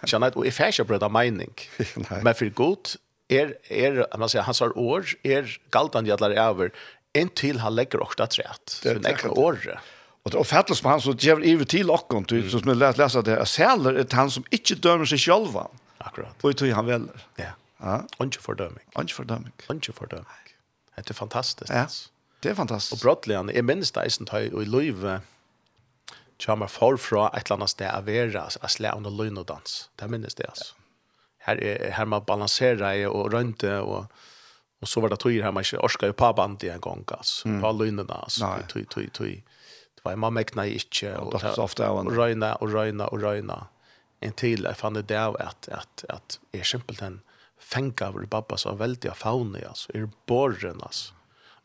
Känner 0.06 0.28
jeg 0.28 0.38
och 0.38 0.46
ikke 0.46 0.84
brød 0.84 1.04
av 1.04 1.12
mening. 1.12 1.54
Men 2.24 2.36
för 2.36 2.50
gott 2.50 2.98
er, 3.34 3.54
er 3.70 4.18
man 4.18 4.30
sier, 4.30 4.46
hans 4.46 4.62
år 4.62 5.16
er 5.24 5.50
galtan 5.72 6.06
jadlar 6.06 6.32
över 6.32 6.72
en 7.14 7.30
till 7.30 7.60
han 7.60 7.76
legger 7.76 8.02
okta 8.02 8.28
træt, 8.28 8.80
Det 8.84 8.90
är 8.90 9.14
ett 9.14 9.26
året. 9.26 9.78
Og 10.24 10.32
det 10.32 10.40
er 10.40 10.44
fattas 10.44 10.82
på 10.82 10.90
han 10.90 11.02
så 11.02 11.14
ger 11.20 11.40
över 11.40 11.66
till 11.66 11.90
och 11.90 12.14
om 12.14 12.26
typ 12.26 12.52
som 12.52 12.80
lest 12.80 12.98
läsa 12.98 13.22
det 13.22 13.38
at 13.38 13.48
sæler 13.48 14.00
er 14.00 14.16
han 14.16 14.32
som 14.32 14.46
ikke 14.52 14.76
dømer 14.76 15.06
seg 15.06 15.20
själva. 15.20 15.68
Akkurat. 16.00 16.36
og 16.42 16.50
Och 16.50 16.58
tror 16.58 16.74
han 16.74 16.86
väl. 16.86 17.10
Ja. 17.38 17.52
Ja. 17.80 18.02
og 18.18 18.26
ikke 18.26 18.42
fordøming. 18.42 18.86
Inte 18.88 19.02
ikke 19.02 19.16
fordøming. 19.16 19.54
Og 19.70 19.76
ikke 19.76 19.94
fordøming. 19.94 20.26
Det 20.96 21.10
er 21.10 21.14
fantastisk. 21.14 21.72
Ja. 21.72 21.86
Det 22.44 22.52
är 22.52 22.56
fantastiskt. 22.56 22.94
Och 22.94 23.00
brottligen 23.00 23.50
är 23.50 23.62
minst 23.62 23.96
det 23.96 24.10
som 24.12 24.26
tar 24.26 24.40
i 24.40 24.66
løyve, 24.66 25.22
kommer 26.46 26.68
forfra 26.68 27.30
et 27.38 27.46
eller 27.46 27.56
annet 27.56 27.70
sted 27.70 27.88
att 27.88 28.06
vara 28.06 28.42
att 28.62 28.72
slä 28.72 28.92
under 28.96 29.10
lön 29.10 29.38
og 29.38 29.48
dans. 29.48 29.90
Det 29.96 30.08
minns 30.08 30.36
det 30.36 30.46
alltså 30.46 30.74
här 31.46 31.64
är 31.64 31.92
här 31.92 32.06
man 32.06 32.24
balanserar 32.24 33.08
och 33.08 33.32
runt 33.32 33.64
och 33.64 34.06
och 34.82 34.90
så 34.90 35.02
var 35.02 35.10
det 35.10 35.18
tog 35.18 35.34
här 35.34 35.52
man 35.52 35.64
inte 35.64 35.78
orskar 35.78 36.08
ju 36.08 36.14
på 36.14 36.34
band 36.34 36.64
i 36.64 36.70
en 36.70 36.80
gång 36.80 37.04
alltså 37.08 37.50
på 37.62 37.72
linjen 37.72 38.10
alltså 38.10 38.46
tog 38.68 38.90
tog 38.90 39.14
tog 39.14 39.44
det 39.96 40.02
var 40.04 40.16
man 40.16 40.34
mäknar 40.34 40.64
inte 40.64 41.18
och 41.18 41.40
det 41.40 41.58
ofta 41.58 41.92
och 41.92 42.16
röna 42.16 42.56
och 42.56 42.72
röna 42.72 43.08
och 43.08 43.22
röna 43.22 43.68
en 44.20 44.32
till 44.32 44.64
jag 44.64 44.78
fann 44.78 44.94
det 44.94 45.02
där 45.02 45.42
att 45.42 45.68
att 45.68 46.06
att 46.10 46.40
är 46.52 46.64
simpelt 46.64 47.02
en 47.02 47.22
fänka 47.60 48.06
över 48.06 48.26
pappa 48.26 48.58
så 48.58 48.76
väldigt 48.76 49.12
av 49.12 49.16
fauna 49.16 49.60
alltså 49.68 49.92
är 49.94 50.10
borren 50.26 50.82
alltså 50.82 51.14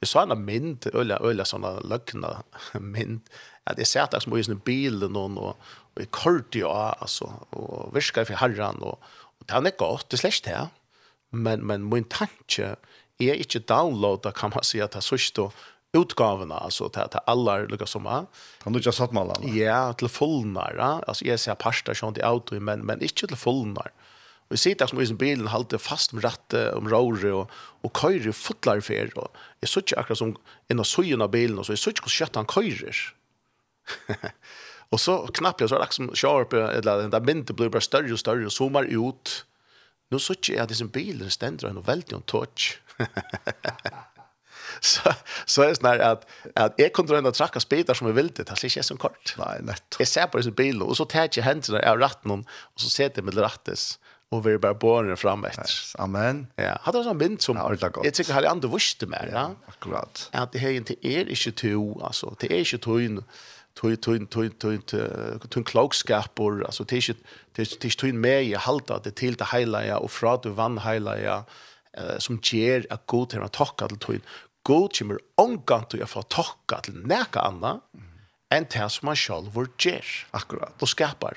Jeg 0.00 0.08
så 0.08 0.20
en 0.22 0.44
mynd, 0.46 0.86
øyla, 0.94 1.18
øyla 1.26 1.44
sånne 1.44 1.80
lökna 1.90 2.28
mynd, 2.80 3.20
at 3.66 3.78
jeg 3.78 3.86
satt 3.86 4.12
där 4.12 4.20
som 4.20 4.36
i 4.36 4.42
sånne 4.42 4.62
bilen 4.62 5.16
og, 5.16 5.38
og 5.38 5.56
och 5.98 6.02
i 6.02 6.06
kort 6.06 6.54
ja, 6.54 6.96
alltså, 7.00 7.24
och 7.50 7.96
viskade 7.96 8.26
för 8.26 8.34
herran 8.34 8.82
og, 8.82 8.98
han 9.54 9.66
er 9.66 9.76
godt, 9.78 10.10
det 10.10 10.18
er 10.18 10.24
slett 10.26 10.44
det. 10.46 10.60
Men, 11.30 11.64
men 11.66 11.88
min 11.88 12.06
tanke 12.08 12.76
er 13.20 13.40
ikke 13.42 13.64
downloada, 13.68 14.32
kan 14.32 14.52
man 14.54 14.64
si, 14.64 14.80
at 14.80 14.94
det 14.94 15.02
er 15.02 15.08
sørste 15.08 15.48
utgavene, 15.96 16.54
altså 16.54 16.90
til, 16.92 17.08
til 17.12 17.24
alle 17.30 17.62
lukka 17.70 17.86
som 17.88 18.06
er. 18.08 18.28
Kan 18.62 18.72
du 18.72 18.80
ikke 18.80 18.92
ha 18.92 18.98
satt 18.98 19.14
med 19.16 19.24
alle? 19.24 19.52
Ja, 19.56 19.80
til 19.98 20.10
fullnare. 20.12 20.98
Altså, 21.08 21.26
jeg 21.28 21.40
ser 21.40 21.58
parster 21.60 21.96
sånn 21.96 22.16
til 22.16 22.26
auto, 22.28 22.58
men, 22.60 22.84
men 22.86 23.04
ikke 23.04 23.30
til 23.30 23.40
fullnare. 23.40 23.92
Og 24.48 24.56
jeg 24.56 24.62
sitter 24.62 24.88
som 24.88 25.00
i 25.00 25.06
sin 25.08 25.20
bilen, 25.20 25.50
halte 25.52 25.80
fast 25.80 26.14
med 26.16 26.24
rattet, 26.24 26.72
om 26.76 26.88
råret, 26.88 27.28
og, 27.36 27.52
og 27.84 27.92
køyrer 27.96 28.36
fotlar 28.36 28.80
fer. 28.84 29.12
Og 29.20 29.28
jeg 29.64 29.72
sitter 29.74 30.00
akkurat 30.00 30.22
som 30.22 30.36
en 30.72 30.80
av 30.80 30.88
søyen 30.88 31.24
av 31.24 31.32
bilen, 31.34 31.58
og 31.60 31.68
så 31.68 31.76
jeg 31.76 31.82
sitter 31.82 31.98
ikke 31.98 32.08
hvordan 32.08 32.18
kjøtt 32.20 32.40
han 32.40 32.52
køyrer. 32.54 33.02
og 34.92 35.00
så 35.00 35.20
knappt 35.40 35.60
jeg 35.60 35.72
så 35.72 35.80
liksom 35.82 36.12
sharp 36.14 36.52
eller 36.52 37.02
den 37.02 37.12
der 37.12 37.24
binte 37.24 37.56
blir 37.56 37.72
bare 37.72 37.84
større 37.84 38.12
og 38.12 38.18
større 38.22 38.48
og 38.48 38.52
zoomar 38.52 38.88
ut. 38.88 39.44
Nå 40.10 40.20
så 40.22 40.36
ikke 40.36 40.54
jeg 40.54 40.62
at 40.62 40.70
disse 40.72 40.86
bilen 40.88 41.30
stender 41.30 41.76
och 41.76 41.88
väldigt 41.88 42.12
en 42.12 42.22
touch. 42.22 42.80
så 44.80 45.12
så 45.46 45.62
er 45.62 45.68
det 45.68 45.78
sånn 45.78 46.00
at, 46.00 46.24
at 46.56 46.74
jeg 46.78 46.92
kunne 46.92 47.08
kunde 47.08 47.30
å 47.30 47.36
trakke 47.36 47.60
speeder 47.60 47.94
som 47.94 48.08
är 48.08 48.16
vilt 48.16 48.36
det 48.36 48.48
er 48.50 48.64
ikke 48.64 48.82
så 48.82 48.96
kort. 48.96 49.34
Nei, 49.38 49.60
nett. 49.62 49.96
Jeg 49.98 50.08
ser 50.08 50.26
på 50.26 50.38
disse 50.38 50.52
som 50.52 50.82
og 50.82 50.96
så 50.96 51.04
tar 51.04 51.28
jeg 51.28 51.44
hendene 51.44 51.84
av 51.84 51.98
ratten 51.98 52.30
og 52.30 52.44
så 52.76 52.90
sätter 52.90 53.22
jeg 53.22 53.24
med 53.24 53.36
rattes 53.36 53.98
og 54.28 54.44
vi 54.44 54.52
er 54.52 54.60
bare 54.60 54.76
båren 54.76 55.16
fram 55.16 55.44
etter. 55.48 55.64
Yes, 55.64 55.94
amen. 55.98 56.42
Ja, 56.58 56.74
hadde 56.84 56.98
hade 56.98 57.04
sån 57.06 57.16
mynd 57.16 57.40
som 57.42 57.56
ja, 57.56 57.68
det 57.68 57.80
godt. 57.80 58.04
Jeg 58.04 58.04
jag 58.04 58.14
tycker 58.14 58.34
hade 58.34 58.50
andra 58.50 58.68
vuxte 58.68 59.06
mer, 59.06 59.28
ja. 59.32 59.50
Akkurat. 59.68 60.28
At 60.32 60.52
det 60.52 60.60
her 60.60 60.70
inte 60.70 60.94
är 61.02 61.28
inte 61.28 61.52
to, 61.52 62.00
altså. 62.04 62.36
det 62.40 62.52
er 62.52 62.58
ikke 62.58 62.78
to 62.78 62.98
tog 63.78 64.00
tog 64.00 64.30
tog 64.30 64.58
tog 64.58 65.50
tog 65.50 65.66
klokskapor 65.66 66.64
alltså 66.64 66.84
det 66.84 66.96
är 67.08 67.16
det 67.56 67.84
är 67.84 67.96
tog 67.96 68.14
med 68.14 68.44
i 68.44 68.54
halta 68.54 68.98
det 69.04 69.14
til 69.14 69.36
det 69.36 69.86
ja 69.86 69.98
och 69.98 70.10
fra 70.10 70.36
du 70.36 70.50
vann 70.50 70.78
hela 70.78 71.44
som 72.18 72.40
ger 72.42 72.86
att 72.90 73.06
god 73.06 73.30
till 73.30 73.42
att 73.42 73.52
tokka 73.52 73.88
til 73.88 73.98
tog 73.98 74.20
god 74.62 74.98
kommer 74.98 75.18
angant 75.36 75.94
å 75.94 76.06
få 76.06 76.22
tokka 76.22 76.80
til 76.82 76.94
neka 76.94 77.40
anna 77.40 77.80
en 78.50 78.64
tär 78.64 78.88
som 78.88 79.06
man 79.06 79.16
själv 79.16 79.52
vår 79.54 79.68
ger 79.78 80.04
akkurat. 80.30 80.72
og 80.80 80.88
skapar. 80.88 81.36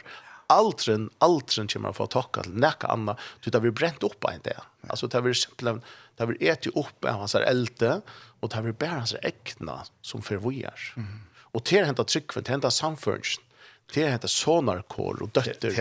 Altren 0.50 1.10
altren 1.20 1.68
kommer 1.68 1.90
å 1.90 1.94
få 1.94 2.08
takke 2.08 2.44
til 2.44 2.56
neka 2.56 2.88
anna. 2.88 3.16
Det 3.44 3.54
har 3.54 3.62
vi 3.62 3.72
bränt 3.72 4.04
upp 4.04 4.26
en 4.26 4.42
det 4.44 4.58
alltså 4.90 5.08
det 5.08 5.22
vi 5.22 5.34
simpelthen 5.34 5.82
det 6.16 6.24
har 6.24 6.28
vi 6.28 6.50
ätit 6.50 6.76
upp 6.76 7.06
av 7.06 7.20
hans 7.20 7.36
elte 7.36 8.02
och 8.40 8.50
det 8.50 8.62
vi 8.62 8.72
bär 8.72 8.88
hans 8.88 9.14
äckna 9.14 9.84
som 10.02 10.22
förvojar 10.22 10.94
mm 10.98 11.31
Og 11.54 11.64
til 11.68 11.86
henta 11.86 12.04
tryggven, 12.08 12.44
til 12.44 12.56
henta 12.56 12.72
samføringen, 12.72 13.48
til 13.92 14.08
henta 14.08 14.28
sonarkår 14.28 15.24
og 15.26 15.32
døtter, 15.36 15.76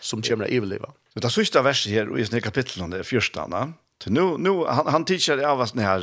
som 0.00 0.22
kommer 0.22 0.46
i 0.46 0.60
livet. 0.60 0.98
Det 1.14 1.24
er 1.24 1.34
sørste 1.34 1.60
verset 1.64 1.92
her 1.92 2.12
i 2.16 2.24
sånne 2.24 2.40
kapitlene, 2.40 2.94
det 2.94 3.02
er 3.02 3.08
fyrstene, 3.08 3.72
Nu 4.06 4.36
nu 4.38 4.64
han 4.66 4.86
han 4.86 5.04
tidser 5.04 5.38
av 5.46 5.60
oss 5.60 5.74
när 5.74 6.00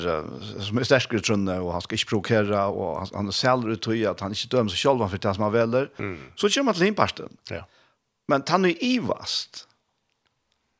som 0.61 0.77
är 0.77 0.83
starkare 0.83 1.19
trunne 1.19 1.59
och 1.59 1.71
han 1.71 1.81
skal 1.81 1.95
ikke 1.95 2.09
provokera 2.09 2.67
och 2.67 2.99
han, 2.99 3.07
han 3.13 3.31
säljer 3.31 3.69
ut 3.69 3.87
i 3.87 4.05
att 4.05 4.19
han 4.19 4.31
inte 4.31 4.47
döms 4.47 4.71
seg 4.71 4.79
selv 4.79 5.09
för 5.09 5.17
det 5.17 5.33
som 5.33 5.43
han 5.43 5.51
väljer. 5.51 5.89
Mm. 5.99 6.31
Så 6.35 6.49
kommer 6.49 6.71
han 6.71 6.75
til 6.75 6.85
himparsten. 6.85 7.37
Ja. 7.49 7.65
Men 8.27 8.43
han 8.47 8.65
är 8.65 8.83
ivast. 8.83 9.67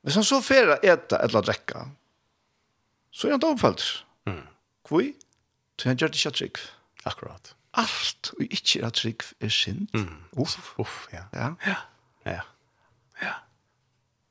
Men 0.02 0.14
han 0.14 0.24
så 0.24 0.42
färra 0.42 0.76
äta 0.76 1.20
eller 1.20 1.42
dricka. 1.42 1.90
Så 3.12 3.28
är 3.28 3.32
han 3.32 3.52
inte. 3.52 3.84
Mm. 4.26 4.48
Kvui? 4.88 5.14
Så 5.82 5.90
han 5.90 5.98
gjør 5.98 6.08
det 6.08 6.18
ikke 6.18 6.32
trygg. 6.32 6.58
Akkurat 7.04 7.56
alt 7.78 8.32
og 8.38 8.46
ikke 8.50 8.82
er 8.86 8.94
trygg 8.96 9.26
er 9.42 9.54
synd. 9.54 9.88
Mm. 9.94 10.24
Uff. 10.42 10.74
Uff, 10.80 11.08
ja. 11.14 11.26
Ja. 11.34 11.54
Ja. 11.66 11.76
Ja. 12.26 12.42
ja. 13.22 13.34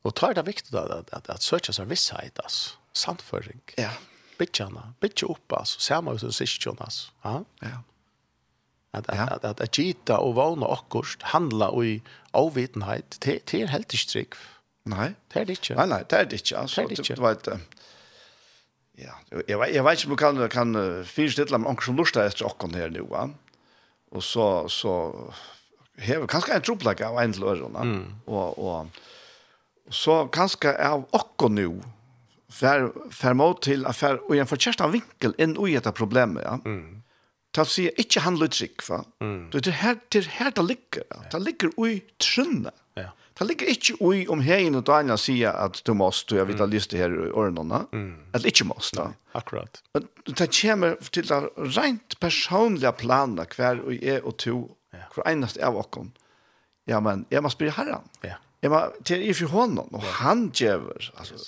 Og 0.05 0.15
tar 0.17 0.35
det 0.35 0.47
viktig 0.47 0.73
da, 0.73 0.87
at, 0.99 1.11
at, 1.13 1.29
at 1.31 1.45
søkja 1.45 1.75
seg 1.77 1.91
visshet, 1.91 2.41
altså. 2.43 2.77
Sandføring. 2.99 3.61
Ja. 3.79 3.93
Bitjana. 4.39 4.93
Bittja 5.03 5.29
opp, 5.31 5.53
altså. 5.53 5.81
Sama 5.83 6.15
ut 6.15 6.23
som 6.25 6.35
sysjon, 6.35 6.79
altså. 6.81 7.13
Ja. 7.25 7.39
Ja. 7.63 7.79
At, 8.93 9.09
at, 9.13 9.33
at, 9.33 9.45
at, 9.45 9.61
at 9.61 9.71
gita 9.77 10.17
og 10.25 10.39
vana 10.39 10.67
okkurst 10.73 11.27
handla 11.35 11.69
i 11.85 11.99
avvitenheit 12.35 13.19
det 13.21 13.43
er 13.55 13.69
helt 13.69 13.93
ikke 13.93 14.09
trygg. 14.13 14.39
Nei. 14.89 15.11
Det 15.29 15.43
er 15.43 15.45
det 15.45 15.59
ikke. 15.59 15.77
Nei, 15.77 15.87
nei, 15.91 15.99
det 16.09 16.19
er 16.19 16.31
det 16.31 16.41
ikke, 16.41 16.57
altså. 16.63 16.81
Det 16.81 16.85
er 16.85 16.89
det 16.89 16.99
ikke. 17.05 17.19
Du 17.19 17.27
vet, 17.27 17.51
Ja, 18.99 19.15
jeg, 19.47 19.59
vet 19.61 19.75
jag 19.75 19.85
vet 19.87 20.03
ikke 20.03 20.13
om 20.13 20.19
kan 20.19 20.49
kan 20.51 21.05
fyrstilla 21.07 21.59
med 21.59 21.71
onkel 21.71 21.85
som 21.85 21.97
lustar 21.97 22.27
etter 22.27 22.47
och 22.47 22.63
her 22.73 22.81
här 22.81 22.91
nu 22.91 23.03
va. 23.03 23.31
Och 24.11 24.25
så 24.25 24.69
så 24.69 25.33
hever 25.99 26.27
kanskje 26.27 26.55
en 26.55 26.63
trupplag 26.63 27.03
av 27.03 27.19
en 27.19 27.33
lösning 27.33 27.77
og, 28.27 28.59
Och 28.59 28.59
och 28.59 28.87
så 29.91 30.27
kanskje 30.27 30.89
av 30.89 31.05
och 31.11 31.51
nu 31.51 31.81
för 32.51 32.93
fer 33.11 33.35
mot 33.35 33.63
till 33.63 33.87
affär 33.87 34.29
och 34.29 34.37
en 34.37 34.47
förkärsta 34.47 34.89
vinkel 34.89 35.35
inn 35.39 35.57
och 35.57 35.71
ett 35.71 35.95
problem 35.95 36.41
ja. 36.45 36.61
Mm. 36.65 37.03
Ta 37.53 37.65
sig 37.65 37.91
inte 37.97 38.21
handla 38.21 38.49
trick 38.49 38.89
va. 38.89 39.05
Mm. 39.21 39.51
Det 39.51 39.71
här 39.71 39.97
det 40.09 40.27
här 40.27 40.51
det 40.51 40.63
ligger. 40.63 41.03
Det 41.31 41.39
ligger 41.39 41.87
i 41.87 42.01
trunna. 42.01 42.71
Mm 42.71 42.73
Det 43.39 43.47
ligger 43.47 43.71
ikke 43.71 43.95
ui 44.03 44.25
om 44.27 44.41
heien 44.43 44.75
og 44.75 44.87
Daniel 44.89 45.19
sier 45.21 45.55
at 45.55 45.79
du 45.87 45.93
måst, 45.95 46.27
du 46.31 46.41
har 46.41 46.49
vidt 46.49 46.63
av 46.63 46.73
lyst 46.73 46.91
til 46.91 46.99
her 46.99 47.13
i 47.13 47.31
årene, 47.31 47.85
mm. 47.93 48.09
eller 48.35 48.51
ikke 48.51 48.67
måst. 48.67 48.97
Da. 48.99 49.13
Akkurat. 49.39 49.79
Det 49.95 50.49
kommer 50.51 50.97
til 51.13 51.29
det 51.29 51.39
rent 51.77 52.19
personlige 52.21 52.93
planer 52.99 53.47
hver 53.55 53.85
og 53.85 53.95
jeg 53.95 54.25
og 54.25 54.37
to, 54.43 54.59
hver 54.91 55.31
eneste 55.31 55.63
av 55.63 55.79
åkken. 55.79 56.11
Ja, 56.89 56.99
men 57.05 57.27
jeg 57.31 57.45
må 57.45 57.53
spørre 57.53 57.77
herren. 57.77 58.11
Ja. 58.25 58.41
Jeg 58.63 58.73
må 58.75 58.81
til 59.07 59.23
i 59.23 59.35
for 59.37 59.55
hånden, 59.55 59.95
og 59.95 60.03
han 60.19 60.49
djever, 60.51 61.13
altså, 61.15 61.39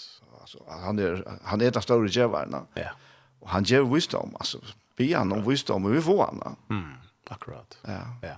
altså 0.40 0.62
han, 0.68 0.98
er, 1.02 1.24
han 1.50 1.60
er 1.60 1.74
den 1.74 1.82
store 1.82 2.10
gjøverne, 2.10 2.66
Ja. 2.78 2.94
Og 3.40 3.48
han 3.48 3.64
djever 3.64 3.88
visdom, 3.88 4.36
altså, 4.36 4.58
vi 4.98 5.12
han 5.12 5.32
om 5.32 5.40
visdom, 5.46 5.84
og 5.88 5.94
vi 5.94 6.00
får 6.04 6.24
han. 6.26 6.56
Mm. 6.68 6.94
Akkurat. 7.30 7.78
Ja. 7.88 8.02
Ja. 8.22 8.36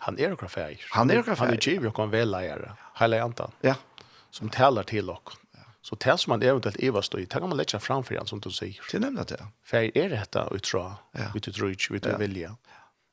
Han 0.00 0.18
er 0.18 0.32
okra 0.32 0.48
färger. 0.48 0.86
Han 0.90 1.10
er 1.10 1.20
okra 1.20 1.36
färger. 1.36 1.50
Han 1.50 1.58
är 1.58 1.68
givet 1.68 1.88
okra 1.88 2.04
en 2.04 2.10
vällägare. 2.10 2.70
Hela 2.94 3.22
antan. 3.22 3.50
Ja. 3.60 3.74
Som 4.30 4.48
talar 4.48 4.82
till 4.82 5.10
och. 5.10 5.30
Så 5.82 5.94
det 5.94 6.18
som 6.18 6.30
man 6.30 6.42
eventuellt 6.42 6.80
Eva 6.80 7.02
står 7.02 7.20
i, 7.20 7.24
det 7.24 7.32
kan 7.32 7.48
man 7.48 7.56
lägga 7.56 7.80
framför 7.80 8.16
han 8.16 8.26
som 8.26 8.40
du 8.40 8.50
säger. 8.50 8.80
Det 8.92 8.98
nämnde 8.98 9.24
det. 9.24 9.46
För 9.64 9.98
är 9.98 10.08
detta 10.10 10.46
och 10.46 10.62
tror, 10.62 10.92
ja. 11.12 11.20
ut 11.34 11.54
tror 11.54 11.70
inte, 11.70 12.08
ut 12.08 12.20
vilja. 12.20 12.56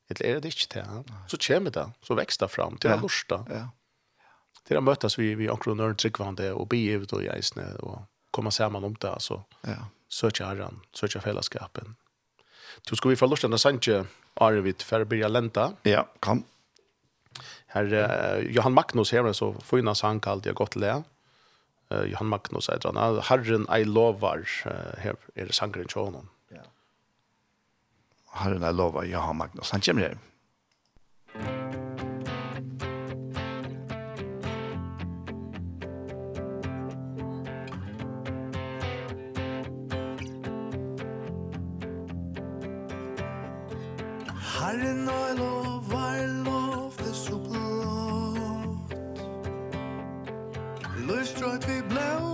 Eller 0.08 0.26
är 0.26 0.40
det 0.40 0.48
inte 0.48 0.78
det? 0.78 1.04
Så 1.26 1.36
kommer 1.36 1.70
det, 1.70 1.90
så 2.02 2.14
växer 2.14 2.46
det 2.46 2.52
fram 2.52 2.76
till 2.76 2.90
ja. 2.90 3.00
lörsta. 3.00 3.46
Ja. 3.50 3.68
Till 4.66 4.76
att 4.76 4.82
mötas 4.82 5.18
vi 5.18 5.34
vi 5.34 5.48
omkring 5.48 5.76
nörd 5.76 5.98
tryggvande 5.98 6.52
och 6.52 6.66
be 6.66 6.84
ut 6.84 7.12
och 7.12 7.22
jäsne 7.22 7.74
och 7.74 8.00
komma 8.30 8.50
samman 8.50 8.84
om 8.84 8.94
det. 8.94 9.14
Så 9.18 9.44
ja. 9.60 9.88
söka 10.08 10.46
herran, 10.46 10.80
söka 10.92 11.20
fällskapen. 11.20 11.96
Då 12.90 12.96
ska 12.96 13.08
vi 13.08 13.16
få 13.16 13.26
lörsta 13.26 13.48
när 13.48 13.56
Sanche 13.56 14.04
Arvid 14.34 14.82
för 14.82 15.00
att 15.00 15.08
börja 15.08 15.28
lenta. 15.28 15.72
Ja, 15.82 16.08
kom. 16.20 16.44
Her, 17.66 17.84
uh, 17.84 18.54
Johan 18.54 18.72
Magnus 18.72 19.12
her, 19.12 19.32
så 19.32 19.52
får 19.64 19.78
ju 19.78 19.94
han 20.02 20.20
kallt 20.20 20.46
jag 20.46 20.54
gott 20.54 20.76
le. 20.76 21.02
Uh, 21.92 22.04
Johan 22.04 22.26
Magnus 22.26 22.64
säger 22.64 22.92
han 22.92 23.22
Herren 23.22 23.66
I 23.80 23.84
lovar 23.84 24.38
uh, 24.66 24.72
her 24.98 25.14
er 25.34 25.46
det 25.46 25.54
sangren 25.54 25.86
till 25.86 26.00
honom. 26.00 26.28
Ja. 26.48 26.62
Herren 28.32 28.62
I 28.62 28.72
lovar 28.72 29.04
Johan 29.04 29.36
Magnus 29.36 29.70
han 29.70 29.80
kommer 29.80 30.02
her. 30.02 30.18
Herren 44.60 45.08
I 45.08 45.38
lovar 45.38 45.67
be 51.66 51.80
blue 51.80 52.27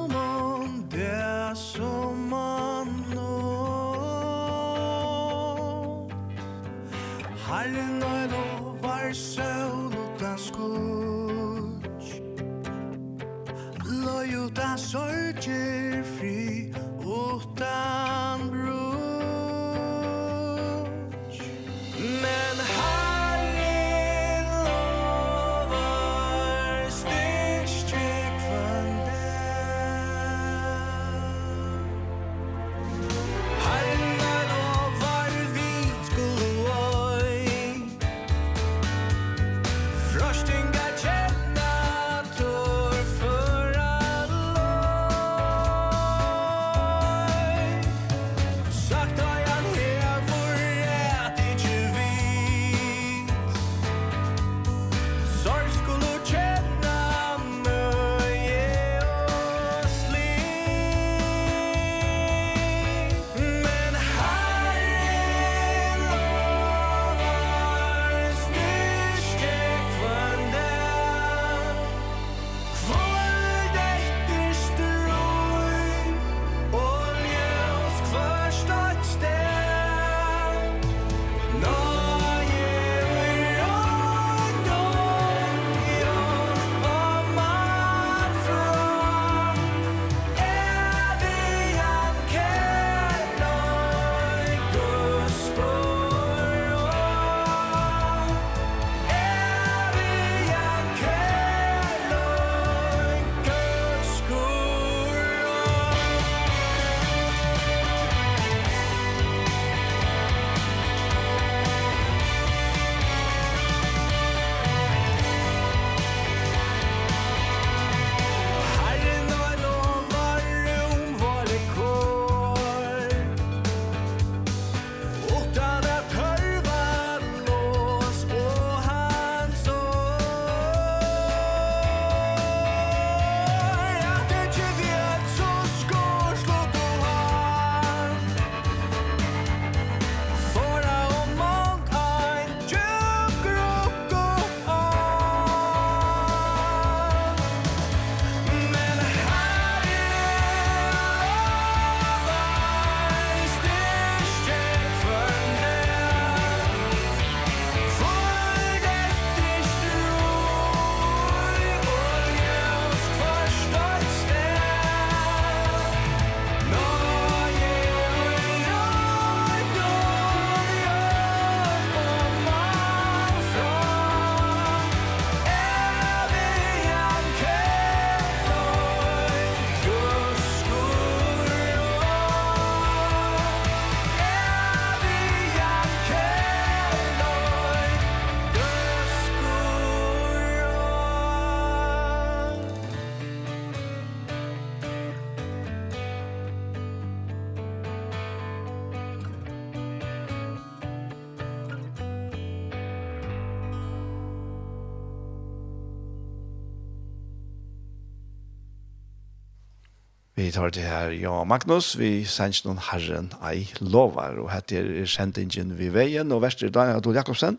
Vi 210.45 210.51
tar 210.53 210.69
det 210.69 210.83
her, 210.85 211.09
ja, 211.17 211.39
Magnus, 211.49 211.95
vi 211.97 212.27
sender 212.29 212.67
noen 212.67 212.81
herren 212.85 213.31
ei 213.49 213.63
lovar, 213.81 214.35
og 214.43 214.51
hette 214.53 214.77
er 214.77 215.07
sendingen 215.09 215.71
vi 215.79 215.87
veien, 215.89 216.33
og 216.37 216.43
verster 216.45 216.69
Daniel 216.69 216.99
Adol 217.01 217.17
Jakobsen, 217.17 217.55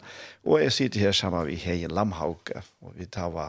og 0.45 0.59
jeg 0.61 0.73
sitter 0.75 1.01
her 1.07 1.15
sammen 1.17 1.47
med 1.47 1.63
Heien 1.63 1.95
Lamhauke, 1.97 2.59
og 2.85 2.91
vi 2.93 3.07
tar 3.09 3.31
hva, 3.33 3.45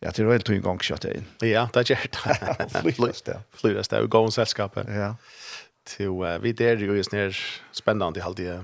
ja, 0.00 0.08
til 0.16 0.30
røyld 0.30 0.46
tog 0.48 0.56
en 0.56 0.64
gang 0.64 0.80
kjøtt 0.80 1.04
inn. 1.10 1.26
Ja, 1.44 1.66
det 1.74 1.82
er 1.82 1.90
kjørt. 1.90 2.16
Flyres 2.78 3.20
det. 3.26 3.34
Flyres 3.60 3.92
det, 3.92 4.00
og 4.06 4.08
gå 4.14 4.22
om 4.24 4.32
selskapet. 4.32 4.88
Ja. 4.88 5.10
Til, 5.92 6.14
uh, 6.22 6.38
vi 6.40 6.54
der 6.56 6.80
jo 6.80 6.96
just 6.96 7.12
nere 7.12 7.34
spennende 7.76 8.22
i 8.22 8.24
halvdige, 8.24 8.54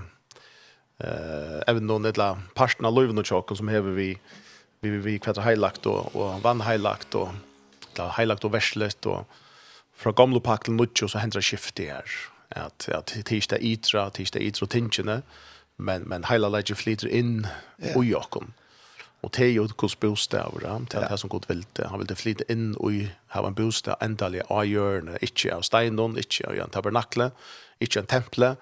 uh, 1.03 1.59
even 1.69 1.85
noen 1.91 2.07
nedla 2.09 2.31
parten 2.57 2.89
av 2.89 2.97
løyven 2.97 3.21
og 3.21 3.29
tjåken 3.29 3.61
som 3.61 3.69
hever 3.69 3.93
vi, 3.99 4.09
vi, 4.81 4.95
vi, 4.95 5.03
vi 5.05 5.19
kvettet 5.21 5.45
heilagt 5.45 5.85
og, 5.93 6.17
og 6.17 6.41
vann 6.47 6.65
heilagt 6.65 7.13
da, 7.13 8.09
heilagt 8.17 8.49
og 8.49 8.57
värslet 8.57 9.11
og, 9.13 9.29
fra 9.99 10.15
gamla 10.15 10.41
pakk 10.45 10.69
til 10.69 10.79
nutjo 10.79 11.09
så 11.11 11.23
hendra 11.23 11.43
skifti 11.43 11.89
her. 11.91 12.07
At, 12.51 12.89
at 12.89 13.13
tisda 13.29 13.59
itra, 13.61 14.09
tisda 14.15 14.41
itra 14.41 14.67
tingene, 14.71 15.23
men, 15.77 16.09
men 16.09 16.25
heila 16.31 16.49
leidje 16.51 16.79
flyter 16.79 17.11
inn 17.13 17.43
yeah. 17.45 17.99
ui 17.99 18.15
okkom. 18.17 18.53
Og 19.23 19.33
det 19.35 19.49
er 19.49 19.53
jo 19.57 19.67
hos 19.81 19.97
bostaver, 19.99 20.63
det 20.63 20.95
er 20.95 21.09
det 21.11 21.19
som 21.19 21.31
godt 21.31 21.49
vil 21.49 21.65
det. 21.77 21.89
Han 21.91 21.99
vil 21.99 22.09
det 22.09 22.19
flyte 22.19 22.45
inn 22.49 22.77
og 22.79 23.09
ha 23.35 23.43
en 23.47 23.55
bostad 23.59 23.99
endelig 24.03 24.45
av 24.47 24.63
hjørnet, 24.65 25.19
ikke 25.23 25.57
av 25.57 25.65
steinen, 25.67 26.15
ikke 26.19 26.47
av 26.47 26.61
en 26.63 26.75
tabernakle, 26.75 27.33
ikke 27.81 27.99
av 27.99 28.05
en 28.05 28.13
temple. 28.15 28.53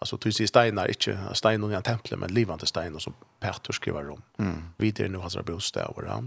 Alltså 0.00 0.16
du 0.16 0.32
ser 0.32 0.46
stenar, 0.46 0.88
inte 0.88 1.18
stenar 1.34 1.70
i 1.70 1.74
en 1.74 1.82
temple, 1.82 2.16
men 2.16 2.34
livande 2.34 2.66
stenar 2.66 2.98
som 2.98 3.14
Petter 3.40 3.72
skriver 3.72 4.10
om. 4.10 4.22
Mm. 4.38 4.62
Vi 4.76 4.88
är 4.88 5.08
nu 5.08 5.18
hans 5.18 5.36
bostav. 5.36 5.94
Ja 6.06 6.22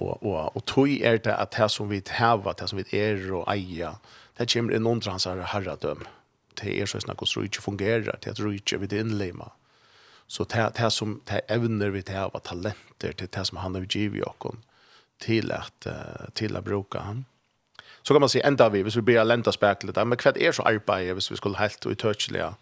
och 0.00 0.22
och 0.22 0.56
och 0.56 0.64
tog 0.64 0.90
är 0.90 1.18
det 1.18 1.36
att 1.36 1.54
här 1.54 1.68
som 1.68 1.88
vi 1.88 2.02
har 2.10 2.54
det 2.58 2.68
som 2.68 2.78
vi 2.78 2.98
är 2.98 3.32
och 3.32 3.54
eja 3.54 3.98
det 4.36 4.52
kommer 4.52 4.72
en 4.72 4.82
någon 4.82 5.00
trans 5.00 5.26
herradöm 5.26 6.04
det 6.62 6.80
är 6.80 6.86
så 6.86 7.00
snack 7.00 7.22
och 7.22 7.28
så 7.28 7.42
inte 7.42 7.60
fungerar 7.60 8.18
det 8.22 8.34
tror 8.34 8.52
inte 8.52 8.76
vi 8.76 8.86
det 8.86 9.00
inlema 9.00 9.50
så 10.26 10.44
det 10.44 10.72
det 10.76 10.90
som 10.90 11.20
det 11.24 11.38
evner 11.48 11.90
vi 11.90 12.00
det 12.00 12.12
har 12.12 12.30
talenter 12.30 13.12
till 13.12 13.28
det 13.30 13.44
som 13.44 13.58
han 13.58 13.74
har 13.74 13.86
givit 13.96 14.24
och 14.24 14.54
till 15.18 15.52
att 15.52 15.86
till 16.34 16.56
att 16.56 16.64
bruka 16.64 16.98
han. 16.98 17.24
Så 18.02 18.14
kan 18.14 18.20
man 18.20 18.28
se 18.28 18.42
ända 18.42 18.68
vi 18.68 18.82
hvis 18.82 18.96
vi 18.96 19.02
blir 19.02 19.24
lenta 19.24 19.52
speklet 19.52 19.96
men 19.96 20.16
kvad 20.16 20.36
är 20.36 20.52
så 20.52 20.62
arbete 20.62 21.14
hvis 21.14 21.30
vi 21.30 21.36
skulle 21.36 21.58
helt 21.58 21.86
uttøtliga 21.86 22.54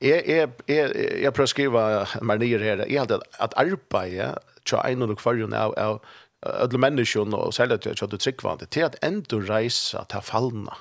Jeg, 0.00 0.22
jeg, 0.26 0.48
jeg, 0.68 0.90
jeg 1.22 1.32
prøver 1.34 1.48
å 1.48 1.50
skrive 1.50 1.80
mer 2.22 2.38
nye 2.38 2.58
her. 2.62 2.84
Jeg 2.86 3.00
hadde 3.02 3.18
at 3.42 3.54
arbeidet 3.58 4.36
til 4.68 4.78
en 4.78 5.02
og 5.02 5.16
kvarjon 5.18 5.56
av, 5.58 5.74
av 5.74 5.98
alla 6.40 6.78
människan 6.78 7.34
och 7.34 7.54
sälja 7.54 7.78
till 7.78 8.04
att 8.04 8.10
det 8.10 8.18
tryckvande 8.18 8.66
till 8.66 8.84
att 8.84 9.04
ändå 9.04 9.40
rejsa 9.40 10.04
till 10.04 10.20
fallna 10.20 10.76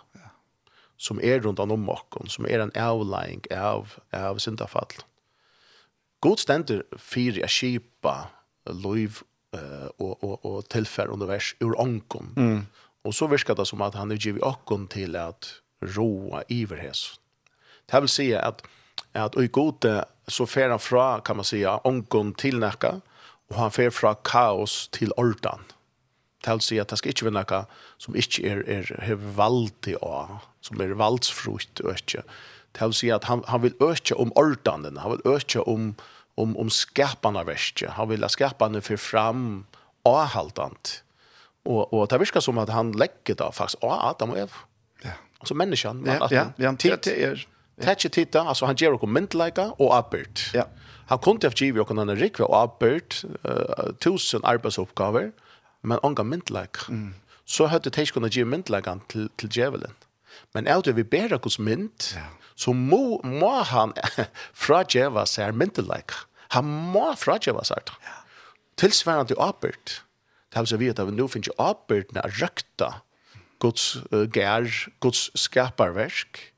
som 0.98 1.22
är 1.22 1.40
runt 1.40 1.60
om 1.60 1.90
oss 1.90 2.34
som 2.34 2.46
är 2.46 2.60
en 2.60 2.90
outlying 2.90 3.42
av 3.52 3.94
av 4.12 4.38
syndafall. 4.38 4.94
God 6.20 6.40
ständer 6.40 6.84
för 6.98 7.44
att 7.44 7.52
skipa 7.52 8.28
liv 8.66 9.18
och 9.98 10.24
och 10.24 10.46
och 10.46 10.70
tillfär 10.70 11.08
univers 11.08 11.56
ur 11.60 11.82
ankom. 11.82 12.34
Mm. 12.38 12.66
Och 13.02 13.16
så 13.16 13.28
verkar 13.28 13.56
det 13.56 13.66
som 13.66 13.82
att 13.82 13.96
han 13.96 14.08
nu 14.08 14.16
ger 14.16 14.48
ankon 14.48 14.88
till 14.88 15.16
att 15.16 15.54
roa 15.82 16.44
iverhes. 16.48 17.20
Det 17.86 18.00
vill 18.00 18.10
säga 18.10 18.42
att 18.42 18.64
att 19.12 19.38
i 19.38 19.48
gode 19.48 20.06
så 20.28 20.46
färra 20.46 20.80
fra 20.80 21.20
kan 21.20 21.36
man 21.36 21.46
säga 21.46 21.82
ankom 21.84 22.34
till 22.34 22.60
näka. 22.60 22.90
Mm 22.90 23.02
Og 23.52 23.60
han 23.62 23.72
fer 23.72 23.94
fra 23.96 24.14
kaos 24.28 24.88
til 24.96 25.14
ordan. 25.18 25.64
Det 26.44 26.54
vil 26.54 26.64
si 26.64 26.78
at 26.80 26.92
det 26.92 27.00
skal 27.00 27.14
ikke 27.14 27.28
være 27.28 27.38
noe 27.40 27.64
som 28.02 28.16
ikke 28.20 28.44
er, 28.48 28.62
er, 28.68 28.92
er 29.02 29.24
valdig 29.38 29.98
som 30.62 30.84
er 30.84 30.94
valdsfrukt 31.00 31.82
ikke. 31.82 32.24
Det 32.76 32.86
vil 32.86 32.96
si 32.96 33.10
at 33.10 33.26
han, 33.26 33.42
han 33.48 33.64
vil 33.64 33.76
øke 33.82 34.16
om 34.20 34.32
ordanen, 34.38 35.00
han 35.02 35.16
vil 35.16 35.34
øke 35.34 35.64
om, 35.68 35.96
om, 36.38 36.56
om 36.58 36.70
skapene 36.70 37.44
verste. 37.48 37.90
Han 37.98 38.10
vil 38.10 38.24
ha 38.24 38.30
skapene 38.30 38.84
for 38.86 39.02
fram 39.02 39.66
avhaltant. 40.06 41.02
Og, 41.68 41.94
og 41.94 42.08
det 42.12 42.20
virker 42.22 42.44
som 42.44 42.60
at 42.62 42.72
han 42.72 42.94
legger 42.96 43.36
da 43.40 43.50
faktisk 43.52 43.84
av 43.84 44.14
Adam 44.14 44.36
og 44.36 44.44
Ev. 44.46 44.60
Ja. 45.04 45.18
Altså 45.42 45.58
menneskene. 45.58 46.08
Ja, 46.08 46.28
ja, 46.32 46.46
ja, 46.60 46.72
det 46.80 47.16
er 47.18 47.48
Tatcher 47.82 48.10
titta, 48.10 48.42
altså 48.48 48.66
han 48.66 48.76
gjør 48.76 48.94
och 48.94 49.10
myndleika 49.10 49.72
og 49.80 49.96
Albert. 49.96 50.52
Ja. 50.54 50.64
Han 51.06 51.20
kunne 51.20 51.40
ha 51.44 51.50
givet 51.50 51.82
och 51.82 51.92
en 51.92 52.16
rikva 52.16 52.46
og 52.46 52.62
Albert 52.62 53.26
uh, 53.46 53.94
tusen 54.02 54.42
arbeidsoppgaver, 54.44 55.32
men 55.84 56.00
onga 56.04 56.24
myndlika. 56.24 56.90
Mm. 56.90 57.14
Så 57.46 57.66
hade 57.66 57.90
Tatcher 57.90 58.14
kunnat 58.14 58.32
ge 58.32 58.46
myndlikan 58.46 59.02
til, 59.10 59.30
til 59.38 59.50
djevelen. 59.50 59.94
Men 60.54 60.68
äldre 60.68 60.96
vi 60.96 61.04
ber 61.04 61.38
kus 61.38 61.60
mynd, 61.60 62.16
ja. 62.16 62.26
så 62.56 62.74
må, 62.74 63.22
må 63.24 63.64
han 63.64 63.94
fra 64.54 64.84
djeva 64.84 65.26
seg 65.26 65.54
myndlika. 65.54 66.26
Han 66.50 66.66
må 66.66 67.14
fra 67.16 67.38
djeva 67.38 67.64
seg. 67.64 67.94
Ja. 68.04 68.18
Tilsvarande 68.78 69.36
Albert. 69.40 70.04
Det 70.50 70.56
har 70.58 70.66
så 70.66 70.78
vi 70.78 70.90
at 70.90 71.00
vi 71.00 71.12
nå 71.12 71.28
finner 71.28 71.54
Albert 71.60 72.12
när 72.14 72.50
Guds 73.60 73.98
uh, 74.12 74.28
gær, 74.30 74.90
Guds 75.00 75.32
skaparverk 75.36 76.54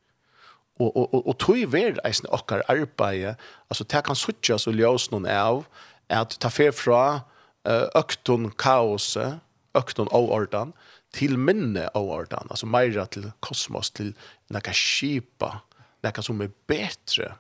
og 0.80 0.98
og 0.98 1.14
og, 1.14 1.28
og 1.28 1.38
tøy 1.40 1.66
ver 1.72 2.00
eisen 2.08 2.30
okkar 2.30 2.64
arbeid 2.72 3.36
altså 3.70 3.84
ta 3.84 4.02
kan 4.02 4.16
søkja 4.16 4.58
så 4.58 4.72
ljós 4.72 5.10
non 5.12 5.28
av 5.28 5.66
at 6.10 6.38
ta 6.40 6.50
fer 6.50 6.72
fra 6.72 7.26
økton 7.96 8.50
kaoset 8.58 9.40
økton 9.76 10.10
av 10.12 10.32
ordan 10.32 10.74
til 11.14 11.38
minne 11.38 11.90
av 11.96 12.10
ordan 12.10 12.50
altså 12.50 12.66
meira 12.66 13.06
til 13.06 13.32
kosmos 13.42 13.92
til 13.92 14.14
nakka 14.50 14.74
skipa 14.74 15.62
nakka 16.04 16.24
som 16.26 16.42
er 16.42 16.52
betre 16.68 17.36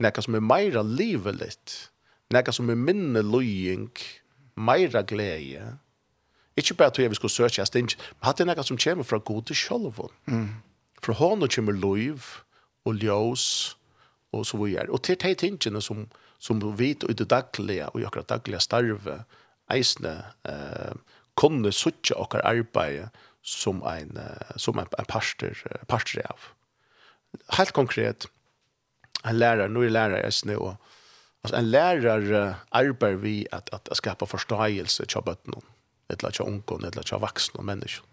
nakka 0.00 0.22
som 0.22 0.34
er 0.34 0.40
meira 0.40 0.82
liveligt 0.82 1.90
nakka 2.32 2.52
som 2.52 2.70
er 2.70 2.80
minne 2.88 3.22
loying 3.22 3.90
meira 4.56 5.02
gleie 5.02 5.78
Ikke 6.56 6.74
bare 6.74 6.90
til 6.90 7.02
jeg 7.02 7.10
vi 7.10 7.14
skulle 7.14 7.32
søke, 7.32 7.64
men 7.74 7.88
hatt 8.22 8.38
det 8.38 8.46
noe 8.46 8.64
som 8.64 8.76
kommer 8.76 9.04
fra 9.08 9.18
gode 9.18 9.54
sjølven. 9.56 10.12
Mm. 10.26 10.48
For 11.02 11.16
hånden 11.16 11.48
kommer 11.48 11.72
liv, 11.72 12.20
og 12.84 12.98
ljós 12.98 13.46
og 14.32 14.46
så 14.46 14.58
videre. 14.58 14.90
Og 14.90 15.02
til 15.04 15.18
de 15.20 15.34
tingene 15.34 15.82
som, 15.82 16.06
som 16.38 16.60
vi 16.62 16.72
vet 16.78 17.04
i 17.08 17.16
det 17.16 17.28
daglige, 17.30 17.88
og 17.88 18.00
i 18.00 18.06
akkurat 18.08 18.28
daglige 18.28 18.60
starve, 18.60 19.22
eisne, 19.72 20.14
eh, 20.48 20.94
kunne 21.36 21.72
suttje 21.72 22.16
akkurat 22.18 22.44
arbeid 22.44 23.08
som 23.42 23.82
en, 23.88 24.18
som 24.56 24.78
en, 24.78 24.88
en 24.98 25.08
parster, 25.08 25.56
parster 25.88 26.22
av. 26.30 26.52
Helt 27.56 27.72
konkret, 27.72 28.26
en 29.24 29.38
lærer, 29.38 29.70
nå 29.70 29.84
er 29.86 29.94
lærer 29.94 30.26
eisne, 30.26 30.58
og 30.58 30.76
altså, 31.42 31.56
en 31.58 31.70
lärare 31.70 32.42
arbeider 32.70 33.22
vi 33.22 33.36
at, 33.52 33.70
at 33.72 33.88
skapa 33.96 34.28
forståelse 34.28 35.06
til 35.06 35.26
bøttene, 35.26 35.62
eller 36.10 36.30
til 36.30 36.44
ungdomar, 36.44 36.90
eller 36.90 37.02
til 37.02 37.22
voksne 37.22 37.64
mennesker. 37.66 38.11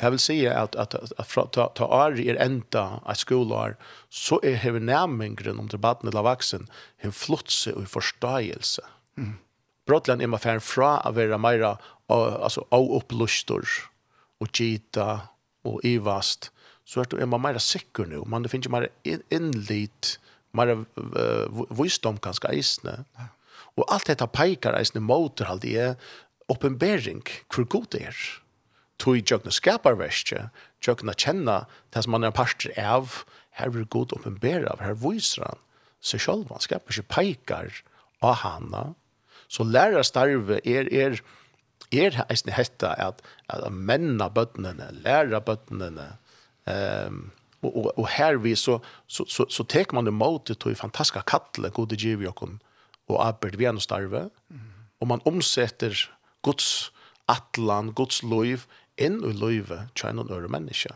Det 0.00 0.10
vil 0.10 0.18
si 0.22 0.36
at, 0.50 0.74
at, 0.74 0.94
at, 0.98 1.12
at 1.18 1.28
fra, 1.30 1.46
ta, 1.54 1.68
ta 1.78 1.86
ari 1.86 2.26
er 2.30 2.40
enda 2.42 3.00
av 3.06 3.18
skolar, 3.20 3.76
så 4.10 4.40
er 4.42 4.58
hever 4.62 4.82
nærmengren 4.82 5.60
om 5.62 5.68
det 5.70 5.78
baden 5.82 6.10
eller 6.10 6.26
vaksen, 6.26 6.66
hever 7.02 7.14
flotse 7.14 7.74
og 7.76 7.86
forståelse. 7.92 8.82
Mm. 9.20 9.36
Brottland 9.86 10.24
er 10.24 10.32
man 10.32 10.42
færre 10.42 10.64
fra 10.64 10.96
å 11.04 11.12
være 11.14 11.38
mer 11.38 11.62
altså, 11.68 12.64
av 12.74 12.90
opplustor 12.98 13.68
og 14.42 14.50
gita 14.50 15.28
og 15.64 15.84
ivast, 15.86 16.50
så 16.84 17.04
er 17.04 17.28
man 17.30 17.42
mer 17.44 17.60
sikker 17.62 18.08
nå. 18.08 18.24
Man 18.28 18.48
finner 18.50 18.72
meira 18.72 18.90
innlit, 19.32 20.16
mer 20.56 20.74
uh, 20.74 21.62
visdom 21.72 22.18
kanskje 22.22 22.52
eisne. 22.52 22.98
Ja. 23.16 23.30
Og 23.80 23.88
alt 23.90 24.10
dette 24.10 24.26
peikar 24.30 24.76
eisne 24.78 25.02
motor, 25.02 25.48
alt 25.50 25.64
det 25.64 25.74
er 25.80 25.94
oppenbering, 26.52 27.24
hvor 27.48 27.66
god 27.70 27.88
det 27.94 28.02
er 28.10 28.24
tog 29.02 29.18
jøkna 29.18 29.52
skaparverskje, 29.54 30.48
jøkna 30.84 31.14
kjenna 31.18 31.64
det 31.94 32.04
som 32.04 32.14
man 32.14 32.26
er 32.26 32.34
parster 32.34 32.74
av, 32.78 33.22
her 33.58 33.70
vil 33.74 33.86
god 33.90 34.14
oppenbæra 34.16 34.72
av, 34.74 34.82
her 34.84 34.96
viser 34.98 35.46
han 35.46 35.62
seg 36.04 36.22
selv, 36.24 36.50
han 36.52 36.62
skapar 36.62 36.94
ikke 36.94 37.12
peikar 37.14 37.80
av 38.24 38.40
hana, 38.42 38.84
så 39.48 39.66
lærastarve 39.66 40.60
er, 40.66 40.90
er, 40.90 41.20
er 41.94 42.18
eisne 42.28 42.54
hetta 42.56 42.94
at, 43.00 43.22
at 43.52 43.66
menna 43.72 44.28
bøttene, 44.32 44.90
læra 45.04 45.40
bøttene, 45.44 46.10
um, 46.66 47.24
og, 47.64 47.70
og, 47.70 47.90
og 47.96 48.08
her 48.12 48.38
vi 48.44 48.54
så, 48.58 48.78
så, 49.08 49.24
så, 49.30 49.46
så 49.48 49.64
tek 49.70 49.94
man 49.96 50.08
imot 50.10 50.50
det 50.50 50.58
til 50.64 50.76
fantastiske 50.76 51.24
kattle, 51.30 51.70
gode 51.72 51.96
giv 51.96 52.26
og 52.28 53.20
arbeid 53.20 53.56
vi 53.60 53.68
er 53.68 53.78
starve, 53.80 54.28
mm. 54.48 54.66
og 55.00 55.08
man 55.08 55.24
omsetter 55.28 55.96
Guds 56.44 56.90
atlan, 57.28 57.92
Guds 57.96 58.22
liv, 58.22 58.66
inn 58.98 59.20
i 59.24 59.32
løyve 59.32 59.88
til 59.94 60.14
noen 60.14 60.30
øre 60.32 60.48
mennesker. 60.48 60.94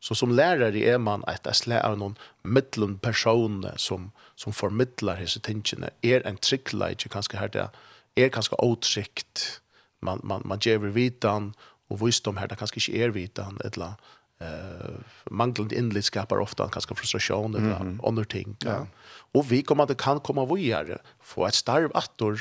Så 0.00 0.14
som 0.14 0.32
lärare 0.32 0.78
är 0.78 0.98
man 0.98 1.24
att 1.26 1.44
det 1.44 1.82
av 1.84 1.98
någon 1.98 2.18
mittlun 2.42 2.98
personer 2.98 3.74
som, 3.76 4.12
som 4.34 4.52
formidler 4.52 5.16
disse 5.20 5.40
tingene. 5.40 5.90
Er 6.02 6.22
en 6.26 6.36
tryggleik, 6.36 7.08
kanskje 7.10 7.38
her 7.38 7.48
det 7.48 7.68
er 8.16 8.28
kanskje 8.28 8.56
åtrygt. 8.56 9.60
Man, 10.00 10.20
man, 10.24 10.42
man 10.44 10.58
gjør 10.58 10.78
vitan 10.78 11.54
og 11.90 12.00
visdom 12.00 12.36
her 12.36 12.46
det 12.46 12.58
kanskje 12.58 12.80
ikke 12.80 13.04
er 13.04 13.10
vitan 13.10 13.60
eller 13.64 13.94
eh 14.40 14.96
manglande 15.30 15.76
inlit 15.76 16.04
skapar 16.04 16.40
ofta 16.40 16.68
kanske 16.68 16.94
frustration 16.94 17.54
eller 17.54 17.80
mm 17.80 17.98
-hmm. 17.98 18.08
andra 18.08 18.24
ting. 18.24 18.56
Ja. 18.64 18.76
Og 18.76 18.86
Och 19.32 19.52
vi 19.52 19.62
kommer 19.62 19.86
det 19.86 19.98
kan 19.98 20.20
komma 20.20 20.54
vidare 20.54 20.98
få 21.20 21.46
ett 21.46 21.54
starv 21.54 21.90
attor 21.94 22.40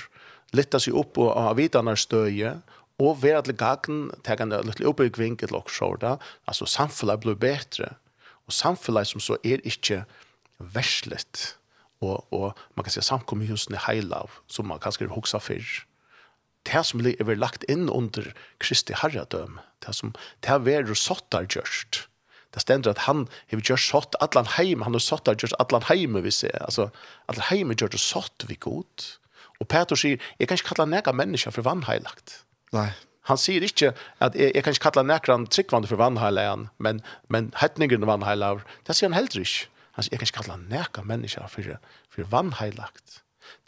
lätta 0.52 0.80
sig 0.80 0.94
upp 0.94 1.18
och 1.18 1.42
ha 1.42 1.54
vitanarstøye, 1.54 2.62
og 3.00 3.22
vera 3.24 3.42
til 3.46 3.56
gagn, 3.56 4.10
tega 4.28 4.46
en 4.46 4.56
litt 4.68 4.84
oppbyggving 4.84 5.40
til 5.40 5.56
og 5.56 5.72
sjorda, 5.72 6.18
altså 6.50 6.68
samfunnet 6.68 7.24
blir 7.24 7.40
betre, 7.40 7.94
og 8.46 8.56
samfunnet 8.56 9.08
som 9.08 9.24
så 9.24 9.38
er 9.46 9.64
ikke 9.68 10.04
verslet, 10.60 11.56
og, 12.04 12.26
og 12.36 12.60
man 12.76 12.86
kan 12.86 12.96
si 12.96 13.48
husne 13.52 13.80
heilav, 13.88 14.40
som 14.48 14.68
man 14.68 14.80
kanskje 14.80 15.08
er 15.08 15.16
hoksa 15.16 15.40
fyrr. 15.40 15.86
Det 16.68 16.84
som 16.86 17.00
er 17.00 17.36
lagt 17.40 17.64
inn 17.72 17.88
under 17.90 18.34
Kristi 18.60 18.94
herredøm, 18.94 19.60
det 19.86 19.96
som 19.96 20.14
det 20.44 20.52
har 20.52 20.64
vært 20.66 20.92
sottar 21.00 21.48
gjørst, 21.48 22.06
det 22.54 22.64
stender 22.64 22.92
at 22.92 23.06
han 23.06 23.28
har 23.52 23.62
gjort 23.62 23.80
sott 23.84 24.16
allan 24.20 24.50
heim, 24.58 24.82
han 24.82 24.96
har 24.98 25.04
sottar 25.04 25.38
gjørst 25.38 25.56
allan 25.62 25.86
heim, 25.88 26.18
vi 26.24 26.34
ser, 26.34 26.58
altså 26.66 26.90
allan 27.30 27.48
heim 27.52 27.72
er 27.72 27.80
gjørst 27.80 28.02
sott 28.04 28.48
vi 28.50 28.58
god, 28.60 29.08
og 29.60 29.68
Peter 29.68 29.96
sier, 30.00 30.20
jeg 30.40 30.48
kan 30.48 30.60
ikke 30.60 30.74
kalla 30.74 30.88
nega 30.90 31.14
mennesker 31.16 31.54
for 31.54 31.68
vannheilagt, 31.68 32.42
Nei. 32.76 32.90
Han 33.30 33.38
sier 33.38 33.62
ikke 33.62 33.91
at 34.24 34.36
jeg, 34.38 34.54
jeg 34.56 34.66
kan 34.66 34.74
ikke 34.74 34.88
kalla 34.88 35.06
nekran 35.06 35.46
tryggvande 35.54 35.90
for 35.90 36.02
vannheilagen, 36.02 36.70
men, 36.82 37.02
men 37.30 37.52
hetningen 37.62 38.08
vannheilager, 38.10 38.64
det 38.88 38.96
sier 38.98 39.12
han 39.12 39.18
heller 39.18 39.44
ikke. 39.44 39.68
Han 39.98 40.06
sier, 40.06 40.16
jeg 40.16 40.22
kan 40.22 40.30
ikke 40.30 40.40
kalla 40.41 40.58
nekra 40.64 41.04
mennesker 41.06 41.50
for, 41.52 41.76
for 42.10 42.32
vannheilagt. 42.32 43.20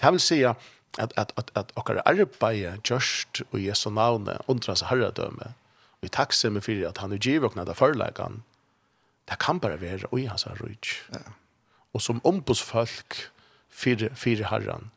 Det 0.01 0.13
vil 0.15 0.23
si 0.23 0.39
at, 0.47 0.57
at, 0.97 1.33
at, 1.37 1.51
at 1.55 1.73
okkar 1.79 2.01
arbeid 2.05 2.81
gjørst 2.87 3.43
og 3.51 3.59
Jesu 3.61 3.89
navne 3.93 4.39
undra 4.51 4.75
seg 4.79 4.89
herredømme, 4.89 5.53
og 6.01 6.09
i 6.09 6.13
takksomme 6.13 6.63
for 6.65 6.87
at 6.89 7.03
han 7.03 7.13
er 7.13 7.21
givåkna 7.21 7.67
av 7.67 7.77
forlegan, 7.77 8.41
det 9.29 9.37
kan 9.39 9.61
bare 9.61 9.77
være 9.81 10.09
i 10.17 10.25
hans 10.25 10.47
rujt. 10.59 10.95
Ja. 11.13 11.21
Og 11.93 12.01
som 12.01 12.21
ombudsfolk 12.25 13.19
fyrir, 13.69 14.09
fyrir 14.15 14.49
herren, 14.49 14.89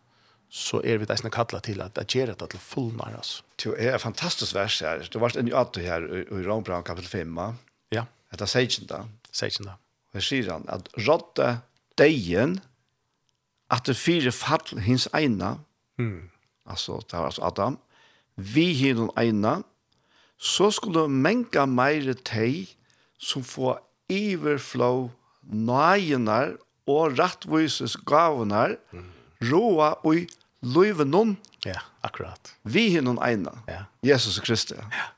så 0.54 0.78
er 0.86 1.00
vi 1.02 1.06
deisne 1.10 1.32
kalla 1.34 1.58
til 1.64 1.80
at 1.82 1.96
det 1.98 2.06
gjør 2.14 2.34
det 2.38 2.46
til 2.52 2.60
fullnar, 2.62 3.16
altså. 3.18 3.42
Det 3.58 3.72
er 3.74 3.96
et 3.96 4.02
fantastisk 4.02 4.54
vers 4.54 4.78
her. 4.84 5.02
Det 5.02 5.20
var 5.20 5.34
en 5.38 5.50
jato 5.50 5.82
her 5.82 6.04
i 6.22 6.44
Rombrand 6.46 6.86
kapitel 6.86 7.10
5. 7.10 7.40
Ja. 7.90 8.04
Det 8.30 8.44
er 8.46 8.50
seitjenda. 8.50 9.00
Seitjenda. 9.34 9.74
Her 10.14 10.22
sier 10.22 10.52
han 10.52 10.66
at 10.70 10.86
rådde 10.94 11.56
deien 11.98 12.60
at 13.74 13.88
det 13.88 13.96
fire 13.98 14.30
fall 14.30 14.78
hins 14.84 15.08
eina, 15.16 15.56
mm. 15.98 16.30
altså 16.70 17.00
det 17.02 17.18
var 17.18 17.32
altså 17.32 17.42
Adam, 17.48 17.78
vi 18.36 18.68
hinn 18.78 19.08
eina, 19.18 19.56
så 20.38 20.70
skulle 20.74 21.08
menga 21.08 21.66
meire 21.66 22.14
tei 22.14 22.68
som 23.18 23.42
få 23.46 23.74
iverflå 24.12 25.10
nøyenar 25.50 26.54
og 26.86 27.18
rattvises 27.18 27.96
gavenar, 28.06 28.76
mm. 28.92 29.10
roa 29.50 29.94
og 30.06 30.26
løyve 30.64 31.06
noen. 31.08 31.36
Ja, 31.64 31.80
akkurat. 32.04 32.54
Vi 32.62 32.88
er 32.96 33.04
noen 33.04 33.20
ene. 33.24 33.52
Ja. 33.70 33.84
Jesus 34.04 34.40
Kristus. 34.44 34.78
Ja. 34.78 35.08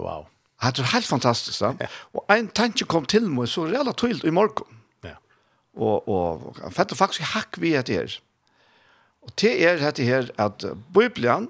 Wow. 0.00 0.26
Det 0.60 0.82
er 0.82 0.92
helt 0.92 1.08
fantastisk. 1.08 1.62
Ja. 1.62 1.88
Og 2.12 2.24
en 2.36 2.50
tanke 2.52 2.84
kom 2.84 3.06
til 3.08 3.28
meg 3.32 3.48
så 3.48 3.64
relativt 3.68 4.02
tydelig 4.02 4.28
i 4.28 4.34
morgen. 4.36 4.80
Ja. 5.04 5.16
Og, 5.74 6.08
og 6.08 6.58
jeg 6.60 6.74
fattet 6.76 7.00
faktisk 7.00 7.32
hakk 7.32 7.60
vi 7.60 7.72
etter 7.78 8.02
her. 8.02 8.18
Og 9.24 9.32
til 9.40 9.62
er 9.64 9.80
dette 9.80 10.04
her 10.04 10.28
at 10.40 10.64
Bibelen, 10.94 11.48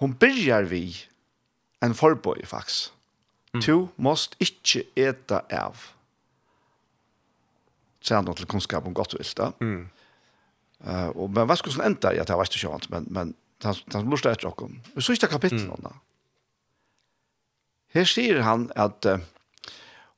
hun 0.00 0.14
begynner 0.16 0.68
vi 0.68 0.96
en 1.84 1.94
forbøy 1.94 2.44
faktisk. 2.44 2.92
Mm. 3.54 3.60
Du 3.60 3.88
måst 3.96 4.36
ikke 4.40 4.84
eta 4.96 5.40
av. 5.50 5.76
Sier 8.04 8.20
han 8.20 8.28
til 8.36 8.48
kunnskap 8.48 8.86
om 8.86 8.94
godt 8.94 9.16
vilt 9.16 9.36
da. 9.38 9.50
Mm. 9.60 9.88
Eh 10.84 11.08
och 11.08 11.30
men 11.30 11.46
vad 11.46 11.58
skulle 11.58 11.74
sen 11.74 11.84
ända 11.84 12.14
jag 12.14 12.26
tar 12.26 12.36
vart 12.36 12.52
chans 12.52 12.88
men 12.88 13.04
men 13.10 13.34
han 13.62 13.74
han 13.92 14.08
måste 14.08 14.30
ett 14.30 14.44
rock 14.44 14.62
om. 14.62 14.82
Och 14.94 15.04
så 15.04 15.12
är 15.12 15.16
det 15.40 15.52
mm. 15.52 15.76
då. 15.82 15.92
Här 17.92 18.04
säger 18.04 18.40
han 18.40 18.72
att 18.74 19.06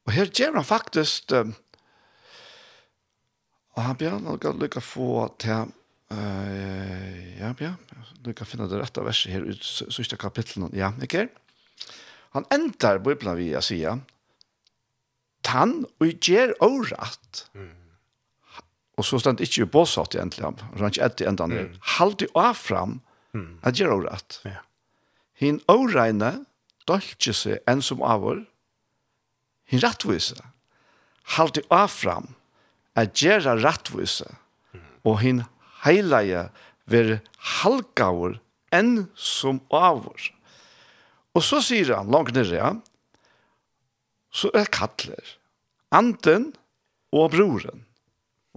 och 0.05 0.13
här 0.13 0.31
ger 0.35 0.53
han 0.53 0.65
faktiskt 0.65 1.33
och 3.73 3.83
han 3.83 3.97
ber 3.97 4.11
något 4.11 4.63
lycka 4.63 4.81
få 4.81 5.25
att 5.25 5.45
eh 5.45 5.67
ja 7.41 7.55
ja 7.59 7.73
du 8.21 8.33
kan 8.33 8.47
finna 8.47 8.67
det 8.67 8.79
rätta 8.79 9.03
verset 9.03 9.33
här 9.33 9.41
ut 9.41 9.65
sista 9.91 10.17
kapitlet 10.17 10.71
ja 10.73 10.93
okej 11.03 11.29
han 12.31 12.45
ändrar 12.51 12.99
bibeln 12.99 13.37
vi 13.37 13.63
Sia. 13.63 14.01
tan 15.41 15.87
och 15.99 16.07
ger 16.07 16.63
orätt 16.63 17.51
mm 17.55 17.88
Og 18.99 19.07
så 19.07 19.21
stendt 19.23 19.43
ikke 19.45 19.63
i 19.63 19.71
båsatt 19.71 20.17
egentlig, 20.19 20.45
han 20.49 20.59
var 20.75 20.91
ikke 20.91 21.07
etter 21.07 21.31
enda 21.31 21.47
andre. 21.47 21.69
Mm. 21.69 21.83
Halt 21.95 22.25
jo 22.25 22.29
av 22.35 22.59
fram, 22.59 22.99
mm. 23.37 23.51
at 23.63 23.79
gjør 23.79 23.95
det 23.95 24.11
rett. 24.11 24.39
Ja. 24.49 24.63
Hinn 25.39 25.61
åregne, 25.71 26.33
dølger 26.91 27.37
seg 27.37 27.63
en 27.71 27.85
som 27.85 28.03
avår, 28.03 28.43
hinn 29.71 29.85
rettvise. 29.85 30.41
Halt 31.37 31.61
jo 31.61 31.65
av 31.75 31.93
fram, 31.95 32.33
at 32.99 33.15
gjør 33.23 33.45
det 33.47 33.57
rettvise. 33.63 34.29
Mm. 34.75 34.85
Og 35.07 35.21
hinn 35.23 35.45
heilige, 35.85 36.49
ver 36.89 37.19
halkavur 37.61 38.39
enn 38.75 39.07
som 39.15 39.61
avår. 39.71 40.31
Og 41.37 41.45
så 41.45 41.61
sier 41.63 41.93
han, 41.95 42.11
langt 42.11 42.35
nere, 42.35 42.57
ja, 42.57 42.71
så 44.35 44.51
er 44.57 44.67
kattler. 44.73 45.37
Anten 45.95 46.51
og 47.15 47.31
broren. 47.37 47.85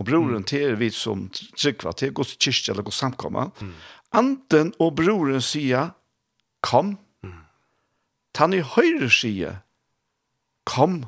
Og 0.01 0.07
broren 0.07 0.43
till 0.43 0.75
vi 0.79 0.89
som 0.89 1.27
tryckva 1.29 1.93
til, 1.93 2.13
Guds 2.17 2.33
kyrkje 2.41 2.73
eller 2.73 2.87
Guds 2.87 2.97
samkomma. 2.97 3.51
Mm. 3.61 3.73
Anten 4.17 4.73
og 4.79 4.95
broren 4.97 5.41
säger 5.41 5.91
kom. 6.61 6.97
Mm. 7.23 7.43
Tan 8.33 8.53
i 8.53 8.61
høyre 8.61 9.09
säger 9.09 9.61
kom. 10.63 11.05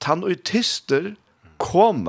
Tan 0.00 0.24
i 0.24 0.34
tister 0.34 1.14
kom. 1.58 2.08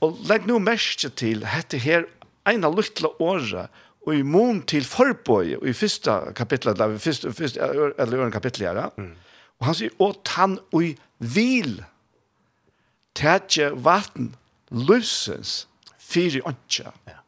Og 0.00 0.16
legg 0.24 0.48
nu 0.48 0.58
merke 0.58 1.12
til, 1.12 1.44
hette 1.44 1.78
her, 1.78 2.08
ena 2.48 2.70
luttla 2.72 3.12
året 3.20 3.68
og 4.06 4.16
i 4.16 4.22
mån 4.24 4.62
til 4.64 4.84
forbøy, 4.88 5.58
og 5.60 5.68
i 5.68 5.76
første 5.76 6.32
kapitlet, 6.36 6.80
eller 6.80 6.98
første, 6.98 7.32
første, 7.36 7.60
eller 7.60 8.16
øren 8.16 8.32
kapitlet 8.32 8.72
ja. 8.72 8.88
mm. 8.96 9.12
og 9.60 9.66
han 9.66 9.76
sier, 9.76 9.92
og 10.00 10.16
tann 10.24 10.56
og 10.72 10.94
vil, 11.18 11.82
tætje 13.14 13.68
vatten, 13.84 14.32
løsens 14.70 15.68
fire 15.98 16.42
åndsja. 16.46 16.92
Ja. 17.08 17.20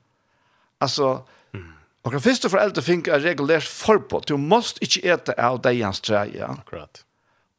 Altså, 0.83 1.23
mm. 1.55 1.71
og 2.03 2.17
den 2.17 2.25
første 2.25 2.51
foreldre 2.51 2.83
fikk 2.83 3.09
er 3.13 3.25
regulert 3.25 3.67
forbud. 3.69 4.27
Du 4.29 4.37
måst 4.37 4.83
ikke 4.83 5.05
ete 5.15 5.37
av 5.39 5.61
deg 5.65 5.83
hans 5.85 6.03
treie. 6.03 6.47
Akkurat. 6.49 7.05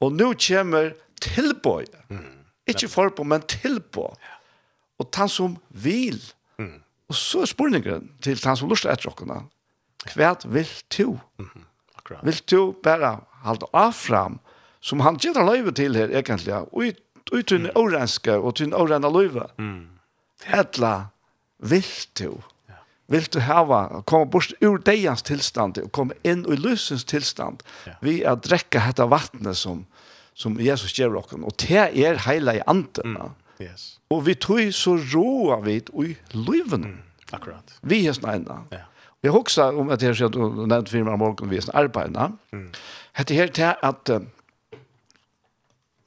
Og 0.03 0.15
nå 0.15 0.33
kommer 0.47 0.93
tilbøy. 1.23 1.85
Mm. 2.11 2.45
Ikke 2.67 2.89
forbud, 2.91 3.27
men 3.27 3.45
tilbøy. 3.47 4.11
Ja. 4.11 4.39
Og 5.01 5.09
han 5.17 5.29
som 5.31 5.57
vil. 5.69 6.19
Mm. 6.59 6.81
Og 7.09 7.15
så 7.17 7.43
er 7.43 7.51
spørningen 7.51 8.09
til 8.23 8.39
han 8.43 8.57
som 8.59 8.71
lurer 8.71 8.93
etter 8.93 9.15
dere. 9.19 9.43
Hva 10.13 10.33
vil 10.51 10.73
du? 10.97 11.15
Mm. 11.39 11.67
Akkurat. 11.97 12.25
Vil 12.27 12.41
du 12.51 12.73
bare 12.83 13.17
halde 13.43 13.67
av 13.73 13.93
fram 13.95 14.39
som 14.83 14.99
han 15.03 15.15
gjør 15.21 15.45
løyve 15.47 15.71
til 15.75 15.95
her 15.95 16.11
egentlig, 16.11 16.55
og 16.75 16.99
ut 17.33 17.49
til 17.49 17.63
en 17.63 17.71
oranske 17.75 18.37
og 18.37 18.55
til 18.57 18.69
en 18.69 18.77
orana 18.77 19.09
løyve. 19.11 19.47
Mm. 19.57 19.85
Etla, 20.53 20.93
vil 21.59 21.87
du? 22.19 22.41
Vil 23.11 23.27
du 23.33 23.39
hava, 23.43 24.01
komme 24.07 24.29
bort 24.31 24.53
ur 24.63 24.79
deians 24.79 25.25
tilstand 25.27 25.77
og 25.81 25.91
komme 25.95 26.15
inn 26.23 26.45
i 26.47 26.55
lysens 26.57 27.03
tilstand 27.03 27.61
ja. 27.85 27.97
vi 28.01 28.21
er 28.23 28.39
drekka 28.39 28.85
dette 28.87 29.05
vattnet 29.11 29.59
som, 29.59 29.83
som 30.33 30.55
Jesus 30.59 30.95
gjør 30.95 31.19
okken. 31.19 31.43
Og 31.43 31.57
det 31.61 31.83
er 32.05 32.21
heila 32.25 32.55
i 32.57 32.63
anden. 32.67 33.17
Mm. 33.17 33.35
Yes. 33.61 33.97
Og 34.09 34.23
vi 34.25 34.37
tog 34.39 34.71
så 34.73 34.95
roa 35.13 35.59
vi 35.65 35.77
i 35.81 36.15
løyven. 36.33 36.87
Mm. 36.93 37.01
Akkurat. 37.33 37.75
Vi 37.81 38.05
er 38.07 38.15
snøyna. 38.15 38.63
Ja. 38.71 38.85
Jeg 39.23 39.31
husker 39.31 39.77
om 39.79 39.91
at 39.93 40.03
jeg 40.03 40.15
har 40.19 40.33
nevnt 40.67 40.89
firma 40.91 41.15
morgen 41.15 41.51
vi 41.51 41.57
er 41.57 41.69
arbeidene. 41.73 42.33
Mm. 42.51 42.71
Hette 43.15 43.35
her 43.37 43.47
til 43.47 43.75
at 43.83 44.09
uh, 44.11 44.25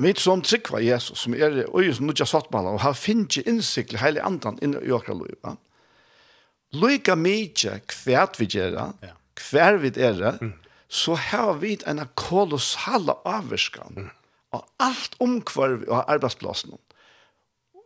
Vi 0.03 0.13
som 0.21 0.43
tryggva 0.45 0.81
Jesus, 0.85 1.23
som 1.25 1.35
er 1.35 1.63
øye 1.65 1.95
som 1.95 2.07
nødja 2.07 2.27
sattmala, 2.29 2.75
og 2.77 2.83
har 2.85 2.97
finnje 2.99 3.43
innsikt 3.49 3.95
i 3.97 4.01
heilig 4.01 4.21
andan 4.25 4.59
inn 4.63 4.77
i 4.77 4.93
okra 4.93 5.17
loiva. 5.17 5.57
Loika 6.77 7.15
mykje 7.17 7.79
kvært 7.89 8.37
vi 8.41 8.49
gjerra, 8.53 8.91
kvær 9.39 9.79
vi 9.81 9.93
gjerra, 9.97 10.35
så 10.89 11.17
har 11.17 11.57
vi 11.63 11.79
en 11.89 12.03
kolossala 12.15 13.17
avvirskan 13.25 14.11
av 14.55 14.67
alt 14.83 15.17
omkvarv 15.23 15.87
og 15.89 16.05
arbeidsplassen. 16.05 16.77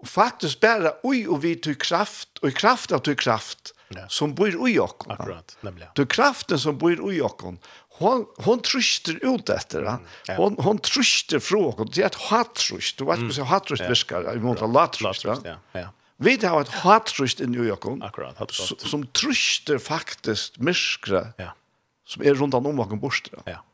Faktisk 0.07 0.63
bare 0.65 0.97
ui 1.05 1.27
og 1.29 1.43
vi 1.45 1.55
tog 1.61 1.79
kraft, 1.79 2.41
og 2.43 2.57
kraft 2.57 2.93
av 2.97 3.05
tog 3.07 3.21
kraft, 3.21 3.75
som 4.09 4.35
bor 4.35 4.55
ui 4.55 4.79
okkon. 4.81 5.13
Akkurat, 5.15 5.57
nemlig. 5.67 5.91
Til 5.99 6.07
kraften 6.11 6.59
som 6.59 6.79
bor 6.81 6.99
ui 7.05 7.21
okkon 7.23 7.59
hon 8.01 8.27
hon 8.37 8.61
tröstar 8.61 9.35
ut 9.35 9.49
efter 9.49 9.83
han. 9.83 10.01
Hon 10.37 10.57
hon 10.59 10.79
tröstar 10.79 11.39
frågan 11.39 11.89
det 11.95 12.03
är 12.03 12.07
ett 12.07 12.15
hattrust. 12.15 12.99
Du 12.99 13.05
vet 13.05 13.19
hur 13.19 13.31
så 13.31 13.43
hattrust 13.43 13.91
viskar 13.91 14.37
i 14.37 14.39
mot 14.39 14.61
lattrust. 14.61 15.25
Ja. 15.25 15.37
Ja. 15.73 15.89
Vi 16.17 16.47
har 16.47 16.61
ett 16.61 16.69
hattrust 16.69 17.41
i 17.41 17.47
New 17.47 17.65
York. 17.65 18.03
Akkurat. 18.03 18.39
Hattrust. 18.39 18.81
Som 18.81 19.07
tröstar 19.07 19.79
faktiskt 19.79 20.59
miskra 20.59 21.27
Ja. 21.37 21.55
Som 22.07 22.23
är 22.23 22.35
runt 22.35 22.55
om 22.55 22.77
bakom 22.77 23.01
borstra 23.01 23.39
Ja. 23.45 23.65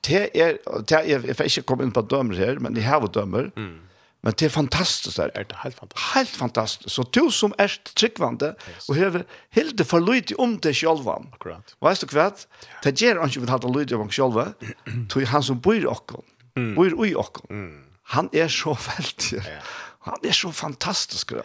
Det 0.00 0.40
är 0.40 0.58
det 0.86 0.94
är 0.94 1.26
jag 1.26 1.36
får 1.36 1.46
inte 1.46 1.60
komma 1.60 1.82
in 1.82 1.92
på 1.92 2.02
dömer 2.02 2.34
här, 2.34 2.56
men 2.56 2.74
det 2.74 2.80
här 2.80 3.00
var 3.00 3.08
dömer. 3.08 3.50
Mm 3.56 3.80
Men 4.24 4.32
det 4.32 4.46
er 4.46 4.52
fantastisk 4.54 5.16
der. 5.16 5.30
Er 5.34 5.44
Det 5.44 5.56
helt 5.62 5.76
fantastisk? 5.76 6.14
Helt 6.14 6.36
fantastisk. 6.36 6.94
Så 6.94 7.02
du 7.02 7.30
som 7.30 7.52
er 7.58 7.68
tryggvande 7.94 8.54
yes. 8.68 8.88
och 8.88 8.96
har 8.96 9.24
helt 9.50 9.86
för 9.86 10.40
om 10.40 10.58
det 10.60 10.74
själv. 10.74 11.08
Akkurat. 11.08 11.76
Veist 11.80 12.00
du 12.00 12.16
hva? 12.16 12.30
Det 12.82 12.94
gjør 12.96 13.20
han 13.20 13.28
ikke 13.28 13.40
vil 13.40 13.50
ha 13.50 13.58
lite 13.78 13.96
om 13.96 14.10
sig 14.10 14.24
själv. 14.24 14.54
Tog 15.10 15.22
han 15.22 15.42
som 15.42 15.60
bor 15.60 15.74
i 15.74 15.86
okken, 15.86 16.22
Mm. 16.56 16.74
Bor 16.74 17.06
i 17.06 17.14
okken. 17.14 17.46
Mm. 17.50 17.84
Han 18.02 18.28
er 18.32 18.48
så 18.48 18.76
veldig. 18.78 19.40
Ja. 19.44 19.60
Han 20.06 20.18
er 20.24 20.32
så 20.32 20.52
fantastisk. 20.52 21.32
Ja. 21.32 21.42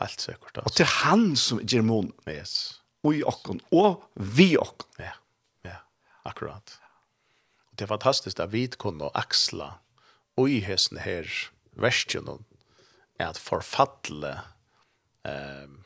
Helt 0.00 0.20
sikkert. 0.20 0.58
Og 0.58 0.66
Och 0.66 0.72
det 0.78 0.86
han 0.86 1.36
som 1.36 1.60
gjør 1.60 1.82
mån. 1.82 2.12
Yes. 2.28 2.80
Och 3.04 3.14
i 3.14 3.22
oss 3.22 3.96
vi 4.14 4.56
okken. 4.56 4.88
Ja. 4.98 5.12
Ja. 5.64 5.76
Akkurat. 6.24 6.80
Det 7.78 7.82
er 7.84 7.86
fantastisk 7.86 8.40
at 8.40 8.52
vi 8.52 8.66
kunne 8.66 9.08
axla 9.14 9.78
og 10.36 10.50
i 10.50 10.60
hesten 10.60 10.98
her, 10.98 11.24
versionen 11.80 12.44
är 13.18 13.26
at 13.26 13.38
författla 13.38 14.40
um, 15.24 15.84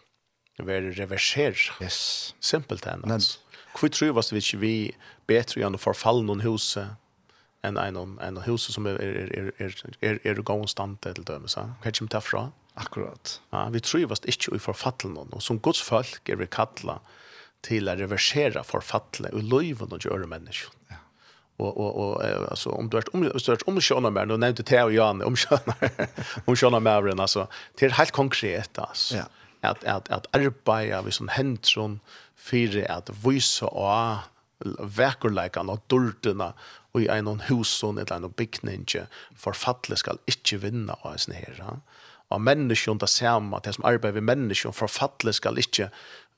være 0.58 0.92
reverser. 0.92 1.56
Yes. 1.82 2.34
Simpelt 2.40 2.86
enn. 2.86 3.10
alltså. 3.10 3.38
Hvor 3.74 3.88
tror 3.88 4.12
vi 4.30 4.36
ikke 4.36 4.58
vi 4.58 4.94
bedre 5.26 5.60
gjennom 5.60 5.80
att 5.86 6.04
noen 6.04 6.26
någon 6.26 6.96
enn 7.64 7.78
en 7.78 8.18
en 8.20 8.36
hus 8.44 8.68
som 8.72 8.86
er, 8.86 9.00
er, 9.00 9.30
er, 9.32 9.52
er, 9.58 9.72
er, 10.02 10.18
är 10.24 10.42
gående 10.42 10.68
stand 10.68 11.00
til 11.02 11.14
till 11.14 11.24
dem 11.24 11.46
Hva 11.48 11.90
kommer 11.90 12.10
det 12.10 12.22
fra? 12.22 12.52
Akkurat. 12.76 13.40
Ja, 13.52 13.68
vi 13.68 13.80
tror 13.80 14.00
ju 14.00 14.06
ikke 14.06 14.26
inte 14.26 14.56
i 14.56 14.58
förfallen 14.58 15.14
någon 15.14 15.32
och 15.32 15.42
som 15.42 15.58
Guds 15.58 15.82
folk 15.82 16.28
er 16.28 16.36
vi 16.36 16.46
kallade 16.46 17.00
til 17.62 17.88
å 17.88 17.94
reversere 17.94 18.64
förfallen 18.64 19.34
og 19.34 19.42
löven 19.42 19.92
och 19.92 20.04
gjøre 20.04 20.26
mennesker. 20.26 20.72
Ja 20.90 20.96
och 21.56 21.80
og 21.80 21.96
och 21.96 22.24
alltså 22.50 22.70
om 22.70 22.88
du 22.88 22.96
er 22.98 23.04
om 23.12 23.22
du 23.22 23.52
er 23.52 23.58
om 23.66 23.80
sjöna 23.80 24.10
mer 24.10 24.26
då 24.26 24.36
nämnde 24.36 24.62
Theo 24.62 24.90
Jan 24.90 25.22
om 25.22 25.36
sjöna 25.36 25.74
om 26.46 26.56
sjöna 26.56 26.80
altså 26.80 27.20
alltså 27.20 27.46
till 27.76 27.92
helt 27.92 28.12
konkret 28.12 28.78
altså 28.78 29.16
ja. 29.16 29.24
att 29.60 29.84
att 29.84 30.08
att 30.08 30.26
arbeta 30.36 31.02
vi 31.02 31.10
som 31.10 31.28
hänt 31.28 31.66
som 31.66 32.00
at 32.52 32.90
att 32.90 33.10
og 33.22 33.34
och 33.62 34.18
verkurleikan 34.78 35.70
og 35.70 35.82
dårdina 35.90 36.52
og 36.94 37.02
i 37.02 37.08
en 37.10 37.40
huson 37.48 37.98
eller 37.98 38.16
en 38.16 38.32
bygninge 38.32 39.06
for 39.36 39.52
fattelig 39.52 39.98
skal 39.98 40.20
ikke 40.30 40.60
vinna 40.62 40.96
av 41.02 41.12
en 41.12 41.18
snera. 41.18 41.78
Og 42.32 42.40
menneskene 42.40 43.02
det 43.02 43.10
samme, 43.10 43.60
det 43.64 43.74
som 43.74 43.84
arbeider 43.84 44.20
ved 44.20 44.28
menneskene 44.30 44.74
for 44.74 44.90
fattelig 44.90 45.34
skal 45.40 45.58
ikke 45.58 45.90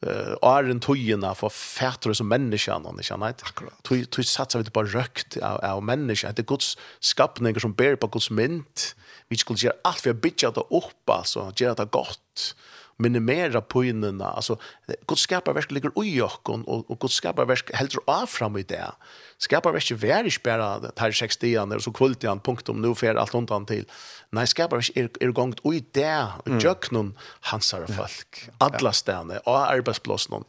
eh 0.07 0.49
är 0.49 0.65
en 0.65 0.81
tojena 0.81 1.35
för 1.35 1.49
färtor 1.49 2.13
som 2.13 2.29
människan 2.29 2.87
och 2.87 3.01
inte 3.01 3.15
annat. 3.15 3.45
Toj 3.83 4.05
toj 4.05 4.25
satsar 4.25 4.63
vi 4.63 4.71
på 4.71 4.83
rökt 4.83 5.37
av 5.37 5.65
av 5.65 5.83
människan. 5.83 6.33
Det 6.37 6.47
Guds 6.47 6.79
skapningar 7.01 7.59
som 7.59 7.73
ber 7.73 7.97
på 7.97 8.07
Guds 8.07 8.31
mynt. 8.31 8.97
Vi 9.29 9.37
skulle 9.37 9.59
göra 9.59 9.75
allt 9.85 10.01
för 10.01 10.11
att 10.11 10.23
bygga 10.23 10.51
det 10.51 10.61
upp 10.61 11.11
alltså, 11.11 11.53
göra 11.57 11.75
det 11.75 11.85
gott 11.85 12.55
minimera 12.97 13.61
poinnerna 13.61 14.31
Alltså, 14.31 14.59
Guds 15.07 15.23
skaparverk 15.23 15.71
ligger 15.71 16.05
i 16.05 16.17
jokken, 16.17 16.65
och, 16.65 16.91
och 16.91 17.01
Guds 17.01 17.15
skaparverk 17.15 17.71
heldur 17.75 18.01
av 18.07 18.27
fram 18.27 18.57
i 18.57 18.63
det. 18.63 18.93
Skaparverk 19.39 19.91
är 19.91 20.25
inte 20.25 20.39
bara 20.45 20.79
det 20.79 20.99
här 21.01 21.13
sex 21.13 21.37
dian, 21.37 21.73
och 21.73 21.83
så 21.83 21.93
kvult 21.93 22.25
igen, 22.25 22.41
punkt 22.41 22.69
om 22.69 22.83
nu 22.83 22.95
för 22.95 23.15
allt 23.15 23.35
undan 23.35 23.67
till. 23.67 23.85
Nej, 24.31 24.47
skaparverk 24.47 24.91
är, 24.95 25.11
är 25.21 25.29
gångt 25.29 25.61
i 25.65 25.85
det, 25.93 26.27
och 26.45 26.63
jöknen 26.63 27.19
hansar 27.41 27.87
folk, 27.87 28.51
alla 28.59 28.93
städer, 28.93 29.49
och 29.49 29.71
arbetsblåsen. 29.71 30.45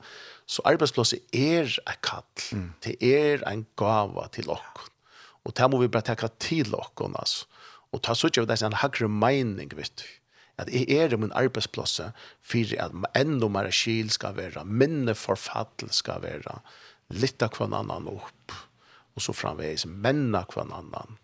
Så 0.45 0.61
arbetsblåsen 0.61 1.19
är 1.31 1.63
ett 1.63 2.01
kall, 2.01 2.23
mm. 2.51 2.73
det 2.79 3.03
är 3.03 3.47
en 3.47 3.65
gava 3.75 4.27
till 4.27 4.49
oss. 4.49 4.59
Och 5.43 5.53
det 5.55 5.67
må 5.67 5.77
vi 5.77 5.87
bara 5.87 6.01
tacka 6.01 6.27
till 6.27 6.75
oss, 6.75 6.91
alltså. 7.15 7.45
Och 7.91 8.01
ta 8.01 8.15
så 8.15 8.27
inte 8.27 8.41
av 8.41 8.47
det 8.47 8.61
en 8.61 8.73
högre 8.73 9.07
mening, 9.07 9.69
vet 9.75 9.95
du 9.95 10.03
at 10.57 10.71
jeg 10.73 10.89
er 10.89 11.13
i 11.13 11.19
min 11.21 11.33
arbeidsplass 11.37 11.99
for 12.41 12.75
at 12.81 12.95
enda 13.17 13.49
mer 13.51 13.69
skil 13.71 14.09
skal 14.13 14.37
være, 14.37 14.65
minne 14.65 15.13
forfattel 15.15 15.91
skal 15.93 16.23
være, 16.25 16.59
litt 17.13 17.43
av 17.45 17.55
hver 17.55 17.71
annan 17.71 18.09
opp, 18.11 18.55
og 19.15 19.23
så 19.23 19.35
framveis 19.35 19.85
menna 19.87 20.43
hver 20.49 20.65
annan. 20.65 21.19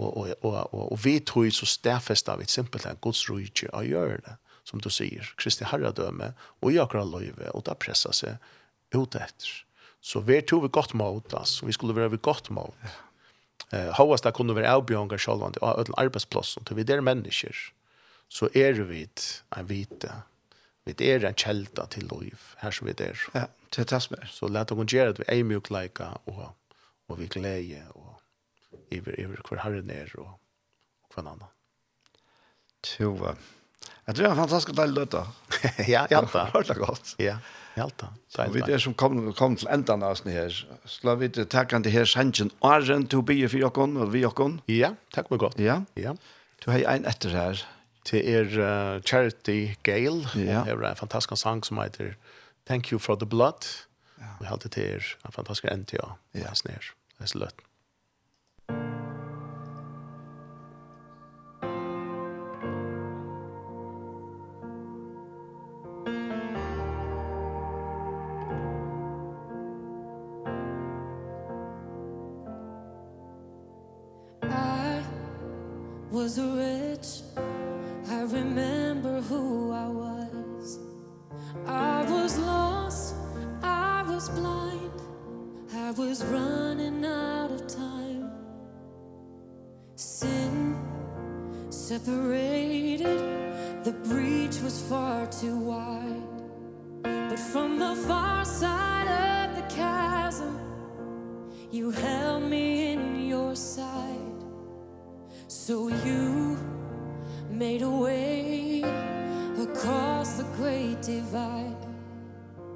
Og, 0.00 0.08
og, 0.08 0.30
og, 0.40 0.56
og, 0.72 0.86
og 0.94 1.02
vi 1.04 1.18
tror 1.20 1.50
så 1.54 1.68
stedfest 1.68 2.30
av 2.32 2.40
et 2.42 2.50
simpelthen 2.50 2.98
Guds 3.04 3.26
rujtje 3.28 3.68
å 3.76 3.84
gjøre 3.86 4.22
det, 4.24 4.38
som 4.66 4.80
du 4.80 4.88
sier, 4.90 5.26
Kristi 5.38 5.66
herredømme, 5.68 6.32
og 6.62 6.72
jeg 6.72 6.82
akkurat 6.82 7.10
løyve, 7.10 7.50
og 7.52 7.66
da 7.68 7.76
pressa 7.78 8.14
seg 8.16 8.40
ut 8.94 9.14
etter. 9.18 9.52
Så 10.02 10.24
vi 10.26 10.40
tog 10.42 10.64
vi 10.64 10.72
godt 10.72 10.96
mot, 10.98 11.34
altså, 11.36 11.68
vi 11.68 11.76
skulle 11.76 11.94
være 11.94 12.16
vi 12.16 12.22
godt 12.24 12.50
mot. 12.50 12.74
Eh, 13.70 13.92
Håvast 13.94 14.26
det 14.26 14.34
kunne 14.34 14.56
være 14.56 14.72
avbjørnger 14.72 15.20
selv 15.20 15.44
om 15.46 15.54
det 15.54 15.62
var 15.62 15.78
en 15.78 16.00
arbeidsplass, 16.00 16.56
vi 16.72 16.86
er 16.88 17.04
mennesker 17.04 17.54
så 18.32 18.48
er 18.56 18.80
vi 18.88 19.04
en 19.04 19.68
vite. 19.68 20.12
Vi 20.88 20.94
er 21.06 21.26
en 21.28 21.36
kjelta 21.36 21.84
til 21.92 22.08
liv, 22.10 22.38
her 22.62 22.74
som 22.74 22.88
vi 22.88 22.94
er. 23.04 23.18
Ja, 23.36 23.46
til 23.70 23.86
det 23.86 24.02
som 24.02 24.16
er. 24.18 24.28
Så 24.32 24.48
la 24.48 24.64
dere 24.64 24.86
gjøre 24.88 25.14
at 25.14 25.20
vi 25.20 25.26
er 25.28 25.42
mye 25.46 25.60
leika, 25.70 26.14
og, 26.26 26.54
og 27.08 27.18
vi 27.20 27.28
gleder, 27.30 27.90
og 27.94 28.78
iver, 28.90 29.18
iver 29.20 29.42
hver 29.48 29.60
herren 29.62 29.90
er, 29.92 30.14
og, 30.18 30.38
og 31.04 31.14
hver 31.14 31.28
annen. 31.28 31.50
Tjova. 32.82 33.36
Jeg 34.06 34.16
tror 34.16 34.22
det 34.22 34.30
er 34.30 34.32
en 34.32 34.40
fantastisk 34.40 34.72
deilig 34.78 34.96
løte. 34.96 35.20
ja, 35.92 36.06
jeg 36.10 36.16
halte 36.16 36.38
det. 36.38 36.46
Hørt 36.56 36.72
det 36.72 36.76
godt. 36.80 37.12
Ja, 37.22 37.36
jeg 37.76 37.84
halte 37.84 38.08
det. 38.08 38.24
Så 38.32 38.48
vi 38.56 38.64
er 38.64 38.82
som 38.82 38.96
kom, 38.98 39.20
kom 39.38 39.58
til 39.60 39.70
enden 39.70 40.02
av 40.02 40.16
oss 40.16 40.24
her. 40.26 40.56
Så 40.88 41.06
la 41.06 41.14
vi 41.20 41.28
til 41.30 41.46
takkene 41.52 41.86
til 41.86 41.94
her 41.94 42.08
sannsyn. 42.08 42.50
Åren 42.64 43.06
til 43.06 43.20
å 43.20 43.28
bli 43.28 43.44
for 43.44 43.60
dere, 43.60 43.86
og 44.02 44.16
vi 44.16 44.24
dere. 44.24 44.48
Ja, 44.72 44.94
takk 45.14 45.30
meg 45.30 45.44
godt. 45.44 45.62
Ja. 45.62 45.82
ja. 46.00 46.16
Du 46.64 46.72
har 46.72 46.88
en 46.96 47.06
etter 47.12 47.36
her. 47.36 47.62
Ja 47.62 47.81
til 48.04 48.28
er 48.34 48.44
uh, 48.96 49.02
Charity 49.02 49.74
Gale. 49.82 50.26
Ja. 50.34 50.62
Det 50.64 50.72
er 50.72 50.90
en 50.90 50.96
fantastisk 50.96 51.42
sang 51.42 51.64
som 51.66 51.78
heter 51.78 52.14
Thank 52.66 52.92
You 52.92 52.98
for 52.98 53.14
the 53.14 53.26
Blood. 53.26 53.68
Ja. 54.18 54.24
Vi 54.40 54.46
har 54.46 54.52
alltid 54.52 54.70
til 54.70 54.82
er 54.82 55.16
en 55.26 55.32
fantastisk 55.32 55.72
NTA. 55.72 56.06
Ja. 56.34 56.38
Det 56.38 56.48
er 56.50 56.54
snær. 56.54 56.94
Det 57.18 57.24
er 57.24 57.26
sløtt. 57.26 57.62
was 76.12 76.38
rich 76.38 77.22
remember 78.32 79.20
who 79.20 79.72
I 79.72 79.86
was. 79.86 80.78
I 81.66 82.04
was 82.10 82.38
lost, 82.38 83.14
I 83.62 84.02
was 84.02 84.28
blind 84.30 84.92
I 85.74 85.90
was 85.92 86.24
running 86.24 87.04
out 87.04 87.50
of 87.50 87.66
time. 87.66 88.30
Sin 89.94 90.78
separated 91.68 93.20
The 93.84 93.92
breach 93.92 94.60
was 94.60 94.80
far 94.88 95.26
too 95.26 95.58
wide. 95.58 96.42
But 97.02 97.38
from 97.38 97.78
the 97.78 97.94
far 98.06 98.44
side 98.44 99.08
of 99.08 99.56
the 99.56 99.74
chasm 99.74 100.58
You 101.70 101.90
held 101.90 102.44
me 102.44 102.92
in 102.92 103.26
your 103.26 103.54
sight 103.54 104.40
So 105.48 105.88
you 105.88 106.31
made 107.62 107.82
a 107.82 107.88
way 107.88 108.82
across 109.62 110.32
the 110.38 110.42
great 110.56 111.00
divide. 111.00 111.76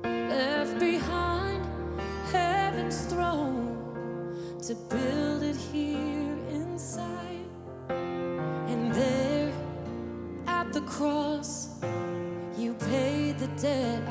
Left 0.05 0.79
behind 0.79 1.61
heaven's 2.31 3.01
throne 3.07 3.67
to 4.63 4.77
build 4.89 5.43
it 5.43 5.57
here 5.57 6.37
inside. 6.51 7.49
And 7.89 8.95
there 8.95 9.53
at 10.47 10.73
the 10.73 10.83
cross 10.83 11.51
you 12.57 12.75
paid 12.75 13.41
the 13.41 13.49
debt. 13.61 14.06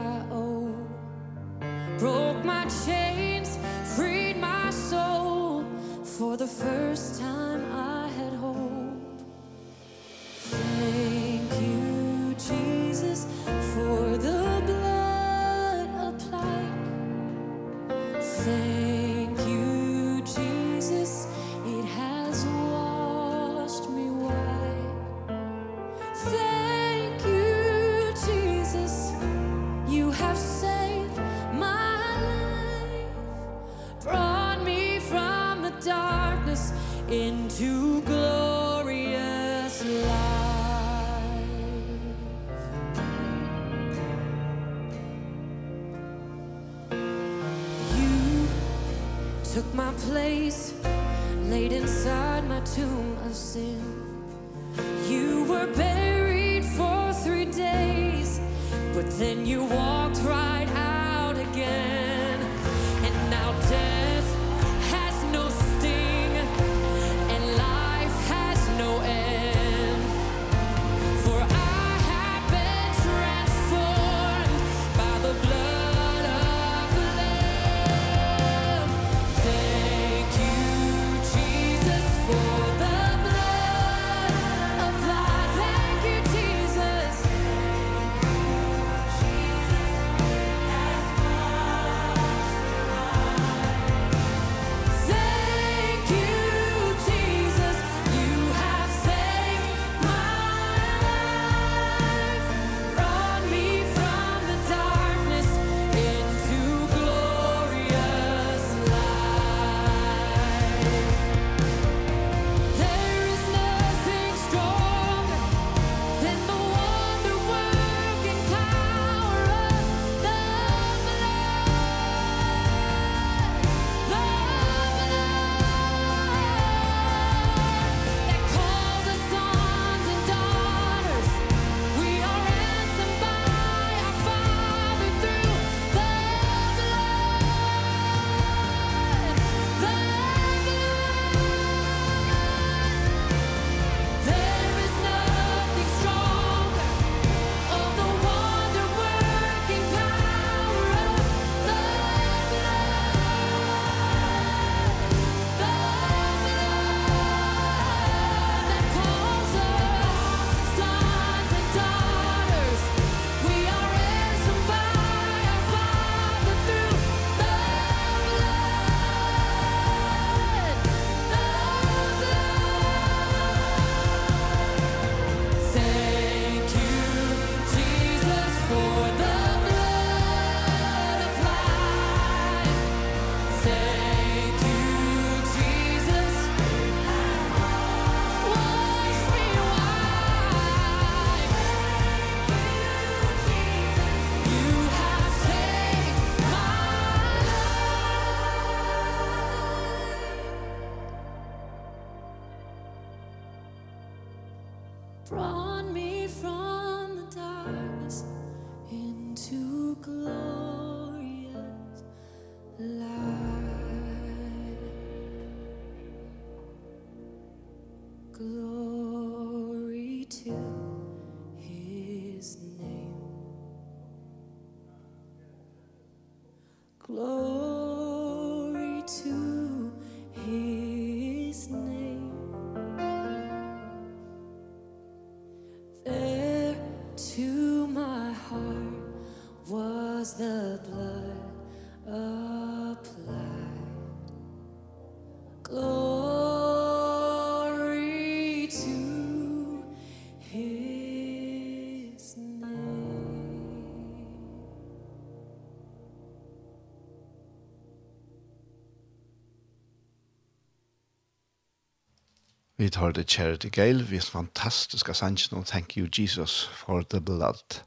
Vi 262.86 262.90
tar 262.90 263.12
det 263.12 263.30
Charity 263.30 263.68
Gale, 263.74 264.04
vi 264.04 264.18
er 264.18 264.22
fantastiska 264.22 265.14
sannsyn 265.18 265.56
og 265.58 265.66
thank 265.66 265.96
you 265.98 266.06
Jesus 266.06 266.70
for 266.70 267.02
the 267.10 267.22
blood. 267.22 267.80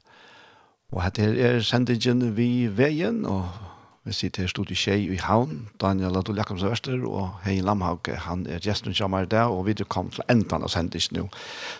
Og 0.91 1.03
her 1.03 1.35
er 1.39 1.61
sendingen 1.63 2.35
vi 2.35 2.67
veien, 2.67 3.21
og 3.25 3.47
vi 4.03 4.11
sitter 4.13 4.43
her 4.43 4.51
stod 4.51 4.71
i 4.71 4.75
tjei 4.75 5.05
i 5.07 5.15
havn, 5.23 5.69
Daniel 5.79 6.19
Adol 6.19 6.35
Jakobs 6.35 6.65
Verster, 6.67 6.99
og 7.07 7.29
Hei 7.45 7.61
Lamhauke, 7.63 8.17
han 8.25 8.43
er 8.47 8.59
gjesten 8.59 8.93
som 8.93 9.15
er 9.15 9.29
der, 9.31 9.47
og 9.47 9.69
vi 9.69 9.77
kom 9.87 10.09
til 10.11 10.27
enden 10.27 10.67
av 10.67 10.73
sendingen 10.73 11.21
nå. 11.21 11.27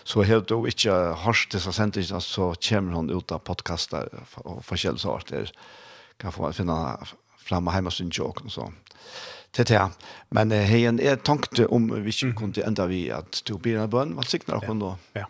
Så 0.04 0.24
helt 0.24 0.48
du 0.48 0.64
ikke 0.64 1.12
hørt 1.26 1.52
disse 1.52 1.72
sendingene, 1.76 2.22
så 2.24 2.54
kommer 2.68 2.96
hun 2.96 3.10
ut 3.12 3.32
av 3.36 3.44
podcaster 3.44 4.08
og 4.46 4.64
forskjellige 4.64 5.04
saker, 5.04 5.52
kan 6.18 6.32
få 6.32 6.52
finne 6.56 6.96
fremme 7.36 7.76
hjemme 7.76 7.92
sin 7.92 8.08
tjåk 8.08 8.46
og 8.46 8.56
sånn 8.56 8.80
til 9.52 9.66
det. 9.66 9.82
Men 10.30 10.52
eh, 10.52 10.66
hegen 10.68 11.00
er 11.02 11.16
tanke 11.16 11.66
om 11.68 11.90
vi 11.90 12.14
ikke 12.14 12.32
kunne 12.38 12.66
enda 12.66 12.86
vi 12.90 13.08
at 13.14 13.42
du 13.48 13.56
blir 13.58 13.80
en 13.80 13.90
bønn, 13.90 14.16
hva 14.18 14.26
sikner 14.26 14.62
dere 14.62 14.76
nå? 14.78 14.94
Ja, 15.18 15.26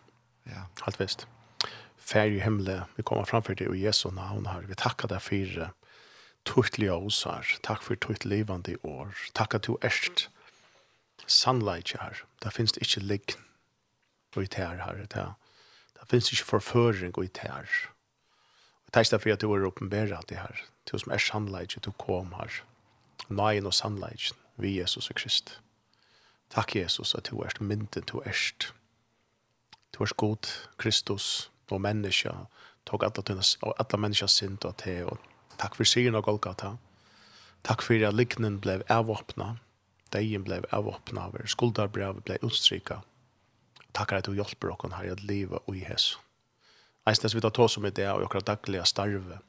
ja. 0.51 0.67
helt 0.85 1.01
visst. 1.01 1.27
Fær 1.97 2.29
i 2.29 2.41
himmelen, 2.43 2.89
vi 2.97 3.05
kommer 3.07 3.29
framfor 3.29 3.55
det, 3.55 3.69
i 3.71 3.85
Jesu 3.85 4.11
navn 4.11 4.49
her, 4.51 4.67
vi 4.67 4.79
takker 4.79 5.11
deg 5.11 5.23
for 5.23 5.71
tuttlige 6.49 6.97
oss 6.97 7.23
her, 7.29 7.47
takk 7.63 7.85
for 7.85 8.01
tutt 8.01 8.25
levende 8.25 8.77
år, 8.87 9.13
takk 9.37 9.55
at 9.59 9.69
du 9.69 9.77
erst 9.85 10.29
sannleik 11.31 11.93
her, 12.01 12.25
det 12.43 12.53
finnes 12.57 12.75
ikke 12.81 13.05
ligg 13.05 13.37
og 14.37 14.45
i 14.47 14.51
tær 14.51 14.81
her, 14.81 15.05
det, 15.13 15.27
det 15.99 16.09
finnes 16.11 16.33
ikke 16.33 16.49
forføring 16.49 17.15
og 17.15 17.27
i 17.27 17.33
tær. 17.35 17.69
Og 18.89 18.95
takk 18.97 19.13
for 19.13 19.35
at 19.35 19.45
du 19.45 19.53
er 19.53 19.69
åpenbæret 19.69 20.29
det 20.33 20.41
her, 20.41 20.65
du 20.91 20.97
som 20.99 21.13
er 21.13 21.23
sannleik, 21.23 21.77
du 21.85 21.93
kom 21.93 22.35
her, 22.41 22.63
nøyen 23.29 23.67
og 23.67 23.75
sannleggen 23.75 24.39
vi 24.57 24.79
Jesus 24.79 25.11
og 25.11 25.17
Krist. 25.17 25.61
Takk 26.51 26.77
Jesus 26.77 27.15
at 27.15 27.31
du 27.31 27.41
er 27.41 27.55
mynden 27.61 28.05
du 28.07 28.21
erst. 28.27 28.73
Du 29.93 30.03
er 30.03 30.15
god 30.17 30.47
Kristus 30.79 31.51
og 31.71 31.81
menneske 31.81 32.33
tog 32.87 33.05
alla, 33.05 33.23
tunas, 33.23 33.57
og 33.63 33.75
alla 33.79 33.99
menneske 34.01 34.29
synd 34.29 34.65
og 34.65 34.77
te, 34.83 35.01
og 35.07 35.19
takk 35.61 35.77
for 35.79 35.89
sigren 35.89 36.19
og 36.19 36.27
Golgata. 36.27 36.75
Takk 37.67 37.85
for 37.85 38.07
at 38.07 38.17
liknen 38.17 38.59
blev 38.61 38.83
avåpna, 38.89 39.57
deien 40.13 40.45
blev 40.45 40.65
avåpna, 40.73 41.29
skuldarbrevet 41.47 42.25
blev 42.25 42.47
utstrykka. 42.47 43.03
Takk 43.95 44.13
at 44.13 44.27
du 44.27 44.35
hjelper 44.35 44.73
oss 44.73 44.95
her 44.97 45.05
i 45.05 45.13
at 45.13 45.23
livet 45.23 45.59
og 45.67 45.77
i 45.77 45.85
Jesus. 45.85 46.19
Eisnes 47.09 47.35
vi 47.35 47.41
tar 47.41 47.51
tås 47.51 47.77
om 47.77 47.87
i 47.87 47.91
det 47.91 48.09
og 48.09 48.23
i 48.23 48.25
akkurat 48.25 48.47
dagliga 48.47 48.85
starve. 48.85 49.41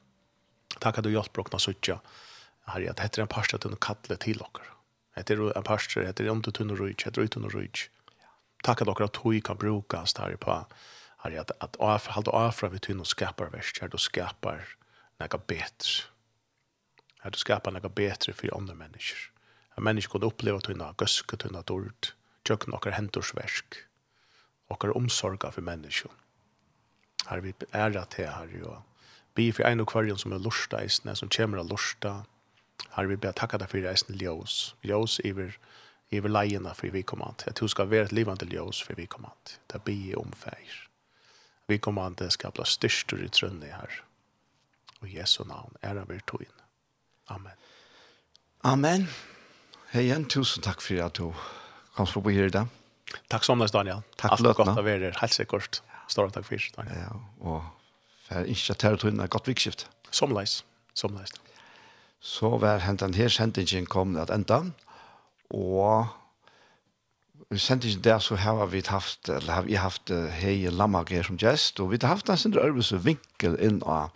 Takk 0.80 0.98
at 0.98 1.04
du 1.04 1.10
hjelper 1.10 1.44
oss 1.44 1.54
å 1.54 1.70
sitte 1.70 1.98
har 2.70 2.84
at 2.90 3.00
dette 3.00 3.20
er 3.20 3.26
en 3.26 3.30
pastor 3.30 3.58
til 3.62 3.74
å 3.74 3.80
kalle 3.82 4.16
til 4.22 4.42
Heter 5.16 5.36
Dette 5.36 5.50
er 5.50 5.58
en 5.58 5.66
pastor 5.66 6.04
dette 6.06 6.24
er 6.24 6.30
om 6.30 6.40
du 6.42 6.50
tunner 6.50 6.76
rujt, 6.76 7.04
dette 7.04 7.20
er 7.20 7.28
uten 7.28 7.48
rujt. 7.52 7.88
Takk 8.64 8.80
at 8.80 8.88
dere 8.88 9.08
at 9.08 9.18
tog 9.18 9.42
kan 9.44 9.58
brukes 9.58 10.14
der 10.14 10.36
på, 10.36 10.54
herre, 11.24 11.40
at, 11.40 11.50
at 11.60 11.76
halte 12.14 12.30
avfra 12.30 12.70
vi 12.72 12.78
tunner 12.78 13.04
skapar 13.04 13.50
verst, 13.52 13.82
her 13.82 13.88
du 13.88 13.98
skapar 13.98 14.76
noe 15.20 15.42
betre. 15.46 16.08
Her 17.22 17.30
du 17.30 17.38
skapar 17.38 17.74
noe 17.74 17.90
betre 17.90 18.32
for 18.32 18.54
andre 18.56 18.74
mennesker. 18.78 19.28
Her 19.76 19.82
mennesker 19.82 20.16
kunne 20.16 20.30
oppleve 20.30 20.62
tunner 20.62 20.94
gøske, 20.96 21.36
tunner 21.36 21.66
dård, 21.66 22.14
tjøkken 22.46 22.72
dere 22.72 22.96
hentorsversk, 22.96 23.82
dere 24.72 24.96
omsorga 24.96 25.50
for 25.52 25.66
mennesker. 25.66 26.10
Herre, 27.26 27.42
vi 27.42 27.54
æra 27.74 28.06
det 28.16 28.26
här. 28.26 28.66
og 28.66 28.82
Bi 29.34 29.50
for 29.52 29.64
ein 29.64 29.80
og 29.80 29.88
kvarjon 29.88 30.18
som 30.18 30.32
er 30.32 30.42
lorsta 30.44 30.82
eisne, 30.82 31.14
som 31.16 31.30
kjemmer 31.32 31.62
av 31.62 31.70
lorsta, 31.70 32.24
Herre, 32.92 33.08
vi 33.08 33.16
ber 33.16 33.32
takka 33.36 33.58
deg 33.60 33.70
for 33.72 33.84
reisen 33.84 34.18
ljøs. 34.20 34.74
Ljøs 34.84 35.18
iver, 35.24 35.56
iver 36.12 36.32
leiene 36.32 36.74
for 36.76 36.92
vi 36.92 37.02
kommer 37.02 37.32
an 37.32 37.44
At 37.46 37.60
du 37.60 37.68
skal 37.68 37.90
være 37.90 38.10
et 38.10 38.16
livende 38.16 38.48
ljøs 38.48 38.82
for 38.84 38.98
vi 38.98 39.06
kommer 39.06 39.32
an 39.32 39.58
Det 39.72 39.82
blir 39.84 40.18
omfeir. 40.20 40.88
Vi 41.68 41.78
kommer 41.78 42.06
an 42.06 42.14
til 42.14 42.30
skal 42.30 42.52
bli 42.52 42.66
styrster 42.68 43.22
i 43.24 43.28
trønne 43.28 43.72
her. 43.72 44.02
Og 45.00 45.08
Jesu 45.08 45.44
navn, 45.44 45.74
ære 45.82 46.04
vi 46.08 46.20
tog 46.26 46.42
inn. 46.44 46.58
Amen. 47.28 47.56
Amen. 48.64 49.08
Hei 49.92 50.06
igjen, 50.06 50.28
tusen 50.28 50.62
takk 50.62 50.82
for 50.84 51.00
at 51.04 51.16
du 51.18 51.32
kom 51.96 52.06
forbi 52.06 52.34
her 52.36 52.50
i 52.50 52.54
dag. 52.54 52.68
Takk 53.32 53.44
som 53.44 53.60
deg, 53.60 53.72
Daniel. 53.74 54.04
Takk 54.16 54.36
for 54.36 54.46
løtene. 54.46 54.52
Alt 54.52 54.76
godt 54.76 54.82
å 54.82 54.86
være 54.86 55.08
her, 55.08 55.18
helt 55.20 55.36
sikkert. 55.36 55.80
Stor 56.12 56.30
takk 56.32 56.46
for, 56.46 56.68
Daniel. 56.76 57.00
Ja, 57.02 57.16
og 57.40 57.64
for 58.28 58.52
ikke 58.52 58.76
til 58.76 58.96
å 58.96 59.00
ta 59.00 59.10
inn 59.10 59.24
et 59.24 59.32
godt 59.32 59.50
vikskift. 59.50 59.86
Som 60.12 60.34
leis, 60.36 60.60
som 60.98 61.16
leis 61.16 61.34
så 62.22 62.56
var 62.62 62.84
hentan 62.86 63.14
her 63.18 63.28
sendingen 63.28 63.86
kom 63.90 64.14
at 64.16 64.30
enda, 64.30 64.60
og 65.50 66.06
sendingen 67.58 68.04
der 68.04 68.18
så 68.22 68.36
har 68.36 68.66
vi 68.66 68.82
haft, 68.86 69.28
eller 69.28 69.52
har 69.52 69.62
vi 69.66 69.74
haft 69.74 70.12
hei 70.38 70.70
Lammager 70.70 71.26
som 71.26 71.36
gjest, 71.36 71.80
og 71.80 71.90
vi 71.90 71.98
har 72.02 72.14
haft 72.14 72.30
en 72.30 72.36
sin 72.36 72.54
øvelse 72.58 73.02
vinkel 73.04 73.58
inn 73.60 73.82
av, 73.82 74.14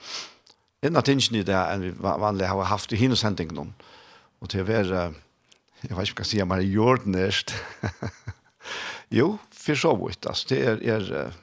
inn 0.87 0.97
av 0.97 1.03
tingene 1.03 1.43
der 1.45 1.75
enn 1.75 1.83
vi 1.89 1.93
vanlig 2.01 2.47
har 2.47 2.71
haft 2.71 2.93
i 2.93 3.01
hinne 3.01 3.19
sendingen. 3.19 3.75
Og 4.41 4.53
til 4.53 4.63
å 4.63 4.69
være, 4.69 5.03
jeg 5.83 5.97
vet 5.97 6.09
ikke 6.09 6.23
hva 6.23 6.25
jeg 6.25 6.31
sier, 6.31 6.47
men 6.47 6.63
jordnest. 6.63 7.57
jo, 9.19 9.37
for 9.51 9.75
så 9.75 9.97
vidt, 9.99 10.27
altså, 10.29 10.55
det 10.55 10.63
er, 10.63 10.83
er 10.95 11.35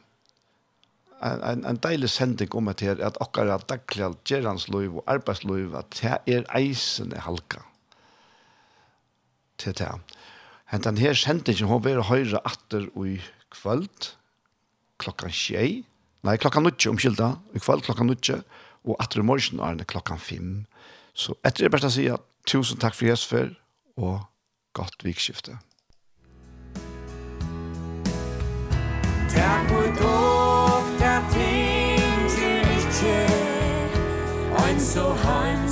en, 1.23 1.43
en, 1.47 1.63
en 1.65 1.79
deilig 1.83 2.09
sending 2.11 2.55
om 2.55 2.71
at 2.71 2.83
her, 2.83 2.99
at 3.03 3.19
akkurat 3.23 3.63
daglig 3.69 4.11
gjerransliv 4.27 4.99
og 4.99 5.07
arbeidsliv, 5.07 5.75
at 5.79 6.01
det 6.01 6.17
er 6.35 6.49
eisen 6.57 7.13
i 7.15 7.21
halka. 7.23 7.63
Til 9.61 9.77
det. 9.77 9.91
Men 10.71 10.83
den 10.83 10.97
her 10.97 11.13
sendingen, 11.13 11.69
hun 11.69 11.83
vil 11.85 12.01
høyre 12.01 12.41
atter 12.49 12.89
i 13.05 13.19
kvöld, 13.53 14.13
klokkan 14.97 15.31
tjei, 15.31 15.83
nei, 16.25 16.37
klokkan 16.41 16.65
nutje, 16.65 16.89
omkylda, 16.89 17.35
i 17.53 17.61
kvöld 17.61 17.85
klokkan 17.85 18.09
nutje, 18.09 18.41
og 18.83 18.97
atter 18.99 19.21
i 19.21 19.27
morgen 19.27 19.61
er 19.61 19.77
det 19.79 19.87
klokkan 19.87 20.19
fem. 20.19 20.65
Så 21.13 21.37
etter 21.45 21.67
det 21.67 21.71
beste 21.75 21.91
å 21.91 21.93
si 21.93 22.07
at 22.09 22.25
tusen 22.49 22.81
takk 22.81 22.97
for 22.97 23.11
Jesus 23.11 23.29
for, 23.29 23.53
og 24.01 24.25
godt 24.73 25.05
vikskifte. 25.05 25.59
Takk 29.33 29.69
for 29.69 30.22
so 34.93 35.11
high. 35.11 35.62